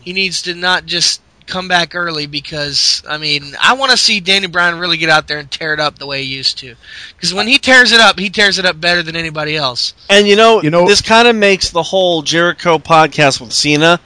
He 0.00 0.12
needs 0.12 0.42
to 0.42 0.54
not 0.54 0.86
just 0.86 1.20
come 1.46 1.68
back 1.68 1.94
early 1.94 2.26
because 2.26 3.02
I 3.08 3.18
mean 3.18 3.54
I 3.60 3.74
want 3.74 3.90
to 3.90 3.96
see 3.96 4.20
Danny 4.20 4.46
Bryan 4.46 4.78
really 4.78 4.96
get 4.96 5.10
out 5.10 5.28
there 5.28 5.38
and 5.38 5.50
tear 5.50 5.74
it 5.74 5.80
up 5.80 5.98
the 5.98 6.06
way 6.06 6.22
he 6.24 6.34
used 6.34 6.56
to. 6.58 6.74
Because 7.14 7.34
when 7.34 7.46
he 7.46 7.58
tears 7.58 7.92
it 7.92 8.00
up, 8.00 8.18
he 8.18 8.30
tears 8.30 8.58
it 8.58 8.64
up 8.64 8.80
better 8.80 9.02
than 9.02 9.16
anybody 9.16 9.56
else. 9.56 9.92
And 10.08 10.26
you 10.26 10.36
know, 10.36 10.62
You 10.62 10.70
know- 10.70 10.86
this 10.88 11.02
kind 11.02 11.28
of 11.28 11.36
makes 11.36 11.70
the 11.70 11.82
whole 11.82 12.22
Jericho 12.22 12.78
podcast 12.78 13.40
with 13.40 13.52
Cena 13.52 14.00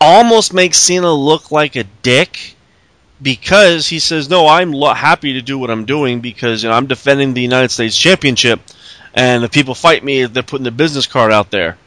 almost 0.00 0.52
makes 0.52 0.78
Cena 0.78 1.10
look 1.12 1.50
like 1.50 1.74
a 1.76 1.84
dick 2.02 2.54
because 3.22 3.88
he 3.88 3.98
says, 3.98 4.28
"No, 4.28 4.46
I'm 4.46 4.72
lo- 4.72 4.92
happy 4.92 5.32
to 5.34 5.42
do 5.42 5.58
what 5.58 5.70
I'm 5.70 5.84
doing 5.86 6.20
because 6.20 6.62
you 6.62 6.68
know 6.68 6.74
I'm 6.74 6.86
defending 6.86 7.32
the 7.32 7.40
United 7.42 7.70
States 7.70 7.96
Championship, 7.96 8.60
and 9.14 9.42
if 9.44 9.52
people 9.52 9.74
fight 9.74 10.04
me, 10.04 10.24
they're 10.26 10.42
putting 10.42 10.64
the 10.64 10.70
business 10.70 11.06
card 11.06 11.32
out 11.32 11.50
there." 11.50 11.78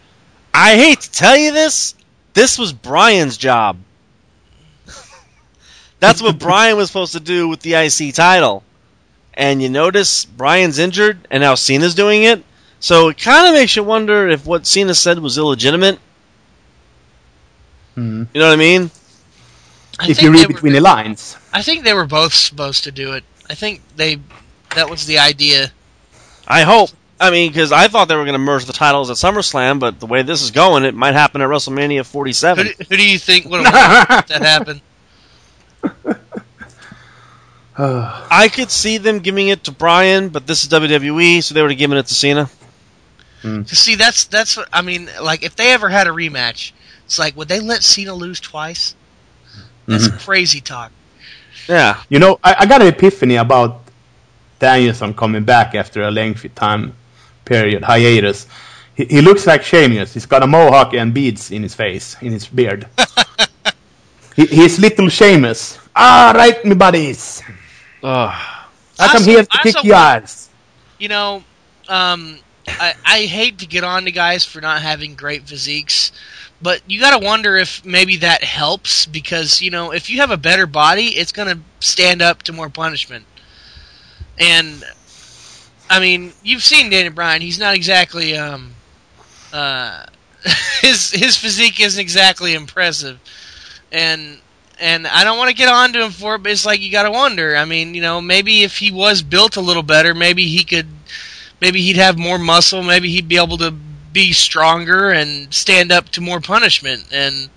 I 0.62 0.76
hate 0.76 0.99
to 0.99 1.12
tell 1.12 1.38
you 1.38 1.53
this, 1.53 1.95
this 2.34 2.60
was 2.60 2.74
Bryan's 2.74 3.38
job. 3.38 3.78
That's 6.01 6.22
what 6.22 6.38
Bryan 6.38 6.76
was 6.76 6.88
supposed 6.88 7.14
to 7.14 7.22
do 7.22 7.47
with 7.47 7.62
the 7.62 7.76
IC 7.76 8.14
title. 8.14 8.64
And 9.36 9.62
you 9.62 9.70
notice 9.70 10.26
Bryan's 10.26 10.78
injured, 10.78 11.26
and 11.32 11.39
now 11.39 11.55
Cena's 11.55 11.95
doing 11.95 12.24
it. 12.24 12.43
So 12.82 13.07
it 13.07 13.18
kind 13.18 13.47
of 13.47 13.53
makes 13.53 13.78
you 13.78 13.84
wonder 13.84 14.28
if 14.28 14.45
what 14.45 14.68
Cena 14.68 14.93
said 14.93 15.20
was 15.20 15.38
illegitimate. 15.38 15.97
Hmm. 17.95 18.24
You 18.34 18.41
know 18.41 18.47
what 18.47 18.53
I 18.53 18.57
mean? 18.57 18.91
I 19.97 20.10
if 20.10 20.22
you 20.22 20.30
they 20.30 20.39
read 20.39 20.47
were- 20.49 20.53
between 20.55 20.74
the 20.74 20.82
lines. 20.82 21.38
I 21.53 21.62
think 21.62 21.86
they 21.86 21.93
were 21.93 22.05
both 22.05 22.34
supposed 22.34 22.84
to 22.84 22.91
do 22.91 23.14
it. 23.14 23.24
I 23.49 23.55
think 23.55 23.82
they 23.95 24.18
that 24.76 24.89
was 24.89 25.05
the 25.05 25.20
idea. 25.20 25.72
I 26.49 26.64
hope. 26.64 26.89
I 27.20 27.32
mean, 27.32 27.51
because 27.51 27.72
I 27.72 27.88
thought 27.89 28.07
they 28.07 28.15
were 28.15 28.24
going 28.24 28.34
to 28.34 28.39
merge 28.39 28.65
the 28.65 28.74
titles 28.74 29.09
at 29.09 29.17
SummerSlam, 29.17 29.80
but 29.80 29.99
the 29.99 30.05
way 30.05 30.22
this 30.22 30.41
is 30.41 30.51
going, 30.51 30.86
it 30.86 30.95
might 30.95 31.15
happen 31.15 31.41
at 31.41 31.49
WrestleMania 31.49 31.97
Who 31.97 32.03
47. 32.03 32.65
do, 32.65 32.74
who 32.89 32.97
do 32.97 33.09
you 33.09 33.20
think 33.20 33.45
would 33.45 33.65
have 33.65 33.74
won 33.74 34.20
if 34.20 34.28
that 34.28 34.41
happened? 34.41 34.82
I 37.78 38.49
could 38.49 38.72
see 38.72 38.97
them 38.97 39.20
giving 39.20 39.49
it 39.49 39.65
to 39.65 39.72
Bryan, 39.72 40.30
but 40.30 40.47
this 40.47 40.63
is 40.63 40.70
WWE, 40.70 41.43
so 41.43 41.53
they 41.53 41.61
would 41.61 41.72
have 41.72 41.78
given 41.78 41.97
it 41.97 42.07
to 42.07 42.13
Cena. 42.13 42.49
Hmm. 43.41 43.63
'Cause 43.63 43.80
see, 43.80 43.95
that's 43.95 44.26
that's 44.26 44.57
what 44.57 44.67
I 44.74 44.82
mean. 44.82 45.09
Like, 45.22 45.43
if 45.43 45.55
they 45.55 45.72
ever 45.72 45.88
had 45.88 46.07
a 46.07 46.09
rematch, 46.09 46.74
it's 47.05 47.17
like, 47.17 47.38
would 47.38 47.47
they 47.47 47.61
let 47.61 47.84
Cena 47.84 48.13
lose 48.13 48.41
twice? 48.41 48.95
That's 49.88 50.07
mm-hmm. 50.07 50.17
crazy 50.17 50.61
talk. 50.61 50.91
Yeah. 51.67 52.01
You 52.09 52.20
know, 52.20 52.39
I, 52.43 52.55
I 52.59 52.65
got 52.65 52.82
an 52.82 52.88
epiphany 52.88 53.36
about 53.38 53.82
Danielson 54.59 55.13
coming 55.13 55.43
back 55.45 55.74
after 55.74 56.03
a 56.03 56.11
lengthy 56.11 56.49
time 56.49 56.93
period 57.46 57.84
hiatus. 57.84 58.48
He, 58.96 59.06
he 59.06 59.22
looks 59.22 59.46
like 59.48 59.64
Sheamus. 59.64 60.14
He's 60.14 60.26
got 60.26 60.44
a 60.44 60.48
mohawk 60.48 60.94
and 60.94 61.14
beads 61.14 61.52
in 61.52 61.64
his 61.64 61.74
face, 61.74 62.16
in 62.22 62.32
his 62.32 62.48
beard. 62.48 62.88
he, 64.36 64.46
he's 64.46 64.80
little 64.80 65.10
Sheamus. 65.10 65.80
Ah, 65.96 66.34
right, 66.36 66.64
me 66.66 66.76
buddies. 66.76 67.42
Ugh. 68.04 68.30
I 69.00 69.08
come 69.08 69.24
Also- 69.24 69.32
here 69.32 69.44
to 69.44 69.58
also 69.58 69.64
kick 69.64 69.84
your 69.84 69.96
ass. 69.96 70.50
You 70.98 71.08
know, 71.08 71.44
um, 71.88 72.40
I, 72.68 72.94
I 73.06 73.20
hate 73.26 73.60
to 73.60 73.66
get 73.66 73.84
on 73.84 74.06
to 74.06 74.12
guys 74.12 74.44
for 74.46 74.62
not 74.62 74.82
having 74.82 75.16
great 75.16 75.48
physiques, 75.48 76.12
but 76.62 76.82
you 76.88 77.00
got 77.00 77.18
to 77.18 77.26
wonder 77.26 77.56
if 77.56 77.84
maybe 77.86 78.18
that 78.18 78.44
helps 78.44 79.06
because 79.06 79.62
you 79.62 79.72
know 79.72 79.92
if 79.92 80.10
you 80.10 80.18
have 80.20 80.32
a 80.32 80.38
better 80.38 80.68
body, 80.68 81.08
it's 81.08 81.32
going 81.32 81.48
to 81.56 81.64
stand 81.80 82.22
up 82.22 82.44
to 82.44 82.54
more 82.54 82.70
punishment. 82.70 83.26
And 84.38 84.84
I 85.90 86.00
mean, 86.00 86.34
you've 86.44 86.64
seen 86.64 86.90
Danny 86.90 87.10
Bryan; 87.10 87.42
he's 87.42 87.60
not 87.60 87.76
exactly 87.76 88.38
um, 88.38 88.74
uh, 89.52 90.06
his 90.82 91.12
his 91.12 91.38
physique 91.38 91.80
isn't 91.80 92.00
exactly 92.00 92.54
impressive, 92.54 93.20
and 93.92 94.40
and 94.80 95.08
I 95.08 95.24
don't 95.24 95.38
want 95.38 95.50
to 95.50 95.56
get 95.56 95.70
on 95.70 95.94
to 95.94 96.06
him 96.06 96.12
for 96.12 96.36
it, 96.36 96.44
but 96.44 96.52
it's 96.52 96.66
like 96.66 96.82
you 96.82 96.92
got 96.92 97.04
to 97.04 97.12
wonder. 97.12 97.56
I 97.56 97.66
mean, 97.66 97.94
you 97.94 98.02
know, 98.02 98.22
maybe 98.22 98.64
if 98.64 98.78
he 98.78 98.92
was 98.92 99.22
built 99.22 99.58
a 99.58 99.62
little 99.62 99.84
better, 99.84 100.14
maybe 100.14 100.44
he 100.44 100.64
could, 100.64 100.88
maybe 101.60 101.82
he'd 101.82 101.98
have 101.98 102.18
more 102.18 102.38
muscle, 102.38 102.84
maybe 102.84 103.10
he'd 103.10 103.28
be 103.28 103.38
able 103.38 103.58
to 103.58 103.72
be 103.72 104.32
stronger 104.32 105.12
and 105.12 105.54
stand 105.54 105.92
up 105.92 106.10
to 106.10 106.22
more 106.22 106.40
punishment. 106.40 107.06
And 107.12 107.50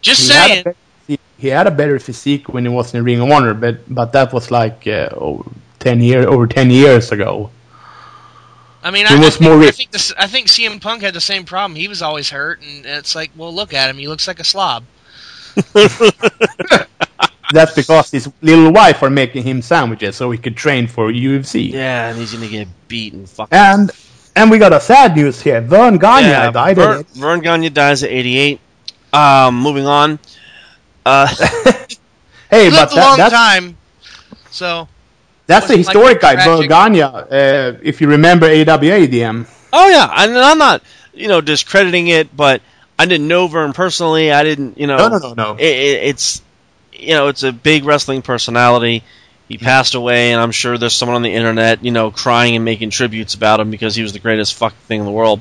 just 0.00 0.22
he 0.22 0.26
saying. 0.28 0.64
Had 0.64 0.76
he 1.38 1.48
had 1.48 1.66
a 1.66 1.70
better 1.70 1.98
physique 1.98 2.48
when 2.48 2.64
he 2.64 2.70
was 2.70 2.94
in 2.94 3.00
the 3.00 3.04
Ring 3.04 3.20
of 3.20 3.30
Honor, 3.30 3.54
but 3.54 3.78
but 3.94 4.12
that 4.12 4.32
was 4.32 4.50
like 4.50 4.86
uh, 4.86 5.10
oh, 5.12 5.44
ten 5.78 6.00
year 6.00 6.28
over 6.28 6.46
ten 6.46 6.70
years 6.70 7.12
ago. 7.12 7.50
I 8.82 8.92
mean, 8.92 9.06
I, 9.06 9.16
I, 9.16 9.30
think, 9.30 9.42
I, 9.42 9.70
think 9.72 9.90
this, 9.90 10.12
I 10.16 10.28
think 10.28 10.46
CM 10.46 10.80
Punk 10.80 11.02
had 11.02 11.12
the 11.12 11.20
same 11.20 11.44
problem. 11.44 11.74
He 11.74 11.88
was 11.88 12.02
always 12.02 12.30
hurt, 12.30 12.62
and 12.62 12.86
it's 12.86 13.16
like, 13.16 13.32
well, 13.34 13.52
look 13.52 13.74
at 13.74 13.90
him. 13.90 13.98
He 13.98 14.06
looks 14.06 14.28
like 14.28 14.38
a 14.38 14.44
slob. 14.44 14.84
That's 17.52 17.74
because 17.74 18.10
his 18.10 18.30
little 18.42 18.72
wife 18.72 19.02
are 19.02 19.10
making 19.10 19.44
him 19.44 19.62
sandwiches 19.62 20.16
so 20.16 20.30
he 20.30 20.38
could 20.38 20.56
train 20.56 20.86
for 20.86 21.10
UFC. 21.10 21.72
Yeah, 21.72 22.10
and 22.10 22.18
he's 22.18 22.32
gonna 22.32 22.48
get 22.48 22.68
beaten. 22.88 23.26
Fuck. 23.26 23.48
And 23.52 23.90
and 24.34 24.50
we 24.50 24.58
got 24.58 24.72
a 24.72 24.80
sad 24.80 25.16
news 25.16 25.40
here. 25.40 25.60
Verne 25.60 25.98
Gagne 25.98 26.28
yeah, 26.28 26.50
died. 26.50 26.76
Verne, 26.76 27.04
Verne 27.14 27.40
Gagne 27.40 27.70
dies 27.70 28.02
at 28.02 28.10
88. 28.10 28.60
Um, 29.12 29.60
moving 29.60 29.86
on. 29.86 30.18
Uh, 31.04 31.26
hey, 32.50 32.68
but 32.70 32.90
that, 32.90 32.92
a 32.92 32.96
long 32.96 33.16
that's, 33.16 33.32
time. 33.32 33.76
So 34.50 34.88
that's 35.46 35.70
a 35.70 35.76
historic 35.76 36.22
like 36.22 36.38
guy, 36.38 36.44
Verne 36.44 36.68
Gagne. 36.68 37.02
Uh, 37.02 37.78
if 37.82 38.00
you 38.00 38.08
remember 38.08 38.46
AWA 38.46 39.06
DM. 39.06 39.48
Oh 39.72 39.88
yeah, 39.88 40.10
and 40.16 40.36
I'm 40.36 40.58
not 40.58 40.82
you 41.12 41.28
know 41.28 41.40
discrediting 41.40 42.08
it, 42.08 42.34
but 42.36 42.62
I 42.98 43.06
didn't 43.06 43.28
know 43.28 43.46
Verne 43.48 43.72
personally. 43.72 44.32
I 44.32 44.42
didn't 44.42 44.78
you 44.78 44.86
know. 44.86 44.96
No, 44.96 45.08
no, 45.08 45.18
no, 45.18 45.34
no. 45.34 45.54
It, 45.54 45.64
it, 45.64 46.02
it's 46.04 46.42
you 46.92 47.14
know 47.14 47.28
it's 47.28 47.42
a 47.42 47.52
big 47.52 47.84
wrestling 47.84 48.22
personality. 48.22 49.02
He 49.48 49.58
passed 49.58 49.94
away, 49.94 50.32
and 50.32 50.40
I'm 50.40 50.50
sure 50.50 50.76
there's 50.76 50.92
someone 50.92 51.14
on 51.14 51.22
the 51.22 51.32
internet, 51.32 51.84
you 51.84 51.92
know, 51.92 52.10
crying 52.10 52.56
and 52.56 52.64
making 52.64 52.90
tributes 52.90 53.34
about 53.34 53.60
him 53.60 53.70
because 53.70 53.94
he 53.94 54.02
was 54.02 54.12
the 54.12 54.18
greatest 54.18 54.54
fucking 54.54 54.76
thing 54.88 54.98
in 54.98 55.06
the 55.06 55.12
world. 55.12 55.40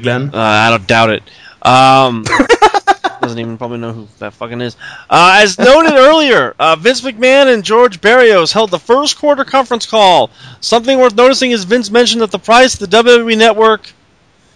Glenn? 0.00 0.30
Uh, 0.34 0.38
I 0.38 0.70
don't 0.70 0.86
doubt 0.86 1.10
it. 1.10 1.22
Um, 1.62 2.24
doesn't 3.22 3.38
even 3.38 3.56
probably 3.56 3.78
know 3.78 3.92
who 3.92 4.08
that 4.18 4.34
fucking 4.34 4.60
is. 4.60 4.76
Uh, 5.08 5.38
as 5.42 5.58
noted 5.58 5.94
earlier, 5.94 6.54
uh, 6.58 6.76
Vince 6.76 7.00
McMahon 7.00 7.52
and 7.52 7.64
George 7.64 8.00
Barrios 8.00 8.52
held 8.52 8.70
the 8.70 8.78
first 8.78 9.16
quarter 9.18 9.44
conference 9.44 9.86
call. 9.86 10.30
Something 10.60 10.98
worth 10.98 11.14
noticing 11.14 11.52
is 11.52 11.64
Vince 11.64 11.90
mentioned 11.90 12.20
that 12.22 12.32
the 12.32 12.38
price 12.38 12.74
of 12.74 12.90
the 12.90 12.96
WWE 12.96 13.38
Network 13.38 13.92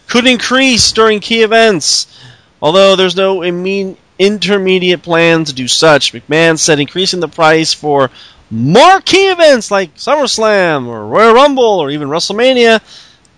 could 0.08 0.26
increase 0.26 0.92
during 0.92 1.20
key 1.20 1.42
events. 1.42 2.06
Although 2.60 2.96
there's 2.96 3.16
no 3.16 3.42
immediate 3.42 3.98
intermediate 4.18 5.02
plan 5.02 5.44
to 5.44 5.52
do 5.52 5.68
such, 5.68 6.12
McMahon 6.12 6.58
said 6.58 6.80
increasing 6.80 7.20
the 7.20 7.28
price 7.28 7.74
for 7.74 8.10
marquee 8.50 9.28
events 9.28 9.70
like 9.70 9.94
SummerSlam 9.96 10.86
or 10.86 11.06
Royal 11.06 11.34
Rumble 11.34 11.64
or 11.64 11.90
even 11.90 12.08
WrestleMania 12.08 12.80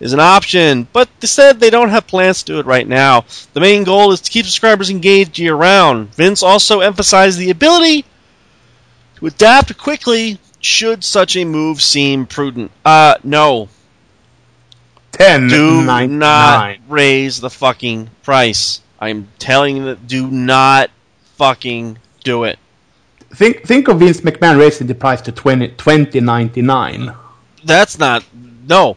is 0.01 0.13
an 0.13 0.21
option, 0.21 0.87
but 0.93 1.09
they 1.21 1.27
said 1.27 1.59
they 1.59 1.71
don't 1.71 1.89
have 1.89 2.07
plans 2.07 2.43
to 2.43 2.53
do 2.53 2.61
it 2.61 2.67
right 2.67 2.87
now. 2.87 3.25
The 3.53 3.61
main 3.61 3.85
goal 3.85 4.13
is 4.13 4.21
to 4.21 4.31
keep 4.31 4.47
subscribers 4.47 4.91
engaged 4.91 5.39
year 5.39 5.55
round. 5.55 6.15
Vince 6.15 6.43
also 6.43 6.81
emphasized 6.81 7.39
the 7.39 7.51
ability 7.51 8.05
to 9.17 9.27
adapt 9.27 9.77
quickly 9.77 10.39
should 10.61 11.05
such 11.05 11.37
a 11.37 11.45
move 11.45 11.83
seem 11.83 12.27
prudent. 12.27 12.71
Uh, 12.85 13.15
no. 13.25 13.69
Ten. 15.13 15.49
Do 15.49 15.83
nine, 15.83 16.19
not 16.19 16.61
nine. 16.61 16.83
raise 16.89 17.41
the 17.41 17.51
fucking 17.51 18.11
price. 18.23 18.81
I'm 19.01 19.29
telling 19.39 19.77
you 19.77 19.85
that 19.87 20.07
do 20.07 20.29
not 20.31 20.91
fucking 21.37 21.99
do 22.25 22.45
it. 22.45 22.59
Think 23.35 23.65
think 23.65 23.89
of 23.89 24.01
Vince 24.01 24.21
McMahon 24.23 24.59
raising 24.59 24.87
the 24.87 24.95
price 24.95 25.21
to 25.23 25.33
20, 25.33 25.69
20.99. 25.71 27.17
That's 27.65 27.99
not 27.99 28.25
no. 28.67 28.97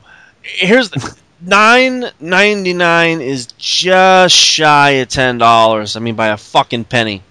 Here's 0.54 0.90
the, 0.90 1.18
nine 1.42 2.06
ninety 2.20 2.74
nine 2.74 3.22
is 3.22 3.48
just 3.58 4.36
shy 4.36 4.90
of 4.92 5.10
ten 5.10 5.38
dollars. 5.38 5.96
I 5.96 6.00
mean 6.00 6.16
by 6.16 6.28
a 6.28 6.38
fucking 6.38 6.86
penny. 6.86 7.24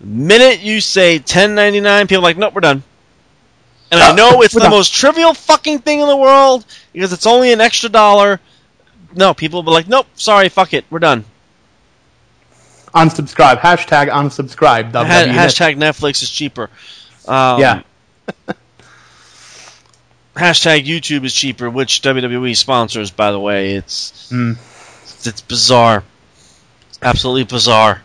The 0.00 0.06
minute 0.06 0.60
you 0.60 0.80
say 0.80 1.18
ten 1.18 1.54
ninety 1.54 1.80
nine, 1.80 2.06
people 2.06 2.22
are 2.22 2.28
like, 2.28 2.36
nope, 2.38 2.54
we're 2.54 2.60
done. 2.60 2.82
And 3.92 4.00
I 4.00 4.14
know 4.14 4.42
it's 4.42 4.54
the 4.54 4.70
most 4.70 4.94
trivial 4.94 5.34
fucking 5.34 5.80
thing 5.80 6.00
in 6.00 6.06
the 6.06 6.16
world 6.16 6.64
because 6.92 7.12
it's 7.12 7.26
only 7.26 7.52
an 7.52 7.60
extra 7.60 7.88
dollar. 7.88 8.40
No, 9.16 9.34
people 9.34 9.58
will 9.58 9.64
be 9.64 9.72
like, 9.72 9.88
nope, 9.88 10.06
sorry, 10.14 10.48
fuck 10.48 10.72
it, 10.74 10.84
we're 10.90 11.00
done 11.00 11.24
unsubscribe. 12.94 13.58
Hashtag 13.60 14.08
unsubscribe. 14.08 14.92
Ha- 14.92 15.04
hashtag 15.04 15.76
Netflix 15.76 16.22
is 16.22 16.30
cheaper. 16.30 16.70
Um, 17.26 17.60
yeah. 17.60 17.82
hashtag 20.34 20.84
YouTube 20.84 21.24
is 21.24 21.34
cheaper, 21.34 21.68
which 21.68 22.02
WWE 22.02 22.56
sponsors, 22.56 23.10
by 23.10 23.32
the 23.32 23.40
way. 23.40 23.74
It's 23.74 24.30
mm. 24.30 24.56
it's, 25.26 25.40
bizarre. 25.42 26.04
Absolutely 27.02 27.44
bizarre. 27.44 28.02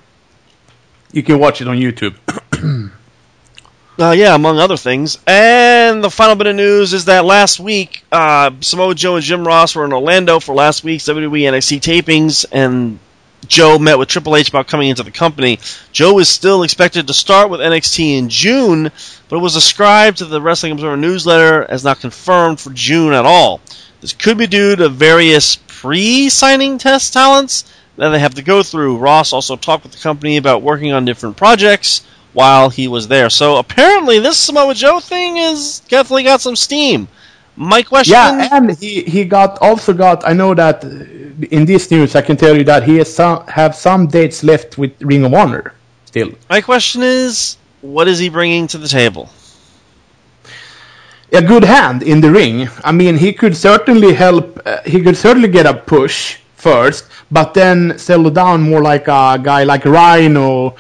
You 1.12 1.24
can 1.24 1.40
watch 1.40 1.62
it 1.62 1.68
on 1.68 1.78
YouTube. 1.78 2.16
Uh, 3.98 4.12
yeah, 4.12 4.36
among 4.36 4.60
other 4.60 4.76
things. 4.76 5.18
And 5.26 6.04
the 6.04 6.10
final 6.10 6.36
bit 6.36 6.48
of 6.48 6.56
news 6.58 6.94
is 6.94 7.06
that 7.06 7.24
last 7.24 7.62
week, 7.62 8.04
uh, 8.12 8.52
Samoa 8.60 8.94
Joe 8.94 9.16
and 9.16 9.24
Jim 9.24 9.48
Ross 9.48 9.74
were 9.74 9.86
in 9.86 9.94
Orlando 9.94 10.42
for 10.42 10.54
last 10.54 10.84
week's 10.84 11.06
WWE 11.06 11.44
NXT 11.44 11.80
tapings, 11.80 12.46
and 12.52 13.00
Joe 13.48 13.80
met 13.80 13.98
with 13.98 14.10
Triple 14.10 14.36
H 14.36 14.50
about 14.50 14.68
coming 14.68 14.90
into 14.90 15.04
the 15.04 15.12
company. 15.12 15.60
Joe 15.92 16.20
is 16.20 16.30
still 16.30 16.64
expected 16.64 17.08
to 17.08 17.14
start 17.14 17.50
with 17.50 17.60
NXT 17.60 18.18
in 18.18 18.30
June, 18.30 18.92
but 19.30 19.36
it 19.38 19.42
was 19.42 19.56
ascribed 19.56 20.18
to 20.18 20.26
the 20.26 20.42
Wrestling 20.42 20.74
Observer 20.74 20.98
newsletter 20.98 21.64
as 21.64 21.84
not 21.84 22.00
confirmed 22.00 22.60
for 22.60 22.72
June 22.72 23.14
at 23.14 23.26
all. 23.26 23.62
This 24.02 24.14
could 24.14 24.38
be 24.38 24.48
due 24.48 24.76
to 24.76 24.90
various 24.90 25.56
pre 25.56 26.30
signing 26.30 26.78
test 26.78 27.14
talents 27.14 27.66
that 27.98 28.10
they 28.10 28.20
have 28.20 28.36
to 28.36 28.42
go 28.42 28.64
through. 28.64 28.98
Ross 28.98 29.34
also 29.34 29.56
talked 29.56 29.84
with 29.84 29.94
the 29.94 30.02
company 30.02 30.38
about 30.38 30.62
working 30.62 30.92
on 30.92 31.06
different 31.06 31.38
projects 31.38 32.06
while 32.34 32.70
he 32.70 32.88
was 32.88 33.08
there. 33.08 33.30
So 33.30 33.58
apparently, 33.58 34.20
this 34.20 34.38
Samoa 34.38 34.74
Joe 34.74 35.00
thing 35.00 35.38
has 35.38 35.80
definitely 35.88 36.24
got 36.24 36.42
some 36.42 36.56
steam. 36.56 37.08
My 37.58 37.82
question. 37.84 38.14
Yeah, 38.14 38.50
and 38.52 38.78
he, 38.78 39.04
he 39.04 39.24
got 39.24 39.58
also 39.62 39.94
got. 39.94 40.28
I 40.28 40.34
know 40.34 40.54
that 40.54 40.84
in 41.52 41.66
this 41.66 41.90
news, 41.90 42.16
I 42.16 42.22
can 42.22 42.38
tell 42.38 42.56
you 42.58 42.64
that 42.66 42.84
he 42.84 42.98
has 42.98 43.14
some 43.14 43.46
have 43.48 43.76
some 43.76 44.08
dates 44.08 44.44
left 44.44 44.78
with 44.78 44.92
Ring 45.02 45.24
of 45.24 45.34
Honor 45.34 45.74
still. 46.06 46.32
My 46.50 46.62
question 46.62 47.02
is, 47.02 47.58
what 47.82 48.08
is 48.08 48.20
he 48.20 48.30
bringing 48.30 48.68
to 48.68 48.78
the 48.78 48.88
table? 48.88 49.30
A 51.32 51.42
good 51.42 51.64
hand 51.64 52.04
in 52.04 52.22
the 52.22 52.32
ring. 52.32 52.70
I 52.84 52.92
mean, 52.92 53.18
he 53.18 53.34
could 53.34 53.56
certainly 53.56 54.14
help. 54.14 54.62
Uh, 54.66 54.82
he 54.86 55.02
could 55.02 55.18
certainly 55.18 55.50
get 55.50 55.66
a 55.66 55.74
push 55.74 56.38
first, 56.56 57.06
but 57.32 57.54
then 57.54 57.98
settle 57.98 58.30
down 58.32 58.62
more 58.62 58.82
like 58.82 59.08
a 59.08 59.40
guy 59.42 59.64
like 59.64 59.86
Rhino 59.86 60.76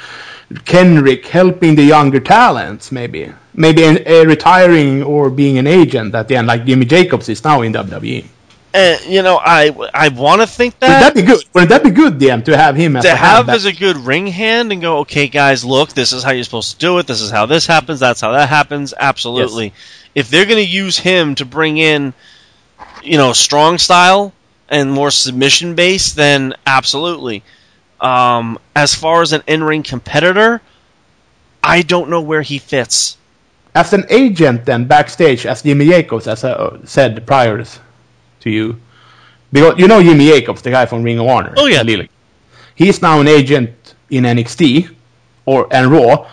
Kendrick 0.66 1.26
helping 1.26 1.76
the 1.76 1.84
younger 1.84 2.20
talents, 2.20 2.92
maybe. 2.92 3.32
Maybe 3.54 3.84
an, 3.84 4.00
a 4.06 4.26
retiring 4.26 5.04
or 5.04 5.30
being 5.30 5.58
an 5.58 5.68
agent 5.68 6.14
at 6.14 6.28
the 6.28 6.36
end, 6.36 6.48
like 6.48 6.66
Jimmy 6.66 6.86
Jacobs 6.86 7.30
is 7.30 7.44
now 7.44 7.62
in 7.62 7.74
WWE. 7.74 8.26
Uh, 8.76 8.98
you 9.08 9.22
know, 9.22 9.38
I 9.42 9.74
I 9.94 10.10
want 10.10 10.42
to 10.42 10.48
think 10.48 10.78
that. 10.80 11.00
Would 11.00 11.06
that 11.06 11.16
be 11.16 11.22
good? 11.22 11.46
Would 11.54 11.70
that 11.70 11.82
be 11.84 11.92
good, 11.92 12.20
DM, 12.20 12.44
to 12.44 12.58
have 12.58 12.76
him 12.76 12.98
as 12.98 13.06
to 13.06 13.16
have 13.16 13.48
as 13.48 13.64
a 13.64 13.72
good 13.72 13.96
ring 13.96 14.28
hand 14.28 14.74
and 14.74 14.82
go, 14.82 14.98
okay, 15.00 15.30
guys, 15.30 15.64
look, 15.64 15.94
this 15.94 16.12
is 16.12 16.24
how 16.24 16.32
you're 16.32 16.44
supposed 16.44 16.74
to 16.74 16.78
do 16.78 16.98
it. 16.98 17.08
This 17.08 17.22
is 17.22 17.32
how 17.32 17.46
this 17.46 17.66
happens. 17.66 18.02
That's 18.02 18.20
how 18.20 18.34
that 18.34 18.50
happens. 18.50 18.94
Absolutely. 18.98 19.68
Yes. 19.68 19.74
If 20.14 20.30
they're 20.30 20.46
going 20.46 20.64
to 20.64 20.70
use 20.70 20.98
him 20.98 21.36
to 21.36 21.46
bring 21.46 21.78
in, 21.78 22.14
you 23.02 23.18
know, 23.18 23.32
strong 23.32 23.78
style 23.78 24.34
and 24.68 24.92
more 24.92 25.12
submission 25.12 25.76
based, 25.76 26.18
then 26.18 26.54
absolutely. 26.68 27.44
Um, 28.02 28.60
as 28.76 28.94
far 28.94 29.22
as 29.22 29.34
an 29.34 29.44
in-ring 29.48 29.84
competitor, 29.84 30.62
I 31.64 31.82
don't 31.82 32.10
know 32.10 32.22
where 32.22 32.42
he 32.42 32.60
fits. 32.60 33.18
As 33.74 33.94
an 33.94 34.06
agent, 34.10 34.66
then 34.66 34.86
backstage, 34.86 35.46
as 35.46 35.62
Jimmy 35.62 35.88
Jacobs, 35.88 36.28
as 36.28 36.44
I 36.44 36.78
said 36.86 37.26
prior 37.26 37.64
to 37.64 38.50
you, 38.50 38.80
because 39.52 39.78
you 39.80 39.88
know 39.88 40.02
Jimmy 40.02 40.28
Jacobs, 40.28 40.62
the 40.62 40.72
guy 40.72 40.86
from 40.86 41.04
Ring 41.04 41.20
of 41.20 41.28
Honor. 41.28 41.54
Oh 41.58 41.68
yeah, 41.68 41.84
he's 42.76 43.02
now 43.02 43.20
an 43.20 43.28
agent 43.28 43.96
in 44.10 44.24
NXT 44.24 44.94
or 45.46 45.68
and 45.72 45.92
Raw. 45.92 46.28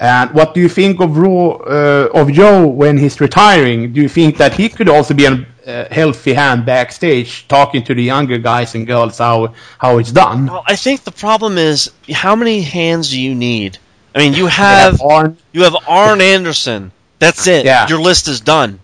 And 0.00 0.30
what 0.32 0.54
do 0.54 0.60
you 0.60 0.68
think 0.70 0.98
of 1.00 1.18
Raw 1.18 1.50
uh, 1.50 2.08
of 2.14 2.32
Joe 2.32 2.66
when 2.66 2.96
he's 2.96 3.20
retiring? 3.20 3.92
Do 3.92 4.00
you 4.00 4.08
think 4.08 4.38
that 4.38 4.54
he 4.54 4.70
could 4.70 4.88
also 4.88 5.12
be 5.12 5.26
a 5.26 5.46
uh, 5.66 5.88
healthy 5.90 6.32
hand 6.32 6.64
backstage, 6.64 7.46
talking 7.48 7.84
to 7.84 7.94
the 7.94 8.02
younger 8.02 8.38
guys 8.38 8.74
and 8.74 8.86
girls 8.86 9.18
how 9.18 9.54
how 9.78 9.98
it's 9.98 10.10
done? 10.10 10.46
Well, 10.46 10.64
I 10.66 10.74
think 10.74 11.04
the 11.04 11.12
problem 11.12 11.58
is 11.58 11.90
how 12.10 12.34
many 12.34 12.62
hands 12.62 13.10
do 13.10 13.20
you 13.20 13.34
need? 13.34 13.76
I 14.14 14.18
mean, 14.20 14.32
you 14.32 14.46
have 14.46 15.02
Arn. 15.02 15.36
you 15.52 15.64
have 15.64 15.76
Arn 15.86 16.22
Anderson. 16.22 16.92
That's 17.18 17.46
it. 17.46 17.66
Yeah. 17.66 17.86
Your 17.86 18.00
list 18.00 18.26
is 18.26 18.40
done. 18.40 18.80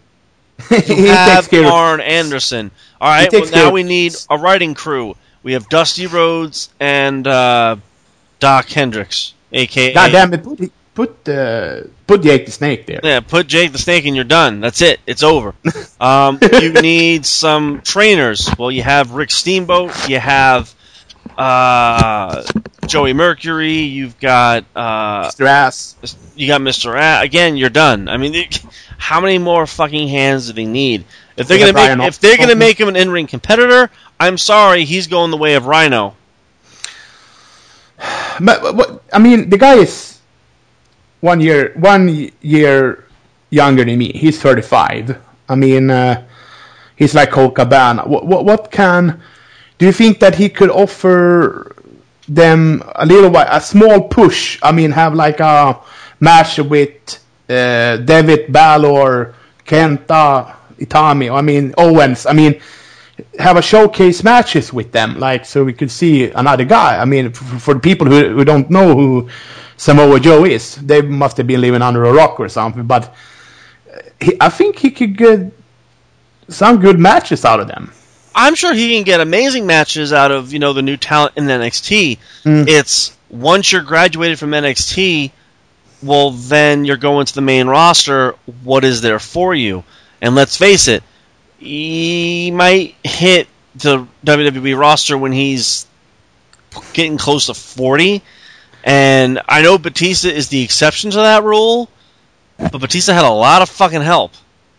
You 0.71 1.09
have 1.09 1.53
Arn 1.53 2.01
Anderson. 2.01 2.71
All 3.01 3.11
right. 3.11 3.31
Well, 3.33 3.51
now 3.51 3.71
we 3.71 3.83
need 3.83 4.15
a 4.31 4.39
writing 4.39 4.75
crew. 4.75 5.17
We 5.43 5.53
have 5.53 5.69
Dusty 5.69 6.07
Rhodes 6.07 6.71
and 6.81 7.27
uh, 7.27 7.77
Dok 8.41 8.67
Hendrix, 8.69 9.35
aka 9.53 9.95
God 9.95 10.13
damn 10.13 10.35
it! 10.35 10.73
Put 10.97 11.25
put 11.25 11.29
uh, 11.29 11.83
put 12.07 12.23
Jake 12.23 12.47
the 12.47 12.53
Snake 12.53 12.87
there. 12.87 13.01
Yeah, 13.05 13.21
put 13.21 13.47
Jake 13.47 13.71
the 13.73 13.79
Snake 13.79 14.07
and 14.07 14.17
you're 14.17 14.25
done. 14.25 14.61
That's 14.61 14.81
it. 14.81 14.99
It's 15.07 15.23
over. 15.23 15.55
um, 16.01 16.39
you 16.61 16.73
need 16.73 17.27
some 17.27 17.83
trainers. 17.83 18.51
Well, 18.59 18.71
you 18.71 18.83
have 18.83 19.11
Rick 19.11 19.31
Steamboat. 19.31 20.09
You 20.09 20.19
have 20.19 20.75
uh, 21.37 22.43
Joey 22.87 23.13
Mercury. 23.13 23.81
You've 23.81 24.19
got 24.19 24.65
uh, 24.75 25.29
Mr. 25.29 25.47
Ass. 25.47 25.97
You 26.35 26.47
got 26.47 26.63
Mr. 26.63 26.99
Ass. 26.99 27.25
Again, 27.25 27.59
you're 27.59 27.69
done. 27.69 28.09
I 28.09 28.17
mean, 28.17 28.49
how 28.97 29.21
many 29.21 29.37
more 29.37 29.67
fucking 29.67 30.09
hands 30.09 30.47
do 30.47 30.55
they 30.55 30.65
need? 30.65 31.05
If 31.37 31.47
they're 31.47 31.59
gonna 31.59 31.75
make 31.75 32.09
if 32.09 32.21
they're 32.21 32.39
gonna 32.39 32.55
make 32.55 32.81
him 32.81 32.89
an 32.89 32.97
in-ring 32.97 33.27
competitor, 33.27 33.91
I'm 34.19 34.39
sorry, 34.39 34.87
he's 34.87 35.09
going 35.09 35.31
the 35.31 35.37
way 35.37 35.55
of 35.55 35.67
Rhino. 35.67 36.17
But, 38.39 38.77
but 38.77 39.03
I 39.11 39.19
mean, 39.19 39.49
the 39.49 39.57
guy 39.57 39.77
is 39.77 40.16
one 41.21 41.41
year 41.41 41.73
one 41.77 42.31
year 42.41 43.05
younger 43.51 43.85
than 43.85 43.99
me. 43.99 44.13
He's 44.13 44.41
35. 44.41 45.19
I 45.49 45.55
mean, 45.55 45.91
uh, 45.91 46.27
he's 46.97 47.15
like 47.15 47.31
Colt 47.31 47.55
Cabana. 47.55 48.03
What, 48.03 48.27
what, 48.27 48.45
what 48.45 48.71
can 48.71 49.21
do 49.79 49.87
you 49.87 49.93
think 49.93 50.21
that 50.21 50.35
he 50.35 50.49
could 50.49 50.71
offer 50.71 51.75
them 52.29 52.83
a 52.97 53.07
little 53.07 53.31
while, 53.31 53.47
a 53.51 53.61
small 53.61 54.09
push? 54.09 54.59
I 54.63 54.73
mean, 54.73 54.91
have 54.93 55.15
like 55.15 55.41
a 55.41 55.79
match 56.21 56.59
with 56.59 57.19
uh, 57.49 57.99
David 57.99 58.53
Balor, 58.53 59.35
Kenta, 59.65 60.57
Itami. 60.79 61.33
I 61.33 61.43
mean, 61.43 61.75
Owens. 61.77 62.27
I 62.27 62.33
mean, 62.33 62.61
have 63.39 63.57
a 63.57 63.63
showcase 63.63 64.23
matches 64.23 64.73
with 64.73 64.93
them, 64.93 65.19
like 65.19 65.45
so 65.45 65.65
we 65.65 65.73
could 65.73 65.91
see 65.91 66.31
another 66.31 66.65
guy. 66.65 66.99
I 66.99 67.05
mean, 67.05 67.33
for, 67.33 67.59
for 67.59 67.75
the 67.75 67.81
people 67.81 68.07
who, 68.07 68.37
who 68.37 68.45
don't 68.45 68.71
know 68.71 68.95
who 68.95 69.29
Samoa 69.77 70.21
Joe 70.21 70.45
is, 70.45 70.77
they 70.77 71.03
must 71.03 71.37
have 71.37 71.47
been 71.47 71.61
living 71.61 71.83
under 71.83 72.05
a 72.05 72.13
rock 72.13 72.39
or 72.41 72.49
something. 72.49 72.87
But 72.87 73.15
he, 74.21 74.37
I 74.41 74.49
think 74.49 74.79
he 74.79 74.91
could 74.91 75.17
get 75.17 75.53
some 76.49 76.81
good 76.81 76.99
matches 76.99 77.45
out 77.45 77.61
of 77.61 77.69
them. 77.69 77.93
I'm 78.35 78.55
sure 78.55 78.75
he 78.75 78.95
can 78.95 79.05
get 79.05 79.21
amazing 79.21 79.67
matches 79.67 80.13
out 80.13 80.31
of 80.31 80.53
you 80.53 80.59
know 80.59 80.73
the 80.73 80.83
new 80.83 80.97
talent 80.97 81.35
in 81.37 81.45
NXT. 81.45 82.19
Mm. 82.45 82.69
It's 82.69 83.17
once 83.31 83.73
you're 83.73 83.83
graduated 83.83 84.39
from 84.39 84.51
NXT, 84.51 85.31
well 86.03 86.31
then 86.33 86.85
you're 86.85 86.99
going 86.99 87.27
to 87.27 87.35
the 87.35 87.41
main 87.41 87.67
roster. 87.67 88.35
What 88.63 88.85
is 88.85 89.01
there 89.01 89.19
for 89.19 89.55
you? 89.55 89.85
And 90.21 90.35
let's 90.35 90.57
face 90.57 90.89
it, 90.89 91.03
he 91.59 92.51
might 92.51 92.95
hit 93.05 93.49
the 93.75 94.07
WWE 94.25 94.79
roster 94.79 95.17
when 95.19 95.33
he's 95.33 95.87
getting 96.93 97.19
close 97.19 97.47
to 97.47 97.55
40. 97.55 98.23
And 98.85 99.41
I 99.49 99.63
know 99.63 99.79
Batista 99.79 100.29
is 100.29 100.49
the 100.49 100.63
exception 100.63 101.11
to 101.11 101.17
that 101.19 101.43
rule, 101.43 101.89
but 102.57 102.81
Batista 102.81 103.13
had 103.13 103.25
a 103.25 103.31
lot 103.31 103.63
of 103.63 103.69
fucking 103.69 104.03
help. 104.03 104.33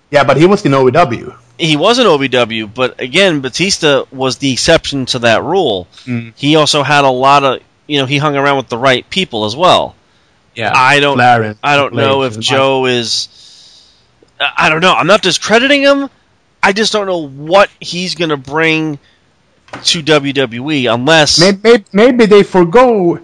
Yeah, 0.09 0.23
but 0.23 0.37
he 0.37 0.45
was 0.45 0.65
in 0.65 0.71
OVW. 0.71 1.35
He 1.59 1.75
was 1.75 1.99
in 1.99 2.05
OVW, 2.05 2.73
but 2.73 3.01
again, 3.01 3.41
Batista 3.41 4.05
was 4.11 4.37
the 4.37 4.53
exception 4.53 5.05
to 5.07 5.19
that 5.19 5.43
rule. 5.43 5.87
Mm. 6.05 6.33
He 6.35 6.55
also 6.55 6.83
had 6.83 7.03
a 7.03 7.09
lot 7.09 7.43
of, 7.43 7.61
you 7.87 7.99
know, 7.99 8.05
he 8.05 8.17
hung 8.17 8.35
around 8.35 8.57
with 8.57 8.69
the 8.69 8.77
right 8.77 9.09
people 9.09 9.45
as 9.45 9.55
well. 9.55 9.95
Yeah, 10.55 10.71
I 10.73 10.99
don't, 10.99 11.17
Clarence, 11.17 11.59
I 11.61 11.75
don't 11.75 11.93
know 11.93 12.23
if 12.23 12.39
Joe 12.39 12.85
is. 12.85 13.27
I 14.39 14.69
don't 14.69 14.81
know. 14.81 14.93
I'm 14.93 15.07
not 15.07 15.21
discrediting 15.21 15.81
him, 15.81 16.09
I 16.67 16.73
just 16.73 16.91
don't 16.91 17.07
know 17.07 17.29
what 17.29 17.69
he's 17.79 18.15
going 18.15 18.31
to 18.31 18.35
bring 18.35 18.99
to 19.85 20.03
WWE 20.03 20.93
unless 20.93 21.39
maybe, 21.39 21.85
maybe 21.93 22.25
they 22.25 22.43
forego 22.43 23.21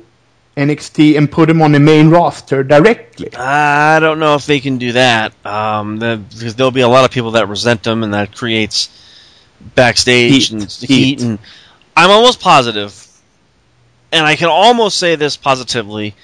NXT 0.56 1.18
and 1.18 1.30
put 1.30 1.50
him 1.50 1.62
on 1.62 1.74
the 1.74 1.80
main 1.82 2.10
roster 2.10 2.64
directly. 2.64 3.36
I 3.36 4.00
don't 4.00 4.20
know 4.20 4.36
if 4.36 4.46
they 4.46 4.62
can 4.62 4.78
do 4.78 4.94
that 4.94 5.34
um, 5.46 6.00
because 6.00 6.56
there'll 6.56 6.72
be 6.72 6.80
a 6.80 6.88
lot 6.88 7.04
of 7.04 7.12
people 7.12 7.32
that 7.32 7.50
resent 7.50 7.86
him, 7.86 8.04
and 8.04 8.14
that 8.14 8.34
creates 8.34 8.88
backstage 9.76 10.48
heat. 10.48 10.52
and 10.54 10.72
heat. 10.72 10.88
heat. 10.88 11.22
And 11.22 11.38
I'm 11.98 12.12
almost 12.12 12.40
positive, 12.40 13.06
and 14.14 14.26
I 14.26 14.38
can 14.38 14.48
almost 14.48 14.98
say 14.98 15.16
this 15.18 15.36
positively. 15.36 16.16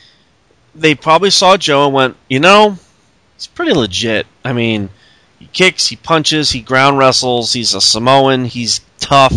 They 0.74 0.96
probably 0.96 1.32
saw 1.32 1.58
Joe 1.58 1.88
and 1.88 1.94
went, 1.94 2.16
you 2.30 2.40
know, 2.40 2.78
it's 3.36 3.48
pretty 3.48 3.74
legit. 3.74 4.26
I 4.46 4.54
mean, 4.54 4.90
he 5.40 5.48
kicks, 5.48 5.88
he 5.88 5.96
punches, 5.96 6.52
he 6.52 6.62
ground 6.62 6.98
wrestles, 6.98 7.54
he's 7.54 7.74
a 7.74 7.82
Samoan, 7.82 8.46
he's 8.46 8.82
tough. 9.00 9.34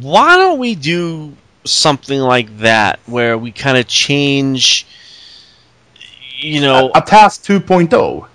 Why 0.00 0.36
don't 0.36 0.58
we 0.58 0.74
do 0.74 1.34
something 1.64 2.20
like 2.20 2.58
that 2.58 2.98
where 3.06 3.38
we 3.38 3.52
kind 3.52 3.78
of 3.78 3.86
change, 3.86 4.86
you 6.38 6.60
know. 6.60 6.90
A, 6.94 6.98
a 6.98 7.02
Taz 7.02 7.40
2.0. 7.40 8.26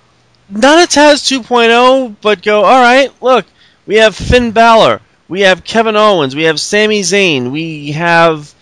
Not 0.50 0.84
a 0.84 0.88
Taz 0.88 1.40
2.0, 1.40 2.16
but 2.22 2.42
go, 2.42 2.64
alright, 2.64 3.12
look, 3.22 3.46
we 3.86 3.98
have 3.98 4.16
Finn 4.16 4.52
Balor, 4.52 5.02
we 5.28 5.42
have 5.42 5.64
Kevin 5.66 5.98
Owens, 5.98 6.36
we 6.36 6.44
have 6.44 6.60
Sami 6.60 7.02
Zayn, 7.02 7.52
we 7.52 7.92
have. 7.92 8.54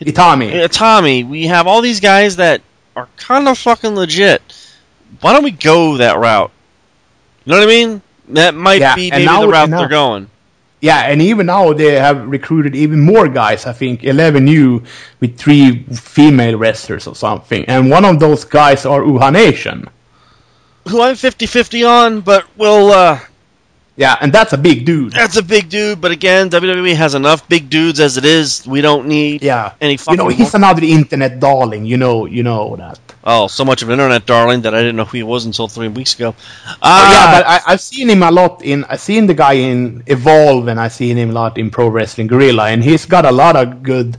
Itami. 0.00 0.50
Itami. 0.52 1.28
We 1.28 1.46
have 1.46 1.66
all 1.66 1.82
these 1.82 2.00
guys 2.00 2.36
that 2.36 2.62
are 2.96 3.06
kind 3.16 3.46
of 3.46 3.58
fucking 3.58 3.94
legit. 3.94 4.42
Why 5.20 5.34
don't 5.34 5.44
we 5.44 5.50
go 5.50 5.98
that 5.98 6.18
route? 6.18 6.50
You 7.44 7.52
know 7.52 7.58
what 7.58 7.64
I 7.64 7.66
mean? 7.66 8.02
That 8.28 8.54
might 8.54 8.80
yeah, 8.80 8.94
be 8.94 9.10
maybe 9.10 9.24
now, 9.24 9.42
the 9.42 9.48
route 9.48 9.70
now, 9.70 9.78
they're 9.78 9.88
going. 9.88 10.30
Yeah, 10.80 11.00
and 11.00 11.20
even 11.20 11.46
now 11.46 11.72
they 11.72 11.94
have 11.94 12.26
recruited 12.26 12.74
even 12.74 13.00
more 13.00 13.28
guys. 13.28 13.66
I 13.66 13.72
think 13.72 14.04
11 14.04 14.44
new 14.44 14.82
with 15.20 15.36
three 15.36 15.82
female 15.84 16.56
wrestlers 16.56 17.06
or 17.06 17.14
something. 17.14 17.64
And 17.66 17.90
one 17.90 18.04
of 18.04 18.18
those 18.18 18.44
guys 18.44 18.86
are 18.86 19.02
Uhaa 19.02 19.32
Nation. 19.32 19.88
Who 20.88 21.02
I'm 21.02 21.16
50 21.16 21.46
50 21.46 21.84
on, 21.84 22.20
but 22.22 22.46
we'll 22.56 22.90
uh, 22.90 23.20
yeah, 24.00 24.16
and 24.22 24.32
that's 24.32 24.54
a 24.54 24.56
big 24.56 24.86
dude. 24.86 25.12
That's 25.12 25.36
a 25.36 25.42
big 25.42 25.68
dude, 25.68 26.00
but 26.00 26.10
again, 26.10 26.48
WWE 26.48 26.96
has 26.96 27.14
enough 27.14 27.46
big 27.50 27.68
dudes 27.68 28.00
as 28.00 28.16
it 28.16 28.24
is. 28.24 28.66
We 28.66 28.80
don't 28.80 29.06
need 29.06 29.42
yeah. 29.42 29.74
any 29.78 29.98
You 30.08 30.16
know, 30.16 30.28
he's 30.28 30.54
another 30.54 30.82
internet 30.82 31.38
darling. 31.38 31.84
You 31.84 31.98
know, 31.98 32.24
you 32.24 32.42
know 32.42 32.76
that. 32.76 32.98
Oh, 33.22 33.46
so 33.46 33.62
much 33.62 33.82
of 33.82 33.90
an 33.90 34.00
internet 34.00 34.24
darling 34.24 34.62
that 34.62 34.74
I 34.74 34.78
didn't 34.78 34.96
know 34.96 35.04
who 35.04 35.18
he 35.18 35.22
was 35.22 35.44
until 35.44 35.68
three 35.68 35.88
weeks 35.88 36.14
ago. 36.14 36.30
Uh, 36.30 36.72
oh, 36.80 37.12
yeah, 37.12 37.38
but 37.38 37.46
I, 37.46 37.72
have 37.72 37.80
seen 37.82 38.08
him 38.08 38.22
a 38.22 38.30
lot 38.30 38.64
in. 38.64 38.84
I've 38.84 39.02
seen 39.02 39.26
the 39.26 39.34
guy 39.34 39.52
in 39.52 40.02
Evolve, 40.06 40.68
and 40.68 40.80
I've 40.80 40.94
seen 40.94 41.18
him 41.18 41.28
a 41.28 41.32
lot 41.34 41.58
in 41.58 41.68
Pro 41.70 41.88
Wrestling 41.88 42.28
Guerrilla, 42.28 42.68
and 42.68 42.82
he's 42.82 43.04
got 43.04 43.26
a 43.26 43.32
lot 43.32 43.54
of 43.54 43.82
good. 43.82 44.16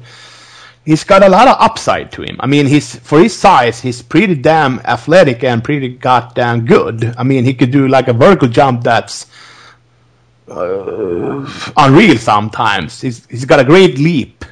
He's 0.86 1.04
got 1.04 1.24
a 1.24 1.30
lot 1.30 1.48
of 1.48 1.58
upside 1.60 2.12
to 2.12 2.22
him. 2.22 2.38
I 2.40 2.46
mean, 2.46 2.68
he's 2.68 2.98
for 2.98 3.20
his 3.20 3.36
size, 3.36 3.82
he's 3.82 4.04
pretty 4.04 4.36
damn 4.36 4.80
athletic 4.82 5.44
and 5.44 5.64
pretty 5.64 5.90
goddamn 5.90 6.68
good. 6.68 7.16
I 7.18 7.24
mean, 7.24 7.46
he 7.46 7.56
could 7.56 7.72
do 7.72 7.88
like 7.88 8.10
a 8.10 8.14
vertical 8.14 8.48
jump 8.48 8.84
that's 8.84 9.26
uh, 10.48 11.74
unreal 11.78 12.18
sometimes. 12.18 13.02
He's 13.02 13.26
he's 13.28 13.46
got 13.46 13.60
a 13.60 13.64
great 13.64 13.98
leap. 13.98 14.46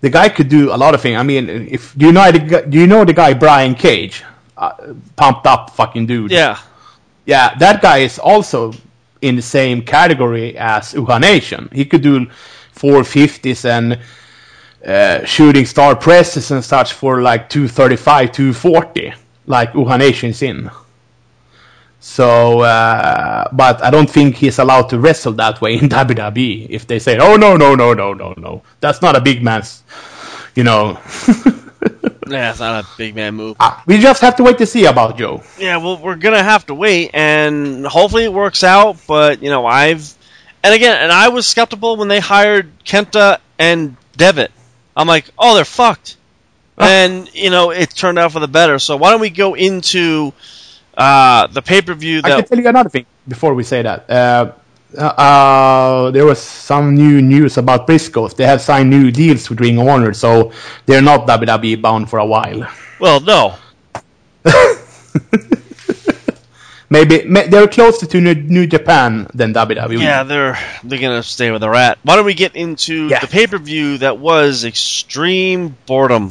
The 0.00 0.10
guy 0.10 0.28
could 0.28 0.48
do 0.48 0.72
a 0.72 0.76
lot 0.76 0.94
of 0.94 1.00
things. 1.00 1.16
I 1.16 1.22
mean, 1.22 1.48
if 1.48 1.96
do 1.96 2.06
you 2.06 2.12
know 2.12 2.30
the 2.30 2.66
do 2.68 2.78
you 2.78 2.86
know 2.86 3.04
the 3.04 3.12
guy 3.12 3.34
Brian 3.34 3.74
Cage, 3.74 4.22
uh, 4.56 4.94
pumped 5.16 5.46
up 5.46 5.70
fucking 5.70 6.06
dude? 6.06 6.30
Yeah, 6.30 6.58
yeah. 7.26 7.54
That 7.56 7.82
guy 7.82 7.98
is 7.98 8.18
also 8.18 8.72
in 9.22 9.36
the 9.36 9.42
same 9.42 9.82
category 9.82 10.56
as 10.58 10.92
Uhaa 10.92 11.20
Nation. 11.20 11.68
He 11.72 11.84
could 11.84 12.02
do 12.02 12.26
450s 12.74 13.64
and 13.64 13.98
uh, 14.86 15.24
shooting 15.24 15.64
star 15.64 15.96
presses 15.96 16.50
and 16.50 16.62
such 16.62 16.92
for 16.92 17.22
like 17.22 17.48
235, 17.48 18.32
240, 18.32 19.14
like 19.46 19.72
Uhaa 19.72 19.98
Nation's 19.98 20.42
in. 20.42 20.70
So, 22.04 22.60
uh, 22.60 23.48
but 23.50 23.82
I 23.82 23.90
don't 23.90 24.08
think 24.08 24.36
he's 24.36 24.58
allowed 24.58 24.90
to 24.90 24.98
wrestle 24.98 25.32
that 25.32 25.62
way 25.62 25.78
in 25.78 25.88
WWE. 25.88 26.66
If 26.68 26.86
they 26.86 26.98
say, 26.98 27.16
"Oh 27.18 27.36
no, 27.36 27.56
no, 27.56 27.74
no, 27.74 27.94
no, 27.94 28.12
no, 28.12 28.34
no," 28.36 28.62
that's 28.80 29.00
not 29.00 29.16
a 29.16 29.22
big 29.22 29.42
man's, 29.42 29.82
you 30.54 30.64
know. 30.64 31.00
yeah, 32.28 32.50
it's 32.50 32.60
not 32.60 32.84
a 32.84 32.88
big 32.98 33.14
man 33.14 33.34
move. 33.34 33.56
Uh, 33.58 33.80
we 33.86 33.96
just 33.96 34.20
have 34.20 34.36
to 34.36 34.42
wait 34.42 34.58
to 34.58 34.66
see 34.66 34.84
about 34.84 35.16
Joe. 35.16 35.42
Yeah, 35.58 35.78
well, 35.78 35.96
we're 35.96 36.16
gonna 36.16 36.42
have 36.42 36.66
to 36.66 36.74
wait, 36.74 37.12
and 37.14 37.86
hopefully 37.86 38.24
it 38.24 38.32
works 38.34 38.62
out. 38.62 38.98
But 39.08 39.42
you 39.42 39.48
know, 39.48 39.64
I've, 39.64 40.14
and 40.62 40.74
again, 40.74 40.98
and 41.02 41.10
I 41.10 41.30
was 41.30 41.46
skeptical 41.46 41.96
when 41.96 42.08
they 42.08 42.20
hired 42.20 42.70
Kenta 42.84 43.38
and 43.58 43.96
Devitt. 44.14 44.52
I'm 44.94 45.08
like, 45.08 45.30
oh, 45.38 45.54
they're 45.54 45.64
fucked. 45.64 46.18
Ah. 46.76 46.86
and 46.86 47.34
you 47.34 47.48
know, 47.48 47.70
it 47.70 47.88
turned 47.88 48.18
out 48.18 48.32
for 48.32 48.40
the 48.40 48.48
better. 48.48 48.78
So 48.78 48.98
why 48.98 49.10
don't 49.10 49.22
we 49.22 49.30
go 49.30 49.54
into 49.54 50.34
uh, 50.96 51.46
the 51.48 51.62
pay 51.62 51.82
per 51.82 51.94
view. 51.94 52.20
I 52.24 52.30
can 52.30 52.44
tell 52.44 52.58
you 52.58 52.68
another 52.68 52.90
thing 52.90 53.06
before 53.28 53.54
we 53.54 53.62
say 53.62 53.82
that. 53.82 54.10
Uh, 54.10 54.52
uh, 54.96 56.10
there 56.12 56.24
was 56.24 56.38
some 56.40 56.94
new 56.94 57.20
news 57.20 57.58
about 57.58 57.86
Briscoes. 57.86 58.36
They 58.36 58.46
have 58.46 58.60
signed 58.60 58.90
new 58.90 59.10
deals 59.10 59.50
with 59.50 59.60
Ring 59.60 59.78
of 59.78 59.88
Honor, 59.88 60.12
so 60.12 60.52
they're 60.86 61.02
not 61.02 61.26
WWE 61.26 61.80
bound 61.82 62.08
for 62.08 62.18
a 62.18 62.26
while. 62.26 62.68
Well, 63.00 63.20
no. 63.20 63.56
Maybe 66.90 67.18
they're 67.26 67.66
closer 67.66 68.06
to 68.06 68.20
New 68.20 68.66
Japan 68.66 69.26
than 69.34 69.52
WWE. 69.52 70.00
Yeah, 70.00 70.22
they're 70.22 70.56
they're 70.84 71.00
gonna 71.00 71.22
stay 71.24 71.50
where 71.50 71.58
they're 71.58 71.74
at. 71.74 71.98
Why 72.04 72.14
don't 72.14 72.26
we 72.26 72.34
get 72.34 72.54
into 72.54 73.08
yeah. 73.08 73.18
the 73.18 73.26
pay 73.26 73.48
per 73.48 73.58
view 73.58 73.98
that 73.98 74.18
was 74.18 74.64
Extreme 74.64 75.76
Boredom? 75.86 76.30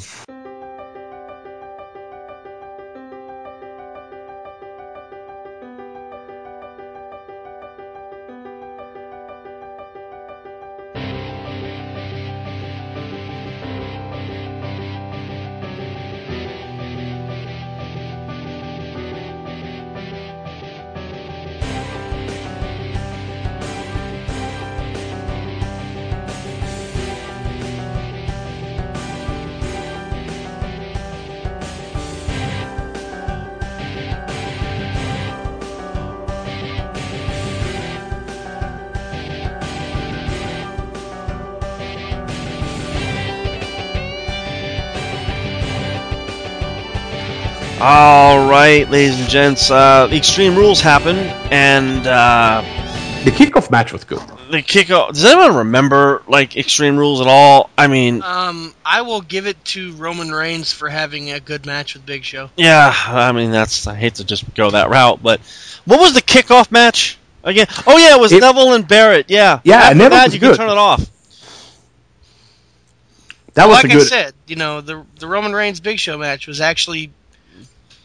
All 48.74 48.80
right, 48.80 48.90
ladies 48.90 49.20
and 49.20 49.30
gents, 49.30 49.70
uh, 49.70 50.10
Extreme 50.12 50.56
Rules 50.56 50.82
happened, 50.82 51.20
and 51.52 52.08
uh, 52.08 52.64
the 53.24 53.30
kickoff 53.30 53.70
match 53.70 53.94
was 53.94 54.04
good. 54.04 54.18
The 54.50 54.64
kickoff. 54.64 55.10
Does 55.10 55.24
anyone 55.26 55.58
remember 55.58 56.24
like 56.28 56.58
Extreme 56.58 56.98
Rules 56.98 57.22
at 57.22 57.28
all? 57.28 57.70
I 57.78 57.86
mean, 57.86 58.24
um, 58.24 58.74
I 58.84 59.04
will 59.04 59.22
give 59.22 59.46
it 59.46 59.64
to 59.66 59.94
Roman 59.94 60.32
Reigns 60.32 60.74
for 60.74 60.90
having 60.90 61.30
a 61.30 61.40
good 61.40 61.68
match 61.68 61.94
with 61.94 62.04
Big 62.08 62.24
Show. 62.24 62.50
Yeah, 62.58 62.92
I 62.92 63.32
mean 63.32 63.52
that's. 63.52 63.86
I 63.86 63.94
hate 63.94 64.16
to 64.16 64.26
just 64.26 64.52
go 64.56 64.72
that 64.72 64.90
route, 64.90 65.22
but 65.22 65.40
what 65.86 66.00
was 66.00 66.16
the 66.16 66.24
kickoff 66.24 66.72
match 66.72 67.20
again? 67.44 67.68
Oh 67.86 68.00
yeah, 68.00 68.16
it 68.16 68.20
was 68.20 68.32
it, 68.32 68.42
Neville 68.42 68.74
and 68.74 68.88
Barrett. 68.88 69.30
Yeah, 69.30 69.60
yeah, 69.64 69.82
After 69.82 69.96
Neville 70.00 70.10
that, 70.18 70.34
you 70.34 70.40
good. 70.40 70.58
can 70.58 70.66
turn 70.66 70.76
it 70.76 70.80
off. 70.80 71.12
That 73.54 73.68
was 73.68 73.84
like 73.84 73.92
good. 73.92 74.02
I 74.02 74.06
said, 74.06 74.34
you 74.48 74.56
know, 74.56 74.82
the 74.82 75.06
the 75.20 75.28
Roman 75.28 75.54
Reigns 75.54 75.80
Big 75.80 76.00
Show 76.00 76.18
match 76.18 76.48
was 76.48 76.60
actually 76.60 77.12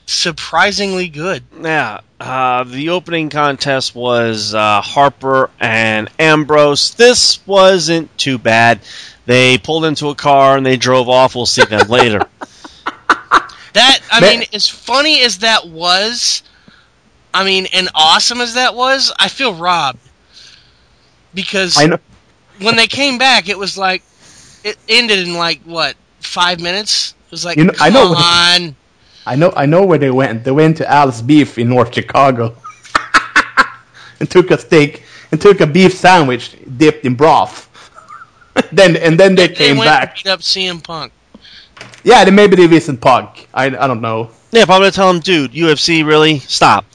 surprisingly 0.09 1.09
good. 1.09 1.45
Yeah, 1.61 2.01
uh, 2.19 2.65
the 2.65 2.91
opening 2.91 3.31
contest 3.31 3.95
was 3.95 4.55
uh, 4.55 4.81
Harper 4.81 5.51
and 5.61 6.09
Ambrose. 6.19 6.95
This 6.95 7.47
wasn't 7.47 8.17
too 8.19 8.39
bad. 8.39 8.81
They 9.27 9.59
pulled 9.59 9.85
into 9.85 10.09
a 10.09 10.15
car 10.15 10.57
and 10.57 10.65
they 10.65 10.77
drove 10.77 11.09
off. 11.09 11.35
We'll 11.35 11.47
see 11.47 11.65
them 11.65 11.89
later. 11.89 12.27
That 13.75 14.01
I 14.11 14.21
mean, 14.21 14.45
as 14.55 14.67
funny 14.67 15.23
as 15.23 15.39
that 15.39 15.69
was, 15.69 16.43
I 17.35 17.45
mean, 17.45 17.67
and 17.73 17.91
awesome 17.95 18.41
as 18.41 18.55
that 18.55 18.75
was, 18.75 19.13
I 19.19 19.29
feel 19.29 19.55
robbed 19.55 20.01
because 21.35 21.77
when 22.61 22.77
they 22.77 22.87
came 22.87 23.19
back, 23.19 23.49
it 23.49 23.59
was 23.59 23.77
like 23.77 24.03
it 24.65 24.79
ended 24.89 25.29
in 25.29 25.35
like 25.35 25.61
what 25.65 25.97
five 26.19 26.61
minutes. 26.61 27.15
It 27.27 27.31
was 27.31 27.45
like, 27.45 27.59
you 27.59 27.65
know, 27.65 27.75
I 27.79 27.91
know 27.91 28.15
on. 28.17 28.75
I 29.29 29.37
know, 29.37 29.53
I 29.55 29.67
know 29.67 29.85
where 29.85 29.99
they 29.99 30.11
went. 30.11 30.45
They 30.45 30.51
went 30.51 30.79
to 30.79 30.91
Al's 30.91 31.21
Beef 31.21 31.59
in 31.59 31.69
North 31.69 31.95
Chicago 31.95 32.57
and 34.21 34.31
took 34.31 34.51
a 34.51 34.57
steak 34.57 35.03
and 35.31 35.39
took 35.39 35.61
a 35.61 35.67
beef 35.67 35.93
sandwich 35.93 36.57
dipped 36.79 37.05
in 37.05 37.15
broth. 37.15 37.69
then 38.73 38.97
and 38.97 39.21
then 39.21 39.35
they, 39.35 39.49
they 39.49 39.55
came 39.55 39.77
went 39.77 39.89
back. 39.89 40.17
beat 40.17 40.29
up 40.31 40.41
CM 40.41 40.83
Punk. 40.83 41.13
Yeah, 42.05 42.25
then 42.25 42.35
maybe 42.35 42.57
they 42.57 42.67
visited 42.67 43.03
Punk. 43.03 43.49
I, 43.53 43.67
I 43.67 43.87
don't 43.87 44.01
know. 44.01 44.31
Yeah, 44.51 44.63
I'm 44.63 44.69
gonna 44.69 44.91
tell 44.91 45.11
him, 45.11 45.21
dude, 45.21 45.53
UFC 45.53 46.07
really 46.07 46.39
stop. 46.39 46.87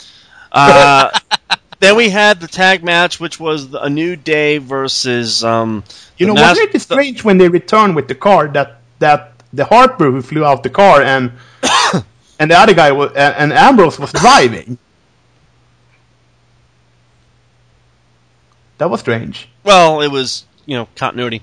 Uh, 0.52 1.12
then 1.82 1.96
we 1.96 2.10
had 2.10 2.40
the 2.40 2.48
tag 2.48 2.84
match, 2.84 3.20
which 3.20 3.40
was 3.40 3.72
a 3.76 3.92
New 3.92 4.16
Day 4.16 4.58
versus 4.58 5.44
um, 5.44 5.84
you 6.18 6.26
know, 6.26 6.34
wasn't 6.34 6.74
it 6.74 6.80
strange 6.80 7.24
when 7.24 7.38
they 7.38 7.48
returned 7.48 7.96
with 7.96 8.08
the 8.08 8.16
car 8.16 8.48
that 8.48 8.80
that 8.98 9.34
the 9.54 9.66
Harper 9.66 10.10
who 10.10 10.24
flew 10.24 10.44
out 10.44 10.64
the 10.64 10.72
car 10.72 11.04
and 11.04 11.32
and 12.40 12.52
the 12.52 12.58
other 12.58 12.74
guy 12.74 12.92
was 12.92 13.12
and 13.14 13.54
Ambrose 13.54 14.00
was 14.00 14.12
driving. 14.12 14.78
That 18.78 18.90
was 18.90 19.00
strange. 19.00 19.48
Well, 19.64 20.02
it 20.02 20.10
was 20.10 20.46
you 20.66 20.76
know 20.76 20.88
continuity. 20.96 21.42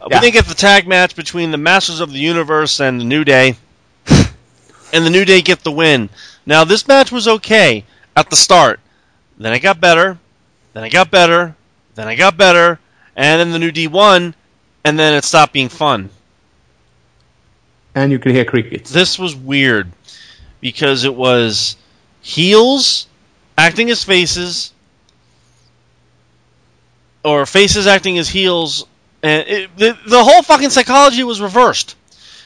Uh, 0.00 0.08
yeah. 0.10 0.16
We 0.16 0.20
didn't 0.20 0.34
get 0.34 0.46
the 0.46 0.54
tag 0.54 0.88
match 0.88 1.14
between 1.14 1.50
the 1.50 1.58
Masters 1.58 2.00
of 2.00 2.12
the 2.12 2.18
Universe 2.18 2.80
and 2.80 3.00
the 3.00 3.04
New 3.04 3.24
Day, 3.24 3.56
and 4.06 5.04
the 5.04 5.10
New 5.10 5.24
Day 5.24 5.42
get 5.42 5.60
the 5.60 5.72
win. 5.72 6.08
Now 6.46 6.64
this 6.64 6.88
match 6.88 7.12
was 7.12 7.28
okay 7.28 7.84
at 8.16 8.30
the 8.30 8.36
start. 8.36 8.80
Then 9.38 9.52
it 9.52 9.60
got 9.60 9.80
better. 9.80 10.18
Then 10.72 10.84
it 10.84 10.90
got 10.90 11.10
better. 11.10 11.56
Then 11.94 12.08
it 12.08 12.16
got 12.16 12.36
better 12.36 12.78
and 13.20 13.40
then 13.40 13.52
the 13.52 13.58
New 13.58 13.70
Day 13.70 13.86
won, 13.86 14.34
and 14.82 14.98
then 14.98 15.12
it 15.12 15.24
stopped 15.24 15.52
being 15.52 15.68
fun. 15.68 16.08
And 17.94 18.10
you 18.10 18.18
could 18.18 18.32
hear 18.32 18.46
crickets. 18.46 18.90
This 18.90 19.18
was 19.18 19.36
weird 19.36 19.92
because 20.60 21.04
it 21.04 21.14
was 21.14 21.76
heels 22.20 23.06
acting 23.56 23.90
as 23.90 24.02
faces, 24.04 24.72
or 27.24 27.44
faces 27.46 27.86
acting 27.86 28.18
as 28.18 28.28
heels, 28.28 28.86
and 29.22 29.46
it, 29.46 29.76
the, 29.76 29.98
the 30.06 30.24
whole 30.24 30.42
fucking 30.42 30.70
psychology 30.70 31.24
was 31.24 31.40
reversed 31.40 31.96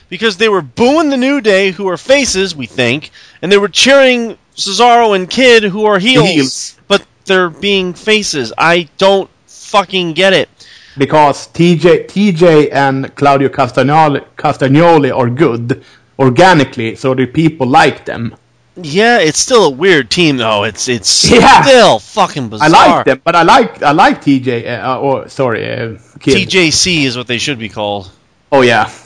because 0.08 0.36
they 0.36 0.48
were 0.48 0.62
booing 0.62 1.10
the 1.10 1.16
New 1.16 1.40
Day, 1.40 1.70
who 1.70 1.88
are 1.88 1.96
faces, 1.96 2.54
we 2.54 2.66
think, 2.66 3.10
and 3.42 3.50
they 3.50 3.58
were 3.58 3.68
cheering 3.68 4.36
Cesaro 4.56 5.14
and 5.14 5.30
Kid, 5.30 5.62
who 5.62 5.84
are 5.84 5.98
heels, 5.98 6.28
heels. 6.28 6.78
but 6.88 7.06
they're 7.24 7.50
being 7.50 7.94
faces. 7.94 8.52
I 8.58 8.88
don't 8.98 9.30
fucking 9.46 10.12
get 10.12 10.32
it 10.32 10.48
because 10.96 11.48
TJ, 11.48 12.06
TJ 12.06 12.72
and 12.72 13.14
Claudio 13.14 13.48
Castagnoli, 13.48 14.24
Castagnoli 14.36 15.16
are 15.16 15.28
good 15.28 15.82
organically, 16.18 16.96
so 16.96 17.14
the 17.14 17.26
people 17.26 17.66
like 17.66 18.04
them. 18.04 18.36
Yeah, 18.76 19.18
it's 19.18 19.38
still 19.38 19.66
a 19.66 19.70
weird 19.70 20.10
team 20.10 20.36
though. 20.36 20.64
It's 20.64 20.88
it's 20.88 21.30
yeah. 21.30 21.62
still 21.62 21.98
fucking 22.00 22.48
bizarre. 22.48 22.68
I 22.68 22.96
like 22.96 23.04
them, 23.06 23.20
but 23.22 23.36
I 23.36 23.42
like 23.42 23.82
I 23.82 23.92
like 23.92 24.22
TJ. 24.22 24.82
Uh, 24.82 25.00
or 25.00 25.28
sorry, 25.28 25.70
uh, 25.70 25.98
TJC 26.18 27.04
is 27.04 27.16
what 27.16 27.28
they 27.28 27.38
should 27.38 27.58
be 27.58 27.68
called. 27.68 28.10
Oh 28.50 28.62
yeah. 28.62 28.90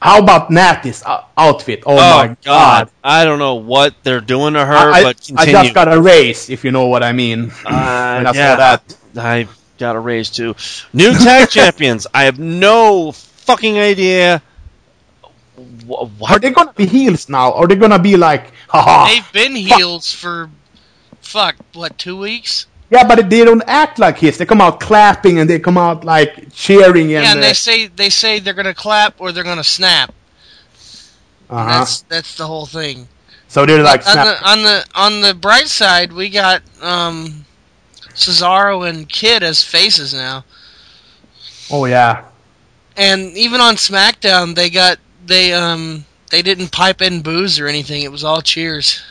How 0.00 0.20
about 0.20 0.50
Natty's 0.50 1.02
outfit? 1.36 1.82
Oh, 1.86 1.94
oh 1.94 1.96
my 1.96 2.28
god. 2.28 2.36
god. 2.44 2.90
I 3.02 3.24
don't 3.24 3.38
know 3.38 3.56
what 3.56 3.94
they're 4.04 4.20
doing 4.20 4.54
to 4.54 4.64
her, 4.64 4.74
I, 4.92 5.02
but 5.02 5.20
continue. 5.20 5.56
I 5.56 5.62
just 5.64 5.74
got 5.74 5.92
a 5.92 6.00
raise, 6.00 6.50
if 6.50 6.64
you 6.64 6.70
know 6.70 6.86
what 6.86 7.02
I 7.02 7.12
mean. 7.12 7.50
Uh, 7.64 7.64
yeah, 7.66 8.32
saw 8.32 8.56
that. 8.56 8.96
I 9.16 9.48
got 9.78 9.96
a 9.96 9.98
raise 9.98 10.30
too. 10.30 10.54
New 10.92 11.12
tag 11.12 11.48
champions. 11.48 12.06
I 12.12 12.24
have 12.24 12.38
no 12.38 13.12
fucking 13.12 13.78
idea. 13.78 14.42
What? 15.86 16.32
Are 16.32 16.38
they 16.38 16.50
gonna 16.50 16.72
be 16.72 16.86
heels 16.86 17.28
now? 17.28 17.50
Or 17.50 17.64
are 17.64 17.66
they 17.68 17.76
gonna 17.76 17.98
be 17.98 18.16
like, 18.16 18.52
haha? 18.68 19.08
They've 19.08 19.32
been 19.32 19.54
heels 19.54 20.12
for 20.12 20.50
fuck 21.20 21.56
what 21.74 21.98
two 21.98 22.16
weeks? 22.16 22.66
Yeah, 22.90 23.06
but 23.06 23.28
they 23.28 23.44
don't 23.44 23.64
act 23.66 23.98
like 23.98 24.18
heels. 24.18 24.38
They 24.38 24.46
come 24.46 24.60
out 24.60 24.80
clapping 24.80 25.38
and 25.38 25.50
they 25.50 25.58
come 25.58 25.76
out 25.78 26.04
like 26.04 26.52
cheering. 26.52 27.12
And, 27.14 27.24
yeah, 27.24 27.32
and 27.32 27.42
they 27.42 27.50
uh, 27.50 27.54
say 27.54 27.86
they 27.86 28.10
say 28.10 28.38
they're 28.38 28.54
gonna 28.54 28.74
clap 28.74 29.20
or 29.20 29.32
they're 29.32 29.44
gonna 29.44 29.64
snap. 29.64 30.12
Uh-huh. 31.48 31.78
That's 31.78 32.02
that's 32.02 32.36
the 32.36 32.46
whole 32.46 32.66
thing. 32.66 33.08
So 33.48 33.64
they're 33.64 33.82
like 33.82 34.06
on 34.06 34.16
the, 34.16 34.48
on 34.48 34.62
the 34.62 34.86
on 34.94 35.20
the 35.20 35.34
bright 35.34 35.68
side, 35.68 36.12
we 36.12 36.30
got 36.30 36.62
um, 36.82 37.44
Cesaro 38.14 38.88
and 38.88 39.08
Kid 39.08 39.42
as 39.42 39.62
faces 39.62 40.14
now. 40.14 40.44
Oh 41.70 41.84
yeah. 41.86 42.24
And 42.96 43.36
even 43.36 43.60
on 43.60 43.74
SmackDown, 43.74 44.54
they 44.54 44.70
got 44.70 44.98
they 45.26 45.52
um 45.52 46.04
they 46.30 46.42
didn't 46.42 46.72
pipe 46.72 47.02
in 47.02 47.22
booze 47.22 47.60
or 47.60 47.66
anything. 47.66 48.02
It 48.02 48.12
was 48.12 48.24
all 48.24 48.42
cheers. 48.42 49.02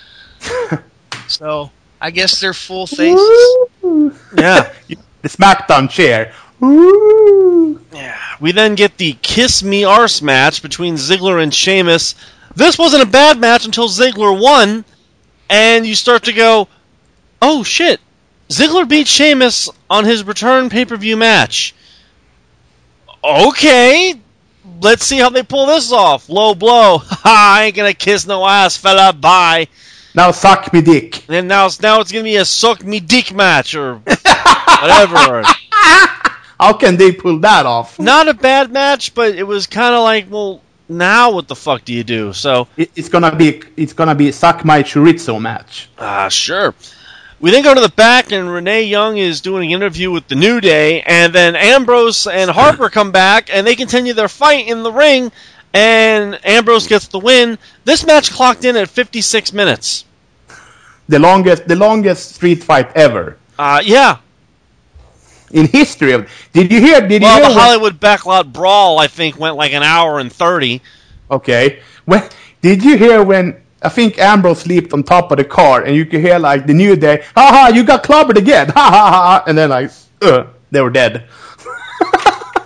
so 1.28 1.72
I 2.02 2.12
guess 2.12 2.40
they're 2.40 2.54
full 2.54 2.88
faces. 2.88 3.20
yeah, 4.38 4.74
the 4.88 5.30
SmackDown 5.30 5.90
chair. 5.90 6.34
Yeah. 7.94 8.20
We 8.40 8.52
then 8.52 8.76
get 8.76 8.98
the 8.98 9.14
Kiss 9.22 9.64
Me 9.64 9.84
Arse 9.84 10.22
match 10.22 10.62
between 10.62 10.96
Ziggler 10.96 11.42
and 11.42 11.54
Sheamus. 11.54 12.16
This 12.56 12.78
wasn't 12.78 13.04
a 13.04 13.08
bad 13.08 13.40
match 13.40 13.66
until 13.66 13.90
Ziggler 13.90 14.40
won, 14.40 14.86
and 15.50 15.86
you 15.86 15.96
start 15.96 16.24
to 16.24 16.34
go, 16.34 16.68
"Oh 17.42 17.64
shit! 17.64 18.00
Ziggler 18.50 18.88
beat 18.88 19.08
Sheamus 19.08 19.70
on 19.90 20.06
his 20.06 20.24
return 20.24 20.70
pay 20.70 20.86
per 20.86 20.98
view 20.98 21.18
match. 21.18 21.74
Okay, 23.24 24.14
let's 24.82 25.06
see 25.06 25.18
how 25.20 25.30
they 25.30 25.44
pull 25.44 25.66
this 25.68 25.92
off. 25.92 26.30
Low 26.30 26.56
blow. 26.56 27.02
I 27.24 27.64
ain't 27.66 27.76
gonna 27.76 27.94
kiss 27.94 28.26
no 28.26 28.46
ass, 28.46 28.78
fella. 28.78 29.14
Bye. 29.14 29.68
Now 30.14 30.32
suck 30.32 30.72
me 30.72 30.82
dick. 30.82 31.26
And 31.30 31.48
now, 31.48 31.70
now 31.82 32.00
it's 32.00 32.12
gonna 32.12 32.24
be 32.24 32.38
a 32.38 32.46
suck 32.46 32.84
me 32.84 33.00
dick 33.00 33.34
match 33.34 33.76
or 33.76 33.96
whatever. 33.96 35.44
how 36.60 36.74
can 36.80 36.98
they 36.98 37.12
pull 37.12 37.40
that 37.40 37.66
off? 37.66 38.00
Not 38.00 38.28
a 38.28 38.34
bad 38.34 38.72
match, 38.72 39.14
but 39.14 39.36
it 39.36 39.44
was 39.44 39.68
kind 39.68 39.94
of 39.94 40.04
like, 40.04 40.32
well, 40.32 40.62
now 40.88 41.32
what 41.32 41.48
the 41.48 41.56
fuck 41.56 41.84
do 41.84 41.94
you 41.94 42.04
do? 42.04 42.34
So 42.34 42.68
it, 42.78 42.92
it's 42.96 43.10
gonna 43.10 43.36
be 43.36 43.62
it's 43.76 43.94
gonna 43.94 44.16
be 44.16 44.32
suck 44.32 44.64
my 44.64 44.84
chorizo 44.84 45.42
match. 45.42 45.90
Ah, 45.98 46.26
uh, 46.26 46.30
sure. 46.30 46.74
We 47.46 47.52
then 47.52 47.62
go 47.62 47.76
to 47.76 47.80
the 47.80 47.90
back, 47.90 48.32
and 48.32 48.52
Renee 48.52 48.86
Young 48.86 49.18
is 49.18 49.40
doing 49.40 49.72
an 49.72 49.76
interview 49.80 50.10
with 50.10 50.28
the 50.28 50.34
New 50.34 50.60
Day, 50.60 51.04
and 51.04 51.32
then 51.32 51.56
Ambrose 51.56 52.26
and 52.26 52.50
Harper 52.50 52.90
come 52.90 53.12
back, 53.12 53.52
and 53.54 53.68
they 53.68 53.76
continue 53.76 54.14
their 54.14 54.28
fight 54.28 54.68
in 54.68 54.82
the 54.82 54.92
ring, 54.92 55.32
and 55.72 56.40
Ambrose 56.44 56.88
gets 56.88 57.08
the 57.10 57.20
win. 57.20 57.60
This 57.84 58.04
match 58.04 58.32
clocked 58.32 58.66
in 58.66 58.76
at 58.76 58.90
56 58.90 59.54
minutes. 59.54 60.06
The 61.08 61.20
longest, 61.20 61.68
the 61.68 61.76
longest 61.76 62.34
street 62.34 62.64
fight 62.64 62.92
ever. 62.96 63.38
Uh, 63.60 63.80
yeah. 63.86 64.18
In 65.52 65.68
history 65.68 66.14
of, 66.14 66.28
did 66.52 66.72
you 66.72 66.82
hear? 66.82 67.00
Did 67.08 67.22
well, 67.22 67.38
you 67.38 67.46
hear? 67.46 67.54
the 67.54 67.60
Hollywood 67.60 68.00
Backlot 68.00 68.52
Brawl, 68.52 68.98
I 68.98 69.06
think, 69.06 69.38
went 69.38 69.56
like 69.56 69.74
an 69.74 69.84
hour 69.84 70.18
and 70.18 70.34
30. 70.34 70.82
Okay. 71.30 71.84
When 72.06 72.24
did 72.64 72.84
you 72.84 72.98
hear 72.98 73.22
when 73.22 73.62
I 73.86 73.90
think 73.90 74.18
Ambrose 74.18 74.66
leaped 74.66 74.94
on 74.94 75.04
top 75.04 75.32
of 75.32 75.38
the 75.38 75.44
car, 75.44 75.84
and 75.84 75.96
you 75.96 76.06
could 76.06 76.22
hear 76.22 76.40
like 76.40 76.66
the 76.66 76.74
New 76.74 76.96
Day, 76.96 77.24
"Ha 77.36 77.48
ha, 77.52 77.72
you 77.74 77.84
got 77.84 78.04
clobbered 78.04 78.38
again!" 78.38 78.70
Ha 78.70 78.90
ha 78.90 79.12
ha, 79.12 79.44
and 79.46 79.56
then 79.56 79.70
like, 79.70 79.92
uh, 80.22 80.46
they 80.72 80.82
were 80.82 80.90
dead. 80.90 81.28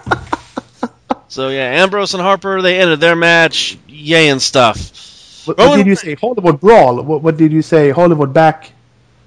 so 1.28 1.50
yeah, 1.50 1.82
Ambrose 1.84 2.14
and 2.14 2.24
Harper 2.24 2.62
they 2.62 2.80
ended 2.80 3.02
their 3.02 3.18
match, 3.18 3.78
yay 3.88 4.30
and 4.30 4.42
stuff. 4.42 5.46
What, 5.46 5.58
what 5.58 5.78
did 5.78 5.88
you 5.88 5.96
say? 5.96 6.16
Hollywood 6.16 6.62
Brawl. 6.62 7.02
What, 7.04 7.22
what 7.22 7.36
did 7.36 7.52
you 7.52 7.62
say? 7.62 7.90
Hollywood 7.90 8.34
back. 8.34 8.72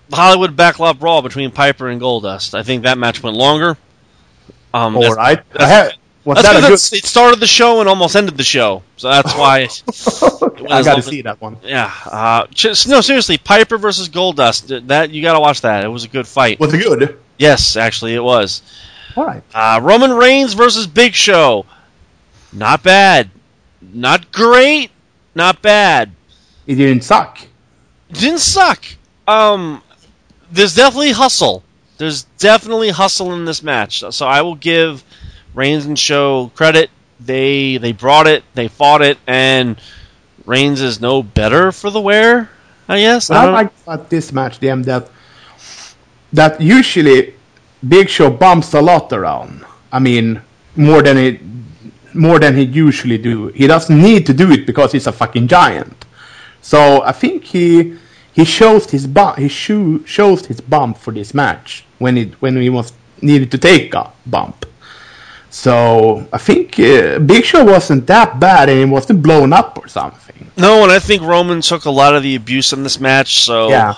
The 0.09 0.17
Hollywood 0.17 0.57
backlot 0.57 0.99
brawl 0.99 1.23
between 1.23 1.51
Piper 1.51 1.89
and 1.89 2.01
Goldust. 2.01 2.55
I 2.55 2.63
think 2.63 2.85
that 2.85 2.99
match 2.99 3.23
went 3.23 3.37
longer. 3.37 3.77
Um, 4.75 4.97
All 4.97 5.15
right. 5.15 5.43
That's, 5.53 5.65
had, 5.65 5.95
was 6.25 6.43
that 6.43 6.61
good... 6.61 6.73
it 6.73 7.05
started 7.05 7.41
the 7.41 7.47
show 7.47 7.81
and 7.81 7.89
almost 7.89 8.15
ended 8.15 8.37
the 8.37 8.45
show, 8.45 8.83
so 8.97 9.09
that's 9.09 9.35
why. 9.35 9.63
I 10.71 10.83
got 10.83 10.97
to 10.97 11.03
see 11.03 11.23
that 11.23 11.41
one. 11.41 11.57
Yeah. 11.65 11.93
Uh, 12.05 12.47
no, 12.87 13.01
seriously, 13.01 13.39
Piper 13.39 13.77
versus 13.77 14.09
Goldust. 14.09 14.87
That 14.87 15.11
you 15.11 15.23
got 15.23 15.33
to 15.33 15.41
watch 15.41 15.63
that. 15.63 15.85
It 15.85 15.89
was 15.89 16.05
a 16.05 16.09
good 16.09 16.27
fight. 16.27 16.61
Was 16.61 16.73
it 16.73 16.79
good? 16.79 17.19
Yes, 17.39 17.77
actually, 17.77 18.15
it 18.15 18.23
was. 18.23 18.63
All 19.17 19.27
right. 19.27 19.43
Uh, 19.53 19.81
Roman 19.83 20.13
Reigns 20.13 20.55
versus 20.55 20.87
Big 20.87 21.15
Show. 21.15 21.67
Not 22.53 22.83
bad. 22.83 23.31
Not 23.81 24.31
great. 24.31 24.91
Not 25.35 25.61
bad. 25.61 26.13
It 26.67 26.77
didn't 26.77 27.03
suck. 27.03 27.41
It 28.11 28.19
didn't 28.19 28.41
suck. 28.41 28.85
Um, 29.27 29.83
there's 30.53 30.75
definitely 30.75 31.13
hustle. 31.13 31.65
There's 31.99 32.25
definitely 32.39 32.91
hustle 32.91 33.33
in 33.33 33.45
this 33.45 33.63
match. 33.63 34.05
So 34.11 34.27
I 34.27 34.43
will 34.43 34.55
give 34.55 35.05
Reigns 35.55 35.87
and 35.87 35.99
Show 35.99 36.51
credit. 36.55 36.91
They 37.21 37.77
they 37.77 37.93
brought 37.93 38.27
it, 38.27 38.43
they 38.55 38.69
fought 38.69 39.03
it, 39.03 39.19
and 39.27 39.81
Reigns 40.45 40.81
is 40.81 41.01
no 41.01 41.23
better 41.23 41.73
for 41.73 41.91
the 41.91 42.01
wear. 42.01 42.51
I 42.89 42.99
guess. 42.99 43.31
I, 43.31 43.47
I 43.47 43.51
like 43.51 43.73
about 43.85 44.11
this 44.11 44.33
match, 44.33 44.59
them 44.59 44.83
that 44.85 45.09
that 46.33 46.61
usually 46.61 47.35
Big 47.87 48.09
Show 48.09 48.31
bumps 48.31 48.75
a 48.75 48.81
lot 48.81 49.13
around. 49.13 49.65
I 49.93 49.99
mean, 49.99 50.41
more 50.77 51.03
than 51.03 51.17
it 51.19 51.41
more 52.15 52.39
than 52.39 52.57
he 52.57 52.63
usually 52.65 53.19
do. 53.19 53.49
He 53.49 53.67
doesn't 53.67 54.01
need 54.01 54.27
to 54.27 54.35
do 54.35 54.51
it 54.51 54.67
because 54.67 54.93
he's 54.93 55.07
a 55.07 55.13
fucking 55.13 55.49
giant. 55.49 56.05
So 56.61 57.03
I 57.03 57.13
think 57.13 57.45
he 57.45 57.97
he 58.33 58.45
shows 58.45 58.91
his 58.91 59.07
bump. 59.07 59.39
He 59.39 59.49
show, 59.49 60.01
shows 60.05 60.47
his 60.47 60.61
bump 60.61 60.99
for 60.99 61.13
this 61.13 61.35
match 61.35 61.85
when 61.99 62.17
it 62.17 62.35
when 62.41 62.57
he 62.57 62.71
was 62.71 62.93
needed 63.21 63.51
to 63.53 63.59
take 63.59 63.95
a 63.95 64.11
bump. 64.27 64.67
So 65.53 66.27
I 66.33 66.39
think 66.39 66.81
uh, 66.81 67.19
Big 67.19 67.45
Show 67.45 67.63
wasn't 67.63 68.07
that 68.07 68.41
bad, 68.41 68.71
and 68.71 68.79
he 68.79 68.85
wasn't 68.87 69.23
blown 69.23 69.53
up 69.53 69.79
or 69.79 69.87
something. 69.87 70.51
No, 70.57 70.83
and 70.83 70.91
I 70.91 70.99
think 70.99 71.23
Roman 71.23 71.61
took 71.61 71.85
a 71.85 71.91
lot 71.91 72.15
of 72.15 72.23
the 72.23 72.35
abuse 72.37 72.73
in 72.73 72.83
this 72.83 72.99
match. 72.99 73.45
So 73.45 73.69
yeah. 73.69 73.95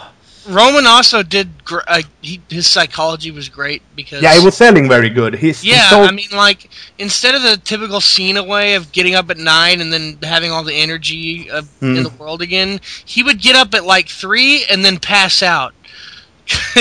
Roman 0.48 0.84
also 0.84 1.22
did. 1.22 1.64
Gr- 1.64 1.86
uh, 1.86 2.02
he, 2.20 2.40
his 2.50 2.66
psychology 2.66 3.30
was 3.30 3.48
great 3.48 3.82
because 3.94 4.20
yeah, 4.20 4.36
he 4.36 4.44
was 4.44 4.56
selling 4.56 4.88
very 4.88 5.08
good. 5.08 5.36
He's 5.36 5.64
yeah. 5.64 5.90
sold- 5.90 6.08
I 6.08 6.12
mean, 6.12 6.28
like 6.32 6.70
instead 6.98 7.36
of 7.36 7.42
the 7.42 7.56
typical 7.56 8.00
Cena 8.00 8.42
way 8.42 8.74
of 8.74 8.90
getting 8.90 9.14
up 9.14 9.30
at 9.30 9.38
nine 9.38 9.80
and 9.80 9.92
then 9.92 10.18
having 10.24 10.50
all 10.50 10.64
the 10.64 10.74
energy 10.74 11.48
of, 11.50 11.66
mm. 11.78 11.82
in 11.82 11.96
hmm. 11.98 12.02
the 12.02 12.10
world 12.10 12.42
again, 12.42 12.80
he 13.04 13.22
would 13.22 13.40
get 13.40 13.54
up 13.54 13.74
at 13.74 13.84
like 13.84 14.08
three 14.08 14.64
and 14.68 14.84
then 14.84 14.98
pass 14.98 15.40
out. 15.40 15.72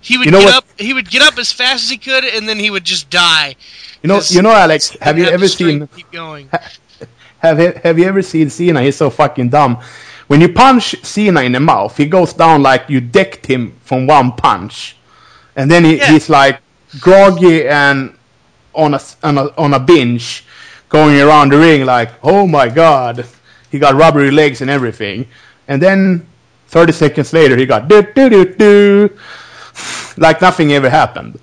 he 0.00 0.16
would 0.16 0.26
you 0.26 0.30
know 0.30 0.38
get 0.38 0.44
what? 0.46 0.54
up. 0.54 0.64
He 0.78 0.94
would 0.94 1.10
get 1.10 1.20
up 1.20 1.36
as 1.36 1.52
fast 1.52 1.82
as 1.82 1.90
he 1.90 1.98
could, 1.98 2.24
and 2.24 2.48
then 2.48 2.60
he 2.60 2.70
would 2.70 2.84
just 2.84 3.10
die. 3.10 3.56
You 4.02 4.08
know, 4.08 4.20
you 4.28 4.42
know, 4.42 4.52
Alex. 4.52 4.96
Have 5.00 5.18
you 5.18 5.26
ever 5.26 5.48
seen? 5.48 5.86
Keep 5.88 6.10
going. 6.10 6.48
Have 7.38 7.58
Have 7.84 7.98
you 7.98 8.04
ever 8.06 8.22
seen 8.22 8.50
Cena? 8.50 8.82
He's 8.82 8.96
so 8.96 9.10
fucking 9.10 9.50
dumb. 9.50 9.80
When 10.28 10.40
you 10.40 10.48
punch 10.48 10.94
Cena 11.02 11.42
in 11.42 11.52
the 11.52 11.60
mouth, 11.60 11.96
he 11.96 12.06
goes 12.06 12.32
down 12.32 12.62
like 12.62 12.88
you 12.88 13.00
decked 13.00 13.44
him 13.46 13.74
from 13.82 14.06
one 14.06 14.32
punch, 14.32 14.96
and 15.56 15.70
then 15.70 15.84
he, 15.84 15.96
yeah. 15.96 16.12
he's 16.12 16.30
like 16.30 16.60
groggy 17.00 17.66
and 17.66 18.16
on 18.74 18.94
a, 18.94 19.00
on 19.22 19.38
a 19.38 19.46
on 19.58 19.74
a 19.74 19.80
binge, 19.80 20.44
going 20.88 21.20
around 21.20 21.52
the 21.52 21.58
ring 21.58 21.84
like, 21.84 22.10
oh 22.22 22.46
my 22.46 22.68
god, 22.68 23.26
he 23.70 23.78
got 23.78 23.94
rubbery 23.94 24.30
legs 24.30 24.60
and 24.60 24.70
everything, 24.70 25.26
and 25.68 25.82
then 25.82 26.26
30 26.68 26.92
seconds 26.92 27.32
later 27.32 27.56
he 27.56 27.66
got 27.66 27.88
do 27.88 28.02
do 28.14 28.30
do 28.30 28.54
do, 28.54 29.18
like 30.16 30.40
nothing 30.40 30.72
ever 30.72 30.88
happened. 30.88 31.38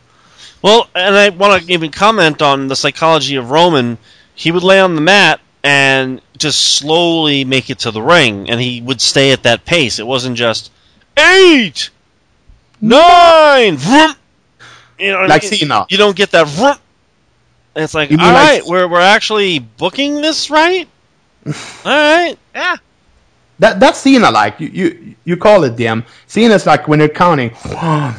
Well, 0.62 0.89
and 0.95 1.16
I 1.16 1.30
want 1.30 1.64
to 1.64 1.72
even 1.72 1.91
comment 1.91 2.41
on 2.41 2.68
the 2.68 2.76
psychology 2.76 3.36
of 3.36 3.51
Roman. 3.51 3.97
He 4.36 4.51
would 4.51 4.64
lay 4.64 4.80
on 4.80 4.95
the 4.95 5.01
mat 5.01 5.39
and 5.64 6.22
just 6.38 6.78
slowly 6.78 7.43
make 7.43 7.70
it 7.70 7.80
to 7.80 7.91
the 7.91 8.01
ring, 8.01 8.49
and 8.49 8.60
he 8.60 8.82
would 8.82 9.01
stay 9.01 9.32
at 9.32 9.43
that 9.43 9.66
pace. 9.66 9.99
It 9.99 10.08
wasn't 10.08 10.38
just 10.38 10.72
eight, 11.18 11.89
nine, 12.82 13.78
vroom. 13.78 14.16
you 14.99 15.12
know, 15.12 15.26
like 15.26 15.43
Cena. 15.43 15.86
You 15.89 15.97
don't 15.97 16.16
get 16.16 16.32
that. 16.32 16.47
Vroom. 16.47 16.76
It's 17.76 17.93
like, 17.93 18.12
all 18.12 18.18
right, 18.18 18.62
like... 18.62 18.66
we're 18.66 18.88
we're 18.88 18.99
actually 18.99 19.60
booking 19.60 20.22
this 20.22 20.49
right. 20.49 20.88
all 21.45 21.53
right, 21.86 22.38
yeah. 22.55 22.78
That 23.60 23.80
that's 23.80 23.99
Cena 23.99 24.32
like 24.32 24.60
you 24.60 24.68
you 24.68 25.16
you 25.24 25.38
call 25.38 25.64
it 25.64 25.76
DM. 25.76 26.05
Cena's 26.28 26.66
like 26.66 26.88
when 26.88 26.99
you're 26.99 27.10
counting 27.10 27.49
one, 27.49 28.16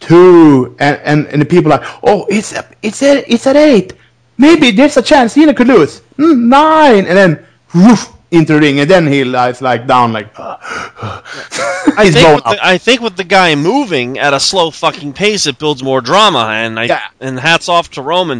two, 0.00 0.76
and 0.78 0.96
and, 1.04 1.26
and 1.28 1.42
the 1.42 1.46
people 1.46 1.72
are 1.72 1.78
like, 1.78 1.88
oh, 2.02 2.26
it's 2.28 2.54
it's 2.82 3.02
at 3.02 3.24
it's 3.30 3.46
at 3.46 3.56
eight. 3.56 3.94
Maybe 4.36 4.70
there's 4.70 4.96
a 4.96 5.02
chance 5.02 5.32
Cena 5.32 5.52
could 5.52 5.66
lose. 5.66 6.00
Mm, 6.16 6.46
nine, 6.48 7.06
and 7.06 7.16
then 7.16 7.46
woof, 7.74 8.12
into 8.30 8.54
the 8.54 8.60
ring, 8.60 8.80
and 8.80 8.90
then 8.90 9.06
he 9.06 9.24
lies 9.24 9.62
like 9.62 9.86
down 9.86 10.12
like. 10.12 10.28
I 10.38 12.10
think 12.12 12.36
with 12.36 12.44
the, 12.44 12.58
I 12.62 12.78
think 12.78 13.00
with 13.00 13.16
the 13.16 13.24
guy 13.24 13.54
moving 13.54 14.18
at 14.18 14.34
a 14.34 14.40
slow 14.40 14.70
fucking 14.70 15.14
pace, 15.14 15.46
it 15.46 15.58
builds 15.58 15.82
more 15.82 16.00
drama, 16.00 16.48
and 16.50 16.78
I 16.78 16.84
yeah. 16.84 17.08
and 17.20 17.38
hats 17.38 17.68
off 17.68 17.90
to 17.92 18.02
Roman. 18.02 18.38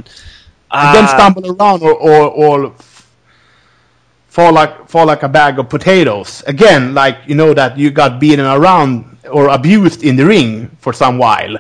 And 0.71 0.89
uh, 0.89 0.93
then 0.93 1.09
stumble 1.09 1.57
around 1.57 1.83
or, 1.83 1.95
or 1.95 2.29
or 2.29 2.75
fall 4.29 4.53
like 4.53 4.89
fall 4.89 5.07
like 5.07 5.23
a 5.23 5.29
bag 5.29 5.59
of 5.59 5.69
potatoes 5.69 6.43
again, 6.47 6.95
like 6.95 7.19
you 7.27 7.35
know 7.35 7.55
that 7.55 7.79
you 7.79 7.91
got 7.91 8.21
beaten 8.21 8.45
around 8.45 9.18
or 9.31 9.49
abused 9.49 10.03
in 10.03 10.16
the 10.16 10.26
ring 10.26 10.70
for 10.81 10.93
some 10.93 11.18
while, 11.18 11.57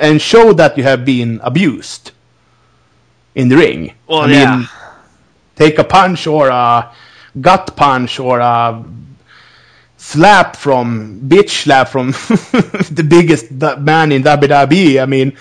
and 0.00 0.20
show 0.20 0.52
that 0.52 0.76
you 0.76 0.84
have 0.84 1.04
been 1.04 1.40
abused 1.42 2.12
in 3.34 3.48
the 3.48 3.56
ring. 3.56 3.94
Well, 4.06 4.22
I 4.22 4.30
yeah. 4.30 4.56
Mean, 4.56 4.68
take 5.56 5.78
a 5.78 5.84
punch 5.84 6.26
or 6.26 6.48
a 6.48 6.90
gut 7.40 7.76
punch 7.76 8.18
or 8.20 8.38
a 8.40 8.84
slap 9.96 10.56
from 10.56 11.20
bitch 11.28 11.50
slap 11.50 11.88
from 11.88 12.10
the 12.94 13.04
biggest 13.06 13.50
man 13.50 14.12
in 14.12 14.22
WWE. 14.22 15.02
I 15.02 15.06
mean, 15.06 15.36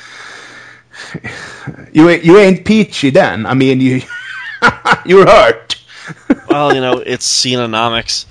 you 1.93 2.09
you 2.09 2.37
ain't 2.37 2.65
peachy 2.65 3.11
then. 3.11 3.45
I 3.45 3.53
mean, 3.53 3.79
you 3.79 4.01
you're 5.05 5.25
hurt. 5.25 5.75
well, 6.49 6.73
you 6.73 6.81
know, 6.81 6.99
it's 6.99 7.27
Cenanomics. 7.27 8.25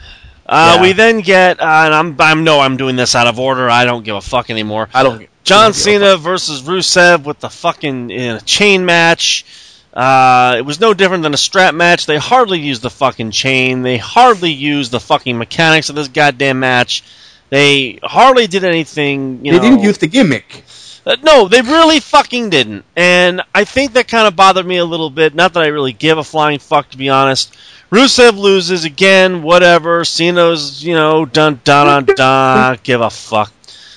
Uh, 0.49 0.75
yeah. 0.77 0.83
We 0.83 0.93
then 0.93 1.21
get, 1.21 1.61
uh, 1.61 1.65
and 1.65 1.95
I'm, 1.95 2.17
I'm 2.21 2.45
no, 2.45 2.61
I'm 2.61 2.77
doing 2.77 2.97
this 2.97 3.15
out 3.15 3.27
of 3.27 3.39
order. 3.39 3.69
I 3.69 3.85
don't 3.85 4.05
give 4.05 4.17
a 4.17 4.21
fuck 4.21 4.49
anymore. 4.49 4.89
I 4.95 5.03
don't. 5.03 5.29
John 5.43 5.73
Cena 5.73 6.17
versus 6.17 6.63
Rusev 6.63 7.25
with 7.25 7.41
the 7.41 7.51
fucking 7.51 8.11
in 8.11 8.37
a 8.37 8.41
chain 8.41 8.85
match. 8.85 9.45
Uh, 9.93 10.57
it 10.59 10.63
was 10.63 10.79
no 10.79 10.93
different 10.93 11.23
than 11.23 11.35
a 11.35 11.39
strap 11.39 11.75
match. 11.75 12.07
They 12.07 12.19
hardly 12.19 12.61
used 12.61 12.83
the 12.83 12.91
fucking 12.91 13.31
chain. 13.31 13.83
They 13.83 13.97
hardly 13.97 14.53
used 14.53 14.91
the 14.91 15.01
fucking 15.01 15.39
mechanics 15.39 15.89
of 15.89 15.97
this 15.97 16.09
goddamn 16.09 16.61
match. 16.61 17.03
They 17.49 17.99
hardly 18.03 18.47
did 18.47 18.65
anything. 18.65 19.43
they 19.43 19.51
know, 19.51 19.61
didn't 19.61 19.81
use 19.81 19.99
the 19.99 20.09
gimmick. 20.09 20.65
Uh, 21.07 21.17
no, 21.23 21.47
they 21.49 21.63
really 21.63 22.01
fucking 22.01 22.51
didn't. 22.51 22.85
And 22.97 23.41
I 23.55 23.65
think 23.65 23.93
that 23.93 24.09
kind 24.09 24.27
of 24.27 24.35
bothered 24.35 24.67
me 24.67 24.79
a 24.79 24.85
little 24.85 25.11
bit. 25.11 25.35
Not 25.35 25.55
that 25.55 25.63
I 25.63 25.69
really 25.69 25.93
give 25.93 26.19
a 26.19 26.25
flying 26.25 26.59
fuck, 26.59 26.91
to 26.91 26.99
be 26.99 27.09
honest. 27.09 27.57
Rusev 27.91 28.37
loses 28.37 28.85
again, 28.85 29.43
whatever. 29.43 30.05
Cena's, 30.05 30.85
you 30.85 30.95
know, 30.95 31.25
dun 31.25 31.61
dun 31.65 32.05
dun 32.05 32.15
dun. 32.17 32.79
give 32.83 33.01
a 33.01 33.11
fuck. 33.11 33.53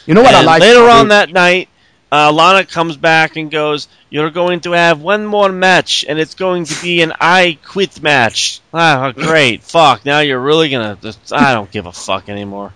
You 0.06 0.14
know 0.14 0.22
what 0.22 0.34
and 0.34 0.48
I 0.48 0.52
like? 0.52 0.62
Later 0.62 0.88
on 0.90 1.08
that 1.10 1.32
night, 1.32 1.70
uh, 2.12 2.32
Lana 2.32 2.66
comes 2.66 2.98
back 2.98 3.36
and 3.36 3.50
goes, 3.52 3.88
"You're 4.10 4.30
going 4.30 4.62
to 4.62 4.72
have 4.72 5.02
one 5.02 5.26
more 5.26 5.52
match, 5.52 6.06
and 6.08 6.20
it's 6.20 6.36
going 6.36 6.66
to 6.66 6.82
be 6.82 7.02
an 7.02 7.14
I 7.20 7.58
quit 7.66 8.02
match." 8.02 8.62
Ah, 8.74 9.12
great, 9.16 9.64
fuck! 9.64 10.06
Now 10.06 10.20
you're 10.20 10.40
really 10.40 10.70
gonna. 10.70 10.98
I 11.32 11.54
don't 11.54 11.72
give 11.72 11.86
a 11.86 11.92
fuck 11.92 12.30
anymore. 12.30 12.74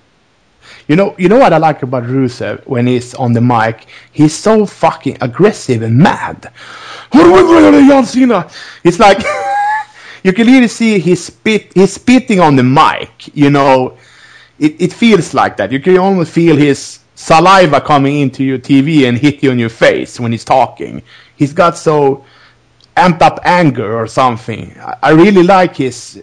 You 0.88 0.96
know, 0.96 1.16
you 1.18 1.30
know 1.30 1.38
what 1.38 1.54
I 1.54 1.58
like 1.58 1.82
about 1.84 2.04
Rusev 2.04 2.66
when 2.68 2.88
he's 2.88 3.14
on 3.16 3.34
the 3.34 3.42
mic? 3.42 3.88
He's 4.12 4.36
so 4.36 4.66
fucking 4.66 5.18
aggressive 5.22 5.82
and 5.82 5.98
mad. 5.98 6.52
What 7.12 7.26
are 7.26 7.32
we 7.32 7.72
doing, 7.72 7.88
John 7.88 8.06
Cena? 8.06 8.50
It's 8.84 9.00
like 9.00 9.20
you 10.24 10.34
can 10.34 10.48
really 10.48 10.68
see 10.68 11.00
he's 11.00 11.26
spit. 11.26 11.74
He's 11.74 11.94
spitting 11.94 12.40
on 12.40 12.56
the 12.56 12.64
mic. 12.64 13.36
You 13.36 13.50
know, 13.50 13.98
it, 14.60 14.82
it 14.82 14.94
feels 14.94 15.34
like 15.34 15.58
that. 15.58 15.72
You 15.72 15.80
can 15.80 15.98
almost 15.98 16.32
feel 16.32 16.56
his 16.56 17.00
saliva 17.16 17.80
coming 17.82 18.20
into 18.22 18.44
your 18.44 18.58
TV 18.58 19.08
and 19.08 19.18
hit 19.18 19.44
you 19.44 19.52
on 19.52 19.60
your 19.60 19.70
face 19.70 20.20
when 20.20 20.32
he's 20.32 20.46
talking. 20.46 21.02
He's 21.36 21.54
got 21.54 21.78
so 21.78 22.26
amped 22.96 23.22
up 23.22 23.40
anger 23.44 23.98
or 23.98 24.08
something. 24.08 24.76
I, 24.80 24.96
I 25.04 25.10
really 25.12 25.44
like 25.44 25.76
his 25.76 26.22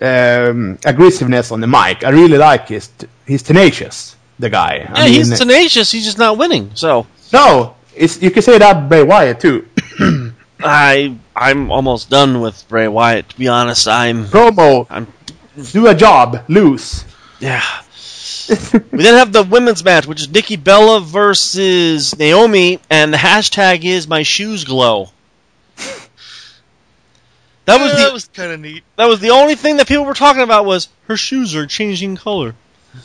um, 0.00 0.78
aggressiveness 0.84 1.52
on 1.52 1.60
the 1.60 1.66
mic. 1.66 2.04
I 2.04 2.10
really 2.10 2.38
like 2.38 2.68
his. 2.68 2.90
He's 3.26 3.42
tenacious. 3.42 4.16
The 4.38 4.48
guy. 4.48 4.76
Yeah, 4.76 4.92
I 4.94 5.04
mean, 5.04 5.14
he's 5.14 5.38
tenacious. 5.38 5.92
He's 5.92 6.04
just 6.04 6.16
not 6.16 6.38
winning. 6.38 6.70
So 6.74 7.06
no, 7.30 7.76
it's 7.94 8.22
you 8.22 8.30
can 8.30 8.42
say 8.42 8.56
that 8.56 8.88
Bray 8.88 9.02
Wyatt 9.02 9.38
too. 9.38 9.68
I 10.62 11.16
I'm 11.34 11.70
almost 11.70 12.10
done 12.10 12.40
with 12.40 12.66
Bray 12.68 12.88
Wyatt. 12.88 13.28
To 13.30 13.38
be 13.38 13.48
honest, 13.48 13.88
I'm 13.88 14.24
promo. 14.26 14.86
I'm 14.90 15.06
do 15.72 15.86
a 15.88 15.94
job, 15.94 16.44
lose. 16.48 17.04
Yeah. 17.40 17.62
we 18.72 19.02
then 19.02 19.14
have 19.14 19.32
the 19.32 19.42
women's 19.42 19.84
match, 19.84 20.06
which 20.06 20.20
is 20.20 20.28
Nikki 20.28 20.56
Bella 20.56 21.00
versus 21.00 22.18
Naomi, 22.18 22.80
and 22.90 23.12
the 23.12 23.16
hashtag 23.18 23.84
is 23.84 24.08
my 24.08 24.22
shoes 24.22 24.64
glow. 24.64 25.10
That 27.66 27.80
was 27.80 27.92
Yeah, 27.92 27.96
the 27.98 28.04
that 28.04 28.12
was 28.12 28.24
kind 28.26 28.52
of 28.52 28.60
neat. 28.60 28.82
that 28.96 29.06
was 29.06 29.20
the 29.20 29.30
only 29.30 29.54
thing 29.54 29.76
that 29.76 29.86
people 29.86 30.04
were 30.04 30.14
talking 30.14 30.42
about 30.42 30.64
was 30.64 30.88
her 31.06 31.16
shoes 31.16 31.54
are 31.54 31.66
changing 31.66 32.16
color. 32.16 32.54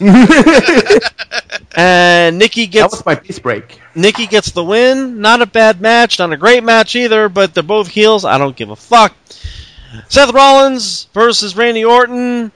and 1.76 2.38
Nikki 2.38 2.68
gets 2.68 2.92
That 2.92 2.98
was 2.98 3.06
my 3.06 3.16
piece 3.16 3.40
break. 3.40 3.80
Nikki 3.94 4.28
gets 4.28 4.52
the 4.52 4.64
win. 4.64 5.22
Not 5.22 5.42
a 5.42 5.46
bad 5.46 5.80
match, 5.82 6.20
not 6.20 6.34
a 6.34 6.38
great 6.38 6.64
match 6.64 6.96
either, 6.96 7.30
but 7.30 7.54
they're 7.54 7.64
both 7.64 7.88
heels. 7.88 8.26
I 8.26 8.38
don't 8.38 8.56
give 8.56 8.70
a 8.70 8.76
fuck. 8.76 9.16
Seth 10.10 10.34
Rollins 10.34 11.08
versus 11.14 11.56
Randy 11.56 11.86
Orton, 11.86 12.52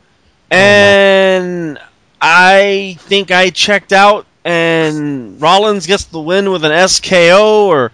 and 0.51 1.79
I 2.21 2.97
think 2.99 3.31
I 3.31 3.49
checked 3.49 3.93
out, 3.93 4.25
and 4.43 5.41
Rollins 5.41 5.87
gets 5.87 6.05
the 6.05 6.19
win 6.19 6.51
with 6.51 6.65
an 6.65 6.71
SKO 6.71 7.65
or 7.67 7.91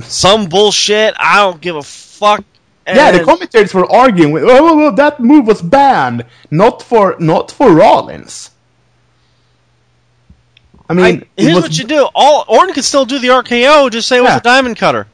some 0.00 0.46
bullshit. 0.46 1.14
I 1.18 1.36
don't 1.36 1.60
give 1.60 1.76
a 1.76 1.82
fuck. 1.82 2.44
yeah, 2.86 3.12
the 3.12 3.24
commentators 3.24 3.72
were 3.72 3.90
arguing 3.90 4.32
with, 4.32 4.44
oh, 4.44 4.48
oh, 4.50 4.86
oh, 4.86 4.90
that 4.96 5.20
move 5.20 5.46
was 5.46 5.62
banned, 5.62 6.24
not 6.50 6.82
for 6.82 7.16
not 7.20 7.52
for 7.52 7.72
Rollins. 7.72 8.50
I 10.88 10.94
mean, 10.94 11.04
I, 11.38 11.40
here's 11.42 11.54
was- 11.54 11.62
what 11.64 11.78
you 11.78 11.84
do. 11.84 12.08
All 12.14 12.44
Orton 12.48 12.74
can 12.74 12.82
still 12.82 13.04
do 13.04 13.18
the 13.18 13.28
RKO. 13.28 13.90
Just 13.90 14.08
say 14.08 14.18
it 14.18 14.22
was 14.22 14.36
a 14.36 14.40
diamond 14.40 14.76
cutter. 14.76 15.06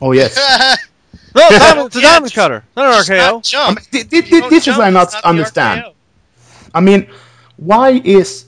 Oh 0.00 0.12
yes. 0.12 0.36
No, 1.34 1.46
diamond, 1.50 1.86
it's 1.88 1.96
a 1.96 2.00
Yeah, 2.00 2.12
diamond 2.14 2.32
cutter, 2.32 2.64
not 2.76 2.86
an 2.86 2.92
RKO. 3.04 3.16
not 3.18 3.34
I 3.34 3.40
jump. 3.40 3.78
mean, 3.92 4.04
thi- 4.04 4.20
thi- 4.22 4.34
You 4.36 4.40
don't 4.40 4.48
this 4.50 4.60
is 4.60 4.64
jump, 4.64 4.78
what 4.78 4.86
I 4.86 4.90
not 4.90 5.12
not 5.12 5.24
understand. 5.24 5.84
I 6.74 6.80
mean, 6.80 7.10
why 7.58 7.90
is 7.90 8.46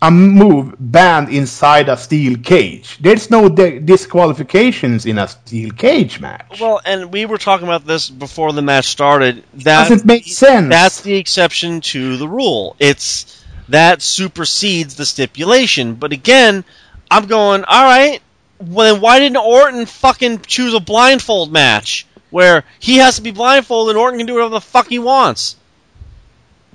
a 0.00 0.10
move 0.12 0.76
banned 0.78 1.30
inside 1.30 1.88
a 1.88 1.96
steel 1.96 2.38
cage? 2.38 2.98
There's 3.00 3.28
no 3.28 3.48
di- 3.48 3.80
disqualifications 3.80 5.04
in 5.04 5.18
a 5.18 5.26
steel 5.26 5.70
cage 5.72 6.20
match. 6.20 6.60
Well, 6.60 6.80
and 6.84 7.12
we 7.12 7.26
were 7.26 7.38
talking 7.38 7.66
about 7.66 7.84
this 7.86 8.08
before 8.08 8.52
the 8.52 8.62
match 8.62 8.84
started. 8.86 9.42
That 9.54 9.88
Doesn't 9.88 10.04
make 10.06 10.26
sense. 10.26 10.68
That's 10.68 11.00
the 11.00 11.16
exception 11.16 11.80
to 11.92 12.16
the 12.18 12.28
rule. 12.28 12.76
It's 12.78 13.42
that 13.68 14.02
supersedes 14.02 14.94
the 14.96 15.06
stipulation. 15.06 15.94
But 15.94 16.12
again, 16.12 16.64
I'm 17.10 17.26
going, 17.26 17.64
all 17.64 17.84
right. 17.84 18.20
Well, 18.58 18.92
then 18.94 19.02
why 19.02 19.18
didn't 19.18 19.36
Orton 19.36 19.86
fucking 19.86 20.40
choose 20.42 20.72
a 20.74 20.80
blindfold 20.80 21.52
match 21.52 22.06
where 22.30 22.64
he 22.78 22.96
has 22.96 23.16
to 23.16 23.22
be 23.22 23.30
blindfolded 23.30 23.94
and 23.96 24.00
Orton 24.00 24.18
can 24.18 24.26
do 24.26 24.34
whatever 24.34 24.50
the 24.54 24.60
fuck 24.60 24.88
he 24.88 24.98
wants? 24.98 25.56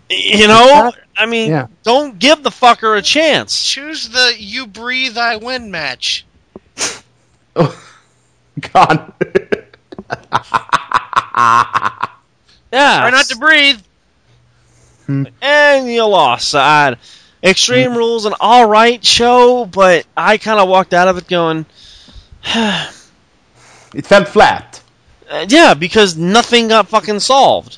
You 0.09 0.47
know, 0.47 0.91
I 1.15 1.25
mean, 1.25 1.49
Yeah. 1.51 1.67
don't 1.83 2.19
give 2.19 2.43
the 2.43 2.49
fucker 2.49 2.97
a 2.97 3.01
chance. 3.01 3.63
Choose 3.63 4.09
the 4.09 4.33
"You 4.37 4.67
Breathe, 4.67 5.17
I 5.17 5.37
Win" 5.37 5.71
match. 5.71 6.25
Oh, 7.55 7.81
God. 8.73 9.13
Yeah, 12.73 12.99
Try 13.01 13.09
not 13.09 13.25
to 13.25 13.37
breathe. 13.37 13.79
And 15.41 15.87
you 15.91 16.05
lost. 16.05 16.53
Uh, 16.55 16.95
Extreme 17.43 17.95
Rules 17.95 18.25
an 18.25 18.33
all 18.39 18.67
right 18.67 19.03
show, 19.03 19.65
but 19.65 20.05
I 20.15 20.37
kind 20.37 20.59
of 20.59 20.69
walked 20.69 20.93
out 20.93 21.07
of 21.07 21.17
it 21.17 21.27
going, 21.27 21.65
it 22.45 24.05
felt 24.05 24.27
flat. 24.27 24.81
uh, 25.29 25.45
yeah, 25.49 25.73
because 25.73 26.15
nothing 26.17 26.67
got 26.67 26.87
fucking 26.87 27.19
solved. 27.19 27.77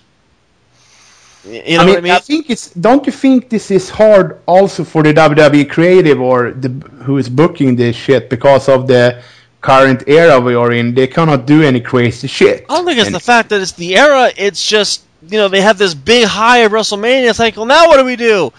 You 1.45 1.77
know 1.77 1.83
I 1.83 1.85
mean, 1.85 1.97
I 1.97 2.01
mean? 2.01 2.11
I 2.13 2.19
think 2.19 2.49
it's. 2.49 2.69
Don't 2.71 3.05
you 3.05 3.11
think 3.11 3.49
this 3.49 3.69
is 3.69 3.89
hard 3.89 4.39
also 4.45 4.83
for 4.85 5.03
the 5.03 5.13
WWE 5.13 5.69
creative 5.69 6.21
or 6.21 6.51
the 6.51 6.69
who 7.03 7.17
is 7.17 7.27
booking 7.27 7.75
this 7.75 7.95
shit 7.97 8.29
because 8.29 8.69
of 8.69 8.87
the 8.87 9.21
current 9.59 10.03
era 10.07 10.39
we 10.39 10.55
are 10.55 10.71
in? 10.71 10.93
They 10.93 11.07
cannot 11.07 11.45
do 11.45 11.61
any 11.61 11.81
crazy 11.81 12.27
shit. 12.27 12.65
I 12.69 12.75
don't 12.75 12.85
think 12.85 12.97
it's 12.97 13.07
And- 13.07 13.15
the 13.15 13.19
fact 13.19 13.49
that 13.49 13.59
it's 13.59 13.73
the 13.73 13.97
era. 13.97 14.31
It's 14.37 14.65
just 14.65 15.03
you 15.29 15.37
know 15.37 15.47
they 15.47 15.61
have 15.61 15.77
this 15.77 15.93
big 15.93 16.27
high 16.27 16.59
of 16.59 16.71
WrestleMania. 16.71 17.29
It's 17.29 17.39
like, 17.39 17.55
well, 17.57 17.65
now 17.65 17.87
what 17.87 17.97
do 17.97 18.05
we 18.05 18.15
do? 18.15 18.51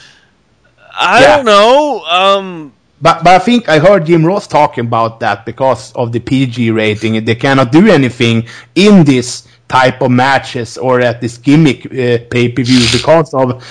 I 0.99 1.21
Yeah. 1.23 1.37
don't 1.37 1.45
know. 1.47 2.05
Um, 2.05 2.73
But, 3.01 3.23
but 3.25 3.35
I 3.35 3.39
think 3.39 3.69
I 3.69 3.79
heard 3.79 4.07
Jim 4.07 4.25
Ross 4.25 4.47
talking 4.47 4.87
about 4.87 5.21
that 5.21 5.45
because 5.45 5.93
of 5.93 6.13
the 6.13 6.21
PG 6.21 6.71
rating. 6.71 7.25
They 7.25 7.35
cannot 7.35 7.71
do 7.73 7.89
anything 7.89 8.47
in 8.75 9.05
this 9.05 9.47
type 9.69 10.01
of 10.03 10.11
matches 10.11 10.79
or 10.79 11.01
at 11.01 11.21
this 11.21 11.37
gimmick 11.37 11.87
uh, 11.87 12.19
pay 12.31 12.49
per 12.49 12.63
view 12.63 12.81
because 12.93 13.35
of 13.35 13.63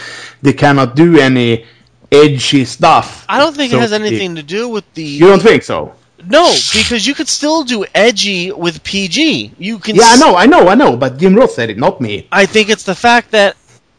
they 0.41 0.53
cannot 0.53 0.95
do 0.95 1.17
any 1.17 1.65
edgy 2.11 2.65
stuff. 2.65 3.25
I 3.29 3.39
don't 3.39 3.55
think 3.55 3.71
so 3.71 3.77
it 3.77 3.81
has 3.81 3.93
anything 3.93 4.35
to 4.35 4.43
do 4.43 4.69
with 4.69 4.85
the. 4.93 5.03
You 5.03 5.27
don't 5.27 5.41
think 5.41 5.63
so? 5.63 5.93
No, 6.27 6.53
because 6.73 7.05
you 7.05 7.13
could 7.13 7.27
still 7.27 7.63
do 7.63 7.85
edgy 7.93 8.51
with 8.51 8.83
PG. 8.83 9.53
You 9.57 9.79
can. 9.79 9.95
Yeah, 9.95 10.03
I 10.05 10.17
know, 10.17 10.35
I 10.35 10.45
know, 10.45 10.67
I 10.67 10.75
know. 10.75 10.97
But 10.97 11.17
Jim 11.17 11.35
Ross 11.35 11.55
said 11.55 11.69
it, 11.69 11.77
not 11.77 12.01
me. 12.01 12.27
I 12.31 12.45
think 12.45 12.69
it's 12.69 12.83
the 12.83 12.95
fact 12.95 13.31
that 13.31 13.55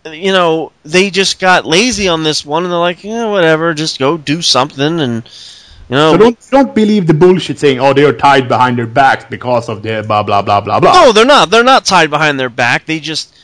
you 0.06 0.32
know 0.32 0.72
they 0.84 1.10
just 1.10 1.38
got 1.38 1.64
lazy 1.64 2.08
on 2.08 2.22
this 2.22 2.44
one, 2.44 2.64
and 2.64 2.72
they're 2.72 2.78
like, 2.78 3.04
yeah, 3.04 3.30
whatever, 3.30 3.74
just 3.74 3.98
go 3.98 4.16
do 4.16 4.42
something, 4.42 5.00
and 5.00 5.24
you 5.88 5.96
know. 5.96 6.12
So 6.12 6.18
don't 6.18 6.50
don't 6.50 6.74
believe 6.74 7.06
the 7.06 7.14
bullshit 7.14 7.58
saying, 7.58 7.80
oh, 7.80 7.92
they 7.92 8.04
are 8.04 8.12
tied 8.12 8.48
behind 8.48 8.78
their 8.78 8.86
backs 8.86 9.24
because 9.28 9.68
of 9.68 9.82
the 9.82 10.04
blah 10.06 10.22
blah 10.22 10.42
blah 10.42 10.60
blah 10.60 10.80
blah. 10.80 10.92
no, 10.92 11.12
they're 11.12 11.24
not. 11.24 11.50
They're 11.50 11.64
not 11.64 11.84
tied 11.84 12.10
behind 12.10 12.38
their 12.38 12.50
back. 12.50 12.86
They 12.86 13.00
just 13.00 13.34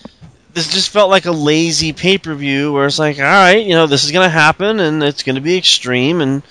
this 0.52 0.72
just 0.72 0.90
felt 0.90 1.10
like 1.10 1.26
a 1.26 1.32
lazy 1.32 1.92
pay 1.92 2.18
per 2.18 2.34
view 2.34 2.72
where 2.72 2.86
it's 2.86 2.98
like, 2.98 3.18
all 3.18 3.24
right, 3.24 3.64
you 3.64 3.74
know, 3.74 3.86
this 3.86 4.04
is 4.04 4.12
gonna 4.12 4.28
happen, 4.28 4.80
and 4.80 5.02
it's 5.02 5.22
gonna 5.22 5.40
be 5.40 5.56
extreme, 5.56 6.20
and 6.20 6.42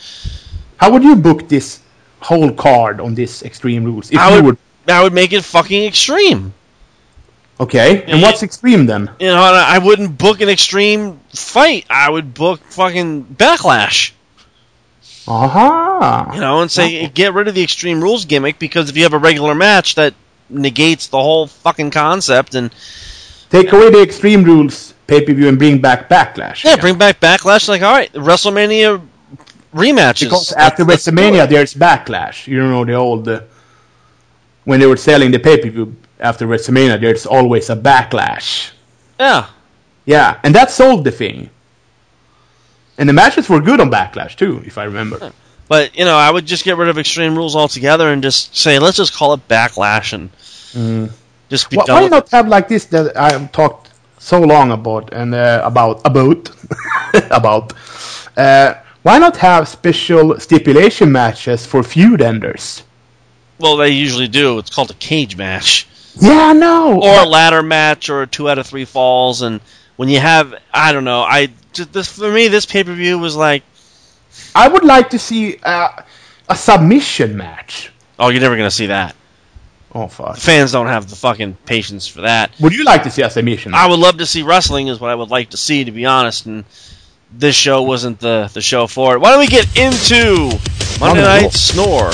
How 0.78 0.92
would 0.92 1.04
you 1.04 1.16
book 1.16 1.50
this 1.50 1.82
whole 2.22 2.52
card 2.52 3.00
on 3.00 3.16
this 3.16 3.44
Extreme 3.44 3.84
Rules? 3.86 4.12
If 4.12 4.18
I 4.20 4.36
would, 4.36 4.46
would, 4.46 4.58
I 4.88 5.04
would 5.04 5.14
make 5.14 5.34
it 5.34 5.44
fucking 5.44 5.84
extreme. 5.86 6.54
okay. 7.60 8.04
And 8.04 8.20
Yeah. 8.20 8.28
what's 8.28 8.44
Extreme 8.44 8.86
then? 8.86 9.10
You 9.20 9.28
know, 9.28 9.42
I 9.42 9.78
wouldn't 9.80 10.18
book 10.18 10.42
an 10.42 10.50
extreme 10.50 11.20
fight. 11.34 11.86
I 11.90 12.10
would 12.10 12.34
book 12.34 12.62
fucking 12.70 13.26
backlash. 13.38 14.12
Aha. 15.28 16.32
You 16.34 16.40
know, 16.42 16.62
and 16.62 16.72
say 16.72 17.08
get 17.10 17.34
rid 17.34 17.48
of 17.48 17.56
the 17.56 17.62
extreme 17.64 18.02
rules 18.02 18.26
gimmick 18.26 18.58
because 18.58 18.90
if 18.90 18.98
you 18.98 19.04
have 19.04 19.14
a 19.14 19.18
regular 19.20 19.54
match 19.54 19.96
that 19.96 20.14
negates 20.50 21.08
the 21.08 21.22
whole 21.22 21.48
fucking 21.48 21.92
concept 21.92 22.56
and 22.56 22.72
Take 23.52 23.72
away 23.74 23.90
the 23.90 24.02
Extreme 24.02 24.44
Rules 24.44 24.94
pay 25.08 25.22
per 25.26 25.34
view 25.34 25.48
and 25.48 25.58
bring 25.58 25.80
back 25.80 26.08
Backlash. 26.10 26.64
yeah, 26.64 26.76
bring 26.76 26.98
back 27.00 27.20
backlash 27.20 27.68
like 27.68 27.82
all 27.82 27.92
right, 27.92 28.12
WrestleMania 28.14 29.02
rematches. 29.74 30.22
Because 30.26 30.52
after 30.54 30.84
Let's 30.84 31.06
WrestleMania, 31.08 31.48
there's 31.50 31.74
Backlash. 31.74 32.48
You 32.48 32.62
know 32.62 32.86
the 32.86 32.94
old 32.94 33.28
uh, 33.28 33.42
when 34.66 34.80
they 34.80 34.86
were 34.86 34.98
selling 34.98 35.32
the 35.32 35.40
pay 35.40 35.58
per 35.62 35.70
view 35.70 35.96
after 36.20 36.46
WrestleMania, 36.48 37.00
there's 37.00 37.26
always 37.26 37.70
a 37.70 37.76
Backlash. 37.76 38.72
yeah, 39.20 39.48
Yeah, 40.06 40.40
and 40.44 40.54
that 40.56 40.72
sold 40.72 41.04
the 41.04 41.12
thing. 41.12 41.50
And 42.98 43.08
the 43.08 43.14
matches 43.14 43.48
were 43.48 43.62
good 43.62 43.80
on 43.80 43.90
Backlash 43.90 44.36
too, 44.36 44.62
if 44.66 44.78
I 44.78 44.84
remember. 44.84 45.32
but 45.70 45.98
you 45.98 46.04
know, 46.06 46.18
I 46.18 46.30
would 46.30 46.46
just 46.46 46.64
get 46.66 46.76
rid 46.78 46.90
of 46.90 46.98
extreme 46.98 47.36
rules 47.38 47.56
altogether 47.56 48.12
and 48.12 48.22
just 48.22 48.56
say 48.58 48.80
let's 48.80 48.98
just 48.98 49.14
call 49.14 49.34
it 49.34 49.48
backlash 49.48 50.14
and 50.14 50.30
just 51.50 51.70
be 51.70 51.78
Why, 51.78 51.86
done 51.86 52.04
why 52.04 52.08
not 52.10 52.30
have 52.30 52.48
like 52.48 52.68
this 52.68 52.86
that 52.86 53.16
I 53.16 53.32
have 53.32 53.52
talked 53.52 53.90
so 54.18 54.42
long 54.42 54.72
about 54.72 55.14
and 55.14 55.34
uh, 55.34 55.62
about 55.64 56.02
about 56.06 56.50
about? 57.32 57.74
Uh, 58.36 58.74
why 59.10 59.18
not 59.18 59.38
have 59.38 59.68
special 59.68 60.40
stipulation 60.40 61.12
matches 61.12 61.66
for 61.66 61.82
feud 61.82 62.22
enders? 62.22 62.84
Well, 63.58 63.76
they 63.76 63.90
usually 63.90 64.28
do. 64.28 64.60
It's 64.60 64.70
called 64.70 64.92
a 64.92 64.94
cage 64.94 65.36
match. 65.36 65.88
Yeah, 66.22 66.54
no. 66.54 67.02
or 67.02 67.22
a 67.22 67.26
ladder 67.26 67.64
match 67.64 68.12
or 68.12 68.22
a 68.22 68.28
two 68.28 68.48
out 68.48 68.60
of 68.60 68.68
three 68.68 68.86
falls 68.86 69.42
and 69.42 69.62
when 69.96 70.10
you 70.10 70.20
have 70.20 70.54
i 70.74 70.92
don't 70.92 71.06
know 71.06 71.22
i 71.22 71.50
just 71.74 71.92
this 71.94 72.08
for 72.18 72.32
me 72.32 72.48
this 72.50 72.66
pay-per-view 72.66 73.18
was 73.18 73.36
like 73.36 73.64
I 74.56 74.68
would 74.68 74.84
like 74.84 75.10
to 75.12 75.20
see 75.20 75.58
uh, 75.64 75.90
a 76.48 76.56
submission 76.56 77.36
match. 77.36 77.92
oh 78.20 78.30
you're 78.30 78.42
never 78.42 78.58
gonna 78.58 78.70
see 78.72 78.88
that 78.88 79.16
Oh 79.96 80.08
fuck! 80.08 80.38
fans 80.38 80.72
don't 80.72 80.88
have 80.88 81.10
the 81.10 81.16
fucking 81.16 81.58
patience 81.66 82.08
for 82.08 82.22
that 82.22 82.52
Would 82.60 82.74
you 82.74 82.84
like 82.84 83.04
to 83.04 83.12
see 83.12 83.24
a 83.24 83.30
submission? 83.30 83.74
i 83.74 83.88
would 83.88 84.00
love 84.00 84.18
to 84.18 84.26
see 84.26 84.44
wrestling 84.44 84.88
is 84.88 85.00
what 85.00 85.10
i 85.10 85.16
would 85.16 85.30
like 85.32 85.50
to 85.52 85.58
see 85.58 85.84
to 85.86 85.92
be 85.92 86.06
honest 86.06 86.46
and 86.46 86.64
this 87.32 87.56
show 87.56 87.82
wasn't 87.84 88.20
the 88.20 88.50
the 88.54 88.62
show 88.62 88.88
for 88.88 89.16
it. 89.16 89.20
Why 89.20 89.32
don't 89.32 89.40
we 89.40 89.48
get 89.48 89.66
into 89.78 90.50
monday 91.00 91.22
Monday 91.22 91.22
night 91.22 91.54
snore 91.54 92.12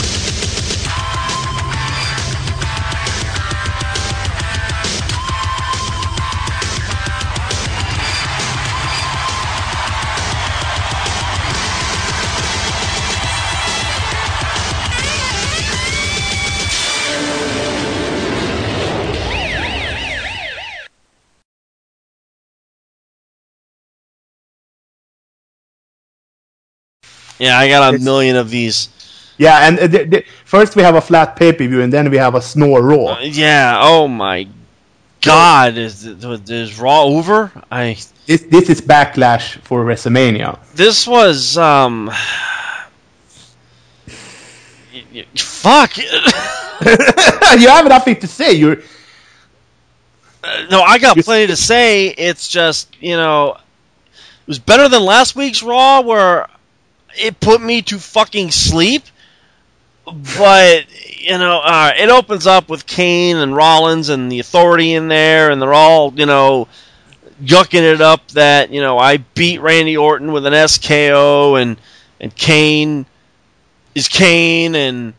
Yeah, 27.40 27.58
I 27.58 27.68
got 27.68 27.96
a 27.96 28.00
million 28.00 28.36
of 28.36 28.50
these. 28.50 28.90
Yeah, 29.38 29.68
and 29.68 30.14
uh, 30.16 30.22
first 30.46 30.76
we 30.76 30.84
have 30.84 30.96
a 30.96 31.02
flat 31.02 31.36
pay 31.36 31.52
per 31.52 31.68
view, 31.68 31.82
and 31.82 31.92
then 31.92 32.10
we 32.10 32.18
have 32.18 32.36
a 32.36 32.42
snore 32.42 32.82
raw. 32.82 33.14
Uh, 33.14 33.20
yeah. 33.22 33.80
Oh 33.82 34.08
my 34.08 34.48
God, 35.22 35.78
is 35.78 36.06
is 36.06 36.80
Raw 36.80 37.04
over? 37.04 37.52
I 37.72 37.98
this 38.26 38.42
this 38.44 38.70
is 38.70 38.82
backlash 38.82 39.58
for 39.62 39.84
WrestleMania. 39.84 40.60
This 40.76 41.08
was 41.08 41.58
um. 41.58 42.12
Fuck. 45.36 45.98
you 45.98 46.06
have 47.68 47.88
nothing 47.88 48.16
to 48.18 48.28
say. 48.28 48.54
You're. 48.54 48.78
Uh, 50.44 50.66
no, 50.70 50.82
I 50.82 51.00
got 51.00 51.18
plenty 51.18 51.48
to 51.48 51.56
say. 51.56 52.08
It's 52.08 52.48
just 52.48 52.96
you 53.02 53.16
know, 53.16 53.54
it 53.54 54.48
was 54.48 54.60
better 54.60 54.88
than 54.88 55.04
last 55.04 55.36
week's 55.36 55.64
Raw 55.64 56.02
where 56.02 56.48
it 57.18 57.39
put 57.39 57.61
me 57.61 57.82
to 57.84 57.99
fucking 57.99 58.51
sleep. 58.51 59.03
But 60.05 60.86
you 61.20 61.38
know, 61.38 61.61
uh, 61.63 61.91
it 61.97 62.09
opens 62.09 62.45
up 62.45 62.70
with 62.70 62.86
Kane 62.86 63.38
and 63.38 63.55
Rollins 63.55 64.09
and 64.09 64.32
the 64.32 64.39
Authority 64.39 64.93
in 64.93 65.07
there, 65.07 65.49
and 65.49 65.61
they're 65.61 65.74
all 65.74 66.13
you 66.16 66.26
know 66.26 66.68
yucking 67.43 67.82
it 67.82 68.01
up 68.01 68.28
that 68.30 68.72
you 68.72 68.82
know 68.82 68.97
I 68.97 69.18
beat 69.18 69.61
Randy 69.61 69.97
Orton 69.97 70.32
with 70.32 70.45
an 70.45 70.53
SKO 70.53 71.61
and 71.61 71.78
and 72.20 72.36
Kane 72.36 73.05
is 73.93 74.07
Kane 74.07 74.76
and 74.76 75.13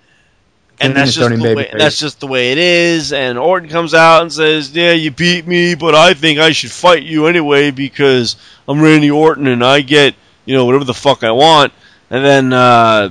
and 0.80 0.94
that's 0.94 1.14
just 1.14 1.30
the 1.30 1.55
way, 1.55 1.70
that's 1.72 1.99
just 1.99 2.20
the 2.20 2.26
way 2.26 2.53
it 2.53 2.59
is. 2.59 3.12
And 3.12 3.38
Orton 3.38 3.68
comes 3.68 3.94
out 3.94 4.22
and 4.22 4.32
says, 4.32 4.72
"Yeah, 4.72 4.92
you 4.92 5.11
beat 5.11 5.47
me, 5.47 5.74
but 5.74 5.94
I 5.94 6.14
think 6.14 6.38
I 6.38 6.53
should 6.53 6.70
fight 6.70 7.03
you 7.03 7.26
anyway 7.26 7.70
because 7.70 8.36
I'm 8.68 8.80
Randy 8.80 9.11
Orton 9.11 9.47
and 9.47 9.64
I 9.64 9.80
get 9.80 10.14
you 10.44 10.55
know 10.55 10.66
whatever 10.66 10.84
the 10.84 10.94
fuck 10.94 11.24
I 11.24 11.32
want." 11.32 11.72
And 12.11 12.25
then 12.25 12.53
uh, 12.53 13.11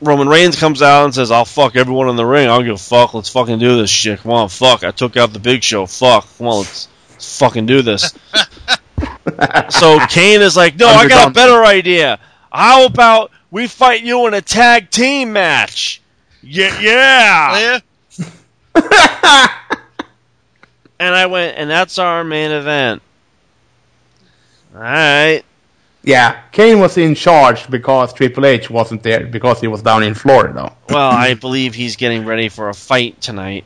Roman 0.00 0.28
Reigns 0.28 0.58
comes 0.58 0.82
out 0.82 1.04
and 1.04 1.14
says, 1.14 1.30
"I'll 1.30 1.44
fuck 1.44 1.76
everyone 1.76 2.08
in 2.08 2.16
the 2.16 2.26
ring. 2.26 2.48
I 2.48 2.56
don't 2.56 2.64
give 2.64 2.74
a 2.74 2.78
fuck. 2.78 3.14
Let's 3.14 3.28
fucking 3.28 3.58
do 3.58 3.76
this 3.76 3.90
shit. 3.90 4.20
Come 4.20 4.32
on, 4.32 4.48
fuck. 4.48 4.84
I 4.84 4.90
took 4.90 5.16
out 5.16 5.32
the 5.32 5.38
Big 5.38 5.62
Show. 5.62 5.86
Fuck. 5.86 6.26
Come 6.38 6.48
on, 6.48 6.58
let's, 6.58 6.88
let's 7.10 7.38
fucking 7.38 7.66
do 7.66 7.82
this." 7.82 8.14
so 9.70 9.98
Kane 10.08 10.42
is 10.42 10.56
like, 10.56 10.76
"No, 10.76 10.86
I 10.86 11.08
got 11.08 11.28
a 11.28 11.32
better 11.32 11.64
idea. 11.64 12.18
How 12.52 12.86
about 12.86 13.30
we 13.50 13.66
fight 13.66 14.02
you 14.02 14.26
in 14.26 14.34
a 14.34 14.42
tag 14.42 14.90
team 14.90 15.32
match?" 15.32 16.00
Yeah, 16.42 16.78
yeah. 16.80 17.58
yeah. 17.58 17.80
and 20.98 21.14
I 21.14 21.26
went, 21.26 21.56
and 21.56 21.70
that's 21.70 21.98
our 21.98 22.24
main 22.24 22.50
event. 22.50 23.02
All 24.74 24.80
right. 24.80 25.42
Yeah, 26.04 26.38
Kane 26.52 26.80
was 26.80 26.98
in 26.98 27.14
charge 27.14 27.70
because 27.70 28.12
Triple 28.12 28.44
H 28.44 28.68
wasn't 28.68 29.02
there 29.02 29.26
because 29.26 29.60
he 29.60 29.68
was 29.68 29.80
down 29.80 30.02
in 30.02 30.12
Florida. 30.12 30.76
well, 30.90 31.10
I 31.10 31.32
believe 31.32 31.74
he's 31.74 31.96
getting 31.96 32.26
ready 32.26 32.50
for 32.50 32.68
a 32.68 32.74
fight 32.74 33.22
tonight. 33.22 33.64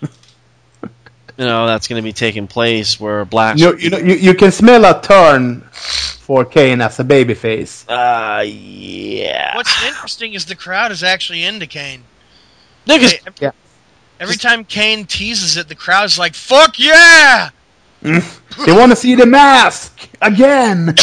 you 0.02 0.08
know 1.36 1.66
that's 1.66 1.86
going 1.86 2.02
to 2.02 2.04
be 2.04 2.14
taking 2.14 2.46
place 2.46 2.98
where 2.98 3.26
Black. 3.26 3.58
You, 3.58 3.76
you 3.76 3.90
know, 3.90 3.98
you, 3.98 4.14
you 4.14 4.34
can 4.34 4.52
smell 4.52 4.86
a 4.86 5.02
turn 5.02 5.60
for 6.24 6.46
Kane 6.46 6.80
as 6.80 6.98
a 6.98 7.04
babyface. 7.04 7.84
Uh, 7.88 8.40
yeah. 8.40 9.54
What's 9.54 9.84
interesting 9.84 10.32
is 10.32 10.46
the 10.46 10.56
crowd 10.56 10.92
is 10.92 11.02
actually 11.02 11.44
into 11.44 11.66
Kane. 11.66 12.04
Niggas. 12.86 13.12
Hey, 13.12 13.18
every, 13.26 13.34
yeah. 13.42 13.50
every 14.18 14.36
time 14.36 14.64
Kane 14.64 15.04
teases 15.04 15.58
it, 15.58 15.68
the 15.68 15.74
crowd's 15.74 16.18
like, 16.18 16.34
"Fuck 16.34 16.78
yeah!" 16.78 17.50
They 18.04 18.72
want 18.72 18.92
to 18.92 18.96
see 18.96 19.14
the 19.14 19.24
mask 19.24 20.08
again. 20.20 20.94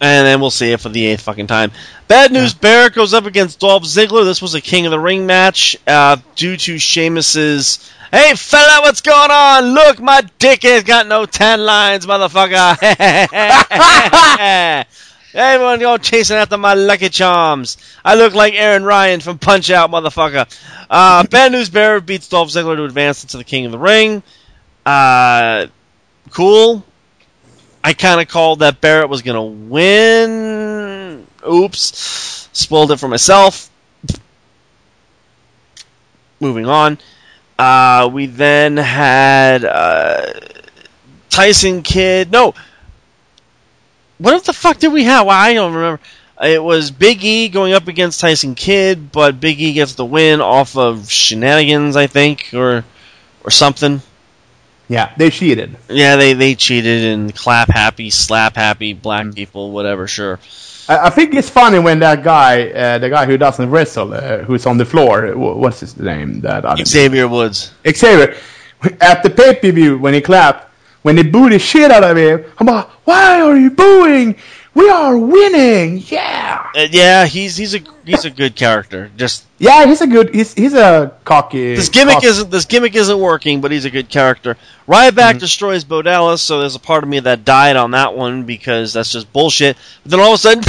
and 0.00 0.26
then 0.26 0.40
we'll 0.40 0.50
see 0.50 0.70
it 0.72 0.80
for 0.80 0.88
the 0.88 1.04
eighth 1.06 1.22
fucking 1.22 1.48
time. 1.48 1.72
Bad 2.06 2.32
news. 2.32 2.54
Barrett 2.54 2.94
goes 2.94 3.12
up 3.12 3.26
against 3.26 3.58
Dolph 3.60 3.82
Ziggler. 3.82 4.24
This 4.24 4.40
was 4.40 4.54
a 4.54 4.60
King 4.60 4.86
of 4.86 4.92
the 4.92 5.00
Ring 5.00 5.26
match 5.26 5.76
uh, 5.86 6.16
due 6.36 6.56
to 6.56 6.78
Sheamus's. 6.78 7.90
Hey 8.12 8.34
fella, 8.36 8.82
what's 8.82 9.00
going 9.00 9.30
on? 9.32 9.74
Look, 9.74 10.00
my 10.00 10.22
dick 10.38 10.62
has 10.62 10.84
got 10.84 11.08
no 11.08 11.26
tan 11.26 11.64
lines, 11.66 12.06
motherfucker. 12.06 12.76
Hey 15.34 15.54
everyone 15.54 15.80
go 15.80 15.96
chasing 15.98 16.36
after 16.36 16.56
my 16.56 16.74
Lucky 16.74 17.08
Charms. 17.08 17.76
I 18.04 18.14
look 18.14 18.34
like 18.34 18.54
Aran 18.54 18.84
Ryan 18.84 19.18
from 19.18 19.36
Punch 19.36 19.68
Out, 19.68 19.90
motherfucker. 19.90 20.46
Uh, 20.88 21.26
Bad 21.30 21.50
News 21.50 21.68
Bear 21.70 22.00
beats 22.00 22.28
Dolph 22.28 22.50
Ziggler 22.50 22.76
to 22.76 22.84
advance 22.84 23.24
into 23.24 23.38
the 23.38 23.42
King 23.42 23.66
of 23.66 23.72
the 23.72 23.78
Ring. 23.78 24.22
Uh, 24.86 25.66
cool. 26.30 26.84
I 27.82 27.94
kind 27.94 28.20
of 28.20 28.28
called 28.28 28.60
that 28.60 28.80
Barrett 28.80 29.08
was 29.08 29.22
going 29.22 29.34
to 29.34 29.70
win. 29.72 31.26
Oops. 31.44 32.48
Spoiled 32.52 32.92
it 32.92 33.00
for 33.00 33.08
myself. 33.08 33.68
Moving 36.38 36.66
on. 36.66 36.96
Uh, 37.58 38.08
we 38.12 38.26
then 38.26 38.76
had 38.76 39.64
uh, 39.64 40.32
Tyson 41.28 41.82
Kidd. 41.82 42.30
No, 42.30 42.54
what 44.18 44.44
the 44.44 44.52
fuck 44.52 44.78
did 44.78 44.92
we 44.92 45.04
have? 45.04 45.26
Well, 45.26 45.36
I 45.38 45.54
don't 45.54 45.74
remember. 45.74 46.00
It 46.42 46.62
was 46.62 46.90
Big 46.90 47.24
E 47.24 47.48
going 47.48 47.72
up 47.72 47.86
against 47.86 48.20
Tyson 48.20 48.54
Kidd, 48.54 49.12
but 49.12 49.40
Big 49.40 49.60
E 49.60 49.72
gets 49.72 49.94
the 49.94 50.04
win 50.04 50.40
off 50.40 50.76
of 50.76 51.10
shenanigans, 51.10 51.96
I 51.96 52.06
think, 52.06 52.50
or 52.52 52.84
or 53.44 53.50
something. 53.50 54.02
Yeah, 54.88 55.14
they 55.16 55.30
cheated. 55.30 55.76
Yeah, 55.88 56.16
they 56.16 56.34
they 56.34 56.54
cheated 56.54 57.04
and 57.04 57.34
clap 57.34 57.68
happy, 57.68 58.10
slap 58.10 58.56
happy, 58.56 58.92
black 58.92 59.26
mm. 59.26 59.34
people, 59.34 59.70
whatever. 59.70 60.06
Sure. 60.06 60.38
I, 60.88 61.06
I, 61.06 61.10
think 61.10 61.34
it's 61.34 61.48
funny 61.48 61.78
when 61.78 62.00
that 62.00 62.22
guy, 62.22 62.68
uh, 62.68 62.98
the 62.98 63.08
guy 63.08 63.24
who 63.24 63.38
doesn't 63.38 63.70
wrestle, 63.70 64.12
uh, 64.12 64.38
who's 64.38 64.66
on 64.66 64.76
the 64.76 64.84
floor, 64.84 65.34
what's 65.34 65.80
his 65.80 65.96
name? 65.96 66.40
That 66.42 66.86
Xavier 66.86 67.26
Woods. 67.26 67.72
Xavier, 67.88 68.36
at 69.00 69.22
the 69.22 69.30
pay 69.30 69.54
per 69.54 69.72
view 69.72 69.96
when 69.96 70.12
he 70.12 70.20
clapped, 70.20 70.73
when 71.04 71.16
they 71.16 71.22
boo 71.22 71.50
the 71.50 71.58
shit 71.58 71.90
out 71.90 72.02
of 72.02 72.16
him, 72.16 72.42
I'm 72.56 72.66
like, 72.66 72.88
why 73.04 73.38
are 73.42 73.56
you 73.56 73.70
booing? 73.70 74.36
We 74.72 74.88
are 74.88 75.16
winning, 75.18 75.98
yeah. 76.06 76.66
Uh, 76.74 76.86
yeah, 76.90 77.26
he's 77.26 77.58
he's 77.58 77.74
a 77.74 77.80
he's 78.06 78.24
a 78.24 78.30
good 78.30 78.56
character. 78.56 79.10
Just 79.14 79.44
yeah, 79.58 79.84
he's 79.84 80.00
a 80.00 80.06
good 80.06 80.34
he's 80.34 80.54
he's 80.54 80.72
a 80.72 81.14
cocky. 81.24 81.74
This 81.74 81.90
gimmick 81.90 82.14
cocky. 82.14 82.26
isn't 82.26 82.50
this 82.50 82.64
gimmick 82.64 82.94
isn't 82.94 83.18
working, 83.20 83.60
but 83.60 83.70
he's 83.70 83.84
a 83.84 83.90
good 83.90 84.08
character. 84.08 84.56
Ryback 84.88 85.12
mm-hmm. 85.12 85.38
destroys 85.38 85.84
Bo 85.84 86.00
Dallas, 86.00 86.40
so 86.40 86.60
there's 86.60 86.74
a 86.74 86.80
part 86.80 87.04
of 87.04 87.10
me 87.10 87.20
that 87.20 87.44
died 87.44 87.76
on 87.76 87.90
that 87.90 88.16
one 88.16 88.44
because 88.44 88.94
that's 88.94 89.12
just 89.12 89.30
bullshit. 89.30 89.76
But 90.04 90.10
then 90.10 90.20
all 90.20 90.32
of 90.32 90.36
a 90.36 90.38
sudden, 90.38 90.64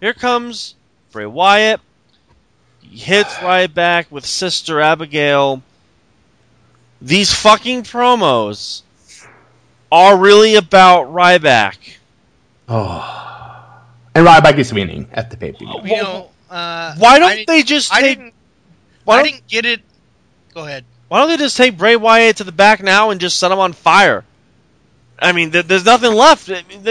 here 0.00 0.14
comes 0.14 0.74
Bray 1.12 1.26
Wyatt. 1.26 1.80
He 2.80 2.96
hits 2.96 3.34
Ryback 3.34 4.10
with 4.10 4.24
Sister 4.24 4.80
Abigail 4.80 5.62
these 7.00 7.32
fucking 7.32 7.82
promos 7.82 8.82
are 9.92 10.16
really 10.16 10.56
about 10.56 11.12
Ryback. 11.12 11.76
Oh. 12.68 13.82
And 14.14 14.26
Ryback 14.26 14.58
is 14.58 14.72
winning 14.72 15.08
at 15.12 15.30
the 15.30 15.36
pay 15.36 15.52
per 15.52 15.58
view. 15.58 15.80
You 15.84 16.02
know, 16.02 16.30
uh, 16.50 16.94
why 16.98 17.18
don't 17.18 17.46
they 17.46 17.62
just 17.62 17.92
I 17.92 18.00
take? 18.00 18.18
Didn't, 18.18 18.34
why 19.04 19.20
I 19.20 19.22
didn't 19.24 19.46
get 19.46 19.66
it. 19.66 19.82
Go 20.54 20.64
ahead. 20.64 20.84
Why 21.08 21.20
don't 21.20 21.28
they 21.28 21.36
just 21.36 21.56
take 21.56 21.76
Bray 21.76 21.96
Wyatt 21.96 22.38
to 22.38 22.44
the 22.44 22.52
back 22.52 22.82
now 22.82 23.10
and 23.10 23.20
just 23.20 23.38
set 23.38 23.52
him 23.52 23.58
on 23.58 23.72
fire? 23.72 24.24
I 25.18 25.32
mean, 25.32 25.52
th- 25.52 25.66
there's 25.66 25.84
nothing 25.84 26.12
left. 26.12 26.50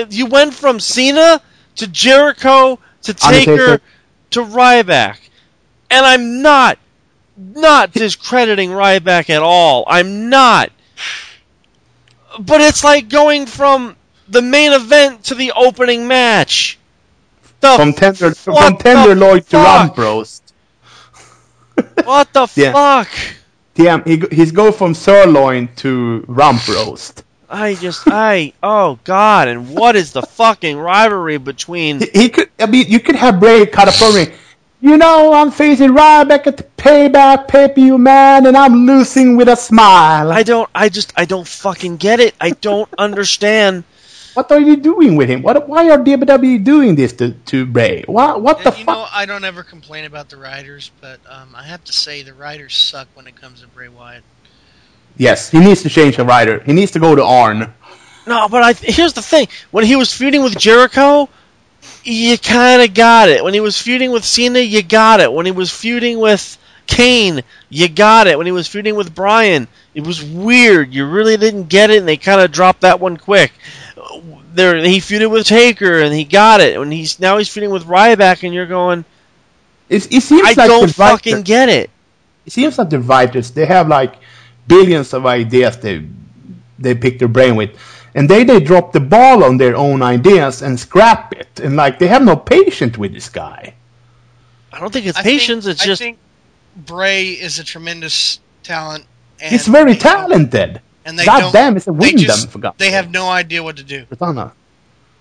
You 0.10 0.26
went 0.27 0.53
from 0.53 0.80
Cena 0.80 1.41
to 1.76 1.88
Jericho 1.88 2.80
to 3.03 3.14
Taker 3.14 3.52
Undertaker. 3.52 3.82
to 4.32 4.40
Ryback, 4.41 5.18
and 5.91 6.06
I'm 6.06 6.41
not 6.41 6.80
not 7.38 7.91
discrediting 7.91 8.70
Ryback 8.70 9.30
at 9.30 9.41
all. 9.41 9.84
I'm 9.88 10.30
not. 10.30 10.72
But 12.40 12.62
it's 12.62 12.84
like 12.84 13.10
going 13.10 13.45
from 13.45 13.95
the 14.28 14.41
main 14.41 14.74
event 14.74 15.26
to 15.26 15.36
the 15.36 15.53
opening 15.56 16.07
match. 16.07 16.78
The 17.62 17.76
from 17.76 17.94
tender 17.94 18.34
from 18.34 18.78
tenderloin 18.78 19.44
to 19.44 19.57
rump 19.57 19.98
roast. 19.98 20.53
what 22.03 22.32
the 22.34 22.48
yeah. 22.56 22.74
fuck? 22.74 23.10
Damn, 23.76 24.03
he 24.03 24.22
he's 24.32 24.52
go 24.52 24.72
from 24.72 24.94
sirloin 24.94 25.70
to 25.78 26.24
rump 26.28 26.68
roast. 26.68 27.24
I 27.49 27.76
just 27.76 28.03
I 28.07 28.53
oh 28.64 28.99
god, 29.03 29.48
and 29.48 29.70
what 29.76 29.95
is 29.95 30.12
the 30.12 30.22
fucking 30.22 30.78
rivalry 30.78 31.38
between? 31.38 31.99
He, 31.99 32.10
he 32.14 32.30
could 32.30 32.49
I 32.60 32.66
mean 32.66 32.88
you 32.88 32.99
could 32.99 33.16
have 33.16 33.40
Bray 33.40 33.66
cut 33.66 33.88
a 33.88 33.91
promo 33.91 34.34
you 34.86 34.98
know, 34.98 35.34
I'm 35.34 35.49
facing 35.49 35.90
Ryback 35.90 36.45
at 36.45 36.57
the 36.57 36.64
payback 36.78 37.48
pay 37.48 37.68
per 37.68 37.74
view, 37.74 37.98
man, 37.98 38.45
and 38.45 38.56
I'm 38.56 38.86
losing 38.86 39.36
with 39.36 39.49
a 39.49 39.56
smile. 39.56 40.32
I 40.32 40.44
don't, 40.44 40.70
I 40.76 40.90
just, 40.90 41.12
I 41.16 41.26
don't 41.26 41.48
fucking 41.48 41.98
get 41.98 42.20
it. 42.20 42.36
I 42.40 42.52
don't 42.52 42.88
understand. 42.99 43.84
What 44.36 44.52
are 44.52 44.60
you 44.60 44.76
doing 44.76 45.16
with 45.16 45.28
him? 45.28 45.41
What? 45.41 45.68
Why 45.68 45.90
are 45.90 45.98
WWE 45.98 46.64
doing 46.64 46.94
this 46.94 47.14
to, 47.14 47.32
to 47.32 47.66
Bray? 47.66 48.03
What? 48.06 48.44
What 48.44 48.60
the 48.60 48.72
fuck? 48.72 48.80
You 48.80 48.86
know, 48.86 49.07
I 49.12 49.26
don't 49.26 49.44
ever 49.44 49.64
complain 49.64 50.06
about 50.06 50.30
the 50.30 50.38
writers, 50.38 50.91
but 51.02 51.20
um, 51.28 51.56
I 51.56 51.64
have 51.64 51.84
to 51.86 51.94
say 51.94 52.22
the 52.22 52.36
writers 52.36 52.78
suck 52.78 53.07
when 53.16 53.26
it 53.26 53.36
comes 53.36 53.62
to 53.62 53.68
Bray 53.68 53.88
Wyatt. 53.88 54.24
Yes, 55.18 55.49
he 55.49 55.60
needs 55.60 55.82
to 55.82 55.90
change 55.90 56.18
the 56.18 56.26
writer. 56.26 56.60
He 56.60 56.74
needs 56.74 56.91
to 56.91 56.99
go 56.99 57.16
to 57.16 57.24
Arn. 57.24 57.74
No, 58.28 58.49
but 58.49 58.62
I 58.62 58.74
here's 58.74 59.14
the 59.14 59.24
thing: 59.24 59.48
when 59.72 59.84
he 59.84 59.95
was 59.95 60.14
feuding 60.14 60.44
with 60.44 60.56
Jericho, 60.60 61.28
you 62.06 62.38
kind 62.38 62.82
of 62.82 62.94
got 62.94 63.30
it. 63.30 63.44
When 63.44 63.53
he 63.53 63.60
was 63.60 63.80
feuding 63.82 64.11
with 64.11 64.23
Cena, 64.23 64.60
you 64.60 64.84
got 64.84 65.19
it. 65.19 65.32
When 65.32 65.45
he 65.45 65.52
was 65.52 65.72
feuding 65.72 66.19
with 66.19 66.57
Kane, 66.88 67.41
you 67.69 67.90
got 67.90 68.27
it. 68.27 68.38
When 68.38 68.45
he 68.45 68.52
was 68.52 68.68
feuding 68.68 68.95
with 68.95 69.14
Bryan, 69.14 69.68
it 69.94 70.06
was 70.06 70.23
weird. 70.23 70.94
You 70.94 71.07
really 71.07 71.38
didn't 71.38 71.68
get 71.69 71.90
it, 71.90 71.98
and 71.98 72.07
they 72.07 72.18
kind 72.18 72.41
of 72.41 72.52
dropped 72.52 72.82
that 72.82 72.99
one 72.99 73.18
quick. 73.18 73.52
There, 74.53 74.77
he 74.77 74.99
feuded 74.99 75.32
with 75.32 75.48
Taker, 75.48 75.99
and 76.02 76.14
he 76.14 76.23
got 76.23 76.61
it. 76.61 76.80
When 76.80 76.91
he's 76.91 77.19
now 77.19 77.38
he's 77.38 77.49
feuding 77.49 77.72
with 77.72 77.84
Ryback, 77.86 78.44
and 78.44 78.53
you're 78.53 78.68
going, 78.68 79.03
it, 79.90 80.11
it 80.14 80.22
seems 80.22 80.48
I 80.48 80.53
like 80.53 80.69
don't 80.69 80.91
fucking 80.91 81.41
get 81.41 81.69
it. 81.69 81.90
It 82.45 82.53
seems 82.53 82.77
that 82.77 82.90
the 82.90 82.99
writers 82.99 83.52
they 83.52 83.65
have 83.65 83.88
like 83.88 84.15
billions 84.68 85.14
of 85.14 85.26
ideas 85.26 85.77
they 85.77 86.07
they 86.80 86.94
pick 86.95 87.19
their 87.19 87.27
brain 87.27 87.56
with, 87.56 87.72
and 88.16 88.28
they 88.30 88.44
they 88.44 88.60
drop 88.60 88.92
the 88.94 89.00
ball 89.00 89.44
on 89.44 89.58
their 89.58 89.76
own 89.76 90.02
ideas 90.02 90.62
and 90.64 90.80
scrap 90.80 91.34
it, 91.34 91.60
and 91.62 91.76
like 91.76 92.00
they 92.00 92.08
have 92.08 92.24
no 92.24 92.36
patience 92.36 92.98
with 92.98 93.14
this 93.14 93.30
guy. 93.30 93.74
I 94.74 94.80
don't 94.80 94.92
think 94.92 95.06
it's 95.06 95.18
I 95.18 95.22
think- 95.22 95.40
patience. 95.40 95.68
it's 95.68 95.84
I 95.84 95.86
just 95.86 96.02
think 96.02 96.18
Bray 96.76 97.30
is 97.30 97.60
a 97.60 97.64
tremendous 97.64 98.40
talent. 98.64 99.06
And 99.40 99.52
He's 99.52 99.68
very 99.68 99.94
they 99.94 100.00
talented. 100.00 100.82
And 101.06 101.20
they 101.20 101.26
God 101.26 101.40
don't, 101.40 101.54
damn, 101.54 101.78
it's 101.78 101.88
a 101.88 101.92
they 101.92 102.14
just- 102.14 102.50
for 102.50 102.60
God's 102.60 102.78
They 102.78 102.92
have 102.92 103.12
no 103.12 103.30
idea 103.30 103.62
what 103.62 103.78
to 103.78 103.84
do. 103.84 104.06
Cortana. 104.06 104.52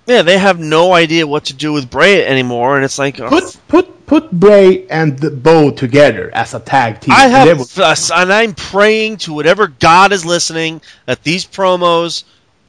yeah, 0.07 0.23
they 0.23 0.39
have 0.39 0.59
no 0.59 0.93
idea 0.95 1.27
what 1.27 1.45
to 1.47 1.55
do 1.55 1.73
with 1.73 1.91
Bray 1.91 2.25
anymore, 2.25 2.77
and 2.77 2.85
it's 2.85 2.99
like 2.99 3.21
oh, 3.21 3.29
Put 3.29 3.57
put 3.69 4.07
put 4.07 4.31
Bray 4.33 4.87
and 4.89 5.19
the 5.19 5.31
Bo 5.31 5.71
together 5.71 6.31
as 6.35 6.55
a 6.55 6.61
tag 6.61 7.01
team. 7.01 7.15
I 7.15 7.27
have, 7.29 7.47
they 7.47 7.55
would- 7.55 7.79
uh, 7.79 7.95
and 8.15 8.33
I'm 8.33 8.55
praying 8.55 9.19
to 9.19 9.33
whatever 9.33 9.67
God 9.69 10.13
is 10.13 10.25
listening 10.25 10.81
that 11.07 11.23
these 11.23 11.45
promos 11.45 12.25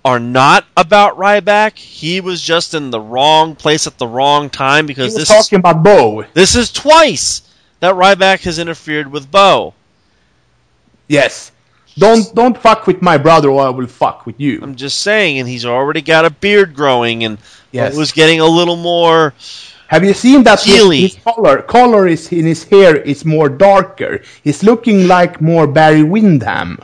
are 0.05 0.19
not 0.19 0.65
about 0.77 1.17
Ryback. 1.17 1.77
He 1.79 2.21
was 2.21 2.39
just 2.41 2.75
in 2.75 2.91
the 2.91 2.99
wrong 3.01 3.55
place 3.55 3.87
at 3.87 3.97
the 3.97 4.07
wrong 4.07 4.51
time 4.51 4.85
because 4.85 5.15
this 5.15 5.23
is, 5.23 5.35
talking 5.35 5.57
about 5.59 5.81
Bo. 5.83 6.23
this 6.35 6.55
is 6.55 6.71
twice 6.71 7.41
that 7.79 7.95
Ryback 7.95 8.43
has 8.43 8.59
interfered 8.59 9.11
with 9.11 9.29
Bo. 9.31 9.73
Yes. 11.07 11.51
Don't 11.97 12.33
don't 12.35 12.57
fuck 12.57 12.87
with 12.87 13.01
my 13.01 13.17
brother, 13.17 13.49
or 13.49 13.65
I 13.65 13.69
will 13.69 13.87
fuck 13.87 14.25
with 14.25 14.39
you. 14.39 14.59
I'm 14.61 14.75
just 14.75 14.99
saying, 14.99 15.39
and 15.39 15.47
he's 15.49 15.65
already 15.65 16.01
got 16.01 16.25
a 16.25 16.29
beard 16.29 16.75
growing, 16.75 17.23
and 17.23 17.37
Yes. 17.71 17.95
it 17.95 17.97
was 17.97 18.11
getting 18.11 18.41
a 18.41 18.45
little 18.45 18.75
more. 18.75 19.33
Have 19.87 20.03
you 20.03 20.13
seen 20.13 20.43
that 20.43 20.61
his, 20.61 20.91
his 20.91 21.15
color? 21.23 21.61
Color 21.61 22.07
is 22.07 22.31
in 22.31 22.45
his 22.45 22.63
hair 22.63 22.95
is 22.95 23.23
more 23.25 23.49
darker. 23.49 24.21
He's 24.43 24.61
looking 24.63 25.07
like 25.07 25.41
more 25.41 25.67
Barry 25.67 26.03
Windham. 26.03 26.79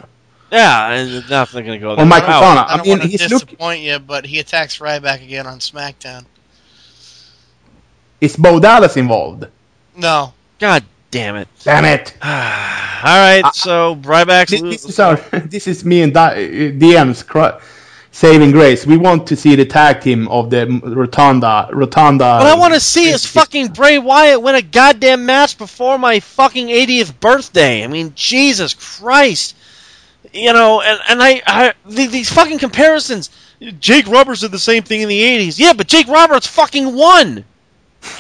Yeah, 0.51 0.91
and 0.91 1.09
it's 1.11 1.29
not 1.29 1.51
going 1.51 1.65
to 1.65 1.77
go 1.77 1.91
Or 1.91 1.95
that 1.95 2.05
Michael 2.05 2.29
I 2.29 2.65
I 2.67 2.77
don't 2.77 2.83
mean, 2.83 2.89
want 2.99 3.01
to 3.03 3.07
he's 3.07 3.21
look. 3.31 3.47
disappoint 3.47 3.81
you, 3.81 3.99
but 3.99 4.25
he 4.25 4.39
attacks 4.39 4.79
Ryback 4.79 5.23
again 5.23 5.47
on 5.47 5.59
SmackDown. 5.59 6.25
Is 8.19 8.35
Bo 8.35 8.59
Dallas 8.59 8.97
involved? 8.97 9.47
No, 9.95 10.33
God 10.59 10.83
damn 11.09 11.35
it! 11.37 11.47
Damn 11.63 11.85
it! 11.85 12.15
All 12.21 12.29
right, 12.29 13.43
so 13.53 13.95
Ryback's 13.95 14.51
This, 14.51 14.61
this 14.61 14.85
is 14.85 14.99
our. 14.99 15.17
This 15.49 15.67
is 15.67 15.83
me 15.85 16.01
and 16.03 16.13
Di- 16.13 16.33
uh, 16.35 16.71
DM's 16.79 17.23
cr- 17.23 17.59
saving 18.11 18.51
grace. 18.51 18.85
We 18.85 18.97
want 18.97 19.25
to 19.27 19.35
see 19.35 19.55
the 19.55 19.65
tag 19.65 20.01
team 20.01 20.27
of 20.27 20.49
the 20.49 20.67
Rotunda. 20.83 21.69
Rotunda. 21.71 22.37
What 22.37 22.47
I 22.47 22.55
want 22.55 22.73
to 22.73 22.79
see 22.79 23.09
is 23.09 23.25
fucking 23.25 23.69
Bray 23.69 23.97
Wyatt 23.97 24.41
win 24.41 24.55
a 24.55 24.61
goddamn 24.61 25.25
match 25.25 25.57
before 25.57 25.97
my 25.97 26.19
fucking 26.19 26.67
80th 26.67 27.19
birthday. 27.19 27.83
I 27.83 27.87
mean, 27.87 28.13
Jesus 28.15 28.73
Christ. 28.73 29.55
You 30.33 30.53
know, 30.53 30.81
and, 30.81 30.99
and 31.09 31.21
I, 31.23 31.41
I 31.45 31.73
these 31.85 32.31
fucking 32.31 32.59
comparisons. 32.59 33.29
Jake 33.79 34.07
Roberts 34.07 34.41
did 34.41 34.51
the 34.51 34.59
same 34.59 34.81
thing 34.83 35.01
in 35.01 35.09
the 35.09 35.21
80s. 35.21 35.59
Yeah, 35.59 35.73
but 35.73 35.87
Jake 35.87 36.07
Roberts 36.07 36.47
fucking 36.47 36.95
won. 36.95 37.45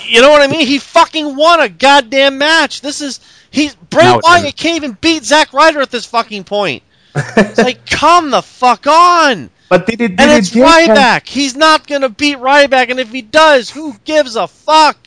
You 0.05 0.21
know 0.21 0.29
what 0.29 0.41
I 0.41 0.47
mean? 0.47 0.67
He 0.67 0.77
fucking 0.77 1.35
won 1.35 1.61
a 1.61 1.69
goddamn 1.69 2.37
match. 2.37 2.81
This 2.81 3.01
is 3.01 3.19
he's 3.49 3.73
Bray 3.75 4.03
No, 4.03 4.19
Wyatt 4.23 4.55
can't 4.55 4.75
even 4.75 4.95
beat 5.01 5.23
Zack 5.23 5.53
Ryder 5.53 5.81
at 5.81 5.89
this 5.89 6.05
fucking 6.05 6.43
point. 6.43 6.83
It's 7.15 7.57
like, 7.57 7.85
come 7.89 8.29
the 8.29 8.41
fuck 8.43 8.85
on. 8.87 9.49
But 9.69 9.87
did 9.87 10.01
it? 10.01 10.09
Did 10.09 10.19
And 10.19 10.31
it 10.31 10.37
it's 10.39 10.49
have- 10.53 10.67
Ryback. 10.89 11.27
He's 11.27 11.55
not 11.55 11.87
gonna 11.87 12.09
beat 12.09 12.37
Ryback, 12.37 12.89
and 12.91 12.99
if 12.99 13.09
he 13.11 13.21
does, 13.21 13.69
who 13.69 13.95
gives 14.03 14.35
a 14.35 14.47
fuck? 14.47 14.97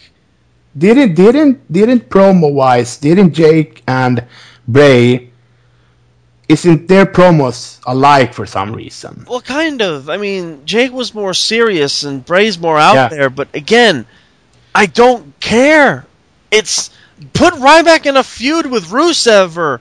Didn't 0.77 1.15
didn't 1.15 1.71
didn't 1.71 2.09
promo 2.09 2.53
wise? 2.53 2.97
Didn't 2.97 3.33
Jake 3.35 3.83
and 3.87 4.25
Bray? 4.67 5.31
Isn't 6.49 6.89
their 6.89 7.07
promos 7.07 7.79
alike 7.87 8.35
for 8.35 8.45
some 8.47 8.73
reason? 8.73 9.25
Well, 9.29 9.41
kind 9.41 9.81
of. 9.81 10.11
I 10.11 10.19
mean, 10.19 10.61
Jake 10.67 10.93
was 10.93 11.15
more 11.15 11.33
serious, 11.33 12.03
and 12.05 12.25
Bray's 12.25 12.59
more 12.59 12.79
out 12.79 12.95
Yeah. 12.95 13.09
there. 13.09 13.31
But 13.31 13.49
again, 13.55 14.05
I 14.75 14.87
don't 14.87 15.39
care. 15.41 16.05
It's 16.51 16.91
put 17.33 17.55
Ryback 17.55 18.05
in 18.07 18.17
a 18.17 18.23
feud 18.23 18.67
with 18.67 18.85
Rusev, 18.91 19.57
or, 19.57 19.81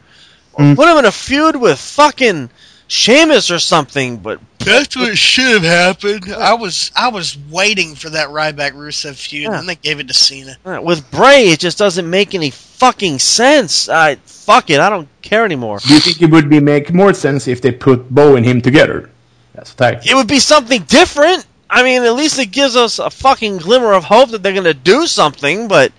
or 0.53 0.63
Mm. 0.65 0.75
put 0.75 0.87
him 0.87 0.97
in 0.99 1.05
a 1.05 1.11
feud 1.11 1.55
with 1.57 1.79
fucking 1.79 2.49
Sheamus 2.93 3.49
or 3.49 3.57
something. 3.57 4.17
But 4.17 4.39
that's 4.59 4.95
what 4.95 5.17
should 5.17 5.63
have 5.63 5.63
happened. 5.63 6.31
I 6.31 6.53
was 6.53 6.91
I 6.95 7.07
was 7.09 7.35
waiting 7.49 7.95
for 7.95 8.11
that 8.11 8.29
Ryback 8.29 8.73
Rusev 8.73 9.15
feud, 9.15 9.43
Yeah. 9.43 9.57
and 9.59 9.67
they 9.67 9.75
gave 9.75 9.99
it 9.99 10.07
to 10.09 10.13
Cena. 10.13 10.55
with 10.81 11.09
Bray, 11.09 11.49
it 11.49 11.59
just 11.59 11.79
doesn't 11.79 12.07
make 12.07 12.35
any 12.35 12.51
fucking 12.51 13.17
sense. 13.17 13.89
I 13.89 14.15
fuck 14.25 14.69
it. 14.69 14.79
I 14.79 14.89
don't 14.91 15.07
care 15.23 15.43
anymore. 15.43 15.79
Do 15.79 15.93
you 15.93 15.99
think 15.99 16.21
it 16.21 16.29
would 16.29 16.49
be 16.51 16.59
make 16.59 16.93
more 16.93 17.13
sense 17.15 17.47
if 17.47 17.61
they 17.61 17.71
put 17.71 18.09
Bo 18.13 18.35
and 18.35 18.45
him 18.45 18.61
together? 18.61 19.09
That's 19.55 19.73
a 19.73 19.75
tag. 19.75 20.07
it 20.07 20.13
would 20.13 20.27
be 20.27 20.39
something 20.39 20.83
different. 20.83 21.45
I 21.69 21.81
mean, 21.81 22.03
at 22.03 22.13
least 22.13 22.37
it 22.37 22.51
gives 22.51 22.75
us 22.75 22.99
a 22.99 23.09
fucking 23.09 23.57
glimmer 23.57 23.93
of 23.93 24.03
hope 24.03 24.29
that 24.29 24.43
they're 24.43 24.53
going 24.53 24.65
to 24.65 24.75
do 24.75 25.07
something. 25.07 25.67
But 25.67 25.91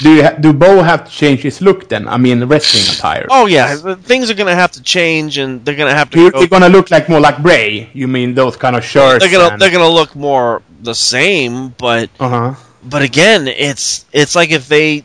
Do 0.00 0.10
you 0.14 0.22
ha- 0.22 0.36
do 0.40 0.52
Bo 0.52 0.82
have 0.82 1.04
to 1.04 1.10
change 1.10 1.40
his 1.40 1.60
look 1.60 1.88
then? 1.88 2.08
I 2.08 2.16
mean, 2.16 2.42
wrestling 2.44 2.84
attire. 2.96 3.26
oh 3.30 3.46
yeah, 3.46 3.74
things 3.96 4.30
are 4.30 4.34
going 4.34 4.48
to 4.48 4.54
have 4.54 4.72
to 4.72 4.82
change, 4.82 5.36
and 5.38 5.62
they're 5.64 5.74
going 5.76 5.90
to 5.90 5.94
have 5.96 6.08
to. 6.10 6.18
He- 6.18 6.30
go- 6.30 6.40
He's 6.40 6.48
gonna 6.48 6.68
look 6.70 6.90
like 6.90 7.08
more 7.08 7.20
like 7.20 7.42
Bray. 7.42 7.90
You 7.92 8.08
mean 8.08 8.34
those 8.34 8.56
kind 8.56 8.74
of 8.76 8.84
shirts? 8.84 9.22
they're 9.24 9.30
going 9.32 9.46
to 9.46 9.52
and- 9.54 9.60
they're 9.60 9.70
going 9.70 9.84
to 9.84 9.92
look 9.92 10.14
more 10.16 10.62
the 10.82 10.94
same, 10.94 11.74
but 11.78 12.08
Uh-huh. 12.18 12.54
but 12.84 13.02
again, 13.02 13.48
it's 13.48 14.06
it's 14.12 14.34
like 14.34 14.50
if 14.50 14.66
they. 14.68 15.04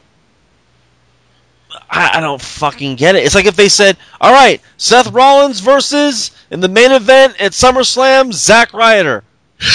I, 1.89 2.17
I 2.17 2.19
don't 2.19 2.41
fucking 2.41 2.95
get 2.95 3.15
it. 3.15 3.23
It's 3.25 3.35
like 3.35 3.45
if 3.45 3.55
they 3.55 3.69
said, 3.69 3.97
"All 4.19 4.33
right, 4.33 4.61
Seth 4.77 5.11
Rollins 5.11 5.59
versus 5.59 6.31
in 6.51 6.59
the 6.59 6.67
main 6.67 6.91
event 6.91 7.39
at 7.41 7.51
SummerSlam, 7.53 8.33
Zack 8.33 8.73
Ryder." 8.73 9.23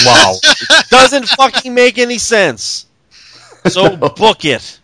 Wow. 0.05 0.35
Doesn't 0.89 1.27
fucking 1.29 1.73
make 1.73 1.97
any 1.97 2.17
sense. 2.17 2.85
So 3.67 3.95
book 4.17 4.45
it. 4.45 4.79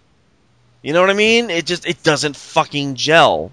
You 0.81 0.93
know 0.93 1.01
what 1.01 1.10
I 1.10 1.14
mean? 1.14 1.49
It 1.49 1.65
just 1.65 1.85
it 1.85 2.03
doesn't 2.03 2.35
fucking 2.35 2.95
gel. 2.95 3.51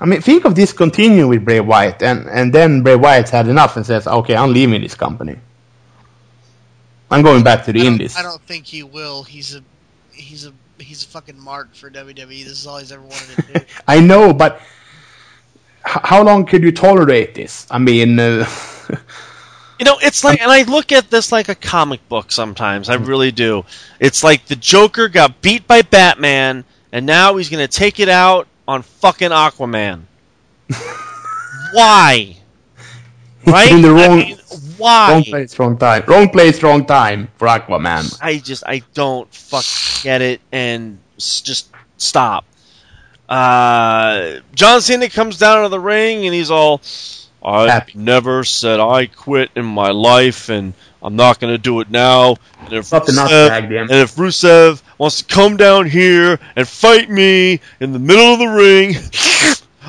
I 0.00 0.06
mean, 0.06 0.20
think 0.20 0.44
of 0.44 0.54
this 0.54 0.72
continue 0.72 1.28
with 1.28 1.44
Bray 1.44 1.60
Wyatt, 1.60 2.02
and 2.02 2.28
and 2.28 2.52
then 2.52 2.82
Bray 2.82 2.96
Wyatt's 2.96 3.30
had 3.30 3.48
enough 3.48 3.76
and 3.76 3.86
says, 3.86 4.06
"Okay, 4.06 4.34
I'm 4.34 4.52
leaving 4.52 4.80
this 4.80 4.94
company. 4.94 5.36
I'm 7.10 7.22
going 7.22 7.42
back 7.42 7.64
to 7.66 7.72
the 7.72 7.82
I 7.82 7.84
Indies." 7.86 8.16
I 8.16 8.22
don't 8.22 8.40
think 8.42 8.66
he 8.66 8.82
will. 8.82 9.22
He's 9.22 9.54
a 9.54 9.62
he's 10.12 10.46
a 10.46 10.52
he's 10.78 11.04
a 11.04 11.06
fucking 11.06 11.38
mark 11.38 11.74
for 11.74 11.90
WWE. 11.90 12.44
This 12.44 12.58
is 12.60 12.66
all 12.66 12.78
he's 12.78 12.92
ever 12.92 13.02
wanted 13.02 13.36
to 13.36 13.42
do. 13.60 13.64
I 13.86 14.00
know, 14.00 14.32
but 14.32 14.60
h- 15.86 16.02
how 16.02 16.22
long 16.22 16.46
could 16.46 16.62
you 16.62 16.72
tolerate 16.72 17.34
this? 17.34 17.66
I 17.70 17.78
mean, 17.78 18.18
uh, 18.18 18.48
You 19.80 19.86
know, 19.86 19.96
it's 20.02 20.22
like, 20.24 20.42
and 20.42 20.50
I 20.50 20.64
look 20.64 20.92
at 20.92 21.08
this 21.10 21.32
like 21.32 21.48
a 21.48 21.54
comic 21.54 22.06
book 22.10 22.30
sometimes. 22.30 22.90
I 22.90 22.96
really 22.96 23.30
do. 23.32 23.64
It's 23.98 24.22
like 24.22 24.44
the 24.44 24.56
Joker 24.56 25.08
got 25.08 25.40
beat 25.40 25.66
by 25.66 25.80
Batman, 25.80 26.64
and 26.92 27.06
now 27.06 27.36
he's 27.36 27.48
going 27.48 27.66
to 27.66 27.78
take 27.78 27.98
it 27.98 28.10
out 28.10 28.46
on 28.68 28.82
fucking 28.82 29.30
Aquaman. 29.30 30.02
Why? 31.72 32.36
Right? 33.46 33.72
in 33.72 33.80
the 33.80 33.88
I 33.88 34.06
wrong, 34.06 34.18
mean, 34.18 34.38
why? 34.76 35.12
wrong 35.12 35.24
place, 35.24 35.58
wrong 35.58 35.78
time. 35.78 36.04
Wrong 36.06 36.28
place, 36.28 36.62
wrong 36.62 36.84
time 36.84 37.28
for 37.38 37.48
Aquaman. 37.48 38.18
I 38.20 38.36
just 38.36 38.62
I 38.66 38.82
don't 38.92 39.32
fuck 39.34 39.64
get 40.02 40.20
it 40.20 40.42
and 40.52 40.98
just 41.16 41.70
stop. 41.96 42.44
Uh, 43.30 44.40
John 44.54 44.82
Cena 44.82 45.08
comes 45.08 45.38
down 45.38 45.62
to 45.62 45.68
the 45.70 45.80
ring 45.80 46.26
and 46.26 46.34
he's 46.34 46.50
all, 46.50 46.82
"I 47.42 47.68
Happy. 47.68 47.92
never 47.94 48.44
said 48.44 48.80
I 48.80 49.06
quit 49.06 49.50
in 49.56 49.64
my 49.64 49.90
life, 49.90 50.48
and 50.48 50.74
I'm 51.02 51.16
not 51.16 51.40
going 51.40 51.52
to 51.52 51.58
do 51.58 51.80
it 51.80 51.90
now." 51.90 52.36
And 52.64 52.72
if, 52.74 52.86
Stop 52.86 53.06
Rusev, 53.06 53.48
tag 53.48 53.68
them. 53.68 53.88
and 53.90 53.92
if 53.92 54.14
Rusev 54.16 54.82
wants 54.98 55.22
to 55.22 55.24
come 55.24 55.56
down 55.56 55.88
here 55.88 56.38
and 56.56 56.68
fight 56.68 57.08
me 57.10 57.60
in 57.80 57.92
the 57.92 57.98
middle 57.98 58.32
of 58.34 58.38
the 58.38 58.46
ring, 58.46 58.96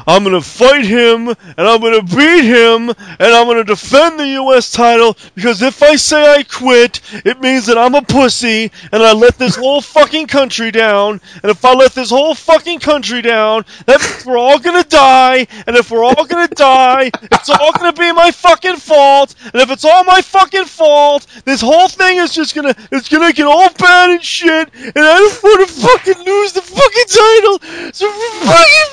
I'm 0.07 0.23
gonna 0.23 0.41
fight 0.41 0.85
him, 0.85 1.27
and 1.29 1.67
I'm 1.67 1.81
gonna 1.81 2.01
beat 2.01 2.43
him, 2.43 2.89
and 2.89 3.33
I'm 3.33 3.47
gonna 3.47 3.63
defend 3.63 4.19
the 4.19 4.27
U.S. 4.27 4.71
title 4.71 5.17
because 5.35 5.61
if 5.61 5.83
I 5.83 5.95
say 5.95 6.35
I 6.35 6.43
quit, 6.43 7.01
it 7.25 7.39
means 7.41 7.65
that 7.67 7.77
I'm 7.77 7.95
a 7.95 8.01
pussy 8.01 8.71
and 8.91 9.03
I 9.03 9.13
let 9.13 9.37
this 9.37 9.55
whole 9.55 9.81
fucking 9.81 10.27
country 10.27 10.71
down. 10.71 11.21
And 11.43 11.51
if 11.51 11.63
I 11.63 11.73
let 11.73 11.93
this 11.93 12.09
whole 12.09 12.35
fucking 12.35 12.79
country 12.79 13.21
down, 13.21 13.65
that 13.85 14.01
means 14.01 14.25
we're 14.25 14.37
all 14.37 14.59
gonna 14.59 14.83
die. 14.83 15.47
And 15.67 15.75
if 15.75 15.91
we're 15.91 16.03
all 16.03 16.25
gonna 16.25 16.47
die, 16.47 17.11
it's 17.31 17.49
all 17.49 17.71
gonna 17.73 17.93
be 17.93 18.11
my 18.11 18.31
fucking 18.31 18.77
fault. 18.77 19.35
And 19.53 19.61
if 19.61 19.69
it's 19.69 19.85
all 19.85 20.03
my 20.03 20.21
fucking 20.21 20.65
fault, 20.65 21.27
this 21.45 21.61
whole 21.61 21.87
thing 21.87 22.17
is 22.17 22.33
just 22.33 22.55
gonna 22.55 22.75
it's 22.91 23.09
gonna 23.09 23.33
get 23.33 23.45
all 23.45 23.69
bad 23.73 24.11
and 24.11 24.23
shit. 24.23 24.69
And 24.73 24.93
I 24.97 25.17
don't 25.17 25.43
want 25.43 25.67
to 25.67 25.73
fucking 25.73 26.25
lose 26.25 26.53
the 26.53 26.61
fucking 26.61 27.07
title. 27.07 27.91
So 27.93 28.11
fucking. 28.11 28.91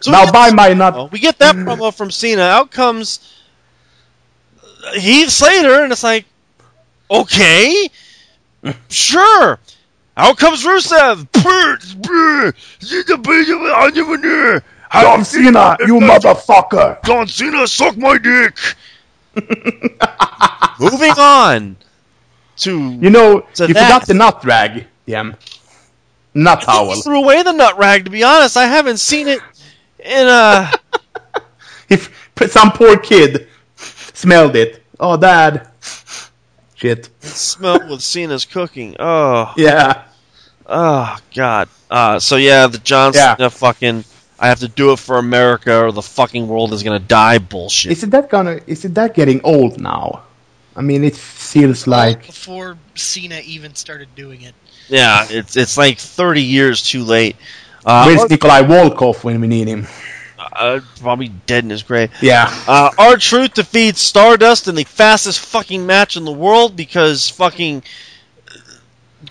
So 0.00 0.10
now 0.10 0.30
by 0.30 0.50
my 0.50 0.74
not. 0.74 1.12
we 1.12 1.18
get 1.18 1.38
that 1.38 1.54
promo 1.56 1.94
from 1.94 2.10
Cena. 2.10 2.42
Out 2.42 2.70
comes 2.70 3.20
Heath 4.94 5.30
Slater, 5.30 5.82
and 5.82 5.92
it's 5.92 6.02
like, 6.02 6.26
okay, 7.10 7.88
sure. 8.88 9.58
Out 10.16 10.36
comes 10.38 10.64
Rusev. 10.64 11.26
John 14.92 15.24
Cena, 15.24 15.76
you 15.80 15.98
motherfucker! 15.98 17.02
John 17.04 17.26
Cena, 17.26 17.66
suck 17.66 17.96
my 17.96 18.16
dick. 18.18 18.56
Moving 20.78 21.10
on 21.18 21.76
to 22.58 22.92
You 22.92 23.10
know, 23.10 23.44
So 23.54 23.66
you 23.66 23.74
that- 23.74 23.86
forgot 23.86 24.06
the 24.06 24.14
nut 24.14 24.44
rag, 24.44 24.86
Yam. 25.06 25.36
Nut 26.34 26.60
He 26.60 26.66
towel. 26.66 26.94
threw 27.02 27.22
away 27.22 27.42
the 27.42 27.52
nut 27.52 27.78
rag. 27.78 28.04
To 28.06 28.10
be 28.10 28.22
honest, 28.24 28.56
I 28.56 28.66
haven't 28.66 28.98
seen 28.98 29.28
it 29.28 29.40
in 29.98 30.26
a. 30.28 30.70
If 31.90 32.10
some 32.50 32.72
poor 32.72 32.96
kid 32.96 33.46
smelled 33.76 34.56
it. 34.56 34.82
Oh, 34.98 35.16
dad. 35.16 35.68
Shit. 36.74 37.08
smelled 37.20 37.88
with 37.88 38.00
Cena's 38.02 38.44
cooking. 38.46 38.96
Oh, 38.98 39.52
Yeah. 39.56 40.04
oh, 40.66 41.16
God. 41.34 41.68
Uh, 41.90 42.18
so 42.18 42.36
yeah, 42.36 42.66
the 42.66 42.78
John 42.78 43.12
Yeah. 43.14 43.36
Cena 43.36 43.50
fucking. 43.50 44.04
I 44.38 44.48
have 44.48 44.60
to 44.60 44.68
do 44.68 44.92
it 44.92 44.98
for 44.98 45.18
America, 45.18 45.84
or 45.84 45.92
the 45.92 46.02
fucking 46.02 46.48
world 46.48 46.72
is 46.72 46.82
gonna 46.82 46.98
die. 46.98 47.38
Bullshit. 47.38 47.92
Is 47.92 48.02
it 48.02 48.10
that 48.10 48.28
gonna? 48.30 48.60
Is 48.66 48.84
it 48.84 48.94
that 48.94 49.14
getting 49.14 49.40
old 49.44 49.80
now? 49.80 50.22
I 50.74 50.80
mean, 50.80 51.04
it 51.04 51.14
feels 51.14 51.86
like. 51.86 52.26
before 52.26 52.76
Cena 52.96 53.40
even 53.44 53.74
started 53.76 54.08
doing 54.16 54.42
it. 54.42 54.54
Yeah, 54.88 55.26
it's 55.30 55.56
it's 55.56 55.76
like 55.76 55.98
thirty 55.98 56.42
years 56.42 56.82
too 56.82 57.04
late. 57.04 57.36
Uh, 57.86 58.04
Where's 58.04 58.28
Nikolai 58.30 58.62
Volkov 58.62 59.24
when 59.24 59.40
we 59.40 59.46
need 59.46 59.68
him? 59.68 59.86
uh, 60.38 60.80
probably 61.00 61.28
dead 61.46 61.64
in 61.64 61.70
his 61.70 61.82
grave. 61.82 62.10
Yeah. 62.22 62.46
Uh, 62.68 62.90
R-Truth 62.96 63.54
defeats 63.54 64.00
Stardust 64.00 64.68
in 64.68 64.74
the 64.74 64.84
fastest 64.84 65.40
fucking 65.40 65.84
match 65.84 66.16
in 66.16 66.24
the 66.24 66.32
world 66.32 66.76
because 66.76 67.28
fucking 67.30 67.82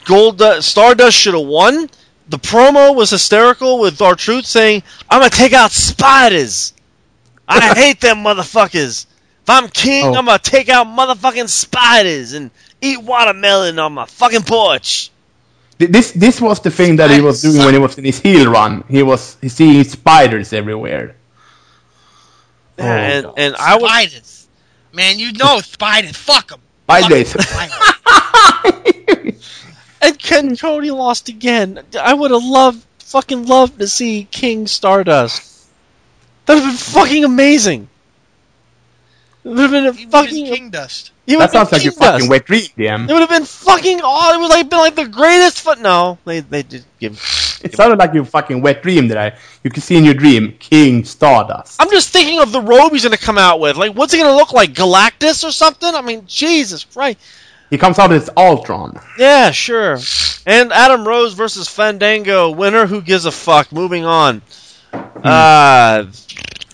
Gold 0.05 0.41
Stardust 0.61 1.17
should 1.17 1.33
have 1.33 1.45
won. 1.47 1.89
The 2.29 2.39
promo 2.39 2.95
was 2.95 3.09
hysterical 3.09 3.79
with 3.79 4.01
R-Truth 4.01 4.45
saying, 4.45 4.83
"I'm 5.09 5.19
gonna 5.19 5.29
take 5.29 5.53
out 5.53 5.71
spiders. 5.71 6.73
I 7.47 7.73
hate 7.75 8.01
them 8.01 8.17
motherfuckers. 8.23 9.05
If 9.43 9.49
I'm 9.49 9.67
king, 9.69 10.05
Oh. 10.05 10.15
I'm 10.15 10.25
gonna 10.25 10.39
take 10.39 10.69
out 10.69 10.87
motherfucking 10.87 11.49
spiders 11.49 12.33
and 12.33 12.49
eat 12.81 13.01
watermelon 13.01 13.77
on 13.79 13.93
my 13.93 14.05
fucking 14.05 14.43
porch." 14.43 15.09
Th- 15.83 15.91
This 15.91 16.11
this 16.11 16.41
was 16.41 16.59
the 16.59 16.71
thing 16.71 16.95
that 16.97 17.09
he 17.11 17.21
was 17.21 17.41
doing 17.41 17.57
when 17.65 17.73
he 17.73 17.79
was 17.79 17.97
in 17.97 18.05
his 18.05 18.19
heel 18.19 18.49
run. 18.51 18.83
He 18.89 19.03
was 19.03 19.37
he 19.41 19.49
seeing 19.49 19.83
spiders 19.83 20.53
everywhere. 20.53 21.15
Oh, 22.79 22.83
and 22.83 23.25
God. 23.25 23.33
and 23.37 23.55
I 23.57 23.75
was 23.77 23.89
Spiders. 23.89 24.47
Man, 24.93 25.19
you 25.19 25.31
know 25.33 25.59
spiders. 25.59 26.15
Fuck 26.17 26.49
them. 26.49 26.61
Spiders. 26.87 27.35
And 30.01 30.19
Ken 30.19 30.57
Cody 30.57 30.91
lost 30.91 31.29
again. 31.29 31.81
I 31.99 32.13
would 32.13 32.31
have 32.31 32.43
loved, 32.43 32.85
fucking 32.99 33.45
loved 33.45 33.79
to 33.79 33.87
see 33.87 34.27
King 34.31 34.67
Stardust. 34.67 35.67
That 36.45 36.55
would 36.55 36.63
have 36.63 36.71
been 36.73 36.77
fucking 36.77 37.23
amazing. 37.23 37.87
It 39.45 39.49
would 39.49 39.59
have 39.59 39.71
been 39.71 39.85
a 39.85 39.93
Fucking 39.93 40.09
fucking. 40.09 40.45
King 40.47 40.69
Dust. 40.71 41.11
It 41.25 41.37
that 41.37 41.51
sounds 41.51 41.71
like 41.71 41.83
your 41.83 41.93
fucking 41.93 42.27
wet 42.27 42.45
dream, 42.45 42.63
DM. 42.77 43.09
It 43.09 43.13
would 43.13 43.21
have 43.21 43.29
been 43.29 43.45
fucking. 43.45 44.01
Oh, 44.03 44.33
it 44.33 44.39
would 44.39 44.49
like 44.49 44.69
been 44.69 44.79
like 44.79 44.95
the 44.95 45.07
greatest. 45.07 45.61
Foot. 45.61 45.79
No, 45.79 46.17
they 46.25 46.41
they 46.41 46.63
did 46.63 46.83
give. 46.99 47.13
It 47.63 47.73
sounded 47.75 47.97
like 47.97 48.13
your 48.13 48.25
fucking 48.25 48.61
wet 48.61 48.83
dream 48.83 49.07
that 49.07 49.17
I 49.17 49.37
you 49.63 49.69
can 49.69 49.81
see 49.81 49.95
in 49.95 50.03
your 50.03 50.15
dream, 50.15 50.55
King 50.59 51.05
Stardust. 51.05 51.81
I'm 51.81 51.89
just 51.89 52.09
thinking 52.09 52.39
of 52.39 52.51
the 52.51 52.59
robe 52.59 52.91
he's 52.91 53.03
gonna 53.03 53.17
come 53.17 53.37
out 53.37 53.61
with. 53.61 53.77
Like, 53.77 53.93
what's 53.93 54.11
he 54.11 54.19
gonna 54.19 54.35
look 54.35 54.51
like? 54.51 54.73
Galactus 54.73 55.47
or 55.47 55.51
something? 55.51 55.95
I 55.95 56.01
mean, 56.01 56.23
Jesus 56.27 56.83
Christ. 56.83 57.19
He 57.69 57.77
comes 57.77 57.97
out 57.97 58.11
as 58.11 58.29
Ultron. 58.37 58.99
Yeah, 59.17 59.51
sure. 59.51 59.97
And 60.45 60.71
Adam 60.71 61.07
Rose 61.07 61.33
versus 61.33 61.67
Fandango. 61.67 62.51
Winner, 62.51 62.85
who 62.85 63.01
gives 63.01 63.25
a 63.25 63.31
fuck? 63.31 63.71
Moving 63.71 64.05
on. 64.05 64.43
Uh, 64.93 66.05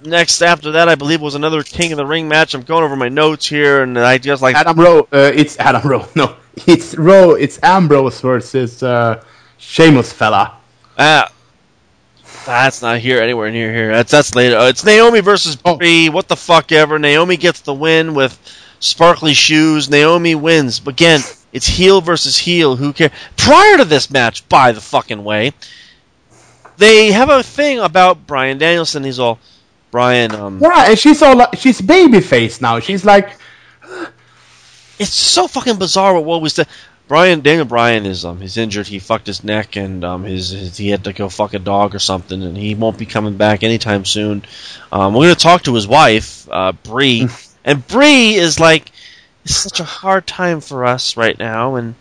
next 0.03 0.41
after 0.41 0.71
that, 0.71 0.89
I 0.89 0.95
believe 0.95 1.21
was 1.21 1.35
another 1.35 1.63
King 1.63 1.91
of 1.91 1.97
the 1.97 2.05
Ring 2.05 2.27
match. 2.27 2.53
I'm 2.53 2.61
going 2.63 2.83
over 2.83 2.95
my 2.95 3.09
notes 3.09 3.45
here, 3.47 3.83
and 3.83 3.97
I 3.97 4.17
just 4.17 4.41
like 4.41 4.55
Adam 4.55 4.77
Rowe. 4.79 5.07
Uh, 5.11 5.31
it's 5.33 5.57
Adam 5.59 5.89
Rowe. 5.89 6.07
No, 6.15 6.35
it's 6.67 6.95
Rowe. 6.97 7.35
It's 7.35 7.59
Ambrose 7.63 8.19
versus 8.21 8.83
uh, 8.83 9.23
Sheamus 9.57 10.11
fella. 10.13 10.53
ah, 10.97 11.31
that's 12.45 12.81
not 12.81 12.99
here 12.99 13.21
anywhere 13.21 13.51
near 13.51 13.71
here. 13.73 13.91
That's 13.91 14.11
that's 14.11 14.35
later. 14.35 14.57
Uh, 14.57 14.67
it's 14.69 14.83
Naomi 14.83 15.19
versus 15.21 15.57
Oh. 15.65 15.77
Brie. 15.77 16.09
What 16.09 16.27
the 16.27 16.35
fuck 16.35 16.71
ever. 16.71 16.97
Naomi 16.99 17.37
gets 17.37 17.61
the 17.61 17.73
win 17.73 18.13
with 18.15 18.37
sparkly 18.79 19.33
shoes. 19.33 19.89
Naomi 19.89 20.35
wins. 20.35 20.81
Again, 20.87 21.21
it's 21.53 21.67
heel 21.67 22.01
versus 22.01 22.37
heel. 22.37 22.75
Who 22.75 22.93
cares? 22.93 23.11
Prior 23.37 23.77
to 23.77 23.85
this 23.85 24.09
match, 24.09 24.47
by 24.49 24.71
the 24.71 24.81
fucking 24.81 25.23
way, 25.23 25.53
they 26.77 27.11
have 27.11 27.29
a 27.29 27.43
thing 27.43 27.79
about 27.79 28.25
Bryan 28.25 28.57
Danielson. 28.57 29.03
He's 29.03 29.19
all 29.19 29.37
Bryan. 29.91 30.33
Um, 30.35 30.59
Yeah, 30.59 30.89
and 30.89 30.99
she's 30.99 31.21
all 31.21 31.35
like, 31.35 31.57
she's 31.57 31.81
babyface 31.81 32.61
now. 32.61 32.79
She's 32.79 33.05
like, 33.05 33.31
it's 34.99 35.13
so 35.13 35.47
fucking 35.47 35.77
bizarre 35.77 36.13
what 36.13 36.25
what 36.25 36.41
was 36.41 36.53
the 36.55 36.67
Bryan 37.07 37.41
Daniel 37.41 37.65
Bryan 37.65 38.05
is 38.05 38.23
um 38.23 38.39
he's 38.39 38.55
injured. 38.57 38.85
He 38.87 38.99
fucked 38.99 39.25
his 39.25 39.43
neck 39.43 39.75
and 39.75 40.05
um 40.05 40.23
his, 40.23 40.51
his 40.51 40.77
he 40.77 40.89
had 40.89 41.03
to 41.05 41.13
go 41.13 41.27
fuck 41.27 41.55
a 41.55 41.59
dog 41.59 41.95
or 41.95 41.99
something, 41.99 42.41
and 42.43 42.55
he 42.55 42.75
won't 42.75 42.99
be 42.99 43.07
coming 43.07 43.35
back 43.35 43.63
anytime 43.63 44.05
soon. 44.05 44.43
Um, 44.91 45.15
we're 45.15 45.23
gonna 45.23 45.35
talk 45.35 45.63
to 45.63 45.73
his 45.73 45.87
wife, 45.87 46.47
uh, 46.51 46.71
Brie, 46.71 47.27
and 47.65 47.85
Brie 47.87 48.35
is 48.35 48.59
like 48.59 48.91
it's 49.43 49.55
such 49.55 49.79
a 49.79 49.83
hard 49.85 50.27
time 50.27 50.61
for 50.61 50.85
us 50.85 51.17
right 51.17 51.37
now, 51.39 51.75
and 51.75 51.95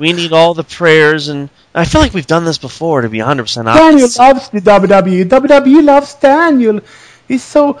we 0.00 0.12
need 0.14 0.32
all 0.32 0.54
the 0.54 0.64
prayers. 0.64 1.28
And 1.28 1.48
I 1.72 1.84
feel 1.84 2.00
like 2.00 2.12
we've 2.14 2.26
done 2.26 2.44
this 2.44 2.58
before, 2.58 3.02
to 3.02 3.08
be 3.08 3.20
hundred 3.20 3.44
percent 3.44 3.68
honest. 3.68 3.82
Daniel 3.82 4.02
honest. 4.02 4.18
loves 4.18 4.48
the 4.48 4.60
WWE. 4.60 5.24
WWE 5.28 5.84
loves 5.84 6.14
Daniel. 6.14 6.80
He's 7.30 7.44
so. 7.44 7.78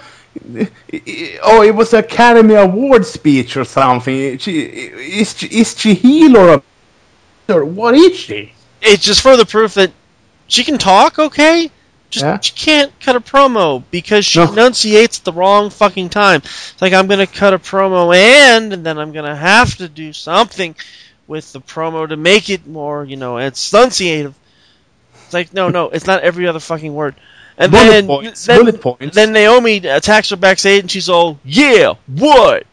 Oh, 1.42 1.62
it 1.62 1.74
was 1.74 1.92
Academy 1.92 2.54
Award 2.54 3.04
speech 3.04 3.56
or 3.56 3.64
something. 3.64 4.14
Is, 4.14 4.42
she, 5.36 5.46
is 5.48 5.76
she 5.76 5.94
heel 5.94 6.62
or 7.48 7.64
what 7.64 7.96
is 7.96 8.16
she? 8.16 8.52
It's 8.80 9.02
just 9.02 9.22
further 9.22 9.44
proof 9.44 9.74
that 9.74 9.90
she 10.46 10.62
can 10.62 10.78
talk, 10.78 11.18
okay. 11.18 11.68
Just 12.10 12.24
Yeah. 12.24 12.38
she 12.38 12.52
can't 12.52 12.92
cut 13.00 13.16
a 13.16 13.20
promo 13.20 13.82
because 13.90 14.24
she 14.24 14.38
No. 14.38 14.52
enunciates 14.52 15.18
at 15.18 15.24
the 15.24 15.32
wrong 15.32 15.68
fucking 15.68 16.10
time. 16.10 16.42
It's 16.44 16.80
like 16.80 16.92
I'm 16.92 17.08
gonna 17.08 17.26
cut 17.26 17.52
a 17.52 17.58
promo 17.58 18.14
and, 18.14 18.72
and 18.72 18.86
then 18.86 18.98
I'm 18.98 19.10
gonna 19.10 19.34
have 19.34 19.74
to 19.78 19.88
do 19.88 20.12
something 20.12 20.76
with 21.26 21.52
the 21.52 21.60
promo 21.60 22.08
to 22.08 22.16
make 22.16 22.50
it 22.50 22.68
more, 22.68 23.04
you 23.04 23.16
know, 23.16 23.38
it's 23.38 23.72
enunciative. 23.72 24.34
It's 25.24 25.34
like 25.34 25.52
no, 25.52 25.70
no, 25.70 25.90
it's 25.90 26.06
not 26.06 26.22
every 26.22 26.46
other 26.46 26.60
fucking 26.60 26.94
word. 26.94 27.16
And 27.60 27.70
Bullet 27.70 27.84
then, 27.90 28.06
points, 28.06 28.46
then, 28.46 28.58
bullet 28.64 28.80
points. 28.80 29.14
then 29.14 29.32
Naomi 29.32 29.76
attacks 29.86 30.30
her 30.30 30.36
backstage 30.36 30.80
and 30.80 30.90
she's 30.90 31.08
all, 31.10 31.38
"Yeah, 31.44 31.92
what? 32.06 32.66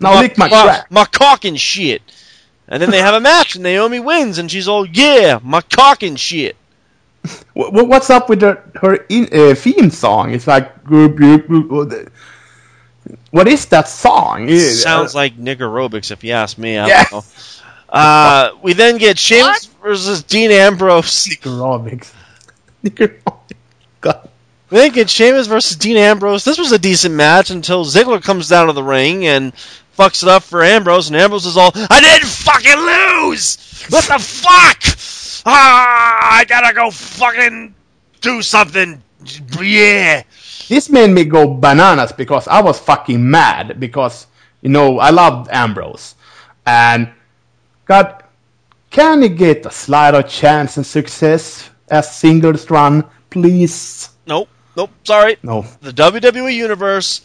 Now 0.00 0.20
lick 0.20 0.36
my 0.36 0.48
my, 0.48 0.62
crap. 0.64 0.90
my 0.90 1.04
cock 1.04 1.44
and 1.44 1.58
shit." 1.58 2.02
And 2.66 2.82
then 2.82 2.90
they 2.90 2.98
have 2.98 3.14
a 3.14 3.20
match 3.30 3.54
and 3.54 3.62
Naomi 3.62 4.00
wins 4.00 4.38
and 4.38 4.50
she's 4.50 4.66
all, 4.66 4.84
"Yeah, 4.84 5.38
my 5.42 5.60
cock 5.60 6.02
and 6.02 6.18
shit." 6.18 6.56
Wh- 7.54 7.70
wh- 7.70 7.88
What's 7.88 8.10
up 8.10 8.28
with 8.28 8.42
her, 8.42 8.60
her 8.80 8.96
in, 9.08 9.28
uh, 9.32 9.54
theme 9.54 9.88
song? 9.90 10.34
It's 10.34 10.48
like. 10.48 10.72
What 13.30 13.48
is 13.48 13.66
that 13.66 13.88
song? 13.88 14.48
It 14.48 14.60
sounds 14.60 15.14
like 15.14 15.36
nigger 15.38 15.58
aerobics, 15.70 16.10
if 16.10 16.22
you 16.24 16.32
ask 16.32 16.58
me. 16.58 16.76
I 16.78 16.88
Yeah. 16.88 17.04
don't 17.04 17.12
know. 17.12 17.24
Uh, 17.88 18.50
we 18.62 18.72
then 18.72 18.96
get 18.98 19.18
Sheamus 19.18 19.66
versus 19.82 20.22
Dean 20.24 20.50
Ambrose. 20.50 21.28
Aerobics. 21.28 22.10
God. 24.02 24.28
We 24.70 24.78
then 24.78 24.92
get 24.92 25.10
Sheamus 25.10 25.46
versus 25.46 25.76
Dean 25.76 25.96
Ambrose. 25.96 26.44
This 26.44 26.58
was 26.58 26.72
a 26.72 26.78
decent 26.78 27.14
match 27.14 27.50
until 27.50 27.84
Ziggler 27.84 28.22
comes 28.22 28.48
down 28.48 28.66
to 28.66 28.72
the 28.72 28.82
ring 28.82 29.26
and 29.26 29.52
fucks 29.98 30.22
it 30.22 30.28
up 30.28 30.42
for 30.42 30.62
Ambrose, 30.62 31.08
and 31.08 31.16
Ambrose 31.16 31.46
is 31.46 31.56
all, 31.56 31.72
I 31.74 32.00
didn't 32.00 32.28
fucking 32.28 32.78
lose! 32.78 33.86
What 33.90 34.04
the 34.04 34.18
fuck? 34.18 35.42
Ah, 35.44 36.38
I 36.38 36.44
gotta 36.44 36.74
go 36.74 36.90
fucking 36.90 37.74
do 38.20 38.42
something. 38.42 39.02
Yeah. 39.60 40.22
This 40.68 40.88
made 40.88 41.10
me 41.10 41.24
go 41.24 41.52
bananas 41.52 42.12
because 42.12 42.48
I 42.48 42.60
was 42.62 42.78
fucking 42.78 43.30
mad 43.30 43.78
because, 43.78 44.26
you 44.62 44.70
know, 44.70 44.98
I 44.98 45.10
loved 45.10 45.50
Ambrose. 45.50 46.14
And, 46.64 47.10
God, 47.84 48.22
can 48.90 49.22
he 49.22 49.28
get 49.28 49.66
a 49.66 49.70
slight 49.70 50.20
chance 50.28 50.76
and 50.76 50.86
success 50.86 51.68
as 51.90 52.14
singles 52.14 52.70
run, 52.70 53.04
please? 53.32 54.08
Nope. 54.26 54.48
Nope. 54.76 54.90
Sorry. 55.04 55.36
No. 55.42 55.62
The 55.80 55.92
WWE 55.92 56.54
Universe 56.54 57.20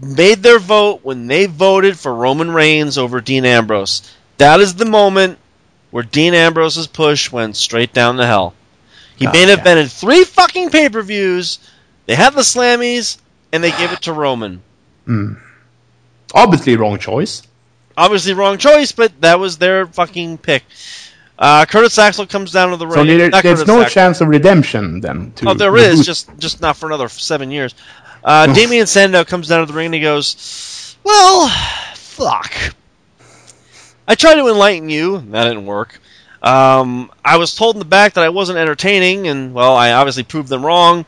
made 0.00 0.42
their 0.42 0.58
vote 0.58 1.00
when 1.02 1.26
they 1.26 1.46
voted 1.46 1.98
for 1.98 2.14
Roman 2.14 2.50
Reigns 2.50 2.98
over 2.98 3.20
Dean 3.20 3.44
Ambrose. 3.44 4.02
That 4.38 4.60
is 4.60 4.74
the 4.74 4.84
moment 4.86 5.38
where 5.90 6.02
Dean 6.02 6.34
Ambrose's 6.34 6.86
push 6.86 7.30
went 7.30 7.56
straight 7.56 7.92
down 7.92 8.16
to 8.16 8.26
hell. 8.26 8.54
He 9.16 9.26
Oh, 9.26 9.32
main 9.32 9.48
yeah. 9.48 9.54
in 9.78 9.88
three 9.88 10.24
fucking 10.24 10.70
pay 10.70 10.88
per 10.88 11.02
views. 11.02 11.58
They 12.06 12.14
had 12.14 12.34
the 12.34 12.40
Slammies, 12.40 13.18
and 13.52 13.62
they 13.62 13.70
gave 13.70 13.92
it 13.92 14.02
to 14.02 14.12
Roman. 14.12 14.62
Hmm. 15.04 15.34
Obviously, 16.34 16.76
wrong 16.76 16.98
choice. 16.98 17.42
Obviously, 17.96 18.32
wrong 18.32 18.56
choice, 18.58 18.90
but 18.92 19.12
that 19.20 19.38
was 19.38 19.58
their 19.58 19.86
fucking 19.86 20.38
pick. 20.38 20.64
Uh, 21.42 21.66
Curtis 21.66 21.98
Axel 21.98 22.24
comes 22.24 22.52
down 22.52 22.70
to 22.70 22.76
the 22.76 22.88
So 22.88 22.98
ring. 22.98 23.06
there, 23.08 23.28
there's 23.30 23.42
Curtis 23.42 23.66
no 23.66 23.80
Axel. 23.82 23.92
chance 23.92 24.20
of 24.20 24.28
redemption 24.28 25.00
then. 25.00 25.32
To 25.32 25.48
Oh, 25.50 25.54
there 25.54 25.76
is, 25.76 26.06
just 26.06 26.30
just 26.38 26.60
not 26.60 26.76
for 26.76 26.86
another 26.86 27.08
seven 27.08 27.50
years. 27.50 27.74
Uh, 28.22 28.46
Damien 28.54 28.86
Sandow 28.86 29.24
comes 29.24 29.48
down 29.48 29.58
to 29.60 29.66
the 29.66 29.76
ring 29.76 29.86
and 29.86 29.94
he 29.96 30.00
goes, 30.00 30.96
"Well, 31.02 31.48
fuck. 31.96 32.52
I 34.06 34.14
tried 34.14 34.36
to 34.36 34.46
enlighten 34.46 34.88
you. 34.88 35.18
That 35.32 35.44
didn't 35.44 35.66
work. 35.66 36.00
Um, 36.42 37.10
I 37.24 37.36
was 37.38 37.54
told 37.56 37.74
in 37.74 37.80
the 37.80 37.84
back 37.86 38.14
that 38.14 38.24
I 38.24 38.28
wasn't 38.28 38.58
entertaining, 38.58 39.26
and 39.26 39.52
well, 39.52 39.74
I 39.76 39.92
obviously 39.92 40.22
proved 40.22 40.48
them 40.48 40.64
wrong. 40.64 41.04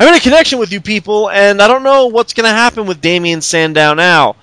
I 0.00 0.06
made 0.06 0.16
a 0.16 0.20
connection 0.20 0.58
with 0.58 0.72
you 0.72 0.80
people, 0.80 1.28
and 1.30 1.60
I 1.60 1.68
don't 1.68 1.82
know 1.82 2.06
what's 2.06 2.32
going 2.32 2.44
to 2.48 2.54
happen 2.54 2.86
with 2.86 3.00
Damien 3.02 3.42
Sandow 3.42 3.92
now. 3.94 4.36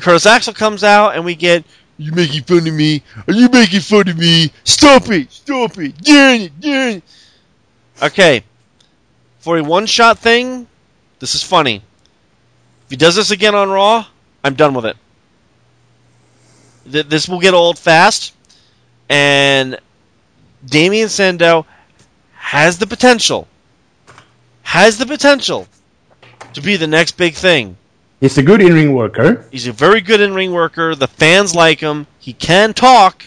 Curtis 0.00 0.26
Axel 0.26 0.52
comes 0.52 0.82
out, 0.82 1.14
and 1.14 1.24
we 1.24 1.36
get." 1.36 1.64
You 2.00 2.12
making 2.12 2.44
fun 2.44 2.66
of 2.66 2.72
me? 2.72 3.02
Are 3.28 3.34
you 3.34 3.50
making 3.50 3.80
fun 3.80 4.08
of 4.08 4.16
me? 4.16 4.50
Stop 4.64 5.10
it! 5.10 5.30
Stop 5.30 5.76
it! 5.76 5.98
Darn 5.98 6.40
it! 6.40 6.52
It! 6.62 7.02
Okay, 8.02 8.42
for 9.40 9.58
a 9.58 9.62
one 9.62 9.84
shot 9.84 10.18
thing, 10.18 10.66
this 11.18 11.34
is 11.34 11.42
funny. 11.42 11.82
If 12.84 12.90
he 12.90 12.96
does 12.96 13.16
this 13.16 13.30
again 13.30 13.54
on 13.54 13.68
Raw, 13.68 14.06
I'm 14.42 14.54
done 14.54 14.72
with 14.72 14.86
it. 14.86 14.96
Th- 16.90 17.04
this 17.04 17.28
will 17.28 17.38
get 17.38 17.52
old 17.52 17.78
fast, 17.78 18.32
and 19.10 19.78
Damien 20.64 21.10
Sandow 21.10 21.66
has 22.32 22.78
the 22.78 22.86
potential, 22.86 23.46
has 24.62 24.96
the 24.96 25.04
potential 25.04 25.68
to 26.54 26.62
be 26.62 26.76
the 26.76 26.86
next 26.86 27.18
big 27.18 27.34
thing. 27.34 27.76
He's 28.20 28.36
a 28.36 28.42
good 28.42 28.60
in-ring 28.60 28.94
worker. 28.94 29.46
He's 29.50 29.66
a 29.66 29.72
very 29.72 30.00
good 30.02 30.20
in 30.20 30.34
ring 30.34 30.52
worker. 30.52 30.94
The 30.94 31.08
fans 31.08 31.54
like 31.54 31.80
him. 31.80 32.06
He 32.18 32.32
can 32.34 32.74
talk. 32.74 33.24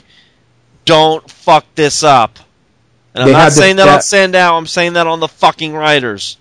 Don't 0.85 1.27
fuck 1.29 1.65
this 1.75 2.03
up. 2.03 2.37
And 3.15 3.23
I'm 3.23 3.27
They 3.27 3.33
not 3.33 3.41
had 3.43 3.51
the- 3.53 3.55
saying 3.55 3.75
that 3.77 3.87
on 3.89 4.01
Sandow. 4.01 4.55
I'm 4.57 4.67
saying 4.67 4.93
that 4.93 5.07
on 5.07 5.19
the 5.19 5.27
fucking 5.27 5.73
writers. 5.73 6.37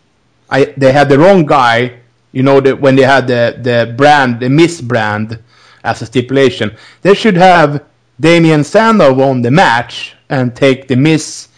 I 0.50 0.74
they 0.76 0.92
had 0.92 1.08
the 1.08 1.18
wrong 1.18 1.46
guy. 1.46 2.00
You 2.32 2.42
know 2.42 2.60
that 2.60 2.80
when 2.80 2.96
they 2.96 3.02
had 3.02 3.26
the 3.26 3.56
the 3.60 3.94
brand, 3.96 4.40
the 4.40 4.48
Miz 4.50 4.80
brand, 4.82 5.38
as 5.84 6.02
a 6.02 6.06
stipulation, 6.06 6.76
they 7.02 7.14
should 7.14 7.36
have 7.36 7.84
Damien 8.20 8.64
Sandow 8.64 9.12
won 9.14 9.42
the 9.42 9.50
match 9.50 10.14
and 10.28 10.54
take 10.54 10.88
the 10.88 10.96
Miz, 10.96 11.48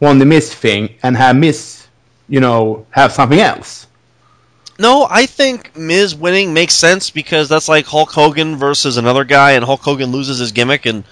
won 0.00 0.18
the 0.18 0.24
Miz 0.26 0.54
thing, 0.54 0.88
and 1.02 1.16
have 1.16 1.36
Miz, 1.36 1.86
you 2.28 2.40
know, 2.40 2.86
have 2.90 3.12
something 3.12 3.40
else. 3.40 3.86
No, 4.78 5.06
I 5.08 5.26
think 5.26 5.76
Miz 5.76 6.14
winning 6.14 6.52
makes 6.52 6.74
sense 6.74 7.10
because 7.10 7.48
that's 7.48 7.68
like 7.68 7.86
Hulk 7.86 8.10
Hogan 8.10 8.56
versus 8.56 8.96
another 8.96 9.24
guy, 9.24 9.52
and 9.52 9.64
Hulk 9.64 9.80
Hogan 9.82 10.10
loses 10.10 10.38
his 10.38 10.52
gimmick, 10.52 10.84
and 10.86 11.04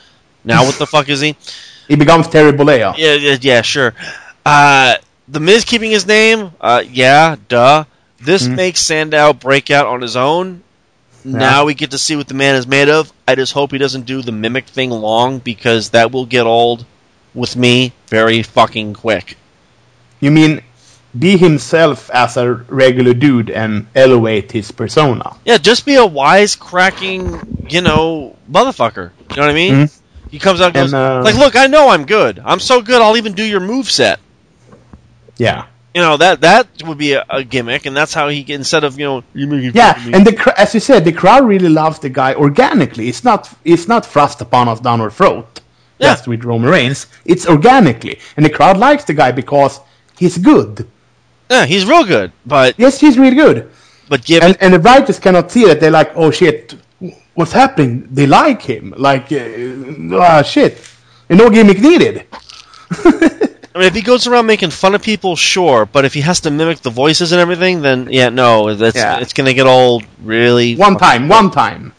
now 0.45 0.65
what 0.65 0.79
the 0.79 0.87
fuck 0.87 1.09
is 1.09 1.21
he? 1.21 1.37
He 1.89 1.97
becomes 1.97 2.29
Terry 2.29 2.53
Bollea. 2.53 2.95
Yeah, 2.97 3.15
yeah, 3.15 3.37
yeah 3.41 3.61
sure. 3.61 3.93
Uh, 4.47 4.95
the 5.29 5.41
Miz 5.41 5.65
keeping 5.65 5.91
his 5.91 6.07
name, 6.07 6.53
uh, 6.61 6.83
yeah, 6.89 7.37
duh. 7.49 7.85
This 8.21 8.47
Mhm. 8.47 8.55
makes 8.55 8.81
Sandow 8.81 9.33
break 9.33 9.71
out 9.71 9.87
on 9.87 10.01
his 10.01 10.17
own. 10.17 10.63
Now 11.25 11.65
we 11.65 11.75
get 11.75 11.91
to 11.91 11.99
see 11.99 12.17
what 12.17 12.29
the 12.29 12.35
man 12.35 12.55
is 12.55 12.67
made 12.69 12.89
of. 12.89 13.13
I 13.29 13.35
just 13.35 13.53
hope 13.53 13.73
he 13.73 13.79
doesn't 13.79 14.07
do 14.07 14.23
the 14.23 14.33
mimic 14.33 14.67
thing 14.67 14.91
long 14.91 15.39
because 15.39 15.91
that 15.91 16.13
will 16.13 16.25
get 16.25 16.47
old 16.47 16.87
with 17.35 17.57
me 17.57 17.93
very 18.09 18.43
fucking 18.43 18.95
quick. 18.95 19.37
You 20.21 20.31
mean 20.31 20.63
be 21.19 21.37
himself 21.37 22.11
as 22.11 22.37
a 22.37 22.53
regular 22.69 23.15
dude 23.15 23.51
and 23.51 23.87
elevate 23.95 24.51
his 24.53 24.71
persona? 24.73 25.37
Yeah, 25.45 25.59
just 25.59 25.85
be 25.85 25.97
a 25.97 26.07
wise 26.07 26.57
cracking, 26.57 27.67
you 27.69 27.81
know, 27.83 28.37
motherfucker. 28.51 29.11
You 29.31 29.37
know 29.37 29.43
what 29.43 29.51
I 29.51 29.55
mean? 29.55 29.75
Mhm. 29.75 29.99
He 30.31 30.39
comes 30.39 30.61
out 30.61 30.67
and 30.69 30.75
goes, 30.75 30.93
And, 30.95 31.03
uh, 31.03 31.23
like, 31.23 31.35
look, 31.37 31.57
I 31.57 31.67
know 31.67 31.91
I'm 31.91 32.07
good. 32.07 32.41
I'm 32.45 32.61
so 32.61 32.81
good, 32.81 33.03
I'll 33.03 33.17
even 33.19 33.35
do 33.35 33.45
your 33.45 33.61
move 33.61 33.91
set. 33.91 34.19
Yeah. 35.37 35.67
You 35.95 36.01
know 36.01 36.17
that 36.17 36.41
that 36.41 36.69
would 36.87 36.97
be 36.97 37.13
a, 37.13 37.25
a 37.29 37.45
gimmick, 37.45 37.85
and 37.85 37.95
that's 37.95 38.15
how 38.15 38.29
he 38.31 38.47
instead 38.51 38.83
of 38.83 38.99
you 38.99 39.05
know 39.05 39.25
you 39.35 39.73
Yeah, 39.75 39.93
and 40.15 40.27
the 40.27 40.55
as 40.57 40.73
you 40.73 40.81
said, 40.81 41.05
the 41.05 41.13
crowd 41.13 41.47
really 41.47 41.69
loves 41.69 41.99
the 41.99 42.09
guy 42.09 42.33
organically. 42.33 43.09
It's 43.11 43.25
not 43.25 43.53
it's 43.63 43.89
not 43.89 44.07
thrust 44.07 44.41
upon 44.41 44.69
us 44.69 44.81
down 44.81 45.03
our 45.03 45.11
throat. 45.11 45.61
Yeah. 45.99 46.15
Just 46.15 46.27
with 46.29 46.45
Roman 46.45 46.71
Reigns, 46.71 47.09
it's 47.27 47.47
organically, 47.47 48.19
and 48.39 48.47
the 48.47 48.49
crowd 48.49 48.79
likes 48.79 49.05
the 49.05 49.13
guy 49.13 49.33
because 49.33 49.81
he's 50.19 50.39
good. 50.39 50.89
Yeah, 51.53 51.65
he's 51.66 51.85
real 51.87 52.05
good, 52.05 52.33
but 52.47 52.74
Yes, 52.79 52.99
he's 53.01 53.16
really 53.19 53.37
good, 53.37 53.70
but 54.09 54.24
give 54.24 54.43
and 54.43 54.57
and 54.61 54.70
the 54.74 54.81
writers 54.81 55.19
cannot 55.19 55.51
see 55.51 55.65
that. 55.66 55.81
They're 55.81 55.91
like, 56.01 56.11
oh 56.15 56.31
shit, 56.31 56.74
what's 57.35 57.53
happening? 57.53 58.09
They 58.16 58.27
like 58.27 58.62
him, 58.62 58.95
like 58.97 59.27
uh, 59.33 60.19
ah 60.27 60.43
shit, 60.43 60.73
and 61.29 61.39
no 61.39 61.51
gimmick 61.51 61.81
needed. 61.81 62.16
I 63.74 63.79
mean, 63.79 63.87
if 63.89 63.95
he 63.95 64.03
goes 64.03 64.27
around 64.27 64.45
making 64.47 64.69
fun 64.70 64.95
of 64.95 65.03
people, 65.03 65.35
sure, 65.35 65.87
but 65.87 66.05
if 66.05 66.12
he 66.12 66.20
has 66.20 66.41
to 66.41 66.51
mimic 66.51 66.81
the 66.81 66.91
voices 66.91 67.33
and 67.33 67.41
everything, 67.41 67.81
then 67.81 68.09
yeah, 68.11 68.29
no, 68.29 68.74
that's 68.74 68.97
Yeah. 68.97 69.19
it's 69.20 69.33
gonna 69.33 69.55
get 69.55 69.66
old 69.66 70.05
really. 70.23 70.77
One 70.77 70.97
time, 70.99 71.29
one 71.29 71.51
time. 71.51 71.93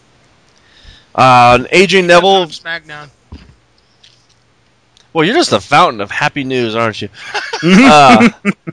Uh, 1.15 1.65
Adrian 1.71 2.07
Neville. 2.07 2.47
SmackDown. 2.47 3.09
Well, 5.13 5.25
you're 5.25 5.35
just 5.35 5.51
a 5.51 5.59
fountain 5.59 6.01
of 6.01 6.09
happy 6.11 6.43
news, 6.43 6.75
aren't 6.75 7.01
you? 7.01 7.09
uh, 7.63 8.29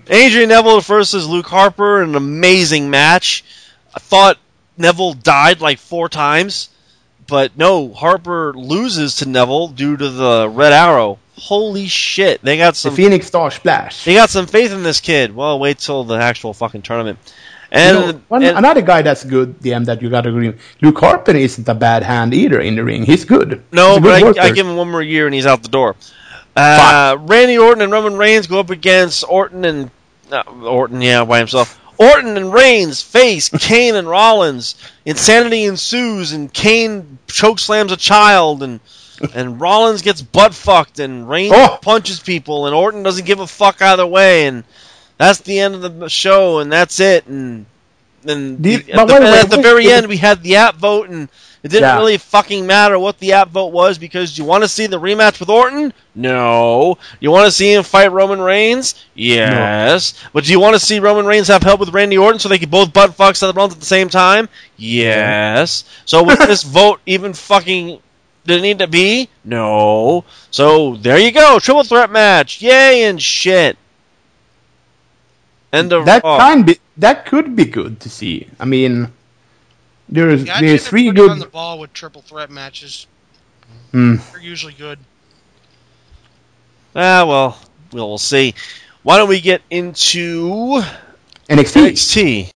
Adrian 0.09 0.49
Neville 0.49 0.81
versus 0.81 1.27
Luke 1.29 1.47
Harper, 1.47 2.03
an 2.03 2.15
amazing 2.15 2.91
match. 2.91 3.45
I 3.95 3.99
thought 4.01 4.39
Neville 4.79 5.15
died 5.15 5.61
like 5.61 5.79
four 5.79 6.09
times, 6.09 6.71
but 7.27 7.57
no, 7.59 7.93
Harper 7.93 8.55
loses 8.55 9.17
to 9.17 9.29
Neville 9.29 9.69
due 9.69 9.97
to 9.97 10.09
the 10.09 10.49
red 10.49 10.73
arrow. 10.73 11.19
Holy 11.37 11.87
shit! 11.87 12.43
They 12.43 12.57
got 12.59 12.73
The 12.75 12.79
some. 12.81 12.95
Phoenix 12.95 13.27
Star 13.27 13.51
Splash. 13.51 14.05
They 14.05 14.15
got 14.15 14.29
some 14.31 14.47
faith 14.47 14.73
in 14.73 14.83
this 14.83 15.01
kid. 15.01 15.35
Well, 15.35 15.59
wait 15.59 15.79
till 15.79 16.05
the 16.05 16.17
actual 16.17 16.53
fucking 16.53 16.83
tournament. 16.83 17.19
And, 17.73 17.97
You 17.99 18.12
know, 18.12 18.21
one, 18.29 18.43
and- 18.43 18.59
another 18.59 18.83
guy 18.83 19.03
that's 19.03 19.25
good, 19.25 19.61
DM, 19.61 19.85
that 19.87 20.03
you 20.03 20.11
got 20.11 20.23
to 20.23 20.31
agree 20.31 20.49
with. 20.49 20.61
Luke 20.83 20.99
Harper 20.99 21.31
isn't 21.33 21.69
a 21.69 21.75
bad 21.75 22.03
hand 22.03 22.35
either 22.35 22.61
in 22.61 22.75
the 22.77 22.85
ring. 22.85 23.05
He's 23.05 23.25
good. 23.25 23.62
no, 23.73 23.93
He's 23.93 24.01
but 24.03 24.23
good 24.23 24.39
I. 24.39 24.47
I 24.49 24.51
give 24.53 24.67
him 24.67 24.77
one 24.77 24.91
more 24.91 25.03
year 25.03 25.27
and 25.27 25.35
he's 25.35 25.47
out 25.47 25.62
the 25.62 25.69
door. 25.69 25.95
Uh, 26.56 27.16
Randy 27.20 27.59
Orton 27.59 27.82
and 27.82 27.93
Roman 27.93 28.16
Reigns 28.16 28.47
go 28.47 28.60
up 28.60 28.70
against 28.70 29.24
Orton 29.28 29.64
and 29.64 29.90
uh, 30.31 30.43
Orton, 30.62 31.01
yeah, 31.01 31.24
by 31.24 31.39
himself. 31.39 31.78
Orton 31.98 32.36
and 32.36 32.52
Reigns 32.52 33.02
face 33.02 33.48
Kane 33.59 33.94
and 33.94 34.09
Rollins. 34.09 34.74
Insanity 35.05 35.64
ensues, 35.64 36.32
and 36.32 36.52
Kane 36.52 37.18
chokeslams 37.27 37.93
a 37.93 37.97
child, 37.97 38.62
and 38.62 38.81
and 39.35 39.60
Rollins 39.60 40.02
gets 40.02 40.22
butt 40.22 40.55
fucked, 40.55 40.98
and 40.98 41.28
Reigns 41.28 41.52
Oh! 41.55 41.78
punches 41.82 42.20
people, 42.20 42.66
and 42.66 42.74
Orton 42.74 43.02
doesn't 43.02 43.27
give 43.27 43.40
a 43.40 43.47
fuck 43.47 43.82
either 43.82 44.06
way, 44.06 44.47
and 44.47 44.64
that's 45.18 45.40
the 45.40 45.60
end 45.60 45.74
of 45.74 45.98
the 45.98 46.09
show, 46.09 46.59
and 46.60 46.72
that's 46.72 47.01
it, 47.01 47.27
and 47.27 47.66
and 48.26 48.64
you- 48.64 48.78
the- 48.78 48.92
at, 48.92 49.06
the, 49.09 49.14
at 49.14 49.51
the 49.51 49.62
very 49.62 49.90
end 49.90 50.06
we 50.06 50.16
had 50.16 50.42
the 50.42 50.56
app 50.56 50.76
vote, 50.76 51.09
and 51.09 51.28
it 51.62 51.68
didn't 51.68 51.82
Yeah. 51.88 51.97
really 51.98 52.16
fucking 52.18 52.66
matter 52.66 52.98
what 52.98 53.18
the 53.18 53.32
app 53.34 53.51
vote 53.51 53.72
was 53.72 53.98
because 53.98 54.36
you 54.38 54.44
want 54.44 54.64
to 54.64 54.68
see 54.68 54.86
the 54.86 54.98
rematch 55.01 55.40
with 55.40 55.48
Orton? 55.51 55.92
No. 56.14 56.97
You 57.20 57.30
want 57.30 57.47
to 57.47 57.52
see 57.52 57.72
him 57.74 57.82
fight 57.82 58.10
Roman 58.12 58.40
Reigns? 58.40 58.94
Yes. 59.14 60.14
But 60.32 60.44
do 60.44 60.52
you 60.52 60.59
want 60.60 60.74
to 60.74 60.80
see 60.80 60.98
Roman 61.01 61.26
Reigns 61.26 61.48
have 61.48 61.62
help 61.62 61.78
with 61.80 61.90
Randy 61.90 62.16
Orton 62.18 62.38
so 62.38 62.48
they 62.48 62.59
can 62.59 62.70
both 62.70 62.92
butt 62.92 63.14
fuck 63.14 63.36
Seth 63.36 63.55
Rollins 63.55 63.74
at 63.74 63.80
the 63.80 63.86
same 63.86 64.09
time? 64.09 64.48
Yes. 64.76 65.84
So 66.06 66.22
was 66.22 66.38
this 66.47 66.62
vote 66.62 67.01
even 67.06 67.34
fucking 67.34 68.01
did 68.47 68.59
it 68.59 68.62
need 68.62 68.78
to 68.78 68.86
be? 68.86 69.28
No. 69.44 70.24
So 70.51 70.97
there 70.97 71.18
you 71.18 71.30
go, 71.30 71.59
triple 71.59 71.84
threat 71.84 72.10
match. 72.10 72.62
Yay 72.62 73.05
and 73.05 73.20
shit. 73.20 73.76
End 75.72 75.92
of 75.92 76.06
that 76.06 76.24
Raw. 76.24 76.38
kind 76.38 76.66
be, 76.66 76.78
that 77.01 77.27
could 77.27 77.56
be 77.56 77.64
good 77.64 78.01
to 78.01 78.09
see. 78.10 78.48
I 78.59 78.64
mean, 78.64 79.10
there's 80.09 80.44
Yeah, 80.44 80.60
there's 80.60 80.82
tend 80.82 80.90
three 80.90 81.06
put 81.09 81.16
it 81.16 81.20
good. 81.20 81.31
on 81.31 81.39
the 81.39 81.47
ball 81.47 81.78
with 81.78 81.93
triple 81.93 82.22
threat 82.22 82.51
matches. 82.51 83.06
Hmm. 83.93 84.16
They're 84.32 84.40
usually 84.40 84.74
good. 84.74 84.98
Ah, 86.94 87.24
well, 87.27 87.59
we'll 87.93 88.09
we'll 88.09 88.18
see. 88.18 88.55
Why 89.02 89.16
don't 89.18 89.28
we 89.28 89.40
get 89.40 89.62
into 89.70 90.82
NXT. 91.48 91.90
NXT? 91.90 92.51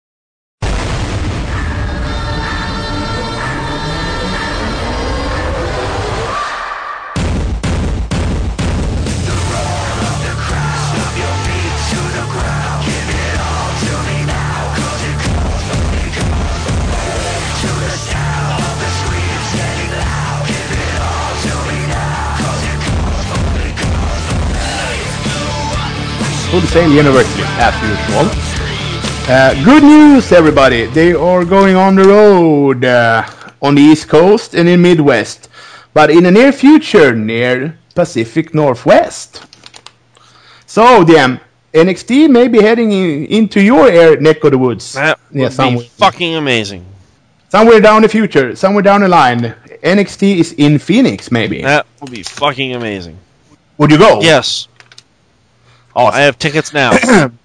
Full 26.51 26.61
Sail 26.63 26.91
University, 26.93 27.43
as 27.63 27.75
usual. 27.83 28.27
Uh, 29.33 29.55
good 29.65 29.85
news, 29.85 30.33
everybody! 30.33 30.87
They 30.87 31.13
are 31.13 31.45
going 31.45 31.77
on 31.77 31.95
the 31.95 32.03
road 32.05 32.85
uh, 32.85 33.25
on 33.63 33.77
the 33.77 33.81
East 33.83 34.09
Coast 34.09 34.55
and 34.55 34.69
in 34.69 34.83
Midwest, 34.83 35.49
but 35.95 36.11
in 36.11 36.25
the 36.25 36.31
near 36.33 36.51
future, 36.51 37.15
near 37.15 37.79
Pacific 37.95 38.53
Northwest. 38.53 39.45
So, 40.67 41.05
DM, 41.05 41.41
NXT 41.73 42.29
may 42.29 42.49
be 42.49 42.61
heading 42.61 42.91
in, 42.91 43.27
into 43.27 43.61
your 43.61 43.89
air 43.89 44.21
neck 44.21 44.43
of 44.43 44.51
the 44.51 44.59
woods. 44.59 44.95
That 44.95 45.21
Yeah, 45.31 45.45
would 45.45 45.53
somewhere. 45.53 45.85
be 45.85 45.89
fucking 45.89 46.35
amazing. 46.35 46.85
Somewhere 47.51 47.81
down 47.81 48.03
the 48.03 48.09
future, 48.09 48.57
somewhere 48.57 48.83
down 48.83 49.03
the 49.03 49.09
line, 49.09 49.55
NXT 49.85 50.39
is 50.39 50.53
in 50.55 50.79
Phoenix, 50.81 51.31
maybe. 51.31 51.63
That 51.63 51.87
would 52.01 52.11
be 52.11 52.25
fucking 52.25 52.75
amazing. 52.75 53.19
Would 53.79 53.91
you 53.93 53.99
go? 53.99 54.21
Yes, 54.21 54.67
Awesome. 55.97 56.19
I 56.19 56.23
have 56.23 56.39
tickets 56.39 56.73
now. 56.73 57.29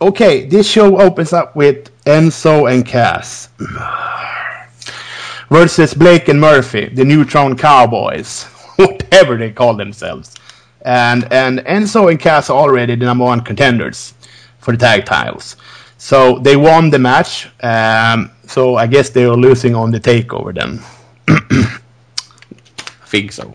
Okay, 0.00 0.44
this 0.44 0.68
show 0.68 1.00
opens 1.00 1.32
up 1.32 1.54
with 1.54 1.88
Enzo 2.04 2.70
and 2.70 2.84
Cass 2.84 3.48
versus 5.48 5.94
Blake 5.94 6.28
and 6.28 6.40
Murphy, 6.40 6.88
the 6.88 7.04
Neutron 7.04 7.56
Cowboys, 7.56 8.42
whatever 8.76 9.38
they 9.38 9.50
call 9.52 9.74
themselves. 9.74 10.34
And 10.82 11.32
and 11.32 11.60
Enzo 11.60 12.10
and 12.10 12.18
Cass 12.18 12.50
are 12.50 12.58
already 12.58 12.96
the 12.96 13.06
number 13.06 13.24
one 13.24 13.40
contenders 13.40 14.14
for 14.58 14.72
the 14.72 14.78
tag 14.78 15.06
titles. 15.06 15.56
So 15.96 16.38
they 16.40 16.56
won 16.56 16.90
the 16.90 16.98
match. 16.98 17.48
Um, 17.62 18.30
so 18.46 18.74
I 18.76 18.86
guess 18.86 19.10
they 19.10 19.24
are 19.24 19.36
losing 19.36 19.74
on 19.74 19.90
the 19.90 20.00
takeover 20.00 20.52
then. 20.52 20.80
I 21.28 23.06
think 23.06 23.32
so. 23.32 23.54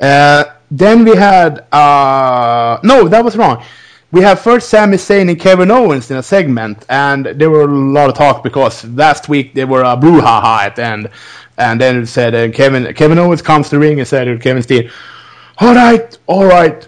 Uh, 0.00 0.44
then 0.70 1.04
we 1.04 1.14
had 1.16 1.66
uh, 1.72 2.78
no, 2.82 3.08
that 3.08 3.24
was 3.24 3.36
wrong. 3.36 3.62
We 4.12 4.22
have 4.22 4.40
first 4.40 4.70
Sami 4.70 4.96
Zayn 4.96 5.28
and 5.28 5.38
Kevin 5.38 5.70
Owens 5.70 6.10
in 6.10 6.16
a 6.16 6.22
segment, 6.22 6.84
and 6.88 7.26
there 7.26 7.50
were 7.50 7.62
a 7.62 7.66
lot 7.66 8.08
of 8.08 8.14
talk 8.14 8.42
because 8.42 8.84
last 8.84 9.28
week 9.28 9.52
they 9.54 9.64
were 9.64 9.82
a 9.82 9.96
brouhaha 9.96 10.64
at 10.64 10.76
the 10.76 10.84
end, 10.84 11.10
and 11.58 11.80
then 11.80 12.02
it 12.02 12.06
said 12.06 12.34
uh, 12.34 12.48
Kevin 12.50 12.92
Kevin 12.94 13.18
Owens 13.18 13.42
comes 13.42 13.68
to 13.70 13.78
ring 13.78 13.98
and 13.98 14.08
said 14.08 14.24
to 14.24 14.38
Kevin 14.38 14.62
Steen, 14.62 14.90
"All 15.58 15.74
right, 15.74 16.16
all 16.26 16.46
right, 16.46 16.86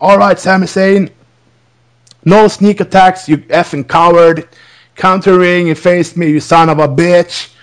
all 0.00 0.18
right, 0.18 0.38
Sami 0.38 0.66
Zayn, 0.66 1.10
no 2.24 2.46
sneak 2.48 2.80
attacks, 2.80 3.28
you 3.28 3.38
effing 3.38 3.88
coward, 3.88 4.48
counter 4.96 5.38
ring 5.38 5.70
and 5.70 5.78
face 5.78 6.16
me, 6.16 6.30
you 6.30 6.40
son 6.40 6.68
of 6.68 6.78
a 6.78 6.88
bitch." 6.88 7.54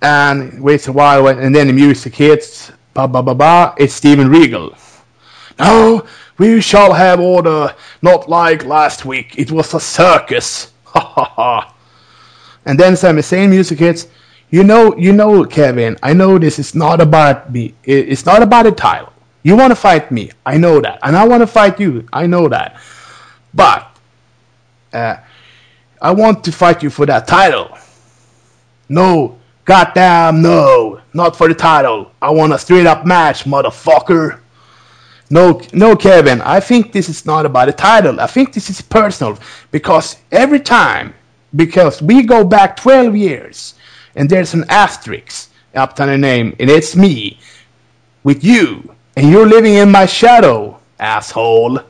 And 0.00 0.62
waits 0.62 0.86
a 0.86 0.92
while, 0.92 1.26
and 1.26 1.52
then 1.52 1.66
the 1.66 1.72
music 1.72 2.14
hits. 2.14 2.70
Ba 2.98 3.06
ba 3.06 3.22
ba 3.22 3.32
ba. 3.32 3.74
It's 3.78 3.94
Steven 3.94 4.28
Regal. 4.28 4.74
No, 5.60 6.04
we 6.36 6.60
shall 6.60 6.92
have 6.92 7.20
order, 7.20 7.72
not 8.02 8.28
like 8.28 8.64
last 8.64 9.04
week. 9.04 9.38
It 9.38 9.52
was 9.52 9.72
a 9.72 9.78
circus. 9.78 10.72
Ha 10.88 10.98
ha 11.00 11.24
ha. 11.36 11.74
And 12.66 12.80
then 12.80 12.96
Sami 12.96 13.22
Zayn 13.22 13.50
music 13.50 13.78
hits. 13.78 14.08
You 14.50 14.64
know, 14.64 14.96
you 14.96 15.12
know, 15.12 15.44
Kevin. 15.44 15.96
I 16.02 16.12
know 16.12 16.38
this 16.38 16.58
is 16.58 16.74
not 16.74 17.00
about 17.00 17.52
me. 17.52 17.72
It's 17.84 18.26
not 18.26 18.42
about 18.42 18.66
a 18.66 18.72
title. 18.72 19.12
You 19.44 19.54
want 19.54 19.70
to 19.70 19.76
fight 19.76 20.10
me. 20.10 20.32
I 20.44 20.56
know 20.58 20.80
that, 20.80 20.98
and 21.04 21.14
I 21.14 21.24
want 21.24 21.42
to 21.42 21.46
fight 21.46 21.78
you. 21.78 22.04
I 22.12 22.26
know 22.26 22.48
that. 22.48 22.80
But 23.54 23.96
uh, 24.92 25.18
I 26.02 26.10
want 26.10 26.42
to 26.44 26.50
fight 26.50 26.82
you 26.82 26.90
for 26.90 27.06
that 27.06 27.28
title. 27.28 27.78
No, 28.88 29.38
goddamn 29.68 30.40
no, 30.40 30.98
not 31.12 31.36
for 31.36 31.46
the 31.46 31.54
title. 31.54 32.10
I 32.22 32.30
want 32.30 32.54
a 32.54 32.58
straight 32.58 32.86
up 32.86 33.04
match, 33.04 33.44
motherfucker. 33.44 34.40
No, 35.28 35.60
no, 35.74 35.94
Kevin. 35.94 36.40
I 36.40 36.58
think 36.58 36.90
this 36.90 37.10
is 37.10 37.26
not 37.26 37.44
about 37.44 37.66
the 37.66 37.74
title. 37.74 38.18
I 38.18 38.26
think 38.26 38.54
this 38.54 38.70
is 38.70 38.80
personal 38.80 39.38
because 39.70 40.16
every 40.32 40.58
time, 40.58 41.12
because 41.54 42.00
we 42.00 42.22
go 42.22 42.44
back 42.44 42.76
12 42.76 43.14
years, 43.14 43.74
and 44.16 44.28
there's 44.28 44.54
an 44.54 44.64
asterisk 44.70 45.50
up 45.74 45.94
to 45.96 46.06
the 46.06 46.16
name, 46.16 46.56
and 46.58 46.70
it's 46.70 46.96
me 46.96 47.38
with 48.24 48.42
you, 48.42 48.94
and 49.18 49.30
you're 49.30 49.46
living 49.46 49.74
in 49.74 49.90
my 49.90 50.06
shadow, 50.06 50.80
asshole. 50.98 51.80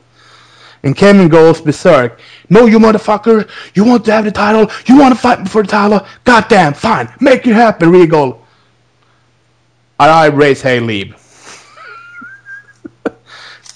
And 0.83 0.95
Kevin 0.95 1.27
goes 1.27 1.59
berserk. 1.61 2.19
No, 2.49 2.65
you 2.65 2.79
motherfucker. 2.79 3.49
You 3.75 3.83
want 3.83 4.05
to 4.05 4.13
have 4.13 4.25
the 4.25 4.31
title. 4.31 4.71
You 4.85 4.97
want 4.97 5.13
to 5.13 5.19
fight 5.19 5.39
me 5.41 5.47
for 5.47 5.61
the 5.61 5.67
title. 5.67 6.05
Goddamn, 6.23 6.73
fine. 6.73 7.13
Make 7.19 7.45
it 7.47 7.53
happen, 7.53 7.91
Regal. 7.91 8.45
And 9.99 10.09
I 10.09 10.27
raise 10.27 10.61
hey 10.61 10.79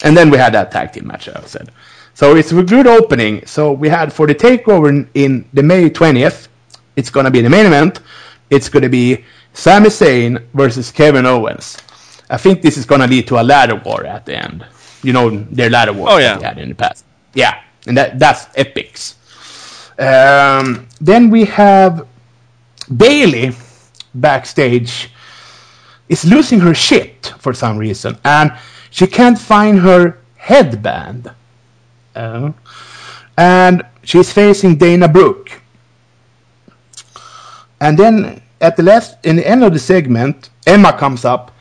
and 0.03 0.15
then 0.15 0.29
we 0.29 0.37
had 0.37 0.53
that 0.53 0.71
tag 0.71 0.93
team 0.93 1.07
match, 1.07 1.27
I 1.27 1.41
said. 1.41 1.69
So 2.13 2.35
it's 2.35 2.51
a 2.53 2.63
good 2.63 2.87
opening. 2.87 3.45
So 3.45 3.73
we 3.73 3.89
had 3.89 4.13
for 4.13 4.25
the 4.25 4.35
takeover 4.35 4.87
in, 4.87 5.09
in 5.13 5.45
the 5.53 5.63
May 5.63 5.89
20th, 5.89 6.47
it's 6.95 7.09
going 7.09 7.25
to 7.25 7.31
be 7.31 7.41
the 7.41 7.49
main 7.49 7.65
event. 7.65 7.99
It's 8.49 8.69
going 8.69 8.83
to 8.83 8.89
be 8.89 9.25
Sami 9.53 9.89
Zayn 9.89 10.41
versus 10.53 10.91
Kevin 10.91 11.25
Owens. 11.25 11.77
I 12.29 12.37
think 12.37 12.61
this 12.61 12.77
is 12.77 12.85
going 12.85 13.01
to 13.01 13.07
lead 13.07 13.27
to 13.27 13.41
a 13.41 13.43
ladder 13.43 13.75
war 13.75 14.05
at 14.05 14.25
the 14.25 14.37
end. 14.37 14.65
You 15.03 15.13
know, 15.13 15.29
their 15.51 15.69
ladder 15.69 15.93
war 15.93 16.07
Oh, 16.11 16.17
yeah. 16.17 16.39
had 16.41 16.57
in 16.57 16.69
the 16.69 16.75
past. 16.75 17.05
Yeah, 17.33 17.61
and 17.87 17.97
that 17.97 18.19
that's 18.19 18.47
epics. 18.55 19.15
Um, 19.99 20.87
then 21.01 21.29
we 21.29 21.45
have 21.45 22.07
Bayley 22.97 23.51
backstage 24.15 25.09
is 26.09 26.25
losing 26.25 26.59
her 26.59 26.73
shit 26.73 27.33
for 27.39 27.53
some 27.53 27.77
reason, 27.77 28.17
and 28.23 28.51
she 28.91 29.07
can't 29.07 29.37
find 29.37 29.79
her 29.79 30.19
headband. 30.37 31.31
Uh, 32.15 32.51
and 33.37 33.83
she's 34.03 34.31
facing 34.31 34.75
Dana 34.75 35.07
Brooke. 35.07 35.51
And 37.81 37.97
then 37.97 38.41
at 38.61 38.77
the 38.77 38.83
last, 38.83 39.17
in 39.25 39.35
the 39.35 39.47
end 39.47 39.63
of 39.63 39.73
the 39.73 39.79
segment, 39.79 40.49
Emma 40.67 40.93
comes 40.93 41.25
up, 41.25 41.51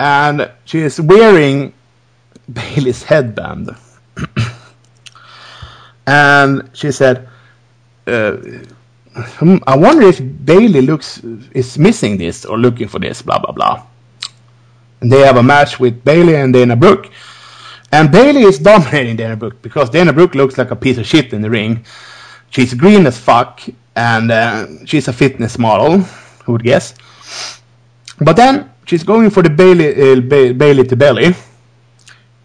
and 0.00 0.50
she 0.64 0.80
is 0.80 1.00
wearing 1.00 1.72
Bayley's 2.52 3.02
headband. 3.02 3.70
and 6.06 6.70
she 6.72 6.90
said, 6.90 7.28
uh, 8.06 8.36
Hmm, 9.14 9.56
I 9.66 9.76
wonder 9.76 10.06
if 10.06 10.20
Bayley 10.44 10.80
looks 10.80 11.18
is 11.52 11.78
missing 11.78 12.16
this 12.16 12.46
or 12.46 12.56
looking 12.58 12.88
for 12.88 12.98
this, 12.98 13.20
blah 13.20 13.38
blah 13.38 13.52
blah. 13.52 13.82
And 15.02 15.12
they 15.12 15.20
have 15.20 15.36
a 15.36 15.42
match 15.42 15.78
with 15.78 16.02
Bayley 16.02 16.36
and 16.36 16.52
Dana 16.52 16.76
Brooke. 16.76 17.10
And 17.92 18.10
Bayley 18.10 18.42
is 18.42 18.58
dominating 18.58 19.16
Dana 19.16 19.36
Brooke 19.36 19.60
because 19.60 19.90
Dana 19.90 20.14
Brooke 20.14 20.34
looks 20.34 20.56
like 20.56 20.70
a 20.70 20.76
piece 20.76 20.96
of 20.96 21.06
shit 21.06 21.34
in 21.34 21.42
the 21.42 21.50
ring. 21.50 21.84
She's 22.50 22.72
green 22.72 23.06
as 23.06 23.18
fuck 23.18 23.60
and 23.96 24.30
uh, 24.30 24.66
she's 24.86 25.08
a 25.08 25.12
fitness 25.12 25.58
model, 25.58 25.98
who 26.44 26.52
would 26.52 26.62
guess. 26.62 26.94
But 28.18 28.36
then 28.36 28.70
she's 28.86 29.02
going 29.04 29.28
for 29.28 29.42
the 29.42 29.50
Bayley 29.50 29.88
uh, 29.92 30.20
ba- 30.20 30.54
Bayley 30.54 30.84
to 30.86 30.96
belly. 30.96 31.34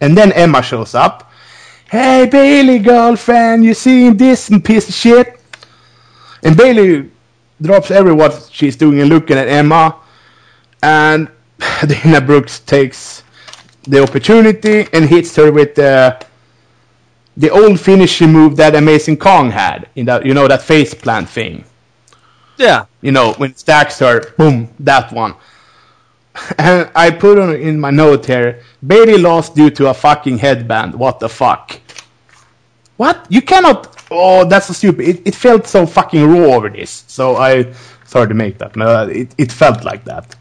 And 0.02 0.18
then 0.18 0.32
Emma 0.34 0.62
shows 0.62 0.96
up. 0.96 1.32
Hey 1.90 2.28
Bayley 2.30 2.80
girlfriend, 2.80 3.64
you 3.64 3.74
seen 3.74 4.18
this 4.18 4.50
piece 4.64 4.90
of 4.90 4.96
shit? 4.96 5.40
And 6.44 6.56
Bayley 6.56 7.10
drops 7.62 7.92
every 7.92 8.14
what 8.14 8.50
she's 8.52 8.76
doing 8.76 9.00
and 9.00 9.10
looking 9.10 9.38
at 9.38 9.48
Emma. 9.48 9.96
And 10.84 11.30
Dana 11.88 12.22
Brooks 12.22 12.60
takes 12.60 13.24
the 13.84 14.04
opportunity 14.04 14.88
and 14.94 15.06
hits 15.06 15.36
her 15.38 15.52
with 15.52 15.76
the 15.76 16.22
the 17.38 17.50
old 17.52 17.80
finishing 17.80 18.34
move 18.34 18.56
that 18.58 18.76
Amazing 18.76 19.18
Kong 19.18 19.52
had 19.52 19.88
in 19.96 20.06
that 20.08 20.26
you 20.26 20.34
know 20.34 20.48
that 20.48 20.62
face 20.62 20.94
plant 20.94 21.30
thing. 21.30 21.64
Yeah. 22.58 22.86
You 23.02 23.12
know 23.12 23.34
when 23.34 23.52
it 23.52 23.60
stacks 23.60 24.00
her, 24.00 24.32
boom, 24.38 24.70
that 24.80 25.12
one. 25.14 25.36
And 26.58 26.90
I 26.96 27.12
put 27.12 27.38
in 27.38 27.80
my 27.80 27.90
note 27.92 28.26
here, 28.26 28.62
Bayley 28.86 29.18
lost 29.18 29.56
due 29.56 29.70
to 29.72 29.90
a 29.90 29.94
fucking 29.94 30.38
headband. 30.38 30.94
What 30.94 31.20
the 31.20 31.30
fuck? 31.30 31.80
what? 32.98 33.26
You 33.30 33.42
cannot. 33.42 33.96
Oh, 34.12 34.46
that's 34.46 34.68
so 34.68 34.74
stupid. 34.74 35.08
It, 35.08 35.28
it 35.28 35.36
felt 35.36 35.68
so 35.68 35.86
fucking 35.86 36.24
raw 36.26 36.56
over 36.56 36.70
this. 36.70 37.04
So 37.08 37.38
I 37.38 37.74
sorry 38.06 38.28
to 38.28 38.34
make 38.34 38.58
that. 38.58 38.76
No, 38.76 39.08
it 39.08 39.34
it 39.38 39.52
felt 39.52 39.84
like 39.84 40.04
that. 40.06 40.36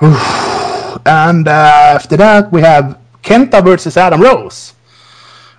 and 1.06 1.48
uh, 1.48 1.50
after 1.50 2.16
that, 2.16 2.52
we 2.52 2.60
have 2.60 2.98
Kenta 3.22 3.64
versus 3.64 3.96
Adam 3.96 4.20
Rose. 4.20 4.74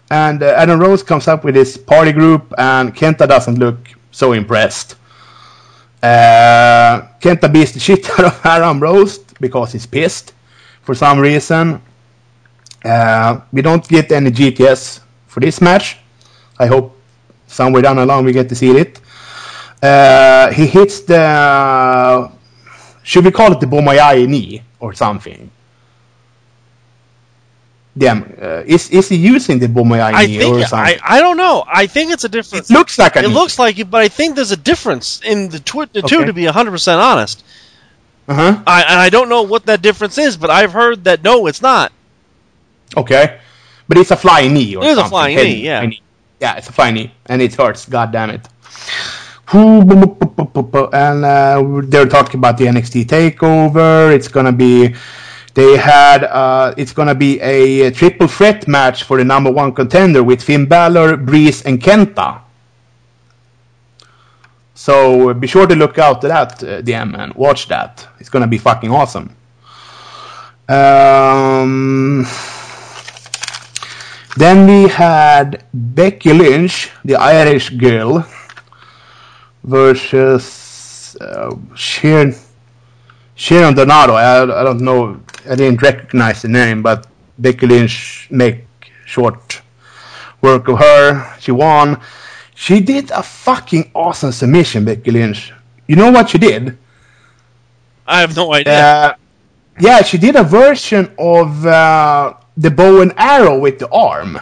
And 0.09 0.41
uh, 0.41 0.53
Adam 0.57 0.79
Rose 0.79 1.03
comes 1.03 1.27
up 1.27 1.43
with 1.43 1.55
his 1.55 1.77
party 1.77 2.13
group, 2.13 2.53
and 2.57 2.95
Kenta 2.95 3.27
doesn't 3.27 3.59
look 3.59 3.77
so 4.11 4.31
impressed. 4.33 4.95
Uh, 6.01 7.07
Kenta 7.19 7.51
beats 7.51 7.71
the 7.71 7.79
shit 7.79 8.09
out 8.19 8.25
of 8.25 8.45
Adam 8.45 8.79
Rose 8.79 9.19
because 9.39 9.71
he's 9.71 9.85
pissed 9.85 10.33
for 10.81 10.93
some 10.95 11.19
reason. 11.19 11.81
Uh, 12.85 13.41
we 13.51 13.61
don't 13.61 13.87
get 13.87 14.11
any 14.11 14.31
GTS 14.31 15.01
for 15.27 15.39
this 15.39 15.59
match. 15.59 15.97
I 16.59 16.67
hope 16.67 16.95
somewhere 17.47 17.81
down 17.81 17.97
the 17.97 18.05
line 18.05 18.25
we 18.25 18.31
get 18.31 18.49
to 18.49 18.55
see 18.55 18.77
it. 18.77 19.01
Uh, 19.81 20.51
he 20.51 20.65
hits 20.65 21.01
the. 21.01 22.31
Should 23.03 23.25
we 23.25 23.31
call 23.31 23.51
it 23.53 23.59
the 23.59 23.65
Bomaye 23.67 24.27
knee 24.27 24.61
or 24.79 24.93
something? 24.93 25.49
Damn, 27.97 28.23
uh, 28.41 28.63
is 28.65 28.89
is 28.91 29.09
he 29.09 29.15
using 29.15 29.59
the 29.59 29.67
Bomaye 29.67 30.01
I 30.13 30.25
knee 30.27 30.37
think 30.37 30.55
or 30.57 30.63
something? 30.65 30.99
I, 31.03 31.17
I 31.17 31.19
don't 31.19 31.37
know. 31.37 31.63
I 31.67 31.87
think 31.87 32.11
it's 32.11 32.23
a 32.25 32.29
difference. 32.29 32.69
it 32.69 32.73
looks 32.73 32.97
like 32.99 33.15
a 33.15 33.19
It 33.23 33.27
knee. 33.27 33.33
looks 33.33 33.57
like 33.57 33.79
it, 33.79 33.89
but 33.89 34.01
I 34.01 34.07
think 34.09 34.35
there's 34.35 34.51
a 34.51 34.57
difference 34.57 35.21
in 35.25 35.49
the, 35.49 35.59
tw- 35.59 35.91
the 35.91 36.01
two. 36.01 36.25
To 36.25 36.33
be 36.33 36.45
100 36.45 36.71
percent 36.71 37.01
honest, 37.01 37.43
Uh-huh. 38.27 38.61
I, 38.67 38.81
and 38.83 38.99
I 38.99 39.09
don't 39.09 39.29
know 39.29 39.43
what 39.43 39.65
that 39.65 39.81
difference 39.81 40.17
is, 40.17 40.37
but 40.37 40.49
I've 40.49 40.73
heard 40.73 41.05
that 41.05 41.23
no, 41.23 41.47
it's 41.47 41.61
not. 41.61 41.91
Okay. 42.95 43.39
But 43.87 43.97
it's 43.97 44.11
a 44.11 44.17
flying 44.17 44.53
knee 44.53 44.75
or 44.75 44.83
It 44.83 44.87
is 44.89 44.97
a 44.97 45.05
flying 45.05 45.37
Head 45.37 45.43
knee, 45.45 45.61
yeah. 45.65 45.89
Yeah, 46.39 46.57
it's 46.57 46.69
a 46.69 46.73
flying 46.73 46.95
knee. 46.95 47.11
And 47.25 47.41
it 47.41 47.55
hurts, 47.55 47.85
god 47.87 48.11
damn 48.11 48.29
it. 48.29 48.47
And 49.53 51.25
uh, 51.25 51.81
they're 51.85 52.05
talking 52.07 52.37
about 52.39 52.57
the 52.57 52.65
NXT 52.65 53.05
takeover. 53.05 54.13
It's 54.13 54.27
gonna 54.27 54.51
be 54.51 54.93
they 55.57 55.75
had 55.75 56.23
uh, 56.23 56.71
it's 56.77 56.93
gonna 56.93 57.15
be 57.15 57.39
a 57.39 57.89
triple 57.89 58.27
threat 58.27 58.67
match 58.67 59.05
for 59.05 59.17
the 59.17 59.25
number 59.25 59.49
one 59.49 59.73
contender 59.73 60.21
with 60.23 60.39
Finn 60.39 60.67
Balor, 60.67 61.17
Breeze, 61.17 61.63
and 61.63 61.81
Kenta. 61.81 62.41
So 64.75 65.33
be 65.33 65.47
sure 65.47 65.65
to 65.65 65.75
look 65.75 65.97
out 65.97 66.21
to 66.21 66.27
that, 66.27 66.61
uh, 66.61 66.83
DM, 66.83 67.17
and 67.17 67.33
watch 67.33 67.67
that. 67.69 68.07
It's 68.19 68.29
gonna 68.29 68.45
be 68.45 68.59
fucking 68.59 68.91
awesome. 68.91 69.35
Um, 70.69 72.23
then 74.37 74.67
we 74.67 74.87
had 74.89 75.63
Becky 75.73 76.33
Lynch, 76.33 76.91
the 77.03 77.15
Irish 77.15 77.71
girl, 77.71 78.23
versus 79.63 81.17
uh, 81.19 81.55
Sharon, 81.73 82.35
Sharon 83.33 83.73
Donato. 83.73 84.13
I, 84.13 84.43
I 84.43 84.63
don't 84.63 84.81
know, 84.81 85.19
I 85.49 85.55
didn't 85.55 85.81
recognize 85.81 86.41
the 86.41 86.47
name, 86.49 86.81
but 86.81 87.07
Becky 87.37 87.67
Lynch 87.67 88.27
make 88.31 88.65
short 89.05 89.61
work 90.41 90.67
of 90.67 90.79
her. 90.79 91.35
She 91.39 91.51
won. 91.51 91.99
She 92.55 92.79
did 92.79 93.11
a 93.11 93.23
fucking 93.23 93.91
awesome 93.93 94.31
submission, 94.31 94.85
Becky 94.85 95.11
Lynch. 95.11 95.53
You 95.87 95.95
know 95.95 96.11
what 96.11 96.29
she 96.29 96.37
did? 96.37 96.77
I 98.07 98.21
have 98.21 98.35
no 98.35 98.53
idea. 98.53 98.73
Uh, 98.73 99.13
yeah, 99.79 100.01
she 100.01 100.17
did 100.17 100.35
a 100.35 100.43
version 100.43 101.11
of 101.19 101.65
uh, 101.65 102.33
the 102.57 102.71
bow 102.71 103.01
and 103.01 103.13
arrow 103.17 103.59
with 103.59 103.79
the 103.79 103.89
arm. 103.91 104.39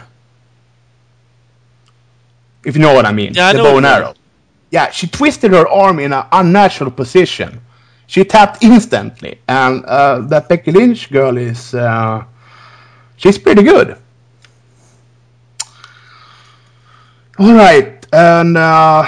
If 2.64 2.74
you 2.74 2.82
know 2.82 2.94
what 2.94 3.06
I 3.06 3.12
mean. 3.12 3.34
Yeah, 3.34 3.48
I 3.48 3.52
the 3.52 3.58
bow 3.58 3.76
and 3.76 3.86
arrow. 3.86 4.14
Yeah, 4.70 4.90
she 4.90 5.06
twisted 5.06 5.52
her 5.52 5.68
arm 5.68 5.98
in 6.00 6.12
an 6.12 6.24
unnatural 6.32 6.90
position. 6.90 7.60
She 8.06 8.24
tapped 8.24 8.62
instantly, 8.62 9.40
and 9.48 9.84
uh, 9.84 10.20
that 10.28 10.48
Becky 10.48 10.70
Lynch 10.70 11.10
girl 11.10 11.36
is 11.36 11.74
uh, 11.74 12.24
she's 13.16 13.38
pretty 13.38 13.62
good. 13.62 13.96
All 17.38 17.52
right, 17.52 18.06
and 18.12 18.56
uh, 18.56 19.04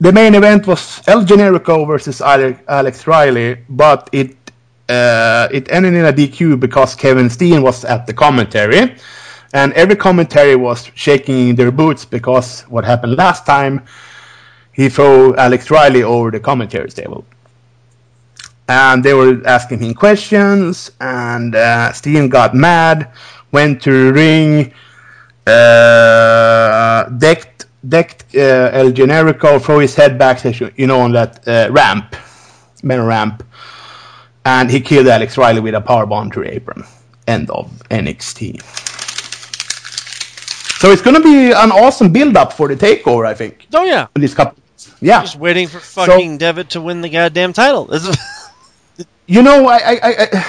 the 0.00 0.12
main 0.12 0.34
event 0.34 0.66
was 0.66 1.00
El 1.06 1.24
Generico 1.24 1.86
versus 1.86 2.20
Alex 2.20 3.06
Riley, 3.06 3.58
but 3.68 4.10
it 4.12 4.36
uh, 4.88 5.48
it 5.50 5.70
ended 5.70 5.94
in 5.94 6.04
a 6.04 6.12
DQ 6.12 6.60
because 6.60 6.94
Kevin 6.94 7.30
Steen 7.30 7.62
was 7.62 7.84
at 7.84 8.06
the 8.06 8.12
commentary, 8.12 8.96
and 9.54 9.72
every 9.72 9.96
commentary 9.96 10.56
was 10.56 10.90
shaking 10.94 11.54
their 11.54 11.70
boots 11.70 12.04
because 12.04 12.62
what 12.62 12.84
happened 12.84 13.16
last 13.16 13.46
time, 13.46 13.82
he 14.72 14.88
threw 14.88 15.34
Alex 15.36 15.70
Riley 15.70 16.02
over 16.02 16.30
the 16.30 16.40
commentary 16.40 16.90
table. 16.90 17.24
And 18.68 19.04
they 19.04 19.14
were 19.14 19.40
asking 19.46 19.78
him 19.80 19.94
questions, 19.94 20.90
and 21.00 21.54
uh, 21.54 21.92
Steen 21.92 22.28
got 22.28 22.54
mad, 22.54 23.12
went 23.52 23.80
to 23.82 24.12
ring, 24.12 24.72
uh, 25.46 27.04
decked 27.10 27.66
decked 27.88 28.24
uh, 28.34 28.70
El 28.72 28.90
Generico, 28.90 29.62
throw 29.62 29.78
his 29.78 29.94
head 29.94 30.18
back, 30.18 30.42
you 30.76 30.86
know, 30.86 31.00
on 31.00 31.12
that 31.12 31.46
uh, 31.46 31.68
ramp, 31.70 32.16
main 32.82 33.00
ramp, 33.00 33.44
and 34.44 34.70
he 34.70 34.80
killed 34.80 35.06
Alex 35.06 35.38
Riley 35.38 35.60
with 35.60 35.74
a 35.74 35.80
powerbomb 35.80 36.32
to 36.32 36.42
apron. 36.44 36.84
End 37.26 37.50
of 37.50 37.70
NXT. 37.90 38.62
So 40.78 40.90
it's 40.90 41.02
gonna 41.02 41.20
be 41.20 41.52
an 41.52 41.72
awesome 41.72 42.12
build-up 42.12 42.52
for 42.52 42.68
the 42.68 42.76
takeover, 42.76 43.26
I 43.26 43.34
think. 43.34 43.66
oh 43.74 43.84
yeah, 43.84 44.08
In 44.14 44.20
this 44.20 44.34
couple, 44.34 44.62
yeah. 45.00 45.22
just 45.22 45.36
waiting 45.36 45.68
for 45.68 45.78
fucking 45.80 46.38
Devitt 46.38 46.70
to 46.70 46.80
win 46.80 47.00
the 47.00 47.08
goddamn 47.08 47.52
title. 47.52 47.88
You 49.26 49.42
know, 49.42 49.66
I, 49.68 49.76
I, 49.76 49.98
I, 50.02 50.46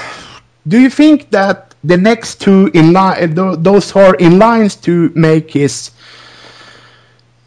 do 0.67 0.79
you 0.79 0.89
think 0.89 1.29
that 1.31 1.73
the 1.83 1.97
next 1.97 2.41
two 2.41 2.69
in 2.73 2.93
line, 2.93 3.33
those 3.35 3.91
who 3.91 3.99
are 3.99 4.15
in 4.15 4.39
lines 4.39 4.75
to 4.77 5.11
make 5.15 5.51
his 5.51 5.91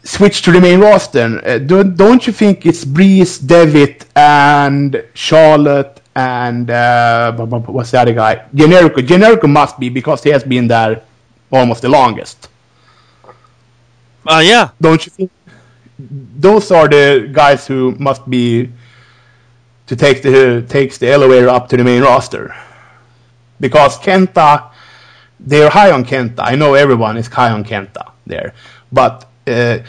switch 0.03 0.41
to 0.43 0.51
the 0.51 0.59
main 0.61 0.79
roster, 0.79 1.41
uh, 1.45 1.57
don't, 1.59 1.95
don't 1.95 2.25
you 2.27 2.33
think 2.33 2.65
it's 2.65 2.83
Breeze, 2.85 3.37
Devitt, 3.37 4.05
and 4.15 5.03
Charlotte, 5.13 6.01
and 6.15 6.69
uh, 6.69 7.33
what's 7.33 7.91
the 7.91 7.99
other 7.99 8.13
guy? 8.13 8.45
Generico. 8.53 9.05
Generico 9.05 9.47
must 9.49 9.79
be 9.79 9.89
because 9.89 10.23
he 10.23 10.29
has 10.29 10.43
been 10.43 10.67
there 10.67 11.03
almost 11.51 11.81
the 11.81 11.89
longest. 11.89 12.49
uh, 14.27 14.41
yeah, 14.43 14.69
Don't 14.81 15.05
you 15.05 15.11
think? 15.11 15.31
Those 15.99 16.71
are 16.71 16.87
the 16.87 17.29
guys 17.31 17.67
who 17.67 17.95
must 17.99 18.27
be 18.29 18.71
to 19.91 19.95
take 20.05 20.21
the 20.21 20.63
takes 20.77 20.97
the 20.97 21.07
elevator 21.11 21.49
up 21.49 21.67
to 21.69 21.75
the 21.77 21.83
main 21.83 22.01
roster. 22.01 22.55
Because 23.59 23.97
Kenta, 23.99 24.71
they're 25.49 25.69
high 25.69 25.91
on 25.91 26.03
Kenta. 26.05 26.39
I 26.51 26.55
know 26.55 26.73
everyone 26.75 27.17
is 27.17 27.27
high 27.27 27.51
on 27.51 27.63
Kenta 27.63 28.03
there, 28.25 28.53
but 28.91 29.27
uh, 29.47 29.51
uh, 29.51 29.79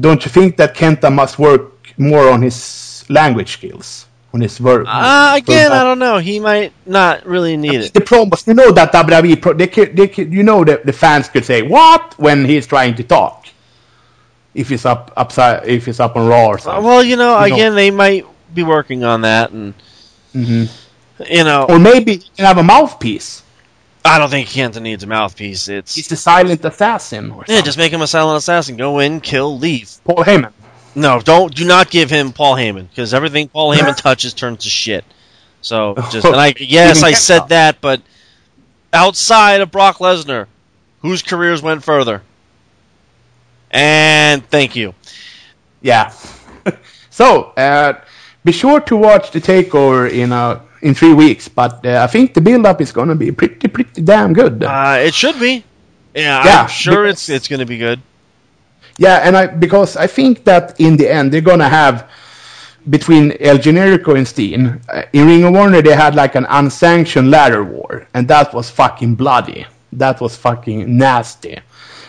don't 0.00 0.24
you 0.24 0.30
think 0.30 0.56
that 0.58 0.74
Kenta 0.76 1.12
must 1.12 1.38
work 1.38 1.72
more 1.98 2.28
on 2.30 2.40
his 2.42 3.04
language 3.08 3.50
skills, 3.58 4.06
on 4.32 4.40
his 4.40 4.60
work? 4.60 4.86
uh, 4.88 5.34
again, 5.36 5.72
I 5.72 5.82
don't 5.82 5.98
know. 5.98 6.18
He 6.18 6.38
might 6.40 6.72
not 6.86 7.26
really 7.26 7.56
need 7.56 7.80
it. 7.80 7.92
The 7.92 8.00
promos, 8.00 8.46
you 8.46 8.54
know 8.54 8.70
that 8.72 8.92
WWE, 8.92 9.42
pro, 9.42 9.52
they, 9.54 9.66
could- 9.66 9.96
they, 9.96 10.06
could- 10.08 10.32
you 10.32 10.42
know 10.44 10.62
that 10.64 10.86
the 10.86 10.92
fans 10.92 11.28
could 11.28 11.44
say 11.44 11.62
what 11.62 12.14
when 12.18 12.44
he's 12.44 12.66
trying 12.66 12.94
to 12.96 13.02
talk. 13.02 13.48
If 14.54 14.70
he's 14.70 14.86
up 14.86 15.12
upside, 15.18 15.66
if 15.68 15.84
he's 15.84 16.00
up 16.00 16.16
on 16.16 16.26
Raw 16.28 16.46
or 16.46 16.54
Uh, 16.54 16.58
something. 16.64 16.84
well, 16.84 17.02
you 17.04 17.16
know, 17.16 17.32
You 17.44 17.50
know. 17.50 17.54
again, 17.56 17.74
they 17.74 17.90
might 17.90 18.24
be 18.56 18.62
working 18.64 19.04
on 19.04 19.20
that, 19.22 19.50
and 19.52 19.74
Mhm. 20.34 20.68
you 21.30 21.44
know, 21.44 21.66
Or 21.68 21.78
maybe 21.78 22.16
he 22.16 22.30
can 22.36 22.44
have 22.44 22.58
a 22.58 22.62
mouthpiece. 22.62 23.42
I 24.04 24.18
don't 24.18 24.30
think 24.30 24.48
Kenta 24.48 24.80
needs 24.80 25.02
a 25.02 25.06
mouthpiece. 25.06 25.68
It's 25.68 25.94
He's 25.94 26.08
the 26.08 26.16
silent 26.16 26.64
assassin 26.64 27.30
or 27.32 27.44
yeah, 27.48 27.60
just 27.60 27.78
make 27.78 27.92
him 27.92 28.02
a 28.02 28.06
silent 28.06 28.38
assassin. 28.38 28.76
Go 28.76 29.00
in, 29.00 29.20
kill, 29.20 29.58
leave. 29.58 29.90
Paul 30.04 30.24
Heyman. 30.24 30.52
No, 30.94 31.20
don't 31.20 31.54
do 31.54 31.64
not 31.64 31.90
give 31.90 32.08
him 32.08 32.32
Paul 32.32 32.54
Heyman 32.56 32.88
because 32.88 33.12
everything 33.12 33.48
Paul 33.48 33.74
Heyman 33.74 33.96
touches 34.02 34.32
turns 34.32 34.62
to 34.62 34.68
shit. 34.70 35.04
So 35.60 35.94
just 36.10 36.24
and 36.24 36.36
I 36.36 36.54
yes, 36.60 37.02
I 37.02 37.12
said 37.12 37.48
that, 37.48 37.80
but 37.80 38.00
outside 38.92 39.60
of 39.60 39.70
Brock 39.72 39.98
Lesnar, 39.98 40.46
whose 41.02 41.22
careers 41.22 41.60
went 41.60 41.82
further? 41.84 42.22
And 43.70 44.48
thank 44.48 44.76
you. 44.76 44.94
Yeah. 45.82 46.12
so, 47.10 47.52
uh, 47.56 47.94
be 48.46 48.52
sure 48.52 48.80
to 48.80 48.94
watch 48.96 49.30
the 49.32 49.40
takeover 49.40 50.10
in 50.10 50.32
uh, 50.32 50.60
in 50.82 50.94
three 50.94 51.12
weeks. 51.24 51.48
But 51.48 51.84
uh, 51.84 52.02
I 52.06 52.06
think 52.06 52.32
the 52.32 52.40
build-up 52.40 52.80
is 52.80 52.92
going 52.92 53.08
to 53.08 53.14
be 53.14 53.30
pretty, 53.32 53.68
pretty 53.68 54.00
damn 54.02 54.32
good. 54.32 54.62
Uh, 54.62 54.96
it 55.08 55.14
should 55.14 55.38
be. 55.38 55.64
Yeah, 56.14 56.44
Yeah, 56.48 56.62
I'm 56.62 56.68
sure 56.68 57.02
because- 57.04 57.12
it's 57.12 57.28
it's 57.36 57.48
going 57.48 57.60
to 57.60 57.66
be 57.66 57.78
good. 57.78 58.00
Yeah, 58.98 59.16
and 59.26 59.36
I 59.36 59.44
because 59.46 59.96
I 59.98 60.06
think 60.06 60.44
that 60.44 60.64
in 60.80 60.96
the 60.96 61.06
end 61.18 61.30
they're 61.30 61.48
gonna 61.52 61.68
have 61.68 62.08
between 62.88 63.24
El 63.40 63.58
Generico 63.58 64.16
and 64.16 64.26
Steen 64.26 64.80
uh, 64.88 65.02
in 65.12 65.26
Ring 65.26 65.44
of 65.44 65.54
Honor 65.54 65.82
they 65.82 65.94
had 65.94 66.14
like 66.14 66.34
an 66.34 66.46
unsanctioned 66.48 67.30
ladder 67.30 67.62
war, 67.62 68.06
and 68.14 68.26
that 68.28 68.54
was 68.54 68.70
fucking 68.70 69.14
bloody. 69.16 69.66
That 69.92 70.20
was 70.22 70.34
fucking 70.36 70.96
nasty. 70.96 71.58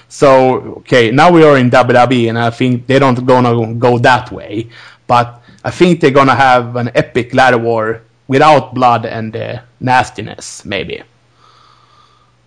So 0.07 0.80
okay, 0.80 1.11
now 1.11 1.30
we 1.30 1.43
are 1.43 1.57
in 1.57 1.69
WWE, 1.69 2.30
and 2.30 2.39
I 2.39 2.51
think 2.51 2.88
they 2.88 2.99
don't 2.99 3.19
gonna 3.26 3.73
go 3.73 3.97
that 3.99 4.31
way. 4.31 4.69
But 5.07 5.41
I 5.68 5.69
think 5.69 5.99
they're 5.99 6.11
gonna 6.11 6.41
have 6.49 6.77
an 6.77 6.89
epic 6.95 7.34
ladder 7.34 7.57
war 7.57 8.02
without 8.30 8.73
blood 8.73 9.06
and 9.06 9.35
uh, 9.35 9.60
nastiness, 9.81 10.64
maybe. 10.64 11.03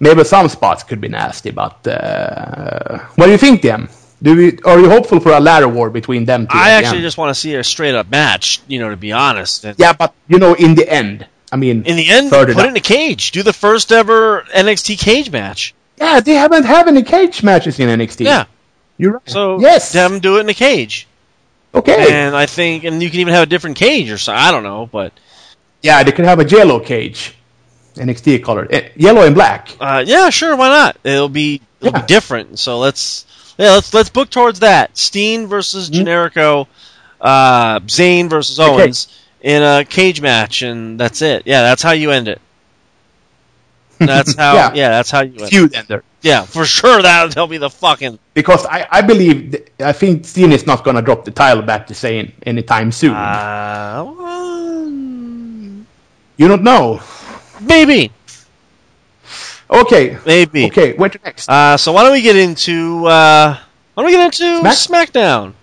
Maybe 0.00 0.24
some 0.24 0.48
spots 0.48 0.82
could 0.84 1.02
be 1.02 1.08
nasty, 1.08 1.50
but 1.50 1.86
uh, 1.86 2.98
what 3.16 3.26
do 3.26 3.32
you 3.32 3.36
think, 3.36 3.60
Dem? 3.60 3.90
Do 4.22 4.34
we, 4.34 4.58
are 4.64 4.80
you 4.80 4.88
hopeful 4.88 5.20
for 5.20 5.32
a 5.32 5.40
ladder 5.40 5.68
war 5.68 5.90
between 5.90 6.24
them 6.24 6.46
two? 6.46 6.56
I 6.56 6.70
actually 6.70 7.02
just 7.02 7.18
want 7.18 7.34
to 7.34 7.38
see 7.38 7.54
a 7.56 7.62
straight 7.62 7.94
up 7.94 8.08
match. 8.10 8.62
You 8.68 8.78
know, 8.78 8.88
to 8.88 8.96
be 8.96 9.12
honest. 9.12 9.66
Yeah, 9.76 9.92
but 9.92 10.14
you 10.26 10.38
know, 10.38 10.54
in 10.54 10.74
the 10.74 10.88
end, 10.88 11.26
I 11.52 11.56
mean, 11.56 11.84
in 11.84 11.96
the 11.96 12.08
end, 12.08 12.30
put 12.30 12.48
it, 12.48 12.58
it 12.58 12.64
in 12.64 12.74
a 12.74 12.80
cage. 12.80 13.32
Do 13.32 13.42
the 13.42 13.52
first 13.52 13.92
ever 13.92 14.46
NXT 14.54 14.98
cage 14.98 15.30
match. 15.30 15.74
Yeah, 15.98 16.20
they 16.20 16.36
haven't 16.36 16.64
had 16.64 16.88
any 16.88 17.02
cage 17.02 17.42
matches 17.42 17.78
in 17.78 17.90
NXT. 17.90 18.24
Yeah, 18.24 18.46
you're 18.96 19.12
right. 19.12 19.28
So 19.28 19.60
yes, 19.60 19.92
them 19.92 20.20
do 20.20 20.38
it 20.38 20.40
in 20.40 20.48
a 20.48 20.54
cage. 20.54 21.06
Okay. 21.74 22.12
And 22.12 22.34
I 22.34 22.46
think, 22.46 22.84
and 22.84 23.02
you 23.02 23.10
can 23.10 23.20
even 23.20 23.32
have 23.32 23.44
a 23.44 23.46
different 23.46 23.76
cage 23.76 24.10
or 24.10 24.18
something. 24.18 24.42
I 24.42 24.50
don't 24.50 24.64
know, 24.64 24.86
but 24.86 25.12
yeah, 25.82 26.02
they 26.02 26.12
could 26.12 26.24
have 26.24 26.40
a 26.40 26.44
yellow 26.44 26.80
cage, 26.80 27.34
NXT 27.94 28.42
color, 28.42 28.66
eh, 28.70 28.88
yellow 28.96 29.24
and 29.24 29.34
black. 29.34 29.76
Uh, 29.80 30.02
yeah, 30.04 30.30
sure, 30.30 30.56
why 30.56 30.68
not? 30.68 30.96
It'll 31.04 31.28
be 31.28 31.62
it'll 31.80 31.92
yeah. 31.92 32.00
be 32.02 32.06
different. 32.06 32.58
So 32.58 32.78
let's 32.78 33.24
yeah 33.56 33.72
let's 33.72 33.94
let's 33.94 34.10
book 34.10 34.30
towards 34.30 34.60
that. 34.60 34.96
Steen 34.96 35.46
versus 35.46 35.90
mm-hmm. 35.90 36.06
Generico, 36.06 36.66
uh, 37.20 37.80
Zayn 37.80 38.28
versus 38.28 38.58
Owens 38.58 39.06
okay. 39.40 39.54
in 39.54 39.62
a 39.62 39.84
cage 39.84 40.20
match, 40.20 40.62
and 40.62 40.98
that's 40.98 41.22
it. 41.22 41.44
Yeah, 41.46 41.62
that's 41.62 41.82
how 41.82 41.92
you 41.92 42.10
end 42.10 42.26
it. 42.28 42.40
That's 43.98 44.34
how. 44.36 44.54
yeah. 44.54 44.72
yeah. 44.74 44.88
that's 44.90 45.10
how 45.10 45.20
you 45.22 45.38
end. 45.40 45.50
feud 45.50 45.74
ender. 45.74 46.02
Yeah, 46.22 46.42
for 46.44 46.64
sure. 46.66 47.00
That 47.02 47.34
will 47.34 47.46
be 47.46 47.58
the 47.58 47.70
fucking. 47.70 48.18
Because 48.34 48.66
I, 48.66 48.86
I 48.90 49.00
believe 49.02 49.56
I 49.80 49.92
think 49.92 50.26
Steen 50.26 50.52
is 50.52 50.66
not 50.66 50.84
gonna 50.84 51.02
drop 51.02 51.24
the 51.24 51.30
title 51.30 51.62
back 51.62 51.86
to 51.88 51.94
Zayn 51.94 52.32
anytime 52.44 52.92
soon. 52.92 53.14
Uh, 53.14 54.04
well, 54.18 54.88
you 56.36 56.48
don't 56.48 56.62
know. 56.62 57.00
Maybe. 57.60 58.12
Okay. 59.70 60.18
Maybe. 60.26 60.66
Okay. 60.66 60.92
To 60.92 61.20
next? 61.24 61.48
Uh, 61.48 61.76
so 61.76 61.92
why 61.92 62.02
don't 62.02 62.12
we 62.12 62.22
get 62.22 62.36
into 62.36 63.06
uh, 63.06 63.56
why 63.94 64.02
don't 64.02 64.06
we 64.06 64.12
get 64.12 64.24
into 64.26 64.58
Smack- 64.60 65.08
SmackDown? 65.12 65.54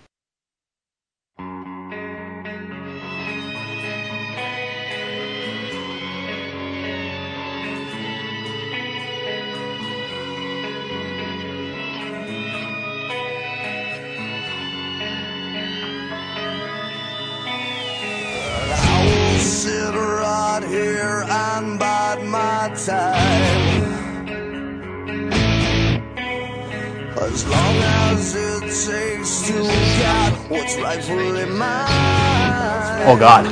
Time. 22.76 23.84
As 27.20 27.48
long 27.48 27.76
as 27.76 28.36
it 28.36 28.62
takes 28.62 29.48
to 29.48 29.64
get 29.64 30.34
what's 30.50 30.78
rightfully 30.78 31.46
mine. 31.46 31.88
Oh 33.06 33.18
God. 33.18 33.46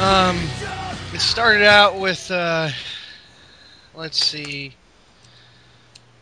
Um, 0.00 0.36
it 1.14 1.20
started 1.20 1.64
out 1.64 1.98
with, 1.98 2.30
uh, 2.30 2.68
let's 3.94 4.22
see, 4.22 4.74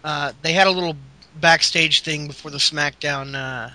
uh, 0.05 0.33
they 0.43 0.53
had 0.53 0.67
a 0.67 0.71
little 0.71 0.97
backstage 1.41 2.03
thing 2.03 2.27
before 2.27 2.51
the 2.51 2.59
SmackDown 2.59 3.35
uh, 3.35 3.71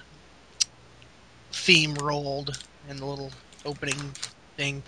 theme 1.51 1.95
rolled 1.95 2.63
and 2.87 2.99
the 2.99 3.05
little 3.05 3.31
opening 3.65 3.97
thing. 4.57 4.83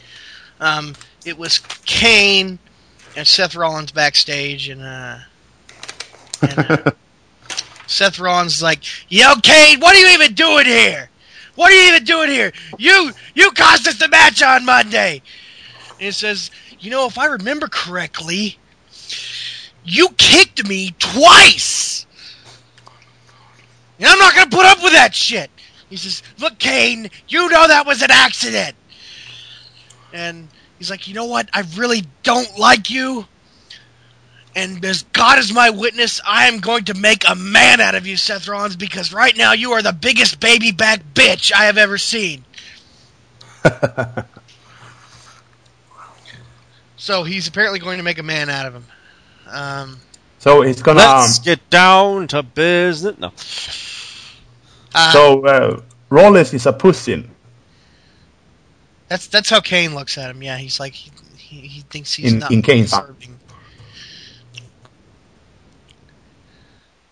Um, 0.60 0.96
it 1.26 1.38
was 1.38 1.60
Kane 1.86 2.60
and 3.16 3.26
Seth 3.26 3.56
Rollins 3.56 3.92
backstage, 3.92 4.68
and, 4.68 4.82
uh, 4.82 5.20
and 6.42 6.60
uh, 6.60 6.92
Seth 7.88 8.20
Rollins 8.20 8.56
is 8.56 8.64
like, 8.64 8.84
"Yo, 9.10 9.36
Kane, 9.42 9.80
what 9.80 9.96
are 9.96 10.00
you 10.00 10.14
even 10.14 10.34
doing 10.34 10.66
here? 10.66 11.10
What 11.56 11.72
are 11.72 11.76
you 11.76 11.90
even 11.90 12.04
doing 12.04 12.30
here? 12.30 12.52
You 12.78 13.12
you 13.36 13.52
caused 13.52 13.88
us 13.88 14.00
the 14.00 14.10
match 14.10 14.42
on 14.44 14.66
Monday." 14.66 15.22
And 15.92 16.02
he 16.02 16.12
says, 16.12 16.52
"You 16.80 16.92
know, 16.92 17.06
if 17.06 17.18
I 17.18 17.28
remember 17.28 17.68
correctly, 17.68 18.58
you 19.86 20.10
kicked 20.18 20.68
me 20.68 20.94
twice." 21.00 22.06
And 24.00 24.08
I'm 24.08 24.20
not 24.20 24.34
gonna 24.34 24.50
put 24.50 24.66
up 24.66 24.82
with 24.82 24.94
that 24.94 25.14
shit. 25.14 25.52
He 25.90 25.98
says, 25.98 26.24
Look, 26.38 26.58
Kane, 26.58 27.10
you 27.28 27.50
know 27.50 27.68
that 27.68 27.86
was 27.86 28.02
an 28.02 28.12
accident 28.12 28.76
and 30.14 30.48
he's 30.78 30.90
like, 30.90 31.08
you 31.08 31.14
know 31.14 31.26
what? 31.26 31.50
I 31.54 31.64
really 31.76 32.04
don't 32.24 32.58
like 32.58 32.90
you. 32.90 33.26
And 34.56 34.84
as 34.84 35.04
God 35.04 35.38
is 35.38 35.54
my 35.54 35.70
witness, 35.70 36.20
I 36.26 36.48
am 36.48 36.60
going 36.60 36.86
to 36.86 36.96
make 36.96 37.24
a 37.30 37.36
man 37.36 37.80
out 37.82 37.96
of 37.96 38.08
you, 38.08 38.18
Seth 38.18 38.48
Rollins, 38.48 38.76
because 38.76 39.14
right 39.14 39.38
now 39.38 39.54
you 39.54 39.74
are 39.74 39.82
the 39.82 39.94
biggest 39.94 40.40
baby 40.40 40.72
back 40.72 41.02
bitch 41.14 41.54
I 41.54 41.66
have 41.66 41.78
ever 41.78 41.98
seen. 41.98 42.44
so 46.98 47.24
he's 47.24 47.48
apparently 47.48 47.80
going 47.80 47.98
to 47.98 48.04
make 48.04 48.18
a 48.18 48.24
man 48.24 48.50
out 48.50 48.66
of 48.66 48.74
him. 48.74 48.86
Um, 49.48 50.00
so 50.40 50.62
he's 50.62 50.82
gonna. 50.82 51.00
Let's 51.00 51.38
um, 51.40 51.44
get 51.44 51.70
down 51.70 52.28
to 52.30 52.44
business. 52.44 53.20
No. 53.20 53.32
Uh, 54.96 55.14
so 55.14 55.46
uh, 55.46 55.82
Rollins 56.10 56.54
is 56.54 56.66
a 56.66 56.74
pussy. 56.74 57.30
That's 59.10 59.26
that's 59.28 59.50
how 59.50 59.60
Kane 59.60 59.96
looks 59.96 60.18
at 60.18 60.30
him. 60.30 60.42
Yeah, 60.44 60.58
he's 60.58 60.80
like 60.80 60.94
he 60.94 61.12
he, 61.36 61.62
he 61.68 61.82
thinks 61.82 62.14
he's 62.14 62.34
in, 62.34 62.40
not 62.40 62.52
in 62.52 62.62
Kane's 62.62 62.92
serving. 62.92 63.40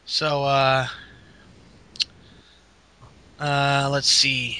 So 0.05 0.43
uh, 0.43 0.87
uh, 3.39 3.89
let's 3.91 4.07
see. 4.07 4.59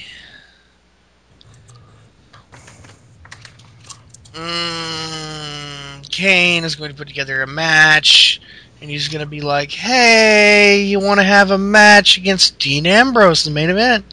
Mm, 4.34 6.10
Kane 6.10 6.64
is 6.64 6.74
going 6.74 6.90
to 6.90 6.96
put 6.96 7.08
together 7.08 7.42
a 7.42 7.46
match, 7.46 8.40
and 8.80 8.90
he's 8.90 9.06
going 9.06 9.20
to 9.20 9.30
be 9.30 9.40
like, 9.40 9.70
"Hey, 9.70 10.82
you 10.82 10.98
want 10.98 11.20
to 11.20 11.24
have 11.24 11.52
a 11.52 11.58
match 11.58 12.16
against 12.16 12.58
Dean 12.58 12.84
Ambrose, 12.84 13.44
the 13.44 13.52
main 13.52 13.70
event?" 13.70 14.04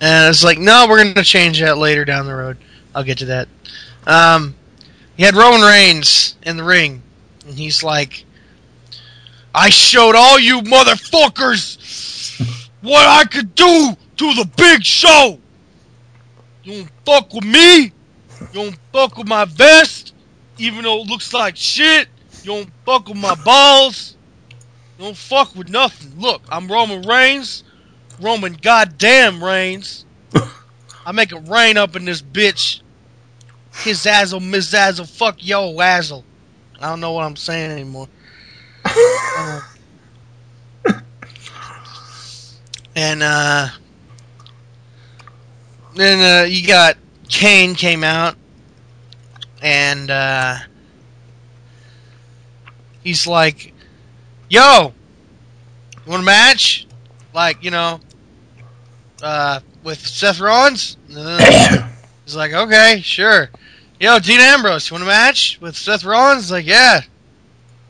And 0.00 0.30
it's 0.30 0.42
like, 0.42 0.58
no, 0.58 0.86
we're 0.88 1.02
going 1.02 1.14
to 1.14 1.22
change 1.22 1.60
that 1.60 1.78
later 1.78 2.04
down 2.04 2.26
the 2.26 2.34
road. 2.34 2.56
I'll 2.94 3.04
get 3.04 3.18
to 3.18 3.26
that. 3.26 3.48
Um, 4.06 4.54
he 5.16 5.22
had 5.22 5.34
Roman 5.34 5.60
Reigns 5.60 6.36
in 6.42 6.56
the 6.56 6.64
ring, 6.64 7.02
and 7.46 7.54
he's 7.54 7.82
like, 7.82 8.24
I 9.54 9.68
showed 9.68 10.14
all 10.14 10.38
you 10.38 10.62
motherfuckers 10.62 11.76
what 12.80 13.06
I 13.06 13.24
could 13.24 13.54
do 13.54 13.94
to 14.16 14.34
the 14.34 14.48
big 14.56 14.82
show. 14.84 15.38
You 16.64 16.84
don't 16.84 16.90
fuck 17.04 17.34
with 17.34 17.44
me. 17.44 17.84
You 17.84 17.92
don't 18.52 18.78
fuck 18.92 19.18
with 19.18 19.28
my 19.28 19.44
vest, 19.44 20.14
even 20.58 20.84
though 20.84 21.00
it 21.00 21.08
looks 21.08 21.34
like 21.34 21.56
shit. 21.56 22.08
You 22.42 22.52
don't 22.52 22.70
fuck 22.86 23.08
with 23.08 23.18
my 23.18 23.34
balls. 23.44 24.16
You 24.98 25.04
don't 25.06 25.16
fuck 25.16 25.54
with 25.54 25.68
nothing. 25.68 26.18
Look, 26.18 26.42
I'm 26.48 26.70
Roman 26.70 27.02
Reigns. 27.02 27.64
Roman 28.20 28.52
goddamn 28.54 29.42
Reigns. 29.42 30.04
I 31.06 31.12
make 31.12 31.32
it 31.32 31.48
rain 31.48 31.76
up 31.76 31.96
in 31.96 32.04
this 32.04 32.22
bitch. 32.22 32.82
His 33.72 34.04
azzle, 34.04 34.40
Miss 34.40 34.74
Azzle, 34.74 35.06
fuck 35.06 35.36
yo 35.38 35.80
azzle. 35.80 36.24
I 36.80 36.88
don't 36.88 37.00
know 37.00 37.12
what 37.12 37.24
I'm 37.24 37.36
saying 37.36 37.70
anymore. 37.70 38.08
uh, 38.84 39.60
and 42.96 43.22
uh, 43.22 43.68
then 45.94 46.44
uh, 46.44 46.46
you 46.46 46.66
got 46.66 46.96
Kane 47.28 47.74
came 47.74 48.02
out, 48.02 48.36
and 49.62 50.10
uh, 50.10 50.56
he's 53.02 53.26
like, 53.26 53.72
"Yo, 54.48 54.92
you 56.04 56.10
want 56.10 56.22
a 56.22 56.26
match? 56.26 56.86
Like, 57.32 57.62
you 57.62 57.70
know, 57.70 58.00
uh, 59.22 59.60
with 59.82 60.04
Seth 60.06 60.40
Rollins? 60.40 60.96
He's 61.08 62.36
like, 62.36 62.52
okay, 62.52 63.00
sure. 63.02 63.50
Yo, 63.98 64.18
Dean 64.18 64.40
Ambrose, 64.40 64.88
you 64.88 64.94
want 64.94 65.04
a 65.04 65.06
match 65.06 65.58
with 65.60 65.76
Seth 65.76 66.04
Rollins? 66.04 66.50
like, 66.50 66.66
yeah, 66.66 67.00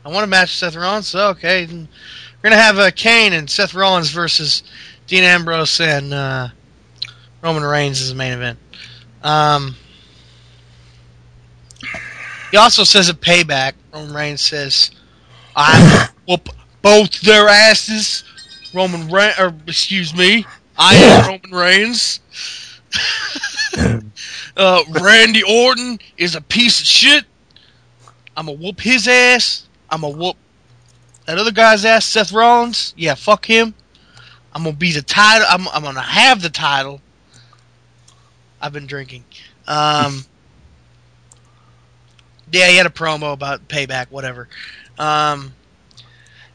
I 0.03 0.09
want 0.09 0.23
to 0.23 0.27
match 0.27 0.55
Seth 0.55 0.75
Rollins. 0.75 1.07
So 1.07 1.29
okay, 1.29 1.65
we're 1.67 1.87
gonna 2.41 2.61
have 2.61 2.79
uh, 2.79 2.91
Kane 2.95 3.33
and 3.33 3.49
Seth 3.49 3.73
Rollins 3.73 4.09
versus 4.09 4.63
Dean 5.07 5.23
Ambrose 5.23 5.79
and 5.79 6.13
uh, 6.13 6.47
Roman 7.43 7.63
Reigns 7.63 8.01
as 8.01 8.09
the 8.09 8.15
main 8.15 8.33
event. 8.33 8.59
Um, 9.23 9.75
he 12.49 12.57
also 12.57 12.83
says 12.83 13.09
a 13.09 13.13
payback 13.13 13.73
Roman 13.93 14.13
Reigns 14.13 14.41
says, 14.41 14.91
"I 15.55 16.09
whoop 16.27 16.49
both 16.81 17.21
their 17.21 17.47
asses." 17.47 18.23
Roman 18.73 19.09
Reigns, 19.09 19.35
or 19.37 19.53
excuse 19.67 20.15
me, 20.15 20.45
I 20.83 20.95
am 20.95 21.27
Roman 21.27 21.51
Reigns. 21.51 22.19
uh, 24.57 24.83
Randy 24.99 25.43
Orton 25.43 25.99
is 26.17 26.33
a 26.33 26.41
piece 26.41 26.79
of 26.79 26.87
shit. 26.87 27.25
I'm 28.35 28.47
gonna 28.47 28.57
whoop 28.57 28.79
his 28.79 29.07
ass. 29.07 29.67
I'm 29.91 30.01
gonna 30.01 30.17
whoop 30.17 30.37
that 31.27 31.37
other 31.37 31.51
guy's 31.51 31.85
ass, 31.85 32.05
Seth 32.07 32.31
Rollins. 32.31 32.95
Yeah, 32.97 33.13
fuck 33.13 33.45
him. 33.45 33.75
I'm 34.53 34.63
gonna 34.63 34.75
be 34.75 34.91
the 34.91 35.03
title. 35.03 35.45
I'm, 35.47 35.67
I'm 35.67 35.83
gonna 35.83 36.01
have 36.01 36.41
the 36.41 36.49
title. 36.49 36.99
I've 38.59 38.73
been 38.73 38.87
drinking. 38.87 39.23
Um, 39.67 40.25
yeah, 42.51 42.69
he 42.69 42.77
had 42.77 42.87
a 42.87 42.89
promo 42.89 43.33
about 43.33 43.67
payback, 43.67 44.07
whatever. 44.09 44.47
Um, 44.97 45.53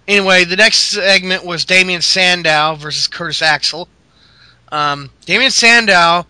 anyway, 0.09 0.45
the 0.45 0.57
next 0.57 0.79
segment 0.79 1.45
was 1.45 1.65
Damien 1.65 2.03
Sandow 2.03 2.75
versus 2.75 3.07
Curtis 3.07 3.41
Axel. 3.41 3.89
Um, 4.73 5.11
Damien 5.25 5.51
Sandow 5.51 6.27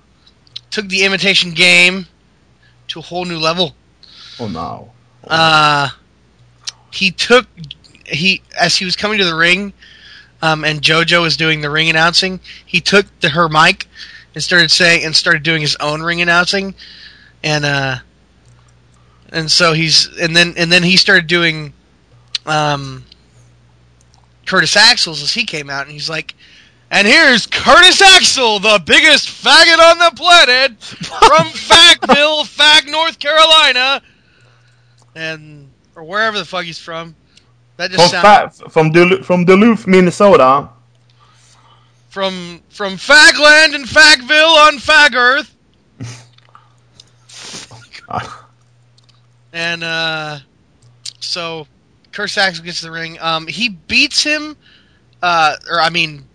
took 0.70 0.88
the 0.88 1.04
imitation 1.04 1.52
game 1.52 2.06
to 2.88 2.98
a 2.98 3.02
whole 3.02 3.24
new 3.24 3.38
level. 3.38 3.74
Oh 4.38 4.48
no! 4.48 4.92
Oh. 5.24 5.28
Uh, 5.28 5.88
he 6.92 7.10
took 7.10 7.46
he 8.04 8.42
as 8.58 8.76
he 8.76 8.84
was 8.84 8.96
coming 8.96 9.18
to 9.18 9.24
the 9.24 9.34
ring, 9.34 9.72
um, 10.42 10.64
and 10.64 10.82
JoJo 10.82 11.22
was 11.22 11.36
doing 11.36 11.60
the 11.60 11.70
ring 11.70 11.88
announcing. 11.88 12.40
He 12.64 12.80
took 12.80 13.06
the, 13.20 13.30
her 13.30 13.48
mic 13.48 13.88
and 14.34 14.42
started 14.42 14.70
saying 14.70 15.04
and 15.04 15.16
started 15.16 15.42
doing 15.42 15.62
his 15.62 15.76
own 15.76 16.02
ring 16.02 16.20
announcing, 16.20 16.74
and 17.42 17.64
uh, 17.64 17.96
and 19.30 19.50
so 19.50 19.72
he's 19.72 20.08
and 20.18 20.36
then 20.36 20.54
and 20.56 20.70
then 20.70 20.82
he 20.82 20.96
started 20.96 21.26
doing, 21.26 21.72
um, 22.44 23.04
Curtis 24.44 24.76
Axel's 24.76 25.22
as 25.22 25.32
he 25.32 25.44
came 25.44 25.70
out, 25.70 25.84
and 25.84 25.92
he's 25.92 26.10
like. 26.10 26.34
And 26.90 27.06
here's 27.06 27.46
Curtis 27.46 28.00
Axel, 28.00 28.60
the 28.60 28.80
biggest 28.84 29.28
faggot 29.28 29.78
on 29.78 29.98
the 29.98 30.12
planet, 30.16 30.80
from 30.82 31.46
Fagville, 31.48 32.44
Fag, 32.44 32.88
North 32.90 33.18
Carolina, 33.18 34.00
and 35.16 35.68
or 35.96 36.04
wherever 36.04 36.38
the 36.38 36.44
fuck 36.44 36.64
he's 36.64 36.78
from. 36.78 37.14
That 37.76 37.90
just 37.90 38.12
from, 38.12 38.22
sounds 38.22 38.60
fa- 38.60 38.70
from, 38.70 38.90
Duluth, 38.92 39.26
from 39.26 39.44
Duluth, 39.44 39.86
Minnesota. 39.86 40.68
from 42.08 42.62
from 42.70 42.94
Fagland 42.94 43.74
and 43.74 43.84
Fagville 43.84 44.66
on 44.68 44.78
Fag 44.78 45.14
Earth. 45.14 45.52
And 49.52 49.82
uh, 49.82 50.38
so 51.18 51.66
Curtis 52.12 52.38
Axel 52.38 52.64
gets 52.64 52.80
the 52.80 52.90
ring. 52.90 53.18
Um, 53.20 53.46
he 53.46 53.70
beats 53.70 54.22
him, 54.22 54.56
uh, 55.22 55.56
or 55.70 55.80
I 55.80 55.90
mean, 55.90 56.25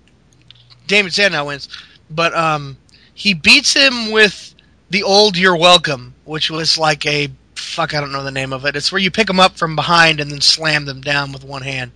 Damien 0.92 1.12
Sandow 1.12 1.46
wins, 1.46 1.70
but 2.10 2.34
um, 2.36 2.78
he 3.14 3.34
beats 3.34 3.74
him 3.74 4.12
with 4.12 4.54
the 4.90 5.04
old 5.04 5.38
"You're 5.38 5.58
Welcome," 5.58 6.14
which 6.26 6.52
was 6.52 6.78
like 6.78 7.06
a 7.06 7.30
fuck. 7.56 7.94
I 7.94 8.02
don't 8.02 8.12
know 8.12 8.24
the 8.24 8.32
name 8.32 8.52
of 8.54 8.66
it. 8.66 8.76
It's 8.76 8.92
where 8.92 9.00
you 9.02 9.10
pick 9.10 9.28
them 9.28 9.40
up 9.40 9.58
from 9.58 9.76
behind 9.76 10.20
and 10.20 10.30
then 10.30 10.42
slam 10.42 10.86
them 10.86 11.02
down 11.02 11.32
with 11.32 11.44
one 11.44 11.62
hand. 11.62 11.92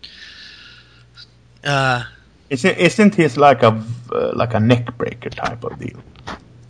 Uh, 1.63 2.03
Isn't, 2.49 2.77
isn't 2.77 3.15
his 3.15 3.37
like 3.37 3.63
a 3.63 3.83
uh, 4.13 4.31
like 4.35 4.53
a 4.53 4.59
neck 4.59 4.95
breaker 4.97 5.29
type 5.29 5.63
of 5.63 5.77
deal? 5.79 5.99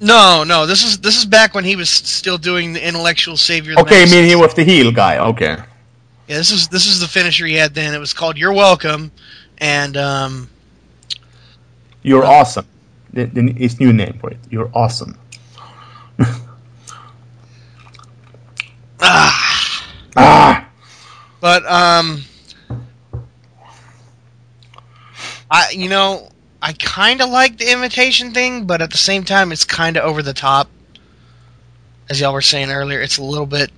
no, 0.02 0.44
no. 0.44 0.66
This 0.66 0.84
is 0.84 0.98
this 1.00 1.18
is 1.18 1.26
back 1.26 1.54
when 1.54 1.64
he 1.64 1.76
was 1.76 1.90
still 1.90 2.38
doing 2.38 2.74
the 2.74 2.86
intellectual 2.86 3.38
savior. 3.38 3.76
Okay, 3.80 4.04
I 4.04 4.06
mean 4.06 4.26
he 4.26 4.36
was 4.36 4.54
the 4.54 4.64
heel 4.64 4.92
guy. 4.92 5.20
Okay. 5.20 5.58
Yeah, 6.28 6.38
this 6.38 6.52
is 6.52 6.68
this 6.70 6.88
is 6.88 7.00
the 7.00 7.08
finisher 7.08 7.46
he 7.46 7.54
had 7.54 7.76
then. 7.76 7.94
It 7.94 8.00
was 8.00 8.14
called 8.14 8.36
"You're 8.38 8.54
Welcome," 8.54 9.12
and 9.60 9.96
um, 9.96 10.50
You're 12.06 12.24
awesome. 12.24 12.68
It's 13.14 13.80
new 13.80 13.92
name 13.92 14.20
for 14.22 14.30
it. 14.30 14.38
You're 14.52 14.70
awesome. 14.76 15.18
ah, 19.02 19.90
Ah! 20.16 20.70
but 21.42 21.66
um, 21.66 22.22
I 25.50 25.72
you 25.72 25.90
know 25.90 26.30
I 26.62 26.74
kind 26.74 27.22
of 27.22 27.32
like 27.32 27.58
the 27.58 27.72
imitation 27.72 28.36
thing, 28.36 28.66
but 28.66 28.84
at 28.84 28.92
the 28.92 28.98
same 28.98 29.24
time, 29.24 29.52
it's 29.52 29.64
kind 29.64 29.98
of 29.98 30.04
over 30.04 30.22
the 30.22 30.34
top. 30.34 30.70
As 32.08 32.22
y'all 32.22 32.34
were 32.34 32.42
saying 32.42 32.70
earlier, 32.70 33.02
it's 33.02 33.18
a 33.18 33.24
little 33.24 33.48
bit. 33.48 33.72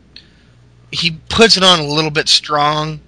He 0.92 1.18
puts 1.30 1.56
it 1.56 1.64
on 1.64 1.80
a 1.80 1.88
little 1.88 2.12
bit 2.12 2.28
strong. 2.28 3.00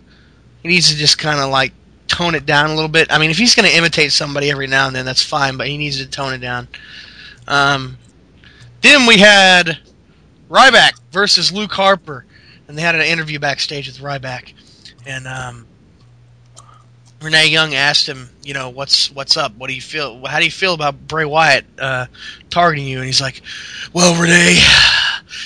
He 0.64 0.70
needs 0.70 0.88
to 0.88 0.96
just 0.96 1.18
kind 1.18 1.42
of 1.42 1.50
like 1.50 1.74
tone 2.20 2.36
it 2.36 2.46
down 2.46 2.70
a 2.70 2.76
little 2.76 2.90
bit. 2.90 3.08
I 3.14 3.18
mean, 3.18 3.30
if 3.30 3.38
he's 3.38 3.56
going 3.56 3.70
to 3.70 3.78
imitate 3.78 4.12
somebody 4.12 4.52
every 4.52 4.68
now 4.68 4.88
and 4.88 4.96
then, 4.96 5.06
that's 5.06 5.24
fine, 5.24 5.56
but 5.56 5.68
he 5.68 5.78
needs 5.78 6.00
to 6.00 6.06
tone 6.06 6.34
it 6.34 6.40
down. 6.40 6.68
Um, 7.48 7.98
then 8.82 9.06
we 9.06 9.18
had 9.18 9.80
Ryback 10.50 11.00
versus 11.14 11.54
Luke 11.54 11.72
Harper, 11.72 12.26
and 12.68 12.78
they 12.78 12.82
had 12.82 12.96
an 12.96 13.04
interview 13.04 13.40
backstage 13.40 13.88
with 13.88 14.00
Ryback, 14.00 14.52
and 15.08 15.28
um, 15.28 15.66
Renee 17.22 17.48
Young 17.48 17.74
asked 17.74 18.06
him, 18.06 18.30
you 18.44 18.54
know, 18.54 18.70
what's 18.70 19.10
what's 19.12 19.38
up? 19.38 19.56
What 19.56 19.70
do 19.70 19.74
you 19.74 19.82
feel? 19.82 20.26
How 20.26 20.40
do 20.40 20.46
you 20.46 20.52
feel 20.52 20.74
about 20.74 21.08
Bray 21.08 21.24
Wyatt 21.24 21.66
uh, 21.80 22.08
targeting 22.50 22.86
you? 22.86 22.98
And 22.98 23.06
he's 23.06 23.22
like, 23.22 23.42
well, 23.94 24.22
Renee, 24.22 24.60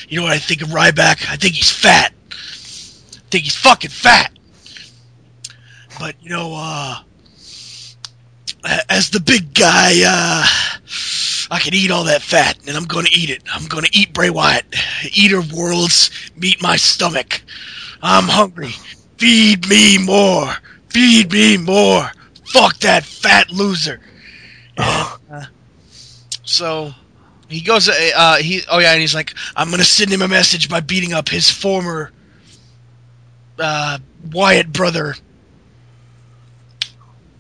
you 0.10 0.18
know 0.18 0.24
what 0.24 0.34
I 0.34 0.40
think 0.40 0.64
of 0.64 0.70
Ryback? 0.70 1.30
I 1.30 1.36
think 1.36 1.54
he's 1.54 1.72
fat. 1.72 2.14
I 2.32 3.30
think 3.30 3.44
he's 3.44 3.56
fucking 3.56 3.92
fat. 3.92 4.32
But 6.04 6.22
you 6.22 6.32
know, 6.32 6.54
uh, 6.54 6.98
as 8.90 9.10
the 9.10 9.22
big 9.22 9.54
guy, 9.54 10.02
uh, 10.06 10.46
I 11.50 11.60
can 11.60 11.74
eat 11.74 11.92
all 11.92 12.04
that 12.04 12.22
fat, 12.22 12.58
and 12.68 12.76
I'm 12.76 12.84
going 12.84 13.06
to 13.06 13.12
eat 13.18 13.30
it. 13.30 13.42
I'm 13.50 13.68
going 13.68 13.86
to 13.86 13.98
eat 13.98 14.14
Bray 14.14 14.30
Wyatt. 14.30 14.66
Eater 15.14 15.40
of 15.40 15.54
worlds, 15.54 16.12
meet 16.36 16.62
my 16.62 16.76
stomach. 16.76 17.42
I'm 18.02 18.26
hungry. 18.26 18.74
Feed 19.18 19.70
me 19.70 19.98
more. 19.98 20.54
Feed 20.90 21.32
me 21.32 21.56
more. 21.56 22.12
Fuck 22.48 22.80
that 22.80 23.06
fat 23.06 23.50
loser. 23.50 24.02
And, 24.76 25.08
uh, 25.32 25.46
so 26.44 26.94
he 27.48 27.62
goes. 27.62 27.88
Uh, 27.88 28.10
uh, 28.14 28.38
he 28.40 28.62
oh 28.70 28.80
yeah, 28.80 28.92
and 28.92 29.00
he's 29.00 29.16
like, 29.16 29.34
I'm 29.56 29.72
gonna 29.72 29.86
send 29.86 30.12
him 30.12 30.22
a 30.22 30.28
message 30.28 30.68
by 30.68 30.82
beating 30.82 31.14
up 31.14 31.30
his 31.30 31.50
former 31.50 32.12
uh, 33.58 34.00
Wyatt 34.34 34.74
brother, 34.74 35.16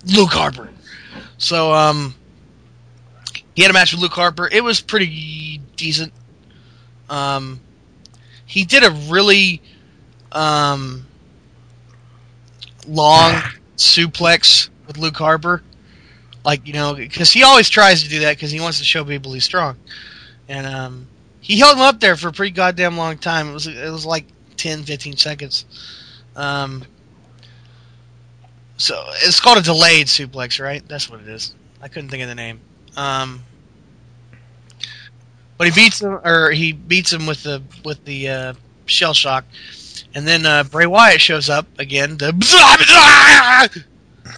Luke 0.06 0.32
Harper. 0.32 0.70
So 1.38 1.74
um, 1.74 2.16
he 3.56 3.62
had 3.62 3.72
a 3.72 3.74
match 3.74 3.94
with 3.94 4.02
Luke 4.02 4.14
Harper. 4.14 4.48
It 4.52 4.64
was 4.64 4.82
pretty 4.82 5.62
decent. 5.76 6.14
Um, 7.10 7.60
he 8.46 8.66
did 8.66 8.84
a 8.84 8.92
really 9.10 9.62
um, 10.32 11.06
long 12.88 13.42
suplex 13.78 14.70
with 14.88 14.98
Luke 14.98 15.18
Harper. 15.18 15.62
Like, 16.44 16.68
you 16.68 16.74
know, 16.74 16.94
because 16.94 17.32
he 17.32 17.44
always 17.44 17.70
tries 17.70 18.04
to 18.04 18.10
do 18.10 18.20
that 18.22 18.36
because 18.36 18.52
he 18.52 18.60
wants 18.60 18.80
to 18.80 18.84
show 18.84 19.06
people 19.06 19.32
he's 19.34 19.46
strong. 19.46 19.78
And 20.50 20.68
um, 20.68 21.08
he 21.40 21.58
held 21.58 21.78
him 21.78 21.84
up 21.84 22.00
there 22.00 22.18
for 22.18 22.28
a 22.28 22.34
pretty 22.34 22.52
goddamn 22.52 22.98
long 22.98 23.18
time. 23.18 23.50
It 23.50 23.54
was 23.54 23.68
it 23.68 23.90
was 23.90 24.06
like 24.06 24.26
10, 24.58 24.84
15 24.84 25.18
seconds. 25.18 25.66
Um, 26.36 26.84
so 28.78 29.04
it's 29.24 29.40
called 29.40 29.58
a 29.58 29.62
delayed 29.62 30.08
suplex, 30.08 30.64
right? 30.64 30.88
That's 30.88 31.10
what 31.10 31.22
it 31.22 31.28
is. 31.28 31.54
I 31.82 31.88
couldn't 31.88 32.10
think 32.10 32.24
of 32.24 32.30
the 32.30 32.36
name. 32.36 32.60
Um, 32.96 33.44
but 35.58 35.68
he 35.68 35.74
beats 35.74 36.02
him, 36.02 36.20
or 36.24 36.52
he 36.52 36.74
beats 36.74 37.12
him 37.14 37.26
with 37.26 37.44
the 37.44 37.62
with 37.86 38.04
the 38.06 38.30
uh, 38.30 38.54
shell 38.86 39.14
shock, 39.14 39.46
and 40.16 40.28
then 40.28 40.46
uh, 40.46 40.64
Bray 40.64 40.86
Wyatt 40.86 41.22
shows 41.22 41.50
up 41.50 41.68
again. 41.80 42.18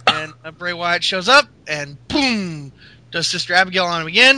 And 0.08 0.34
uh, 0.44 0.50
Bray 0.50 0.72
Wyatt 0.72 1.04
shows 1.04 1.28
up 1.28 1.46
and 1.66 1.96
boom, 2.08 2.72
does 3.12 3.28
Sister 3.28 3.54
Abigail 3.54 3.84
on 3.84 4.02
him 4.02 4.08
again, 4.08 4.36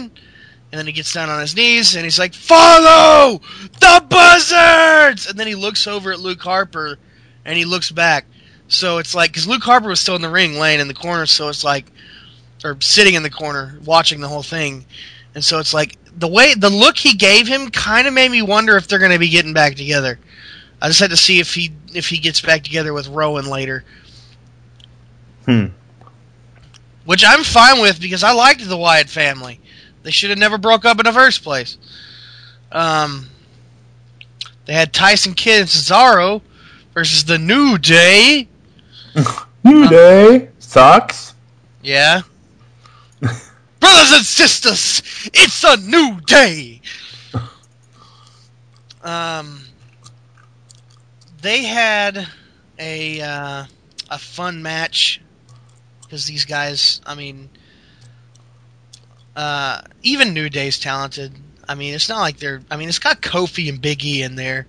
and 0.70 0.78
then 0.78 0.86
he 0.86 0.92
gets 0.92 1.12
down 1.12 1.30
on 1.30 1.40
his 1.40 1.56
knees 1.56 1.94
and 1.94 2.04
he's 2.04 2.18
like, 2.18 2.34
"Follow 2.34 3.40
the 3.80 4.04
buzzards!" 4.08 5.26
And 5.26 5.38
then 5.38 5.46
he 5.46 5.54
looks 5.54 5.86
over 5.86 6.12
at 6.12 6.20
Luke 6.20 6.40
Harper, 6.40 6.98
and 7.44 7.56
he 7.56 7.64
looks 7.64 7.90
back. 7.90 8.26
So 8.68 8.98
it's 8.98 9.14
like 9.14 9.30
because 9.30 9.48
Luke 9.48 9.62
Harper 9.62 9.88
was 9.88 9.98
still 10.00 10.16
in 10.16 10.22
the 10.22 10.28
ring, 10.30 10.58
laying 10.58 10.80
in 10.80 10.88
the 10.88 10.94
corner, 10.94 11.26
so 11.26 11.48
it's 11.48 11.64
like, 11.64 11.86
or 12.64 12.76
sitting 12.80 13.14
in 13.14 13.22
the 13.22 13.30
corner, 13.30 13.78
watching 13.84 14.20
the 14.20 14.28
whole 14.28 14.42
thing, 14.42 14.84
and 15.34 15.42
so 15.42 15.58
it's 15.58 15.72
like 15.72 15.96
the 16.18 16.28
way 16.28 16.54
the 16.54 16.68
look 16.70 16.96
he 16.96 17.14
gave 17.14 17.48
him 17.48 17.70
kind 17.70 18.06
of 18.06 18.12
made 18.12 18.30
me 18.30 18.42
wonder 18.42 18.76
if 18.76 18.86
they're 18.86 18.98
going 18.98 19.12
to 19.12 19.18
be 19.18 19.28
getting 19.30 19.54
back 19.54 19.74
together. 19.74 20.18
I 20.82 20.88
just 20.88 21.00
had 21.00 21.10
to 21.10 21.16
see 21.16 21.40
if 21.40 21.54
he 21.54 21.72
if 21.94 22.08
he 22.08 22.18
gets 22.18 22.40
back 22.40 22.62
together 22.62 22.92
with 22.92 23.08
Rowan 23.08 23.46
later, 23.46 23.84
Hmm. 25.46 25.66
which 27.04 27.24
I'm 27.26 27.42
fine 27.44 27.80
with 27.80 28.00
because 28.00 28.22
I 28.22 28.32
liked 28.32 28.66
the 28.68 28.76
Wyatt 28.76 29.08
family. 29.08 29.60
They 30.02 30.10
should 30.10 30.30
have 30.30 30.38
never 30.38 30.58
broke 30.58 30.84
up 30.84 30.98
in 30.98 31.04
the 31.04 31.12
first 31.12 31.42
place. 31.42 31.78
Um, 32.70 33.28
they 34.66 34.74
had 34.74 34.92
Tyson 34.92 35.32
Kidd 35.32 35.60
and 35.60 35.68
Cesaro 35.68 36.42
versus 36.92 37.24
the 37.24 37.38
New 37.38 37.78
Day. 37.78 38.48
New 39.64 39.82
Um, 39.84 39.88
Day 39.88 40.48
sucks. 40.58 41.34
Yeah. 41.82 42.22
Brothers 43.20 44.12
and 44.12 44.24
sisters, 44.24 45.02
it's 45.32 45.62
a 45.64 45.76
new 45.78 46.20
day. 46.26 46.80
Um, 49.02 49.62
they 51.40 51.62
had 51.64 52.26
a 52.78 53.20
uh, 53.20 53.64
a 54.10 54.18
fun 54.18 54.62
match 54.62 55.20
because 56.02 56.24
these 56.26 56.44
guys, 56.44 57.00
I 57.06 57.14
mean, 57.14 57.48
uh, 59.36 59.82
even 60.02 60.34
New 60.34 60.48
Day's 60.48 60.78
talented. 60.78 61.32
I 61.68 61.74
mean, 61.74 61.94
it's 61.94 62.08
not 62.08 62.20
like 62.20 62.38
they're. 62.38 62.62
I 62.70 62.76
mean, 62.76 62.88
it's 62.88 62.98
got 62.98 63.22
Kofi 63.22 63.68
and 63.68 63.80
Big 63.80 64.04
E 64.04 64.22
in 64.22 64.34
there, 64.34 64.66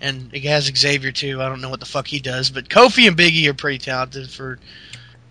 and 0.00 0.32
it 0.32 0.44
has 0.44 0.64
Xavier 0.64 1.12
too. 1.12 1.42
I 1.42 1.48
don't 1.48 1.60
know 1.60 1.68
what 1.68 1.80
the 1.80 1.86
fuck 1.86 2.06
he 2.06 2.20
does, 2.20 2.50
but 2.50 2.68
Kofi 2.68 3.06
and 3.06 3.16
Big 3.16 3.34
E 3.34 3.48
are 3.48 3.54
pretty 3.54 3.78
talented 3.78 4.30
for 4.30 4.58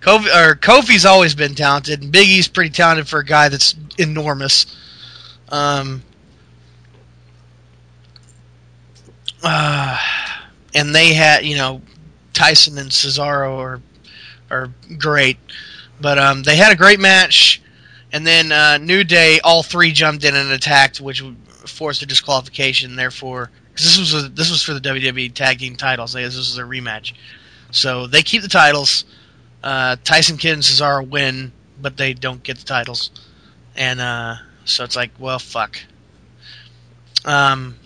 Kofi 0.01 0.27
or 0.27 0.55
Kofi's 0.55 1.05
always 1.05 1.35
been 1.35 1.55
talented, 1.55 2.01
and 2.01 2.11
Big 2.11 2.27
E's 2.27 2.47
pretty 2.47 2.69
talented 2.69 3.07
for 3.07 3.19
a 3.19 3.25
guy 3.25 3.49
that's 3.49 3.75
enormous. 3.97 4.77
Um, 5.49 6.03
uh, 9.43 9.99
and 10.75 10.93
they 10.93 11.13
had, 11.13 11.45
you 11.45 11.57
know, 11.57 11.81
Tyson 12.33 12.77
and 12.77 12.89
Cesaro 12.89 13.57
are 13.57 13.81
are 14.51 14.71
great, 14.97 15.37
but 15.99 16.17
um, 16.17 16.43
they 16.43 16.55
had 16.55 16.71
a 16.71 16.75
great 16.75 16.99
match, 16.99 17.61
and 18.11 18.25
then 18.25 18.51
uh, 18.51 18.77
New 18.77 19.03
Day, 19.03 19.39
all 19.43 19.63
three 19.63 19.91
jumped 19.91 20.23
in 20.23 20.35
and 20.35 20.51
attacked, 20.51 21.01
which 21.01 21.23
forced 21.65 22.01
a 22.01 22.05
disqualification. 22.05 22.95
Therefore, 22.95 23.51
because 23.79 23.97
this 23.97 24.13
was 24.13 24.25
a, 24.25 24.29
this 24.29 24.51
was 24.51 24.61
for 24.61 24.73
the 24.73 24.81
WWE 24.81 25.33
Tag 25.33 25.59
Team 25.59 25.77
titles, 25.77 26.11
this 26.11 26.35
was 26.35 26.57
a 26.57 26.63
rematch, 26.63 27.13
so 27.71 28.07
they 28.07 28.21
keep 28.21 28.41
the 28.41 28.49
titles. 28.49 29.05
Uh, 29.63 29.95
Tyson 30.03 30.37
Kidd 30.37 30.53
and 30.53 30.61
Cesaro 30.61 31.07
win, 31.07 31.53
but 31.81 31.95
they 31.95 32.13
don't 32.13 32.43
get 32.43 32.57
the 32.57 32.65
titles, 32.65 33.11
and 33.77 34.01
uh, 34.01 34.35
so 34.65 34.83
it's 34.83 34.97
like, 34.97 35.11
well, 35.17 35.39
fuck. 35.39 35.79
Um, 37.23 37.77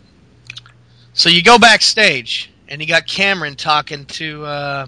so 1.14 1.30
you 1.30 1.44
go 1.44 1.60
backstage, 1.60 2.52
and 2.68 2.82
you 2.82 2.88
got 2.88 3.06
Cameron 3.06 3.56
talking 3.56 4.06
to 4.06 4.46
uh, 4.46 4.88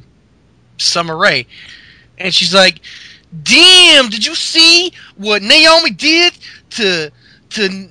Summer 0.78 1.16
Rae, 1.16 1.46
and 2.18 2.34
she's 2.34 2.54
like, 2.54 2.82
"Damn, 3.44 4.10
did 4.10 4.26
you 4.26 4.34
see 4.34 4.92
what 5.18 5.44
Naomi 5.44 5.92
did 5.92 6.34
to 6.72 7.12
to 7.52 7.90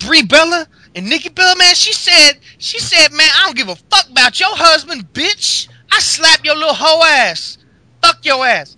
Brie 0.00 0.22
Bella 0.22 0.66
and 0.94 1.08
Nikki 1.08 1.28
Bella? 1.28 1.56
Man, 1.56 1.74
she 1.74 1.92
said, 1.92 2.34
she 2.58 2.78
said, 2.78 3.12
man, 3.12 3.28
I 3.36 3.46
don't 3.46 3.56
give 3.56 3.68
a 3.68 3.76
fuck 3.76 4.08
about 4.10 4.38
your 4.40 4.54
husband, 4.54 5.12
bitch. 5.12 5.68
I 5.92 6.00
slap 6.00 6.44
your 6.44 6.56
little 6.56 6.74
hoe 6.74 7.02
ass." 7.04 7.58
fuck 8.02 8.24
your 8.24 8.44
ass. 8.44 8.76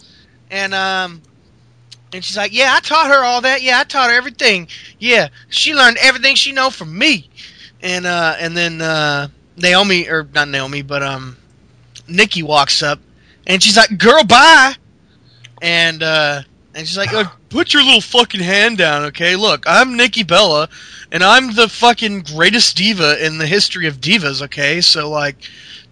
And 0.50 0.74
um 0.74 1.22
and 2.12 2.24
she's 2.24 2.36
like, 2.36 2.52
Yeah, 2.52 2.74
I 2.76 2.80
taught 2.80 3.08
her 3.08 3.24
all 3.24 3.40
that. 3.42 3.62
Yeah, 3.62 3.80
I 3.80 3.84
taught 3.84 4.10
her 4.10 4.16
everything. 4.16 4.68
Yeah. 4.98 5.28
She 5.48 5.74
learned 5.74 5.96
everything 6.00 6.34
she 6.34 6.52
know 6.52 6.70
from 6.70 6.96
me. 6.96 7.28
And 7.80 8.06
uh 8.06 8.36
and 8.38 8.56
then 8.56 8.80
uh 8.80 9.28
Naomi 9.56 10.08
or 10.08 10.28
not 10.34 10.48
Naomi, 10.48 10.82
but 10.82 11.02
um 11.02 11.36
Nikki 12.08 12.42
walks 12.42 12.82
up 12.82 13.00
and 13.46 13.62
she's 13.62 13.76
like, 13.76 13.96
Girl, 13.98 14.24
bye 14.24 14.74
and 15.60 16.02
uh 16.02 16.42
and 16.74 16.86
she's 16.86 16.96
like, 16.96 17.12
"Uh, 17.12 17.24
put 17.48 17.72
your 17.72 17.82
little 17.82 18.00
fucking 18.00 18.40
hand 18.40 18.78
down, 18.78 19.04
okay? 19.04 19.36
Look, 19.36 19.64
I'm 19.66 19.96
Nikki 19.96 20.22
Bella, 20.22 20.68
and 21.10 21.22
I'm 21.22 21.54
the 21.54 21.68
fucking 21.68 22.22
greatest 22.22 22.76
diva 22.76 23.24
in 23.24 23.38
the 23.38 23.46
history 23.46 23.86
of 23.86 24.00
divas, 24.00 24.42
okay? 24.42 24.80
So 24.80 25.10
like, 25.10 25.36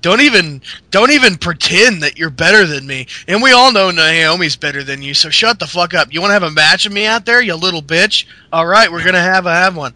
don't 0.03 0.21
even 0.21 0.63
don't 0.91 1.11
even 1.11 1.37
pretend 1.37 2.03
that 2.03 2.19
you're 2.19 2.31
better 2.31 2.67
than 2.67 2.87
me. 2.87 3.07
And 3.29 3.43
we 3.43 3.53
all 3.53 3.73
know 3.73 3.91
Naomi's 3.91 4.57
better 4.57 4.83
than 4.83 5.03
you, 5.03 5.15
so 5.15 5.29
shut 5.31 5.59
the 5.59 5.67
fuck 5.67 5.95
up. 5.95 6.13
You 6.13 6.21
want 6.21 6.31
to 6.31 6.35
have 6.35 6.43
a 6.43 6.51
match 6.51 6.85
with 6.85 6.95
me 6.95 7.07
out 7.07 7.27
there, 7.27 7.43
you 7.43 7.55
little 7.55 7.83
bitch? 7.83 8.27
All 8.53 8.67
right, 8.67 8.91
we're 8.91 9.05
gonna 9.05 9.21
have 9.21 9.47
a 9.47 9.55
have 9.55 9.77
one. 9.77 9.95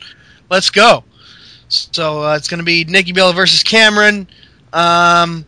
Let's 0.51 0.71
go. 0.71 1.05
So 1.69 2.25
uh, 2.25 2.37
it's 2.37 2.49
gonna 2.49 2.63
be 2.63 2.85
Nikki 2.85 3.13
Bella 3.13 3.33
versus 3.33 3.63
Cameron. 3.63 4.29
Um, 4.73 5.47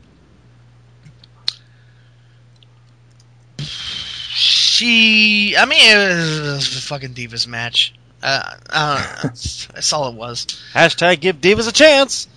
she, 4.77 5.57
I 5.57 5.65
mean, 5.65 5.81
it 5.81 6.53
was 6.55 6.77
a 6.77 6.81
fucking 6.82 7.15
divas 7.15 7.47
match. 7.47 7.94
Uh, 8.23 8.57
I. 8.70 9.19
That's, 9.23 9.66
that's 9.74 9.93
all 9.93 10.09
it 10.09 10.15
was. 10.15 10.47
Hashtag 10.74 11.20
give 11.20 11.40
divas 11.40 11.69
a 11.69 11.73
chance. 11.73 12.28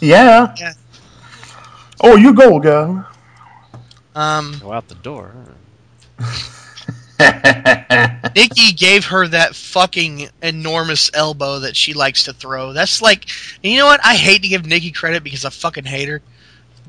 Yeah. 0.00 0.54
Yeah. 0.58 0.72
Oh, 2.02 2.16
you 2.16 2.34
go, 2.34 2.58
girl. 2.58 3.06
Um, 4.14 4.56
Go 4.60 4.72
out 4.72 4.88
the 4.88 4.94
door. 4.96 5.32
Nikki 8.34 8.72
gave 8.72 9.06
her 9.06 9.28
that 9.28 9.54
fucking 9.54 10.28
enormous 10.42 11.10
elbow 11.14 11.60
that 11.60 11.76
she 11.76 11.92
likes 11.92 12.24
to 12.24 12.32
throw. 12.32 12.72
That's 12.72 13.02
like, 13.02 13.26
you 13.62 13.76
know 13.78 13.86
what? 13.86 14.00
I 14.04 14.14
hate 14.16 14.42
to 14.42 14.48
give 14.48 14.64
Nikki 14.66 14.90
credit 14.90 15.22
because 15.22 15.44
I 15.44 15.50
fucking 15.50 15.84
hate 15.84 16.08
her, 16.08 16.22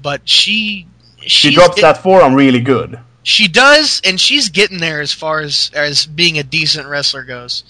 but 0.02 0.28
she 0.28 0.88
she 1.22 1.30
she's 1.50 1.54
drops 1.56 1.76
get- 1.76 1.82
that 1.82 1.98
forearm 2.02 2.34
really 2.34 2.62
good. 2.62 3.00
She 3.24 3.48
does, 3.48 4.02
and 4.04 4.20
she's 4.20 4.50
getting 4.50 4.80
there 4.80 5.02
as 5.02 5.14
far 5.14 5.42
as 5.42 5.70
as 5.76 6.06
being 6.06 6.40
a 6.40 6.44
decent 6.44 6.88
wrestler 6.88 7.24
goes. 7.24 7.64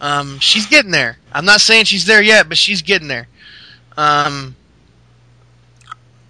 Um, 0.00 0.38
she's 0.40 0.66
getting 0.66 0.90
there. 0.90 1.18
I'm 1.32 1.44
not 1.44 1.60
saying 1.60 1.84
she's 1.84 2.04
there 2.04 2.22
yet, 2.22 2.48
but 2.48 2.58
she's 2.58 2.82
getting 2.82 3.08
there. 3.08 3.28
Um, 3.96 4.56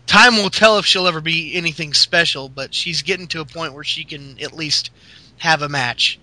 time 0.06 0.36
will 0.36 0.50
tell 0.50 0.78
if 0.78 0.86
she'll 0.86 1.06
ever 1.06 1.20
be 1.20 1.54
anything 1.54 1.94
special, 1.94 2.48
but 2.48 2.74
she's 2.74 3.02
getting 3.02 3.26
to 3.28 3.40
a 3.40 3.44
point 3.44 3.72
where 3.72 3.84
she 3.84 4.04
can 4.04 4.38
at 4.42 4.52
least 4.52 4.90
have 5.38 5.62
a 5.62 5.68
match. 5.68 6.20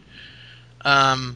Um, 0.86 1.36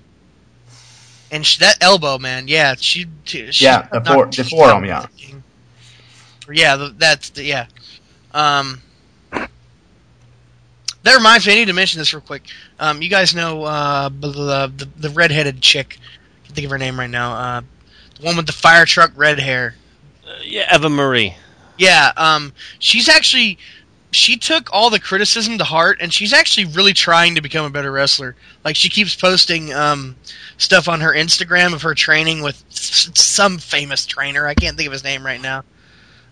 and 1.32 1.46
sh 1.46 1.58
that 1.58 1.78
elbow, 1.82 2.18
man, 2.18 2.48
yeah, 2.48 2.76
she, 2.78 3.08
she 3.26 3.50
Yeah, 3.66 3.88
the 3.92 4.02
fore- 4.02 4.28
the 4.28 4.44
forearm, 4.44 4.86
yeah. 4.86 5.08
yeah, 6.52 6.90
that's 6.98 7.32
the, 7.32 7.44
yeah. 7.44 7.66
Um, 8.34 8.82
that 11.06 11.16
reminds 11.16 11.48
me, 11.48 11.54
I 11.54 11.56
need 11.56 11.66
to 11.68 11.74
mention 11.74 12.00
this 12.00 12.14
real 12.14 12.22
quick. 12.22 12.44
Um, 12.80 13.02
you 13.02 13.10
guys 13.10 13.34
know 13.34 13.64
uh, 13.64 14.10
the, 14.10 14.28
the 14.30 14.90
the 14.98 15.10
redheaded 15.12 15.62
chick. 15.62 15.98
I 16.44 16.46
can 16.48 16.56
think 16.56 16.66
of 16.66 16.72
her 16.72 16.78
name 16.78 17.00
right 17.00 17.10
now. 17.10 17.34
Uh, 17.34 17.62
the 18.20 18.26
one 18.26 18.36
with 18.36 18.48
the 18.48 18.54
fire 18.54 18.86
truck 18.86 19.12
red 19.16 19.40
hair. 19.40 19.76
Uh, 20.28 20.34
yeah, 20.44 20.74
Eva 20.76 20.90
Marie. 20.90 21.36
Yeah, 21.78 22.12
um, 22.18 22.54
she's 22.80 23.08
actually 23.10 23.58
she 24.12 24.38
took 24.38 24.70
all 24.74 24.90
the 24.90 25.00
criticism 25.00 25.58
to 25.58 25.64
heart, 25.64 25.98
and 26.02 26.12
she's 26.14 26.32
actually 26.34 26.66
really 26.66 26.94
trying 26.94 27.36
to 27.36 27.42
become 27.42 27.66
a 27.66 27.70
better 27.70 27.92
wrestler. 27.92 28.36
Like 28.64 28.76
she 28.76 28.90
keeps 28.90 29.14
posting 29.16 29.74
um, 29.74 30.16
stuff 30.58 30.88
on 30.88 31.02
her 31.02 31.14
Instagram 31.14 31.74
of 31.74 31.82
her 31.82 31.94
training 31.94 32.42
with 32.42 32.64
s- 32.72 33.10
some 33.16 33.58
famous 33.58 34.06
trainer. 34.06 34.48
I 34.48 34.54
can't 34.54 34.78
think 34.78 34.88
of 34.88 34.94
his 34.94 35.04
name 35.04 35.26
right 35.26 35.42
now. 35.42 35.64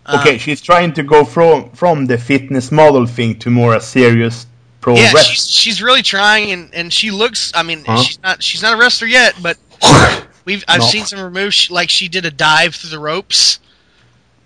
Um, 0.06 0.20
Okay, 0.20 0.38
she's 0.38 0.62
trying 0.62 0.94
to 0.94 1.04
go 1.04 1.24
from 1.26 1.70
from 1.72 2.06
the 2.08 2.18
fitness 2.18 2.72
model 2.72 3.06
thing 3.06 3.38
to 3.40 3.50
more 3.50 3.76
a 3.76 3.82
serious 3.82 4.48
pro 4.84 4.96
yeah, 4.96 5.14
she's 5.16 5.50
she's 5.50 5.82
really 5.82 6.02
trying, 6.04 6.52
and, 6.52 6.74
and 6.76 6.94
she 6.94 7.10
looks. 7.10 7.52
I 7.56 7.64
mean, 7.64 7.84
Huh? 7.86 7.98
she's 8.04 8.22
not 8.22 8.44
she's 8.44 8.62
not 8.62 8.74
a 8.76 8.78
wrestler 8.78 9.08
yet, 9.08 9.34
but 9.42 9.58
we've 10.46 10.64
I've 10.68 10.82
No. 10.82 10.86
seen 10.86 11.06
some 11.06 11.32
moves. 11.34 11.72
Like 11.72 11.90
she 11.90 12.08
did 12.08 12.26
a 12.26 12.32
dive 12.32 12.76
through 12.76 12.92
the 12.92 13.00
ropes, 13.00 13.60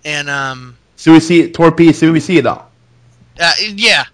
and 0.04 0.30
um, 0.30 0.78
Suicide, 0.96 1.52
torpede 1.52 1.90
suicida. 1.90 2.62
uh, 3.40 3.52
yeah, 3.74 4.04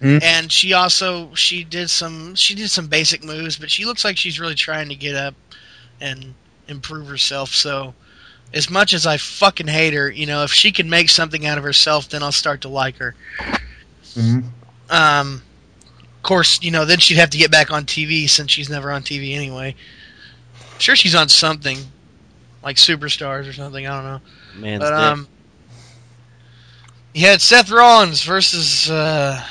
Hmm? 0.00 0.18
and 0.22 0.52
she 0.52 0.72
also 0.74 1.34
she 1.34 1.64
did 1.64 1.88
some 1.90 2.34
she 2.34 2.54
did 2.54 2.70
some 2.70 2.86
basic 2.86 3.24
moves, 3.24 3.56
but 3.56 3.70
she 3.70 3.84
looks 3.84 4.04
like 4.04 4.16
she's 4.16 4.38
really 4.38 4.54
trying 4.54 4.88
to 4.90 4.94
get 4.94 5.14
up 5.16 5.34
and 6.00 6.34
improve 6.68 7.06
herself. 7.06 7.48
So, 7.50 7.94
as 8.52 8.68
much 8.68 8.92
as 8.92 9.06
I 9.06 9.16
fucking 9.16 9.68
hate 9.68 9.94
her, 9.94 10.10
you 10.10 10.26
know, 10.26 10.42
if 10.44 10.52
she 10.52 10.70
can 10.70 10.88
make 10.90 11.08
something 11.08 11.46
out 11.46 11.56
of 11.58 11.64
herself, 11.64 12.08
then 12.10 12.22
I'll 12.22 12.30
start 12.32 12.60
to 12.62 12.68
like 12.68 12.96
her. 12.98 13.14
Mhm. 14.16 14.44
Um, 14.90 15.42
of 16.22 16.24
course, 16.24 16.62
you 16.62 16.70
know, 16.70 16.84
then 16.84 17.00
she'd 17.00 17.16
have 17.16 17.30
to 17.30 17.36
get 17.36 17.50
back 17.50 17.72
on 17.72 17.84
TV 17.84 18.30
since 18.30 18.52
she's 18.52 18.70
never 18.70 18.92
on 18.92 19.02
TV 19.02 19.34
anyway. 19.34 19.74
Sure, 20.78 20.94
she's 20.94 21.16
on 21.16 21.28
something 21.28 21.78
like 22.62 22.76
Superstars 22.76 23.48
or 23.48 23.52
something. 23.52 23.88
I 23.88 23.90
don't 23.90 24.04
know. 24.04 24.20
Man's 24.54 24.84
But 24.84 24.92
um, 24.92 25.26
you 27.12 27.26
had 27.26 27.40
Seth 27.40 27.72
Rollins 27.72 28.22
versus 28.22 28.88
uh, 28.88 29.44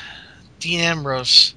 Dean 0.62 0.80
Ambrose. 0.80 1.56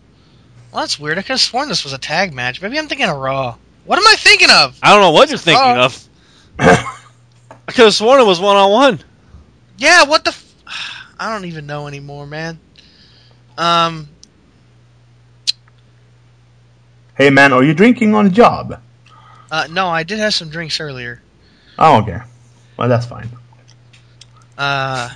Well, 0.73 0.83
that's 0.83 0.99
weird. 0.99 1.17
I 1.17 1.23
could 1.23 1.29
have 1.29 1.41
sworn 1.41 1.69
this 1.69 1.85
was 1.85 1.93
a 1.93 1.99
tag 1.99 2.35
match. 2.35 2.61
Maybe 2.61 2.77
I'm 2.77 2.89
thinking 2.89 3.07
of 3.07 3.17
Raw. 3.17 3.55
What 3.85 4.01
am 4.01 4.07
I 4.09 4.17
thinking 4.19 4.51
of? 4.51 4.77
I 4.83 4.93
don't 4.93 5.01
know 5.01 5.13
what 5.13 5.29
you're 5.29 5.39
thinking 5.39 5.77
of. 5.77 6.09
I 6.59 6.93
could 7.69 7.85
have 7.85 7.95
sworn 7.95 8.21
it 8.21 8.27
was 8.27 8.41
one 8.41 8.57
on 8.57 8.73
one. 8.73 9.01
Yeah, 9.79 10.07
what 10.07 10.25
the? 10.25 10.31
F- 10.31 10.57
I 11.21 11.33
don't 11.33 11.45
even 11.45 11.67
know 11.67 11.87
anymore, 11.87 12.27
man. 12.27 12.59
Um, 13.57 14.09
Hey 17.17 17.31
man, 17.31 17.53
are 17.53 17.63
you 17.63 17.75
drinking 17.75 18.15
on 18.15 18.25
the 18.25 18.31
job? 18.31 18.81
uh, 19.51 19.69
no, 19.71 19.89
I 19.89 20.03
did 20.03 20.19
have 20.19 20.35
some 20.35 20.49
drinks 20.49 20.81
earlier. 20.81 21.21
Oh, 21.79 22.03
okay. 22.03 22.21
Well, 22.77 22.89
that's 22.89 23.07
fine. 23.07 23.29
Uh, 24.59 25.11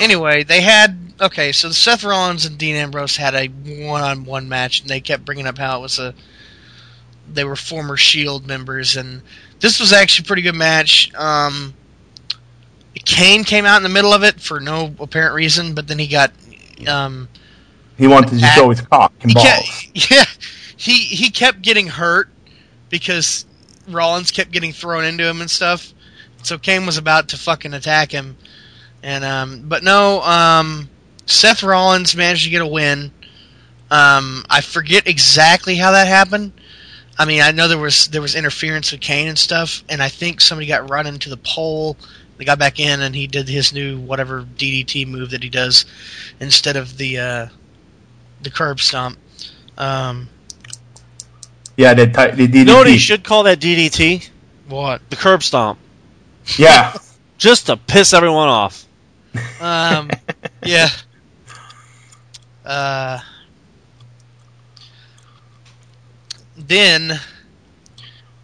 anyway, 0.00 0.44
they 0.44 0.60
had 0.60 0.98
okay. 1.20 1.52
So 1.52 1.70
Seth 1.70 2.04
Rollins 2.04 2.44
and 2.44 2.58
Dean 2.58 2.76
Ambrose 2.76 3.16
had 3.16 3.34
a 3.34 3.46
one-on-one 3.46 4.48
match, 4.48 4.80
and 4.80 4.90
they 4.90 5.00
kept 5.00 5.24
bringing 5.24 5.46
up 5.46 5.58
how 5.58 5.78
it 5.78 5.82
was 5.82 5.98
a 5.98 6.14
they 7.32 7.44
were 7.44 7.56
former 7.56 7.96
Shield 7.96 8.46
members, 8.46 8.96
and 8.96 9.22
this 9.60 9.80
was 9.80 9.92
actually 9.92 10.24
a 10.24 10.28
pretty 10.28 10.42
good 10.42 10.54
match. 10.54 11.14
Um, 11.14 11.74
Kane 12.94 13.44
came 13.44 13.66
out 13.66 13.76
in 13.76 13.82
the 13.82 13.88
middle 13.88 14.12
of 14.12 14.22
it 14.22 14.40
for 14.40 14.60
no 14.60 14.94
apparent 14.98 15.34
reason, 15.34 15.74
but 15.74 15.86
then 15.88 15.98
he 15.98 16.06
got. 16.06 16.32
Um, 16.86 17.28
he 17.96 18.06
wanted 18.06 18.30
to 18.30 18.38
show 18.38 18.70
his 18.70 18.80
cock 18.80 19.12
and 19.22 19.34
balls. 19.34 19.86
Yeah, 20.10 20.24
he 20.78 21.00
he 21.00 21.30
kept 21.30 21.60
getting 21.60 21.88
hurt 21.88 22.30
because 22.88 23.44
Rollins 23.88 24.30
kept 24.30 24.52
getting 24.52 24.72
thrown 24.72 25.04
into 25.04 25.24
him 25.24 25.40
and 25.40 25.50
stuff. 25.50 25.92
So 26.44 26.56
Kane 26.56 26.86
was 26.86 26.96
about 26.96 27.28
to 27.30 27.36
fucking 27.36 27.74
attack 27.74 28.12
him, 28.12 28.36
and 29.02 29.24
um, 29.24 29.64
but 29.68 29.82
no, 29.82 30.22
um, 30.22 30.88
Seth 31.26 31.62
Rollins 31.62 32.14
managed 32.16 32.44
to 32.44 32.50
get 32.50 32.62
a 32.62 32.66
win. 32.66 33.10
Um, 33.90 34.44
I 34.48 34.60
forget 34.60 35.08
exactly 35.08 35.74
how 35.74 35.90
that 35.92 36.06
happened. 36.06 36.52
I 37.18 37.24
mean, 37.24 37.42
I 37.42 37.50
know 37.50 37.66
there 37.66 37.76
was 37.76 38.06
there 38.08 38.22
was 38.22 38.36
interference 38.36 38.92
with 38.92 39.00
Kane 39.00 39.26
and 39.26 39.38
stuff, 39.38 39.82
and 39.88 40.00
I 40.00 40.08
think 40.08 40.40
somebody 40.40 40.68
got 40.68 40.88
run 40.88 41.08
into 41.08 41.28
the 41.28 41.38
pole. 41.38 41.96
They 42.36 42.44
got 42.44 42.60
back 42.60 42.78
in, 42.78 43.02
and 43.02 43.16
he 43.16 43.26
did 43.26 43.48
his 43.48 43.72
new 43.72 43.98
whatever 43.98 44.42
DDT 44.42 45.08
move 45.08 45.30
that 45.30 45.42
he 45.42 45.48
does 45.48 45.86
instead 46.38 46.76
of 46.76 46.96
the 46.96 47.18
uh, 47.18 47.46
the 48.42 48.50
curb 48.50 48.78
stomp. 48.78 49.18
Um, 49.76 50.28
yeah, 51.78 51.94
the, 51.94 52.06
the 52.06 52.12
DDT. 52.12 52.54
You 52.54 52.64
know 52.64 52.76
what 52.78 52.88
he 52.88 52.98
should 52.98 53.22
call 53.22 53.44
that 53.44 53.60
DDT? 53.60 54.28
What? 54.68 55.00
The 55.10 55.16
curb 55.16 55.44
stomp. 55.44 55.78
Yeah. 56.56 56.92
Just 57.38 57.66
to 57.66 57.76
piss 57.76 58.12
everyone 58.12 58.48
off. 58.48 58.84
Um, 59.60 60.10
yeah. 60.64 60.88
Uh, 62.66 63.20
then 66.56 67.20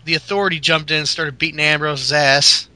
the 0.04 0.14
authority 0.14 0.60
jumped 0.60 0.92
in 0.92 0.98
and 0.98 1.08
started 1.08 1.36
beating 1.36 1.58
Ambrose's 1.58 2.12
ass. 2.12 2.68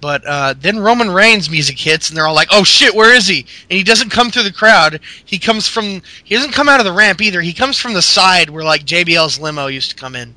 But 0.00 0.24
uh, 0.26 0.54
then 0.58 0.78
Roman 0.78 1.10
Reigns' 1.10 1.50
music 1.50 1.78
hits, 1.78 2.08
and 2.08 2.16
they're 2.16 2.26
all 2.26 2.34
like, 2.34 2.48
"Oh 2.50 2.64
shit, 2.64 2.94
where 2.94 3.14
is 3.14 3.26
he?" 3.26 3.40
And 3.68 3.76
he 3.76 3.82
doesn't 3.82 4.10
come 4.10 4.30
through 4.30 4.44
the 4.44 4.52
crowd. 4.52 5.00
He 5.24 5.38
comes 5.38 5.68
from. 5.68 6.02
He 6.24 6.34
doesn't 6.34 6.52
come 6.52 6.68
out 6.68 6.80
of 6.80 6.86
the 6.86 6.92
ramp 6.92 7.20
either. 7.20 7.40
He 7.40 7.52
comes 7.52 7.78
from 7.78 7.92
the 7.92 8.02
side 8.02 8.48
where 8.48 8.64
like 8.64 8.84
JBL's 8.84 9.38
limo 9.38 9.66
used 9.66 9.90
to 9.90 9.96
come 9.96 10.16
in. 10.16 10.34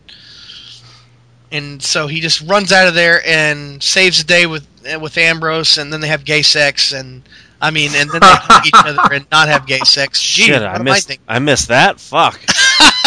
And 1.52 1.82
so 1.82 2.08
he 2.08 2.20
just 2.20 2.42
runs 2.42 2.72
out 2.72 2.88
of 2.88 2.96
there 2.96 3.22
and 3.28 3.82
saves 3.82 4.18
the 4.18 4.24
day 4.24 4.48
with 4.48 4.68
with 5.00 5.18
Ambrose, 5.18 5.78
and 5.78 5.94
then 5.94 6.02
they 6.02 6.08
have 6.08 6.26
gay 6.26 6.42
sex, 6.42 6.92
and 6.92 7.24
I 7.62 7.72
mean, 7.72 7.92
and 7.96 8.10
then 8.10 8.20
they 8.20 8.28
hug 8.28 8.66
each 8.66 8.74
other 8.76 9.14
and 9.14 9.26
not 9.32 9.48
have 9.48 9.66
gay 9.66 9.80
sex. 9.86 10.20
Gee, 10.34 10.44
Shit, 10.44 10.62
I 10.62 10.80
missed. 10.80 11.12
I, 11.12 11.36
I 11.36 11.40
missed 11.40 11.70
that. 11.70 12.00
Fuck. 12.00 12.42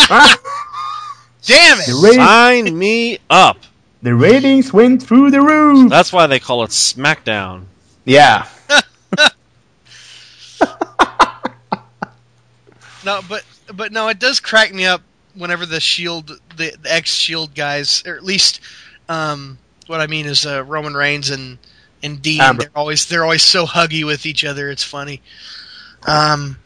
Damn 1.43 1.79
it! 1.81 2.15
Sign 2.15 2.79
me 2.79 3.19
up. 3.29 3.59
The 4.07 4.15
ratings 4.15 4.73
went 4.73 5.03
through 5.03 5.33
the 5.33 5.43
roof. 5.43 5.91
That's 5.91 6.13
why 6.13 6.29
they 6.29 6.39
call 6.39 6.63
it 6.63 6.71
SmackDown. 6.71 7.65
Yeah. 8.05 8.47
no, 13.05 13.21
but 13.29 13.43
but 13.75 13.91
no, 13.91 14.07
it 14.07 14.21
does 14.21 14.39
crack 14.39 14.73
me 14.73 14.87
up 14.87 15.03
whenever 15.35 15.67
the 15.67 15.81
Shield, 15.81 16.29
the, 16.57 16.77
the 16.81 16.95
ex 16.95 17.11
Shield 17.11 17.53
guys, 17.57 18.05
or 18.07 18.15
at 18.15 18.23
least 18.23 18.61
um, 19.09 19.59
what 19.89 20.01
I 20.01 20.07
mean 20.07 20.27
is 20.27 20.47
uh, 20.47 20.63
Roman 20.63 20.95
Reigns 20.95 21.31
and 21.31 21.59
and 22.01 22.23
Dean. 22.23 22.41
Amber. 22.41 22.63
They're 22.63 22.71
always 22.77 23.07
they're 23.07 23.25
always 23.25 23.43
so 23.43 23.67
huggy 23.67 24.07
with 24.07 24.25
each 24.25 24.45
other. 24.45 24.71
It's 24.71 24.85
funny. 24.85 25.21
Um, 26.07 26.59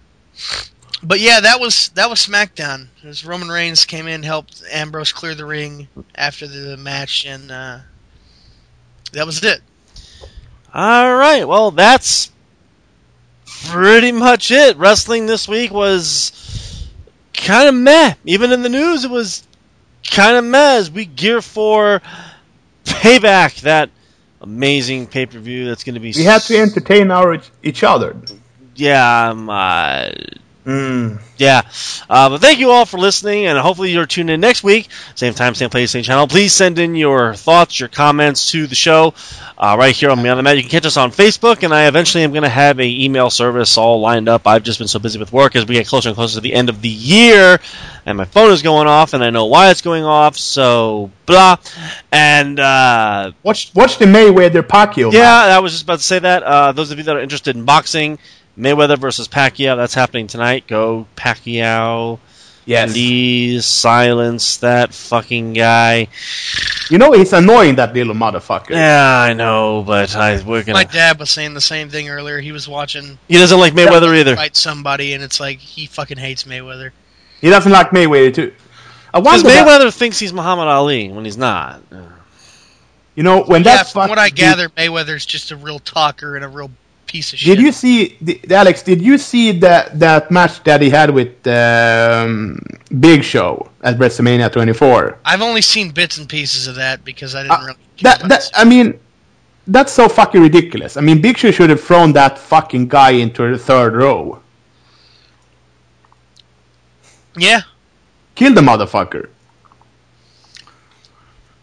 but 1.02 1.20
yeah, 1.20 1.40
that 1.40 1.60
was 1.60 1.88
that 1.90 2.10
was 2.10 2.24
SmackDown. 2.24 2.88
As 3.04 3.24
Roman 3.24 3.48
Reigns 3.48 3.84
came 3.84 4.06
in, 4.06 4.22
helped 4.22 4.62
Ambrose 4.70 5.12
clear 5.12 5.34
the 5.34 5.46
ring 5.46 5.88
after 6.14 6.46
the 6.46 6.76
match, 6.76 7.24
and 7.26 7.50
uh, 7.50 7.78
that 9.12 9.26
was 9.26 9.42
it. 9.42 9.60
All 10.72 11.14
right, 11.16 11.46
well, 11.46 11.70
that's 11.70 12.30
pretty 13.68 14.12
much 14.12 14.50
it. 14.50 14.76
Wrestling 14.76 15.26
this 15.26 15.48
week 15.48 15.72
was 15.72 16.88
kind 17.32 17.68
of 17.68 17.74
meh. 17.74 18.14
Even 18.24 18.52
in 18.52 18.62
the 18.62 18.68
news, 18.68 19.04
it 19.04 19.10
was 19.10 19.46
kind 20.08 20.36
of 20.36 20.44
meh 20.44 20.76
as 20.76 20.90
we 20.90 21.04
gear 21.04 21.42
for 21.42 22.00
Payback, 22.84 23.62
that 23.62 23.90
amazing 24.40 25.06
pay 25.06 25.26
per 25.26 25.38
view 25.38 25.66
that's 25.66 25.84
going 25.84 25.94
to 25.94 26.00
be. 26.00 26.12
We 26.16 26.24
have 26.24 26.44
to 26.46 26.56
entertain 26.56 27.10
our 27.10 27.40
each 27.62 27.82
other. 27.82 28.16
Yeah, 28.74 29.30
um, 29.30 29.50
uh, 29.50 30.10
Mm. 30.66 31.20
Yeah. 31.38 31.62
Uh, 32.08 32.28
but 32.28 32.42
thank 32.42 32.58
you 32.58 32.70
all 32.70 32.84
for 32.84 32.98
listening, 32.98 33.46
and 33.46 33.58
hopefully 33.58 33.92
you're 33.92 34.04
tuned 34.04 34.28
in 34.28 34.40
next 34.40 34.62
week. 34.62 34.88
Same 35.14 35.32
time, 35.32 35.54
same 35.54 35.70
place, 35.70 35.90
same 35.90 36.02
channel. 36.02 36.26
Please 36.26 36.52
send 36.52 36.78
in 36.78 36.94
your 36.94 37.34
thoughts, 37.34 37.80
your 37.80 37.88
comments 37.88 38.50
to 38.50 38.66
the 38.66 38.74
show 38.74 39.14
uh, 39.56 39.76
right 39.78 39.96
here 39.96 40.10
on 40.10 40.22
Beyond 40.22 40.38
the 40.38 40.42
Mat. 40.42 40.56
You 40.56 40.62
can 40.62 40.70
catch 40.70 40.84
us 40.84 40.98
on 40.98 41.12
Facebook, 41.12 41.62
and 41.62 41.72
I 41.72 41.86
eventually 41.86 42.24
am 42.24 42.32
going 42.32 42.42
to 42.42 42.50
have 42.50 42.78
a 42.78 42.86
email 42.86 43.30
service 43.30 43.78
all 43.78 44.00
lined 44.00 44.28
up. 44.28 44.46
I've 44.46 44.62
just 44.62 44.78
been 44.78 44.88
so 44.88 44.98
busy 44.98 45.18
with 45.18 45.32
work 45.32 45.56
as 45.56 45.66
we 45.66 45.76
get 45.76 45.86
closer 45.86 46.10
and 46.10 46.16
closer 46.16 46.34
to 46.34 46.40
the 46.42 46.52
end 46.52 46.68
of 46.68 46.82
the 46.82 46.90
year, 46.90 47.58
and 48.04 48.18
my 48.18 48.26
phone 48.26 48.52
is 48.52 48.60
going 48.60 48.86
off, 48.86 49.14
and 49.14 49.24
I 49.24 49.30
know 49.30 49.46
why 49.46 49.70
it's 49.70 49.80
going 49.80 50.04
off, 50.04 50.36
so 50.36 51.10
blah. 51.24 51.56
And 52.12 52.60
uh, 52.60 53.32
watch 53.42 53.72
watch 53.74 53.96
the 53.96 54.04
Mayweather 54.04 54.62
Pacquiao. 54.62 55.10
Yeah, 55.10 55.56
I 55.56 55.60
was 55.60 55.72
just 55.72 55.84
about 55.84 56.00
to 56.00 56.04
say 56.04 56.18
that. 56.18 56.42
Uh, 56.42 56.72
those 56.72 56.90
of 56.90 56.98
you 56.98 57.04
that 57.04 57.16
are 57.16 57.20
interested 57.20 57.56
in 57.56 57.64
boxing, 57.64 58.18
Mayweather 58.58 58.98
versus 58.98 59.28
Pacquiao. 59.28 59.76
That's 59.76 59.94
happening 59.94 60.26
tonight. 60.26 60.66
Go 60.66 61.06
Pacquiao. 61.16 62.18
Yes. 62.66 62.92
Please 62.92 63.64
silence 63.66 64.58
that 64.58 64.94
fucking 64.94 65.54
guy. 65.54 66.08
You 66.88 66.98
know 66.98 67.12
he's 67.12 67.32
annoying, 67.32 67.76
that 67.76 67.94
little 67.94 68.14
motherfucker. 68.14 68.70
Yeah, 68.70 69.18
I 69.18 69.32
know, 69.32 69.82
but 69.84 70.14
I 70.14 70.42
we're 70.42 70.62
gonna. 70.62 70.74
My 70.74 70.84
dad 70.84 71.18
was 71.18 71.30
saying 71.30 71.54
the 71.54 71.60
same 71.60 71.88
thing 71.88 72.10
earlier. 72.10 72.38
He 72.38 72.52
was 72.52 72.68
watching. 72.68 73.18
He 73.28 73.38
doesn't 73.38 73.58
like 73.58 73.72
Mayweather 73.72 74.16
either. 74.16 74.36
Fight 74.36 74.56
somebody, 74.56 75.14
and 75.14 75.24
it's 75.24 75.40
like 75.40 75.58
he 75.58 75.86
fucking 75.86 76.18
hates 76.18 76.44
Mayweather. 76.44 76.90
He 77.40 77.50
doesn't 77.50 77.72
like 77.72 77.90
Mayweather 77.90 78.34
too. 78.34 78.54
Because 79.12 79.42
Mayweather 79.42 79.84
that... 79.84 79.92
thinks 79.92 80.18
he's 80.18 80.32
Muhammad 80.32 80.68
Ali 80.68 81.10
when 81.10 81.24
he's 81.24 81.38
not. 81.38 81.82
You 83.16 83.24
know 83.24 83.42
when 83.42 83.64
yeah, 83.64 83.78
that. 83.78 83.88
From 83.88 84.08
what 84.08 84.18
I 84.18 84.28
gather, 84.28 84.68
Mayweather's 84.68 85.26
just 85.26 85.50
a 85.50 85.56
real 85.56 85.78
talker 85.78 86.36
and 86.36 86.44
a 86.44 86.48
real 86.48 86.70
piece 87.10 87.32
of 87.32 87.38
shit. 87.38 87.56
Did 87.56 87.64
you 87.64 87.72
see, 87.72 88.16
Alex? 88.50 88.82
Did 88.82 89.02
you 89.02 89.18
see 89.18 89.52
that 89.58 89.98
that 89.98 90.30
match 90.30 90.62
that 90.64 90.80
he 90.80 90.88
had 90.88 91.10
with 91.10 91.34
um, 91.46 92.60
Big 93.00 93.24
Show 93.24 93.68
at 93.82 93.98
WrestleMania 93.98 94.52
24? 94.52 95.18
I've 95.24 95.42
only 95.42 95.62
seen 95.62 95.90
bits 95.90 96.18
and 96.18 96.28
pieces 96.28 96.66
of 96.68 96.76
that 96.76 97.04
because 97.04 97.34
I 97.34 97.42
didn't 97.42 97.52
uh, 97.52 97.66
really. 97.66 97.78
that 98.02 98.28
that 98.28 98.50
I 98.54 98.64
mean, 98.64 98.98
that's 99.66 99.92
so 99.92 100.08
fucking 100.08 100.40
ridiculous. 100.40 100.96
I 100.96 101.00
mean, 101.00 101.20
Big 101.20 101.36
Show 101.36 101.50
should 101.50 101.70
have 101.70 101.82
thrown 101.82 102.12
that 102.12 102.38
fucking 102.38 102.88
guy 102.88 103.10
into 103.10 103.50
the 103.50 103.58
third 103.58 103.94
row. 103.94 104.40
Yeah. 107.36 107.62
Kill 108.36 108.54
the 108.54 108.60
motherfucker. 108.60 109.28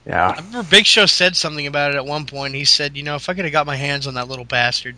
Yeah. 0.05 0.29
I 0.29 0.35
remember 0.37 0.63
Big 0.69 0.85
Show 0.85 1.05
said 1.05 1.35
something 1.35 1.67
about 1.67 1.91
it 1.91 1.97
at 1.97 2.05
one 2.05 2.25
point. 2.25 2.53
He 2.53 2.63
said, 2.63 2.95
"You 2.95 3.03
know, 3.03 3.15
if 3.15 3.27
I 3.27 3.33
could 3.33 3.43
have 3.43 3.51
got 3.51 3.65
my 3.65 3.75
hands 3.75 4.07
on 4.07 4.13
that 4.13 4.29
little 4.29 4.45
bastard." 4.45 4.95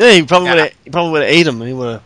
Yeah, 0.00 0.12
he 0.12 0.22
probably 0.22 0.48
yeah. 0.48 0.54
would 0.54 0.60
have. 0.62 0.72
He 0.84 0.90
probably 0.90 1.12
would 1.12 1.22
have 1.22 1.30
ate 1.30 1.46
him. 1.46 1.60
He 1.60 1.72
would 1.74 2.00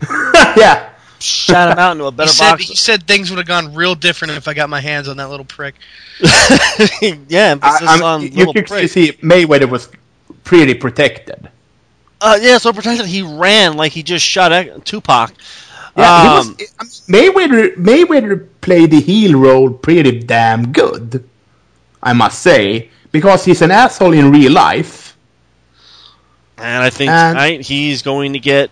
have. 0.00 0.56
yeah. 0.56 0.90
Shot 1.18 1.72
him 1.72 1.78
out 1.78 1.92
into 1.92 2.06
a 2.06 2.12
better 2.12 2.30
he 2.30 2.34
said, 2.34 2.50
box. 2.50 2.68
He 2.68 2.74
said 2.74 3.06
things 3.06 3.30
would 3.30 3.36
have 3.36 3.46
gone 3.46 3.74
real 3.74 3.94
different 3.94 4.34
if 4.34 4.48
I 4.48 4.54
got 4.54 4.70
my 4.70 4.80
hands 4.80 5.08
on 5.08 5.18
that 5.18 5.28
little 5.28 5.44
prick. 5.44 5.74
yeah, 7.28 7.50
emphasis 7.50 7.88
I, 7.88 8.00
on 8.02 8.22
you 8.22 8.30
little 8.30 8.54
prick. 8.54 8.82
You 8.82 8.88
see, 8.88 9.12
Mayweather 9.12 9.68
was 9.68 9.90
pretty 10.42 10.72
protected. 10.72 11.50
Uh, 12.18 12.38
yeah, 12.40 12.56
so 12.56 12.72
protected. 12.72 13.06
He 13.06 13.20
ran 13.20 13.76
like 13.76 13.92
he 13.92 14.02
just 14.02 14.24
shot 14.24 14.50
Tupac. 14.86 15.32
Yeah, 15.96 16.38
um, 16.40 16.56
was, 16.56 17.02
Mayweather. 17.08 17.74
Mayweather 17.76 18.48
played 18.62 18.90
the 18.90 19.00
heel 19.00 19.38
role 19.38 19.70
pretty 19.70 20.20
damn 20.20 20.72
good, 20.72 21.28
I 22.02 22.14
must 22.14 22.40
say, 22.40 22.90
because 23.12 23.44
he's 23.44 23.60
an 23.60 23.70
asshole 23.70 24.14
in 24.14 24.32
real 24.32 24.52
life 24.52 25.03
and 26.58 26.82
I 26.82 26.90
think 26.90 27.10
and 27.10 27.34
tonight 27.34 27.60
he's 27.62 28.02
going 28.02 28.34
to 28.34 28.38
get 28.38 28.70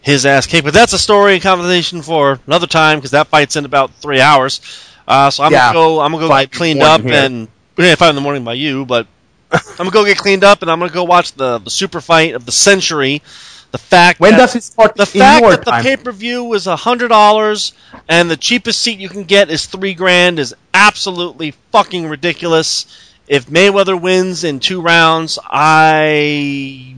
his 0.00 0.26
ass 0.26 0.46
kicked. 0.46 0.64
But 0.64 0.74
that's 0.74 0.92
a 0.92 0.98
story 0.98 1.34
and 1.34 1.42
conversation 1.42 2.02
for 2.02 2.38
another 2.46 2.66
time 2.66 2.98
because 2.98 3.12
that 3.12 3.28
fight's 3.28 3.56
in 3.56 3.64
about 3.64 3.92
three 3.94 4.20
hours. 4.20 4.60
Uh, 5.06 5.30
so 5.30 5.42
I'm 5.42 5.52
yeah, 5.52 5.72
gonna 5.72 5.74
go. 5.74 6.00
I'm 6.00 6.12
gonna 6.12 6.28
go 6.28 6.38
get 6.38 6.52
cleaned 6.52 6.82
up 6.82 7.00
here. 7.00 7.14
and 7.14 7.48
yeah, 7.76 7.94
five 7.94 8.10
in 8.10 8.14
the 8.14 8.20
morning 8.20 8.44
by 8.44 8.54
you, 8.54 8.86
but 8.86 9.06
I'm 9.52 9.60
gonna 9.76 9.90
go 9.90 10.04
get 10.04 10.18
cleaned 10.18 10.44
up 10.44 10.62
and 10.62 10.70
I'm 10.70 10.78
gonna 10.78 10.92
go 10.92 11.04
watch 11.04 11.32
the 11.32 11.58
the 11.58 11.70
super 11.70 12.00
fight 12.00 12.34
of 12.34 12.46
the 12.46 12.52
century. 12.52 13.22
The 13.70 13.78
fact 13.78 14.20
when 14.20 14.32
that, 14.32 14.38
does 14.38 14.56
it 14.56 14.62
start? 14.62 14.94
The 14.94 15.04
fact 15.04 15.44
that 15.44 15.64
time? 15.64 15.82
the 15.82 15.88
pay 15.88 15.96
per 15.96 16.12
view 16.12 16.44
was 16.44 16.66
hundred 16.66 17.08
dollars 17.08 17.72
and 18.08 18.30
the 18.30 18.36
cheapest 18.36 18.80
seat 18.80 19.00
you 19.00 19.08
can 19.08 19.24
get 19.24 19.50
is 19.50 19.66
three 19.66 19.94
grand 19.94 20.38
is 20.38 20.54
absolutely 20.72 21.54
fucking 21.72 22.06
ridiculous. 22.06 22.86
If 23.26 23.46
Mayweather 23.46 24.00
wins 24.00 24.44
in 24.44 24.60
two 24.60 24.80
rounds, 24.80 25.38
I 25.44 26.93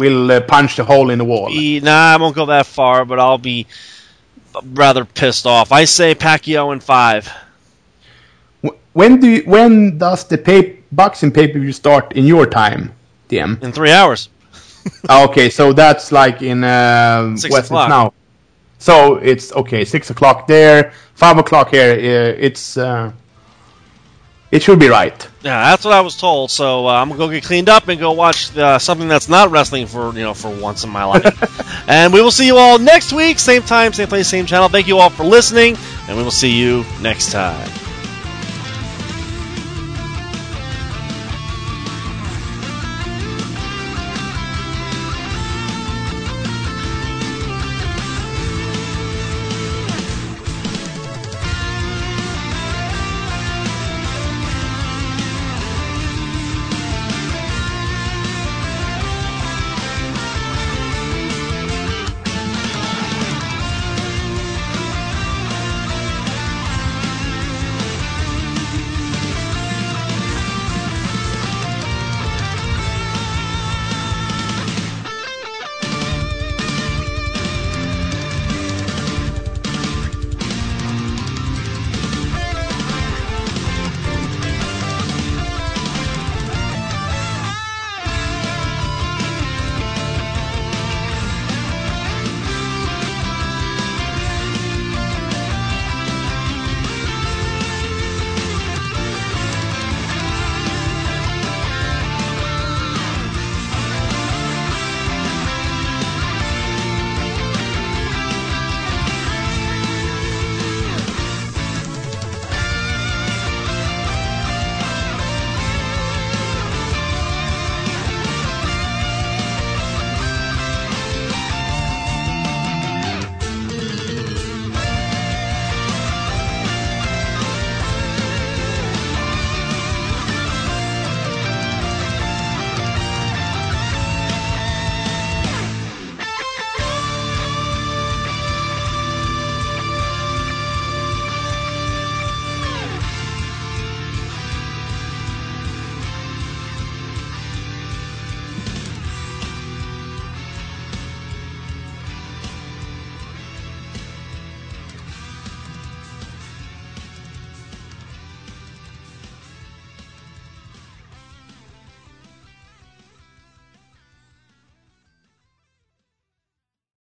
will 0.00 0.32
uh, 0.32 0.40
punch 0.40 0.76
the 0.76 0.84
hole 0.84 1.10
in 1.10 1.18
the 1.18 1.24
wall. 1.24 1.50
nah, 1.82 2.14
I 2.14 2.16
won't 2.16 2.34
go 2.34 2.46
that 2.46 2.66
far, 2.66 3.04
but 3.04 3.20
I'll 3.20 3.38
be 3.38 3.66
rather 4.64 5.04
pissed 5.04 5.46
off. 5.46 5.70
I 5.70 5.84
say 5.84 6.14
Pacquiao 6.14 6.72
in 6.72 6.80
five. 6.80 7.30
When 8.92 9.20
do 9.20 9.28
you, 9.28 9.42
when 9.44 9.98
does 9.98 10.26
the 10.26 10.38
pay, 10.38 10.80
boxing 10.90 11.30
pay 11.30 11.46
per 11.46 11.60
view 11.60 11.72
start 11.72 12.12
in 12.14 12.24
your 12.26 12.46
time, 12.46 12.92
DM? 13.28 13.62
In 13.62 13.70
three 13.72 13.92
hours. 13.92 14.28
okay, 15.10 15.48
so 15.50 15.72
that's 15.72 16.10
like 16.10 16.42
in 16.42 16.64
uh, 16.64 17.36
six 17.36 17.54
o'clock 17.54 17.88
now. 17.88 18.12
So 18.78 19.16
it's 19.16 19.52
okay, 19.52 19.84
six 19.84 20.10
o'clock 20.10 20.46
there, 20.46 20.92
five 21.14 21.38
o'clock 21.38 21.70
here. 21.70 21.92
Uh, 21.92 22.46
it's 22.46 22.76
uh, 22.76 23.12
it 24.50 24.62
should 24.62 24.78
be 24.78 24.88
right. 24.88 25.28
Yeah, 25.42 25.70
that's 25.70 25.84
what 25.84 25.94
I 25.94 26.00
was 26.00 26.16
told. 26.16 26.50
So 26.50 26.86
uh, 26.86 26.94
I'm 26.94 27.08
gonna 27.08 27.18
go 27.18 27.28
get 27.28 27.44
cleaned 27.44 27.68
up 27.68 27.88
and 27.88 27.98
go 28.00 28.12
watch 28.12 28.56
uh, 28.56 28.78
something 28.78 29.08
that's 29.08 29.28
not 29.28 29.50
wrestling 29.50 29.86
for 29.86 30.12
you 30.12 30.22
know 30.22 30.34
for 30.34 30.50
once 30.50 30.84
in 30.84 30.90
my 30.90 31.04
life. 31.04 31.84
and 31.88 32.12
we 32.12 32.20
will 32.20 32.30
see 32.30 32.46
you 32.46 32.56
all 32.56 32.78
next 32.78 33.12
week, 33.12 33.38
same 33.38 33.62
time, 33.62 33.92
same 33.92 34.08
place, 34.08 34.28
same 34.28 34.46
channel. 34.46 34.68
Thank 34.68 34.88
you 34.88 34.98
all 34.98 35.10
for 35.10 35.24
listening, 35.24 35.76
and 36.08 36.16
we 36.16 36.22
will 36.22 36.30
see 36.30 36.50
you 36.50 36.84
next 37.00 37.32
time. 37.32 37.89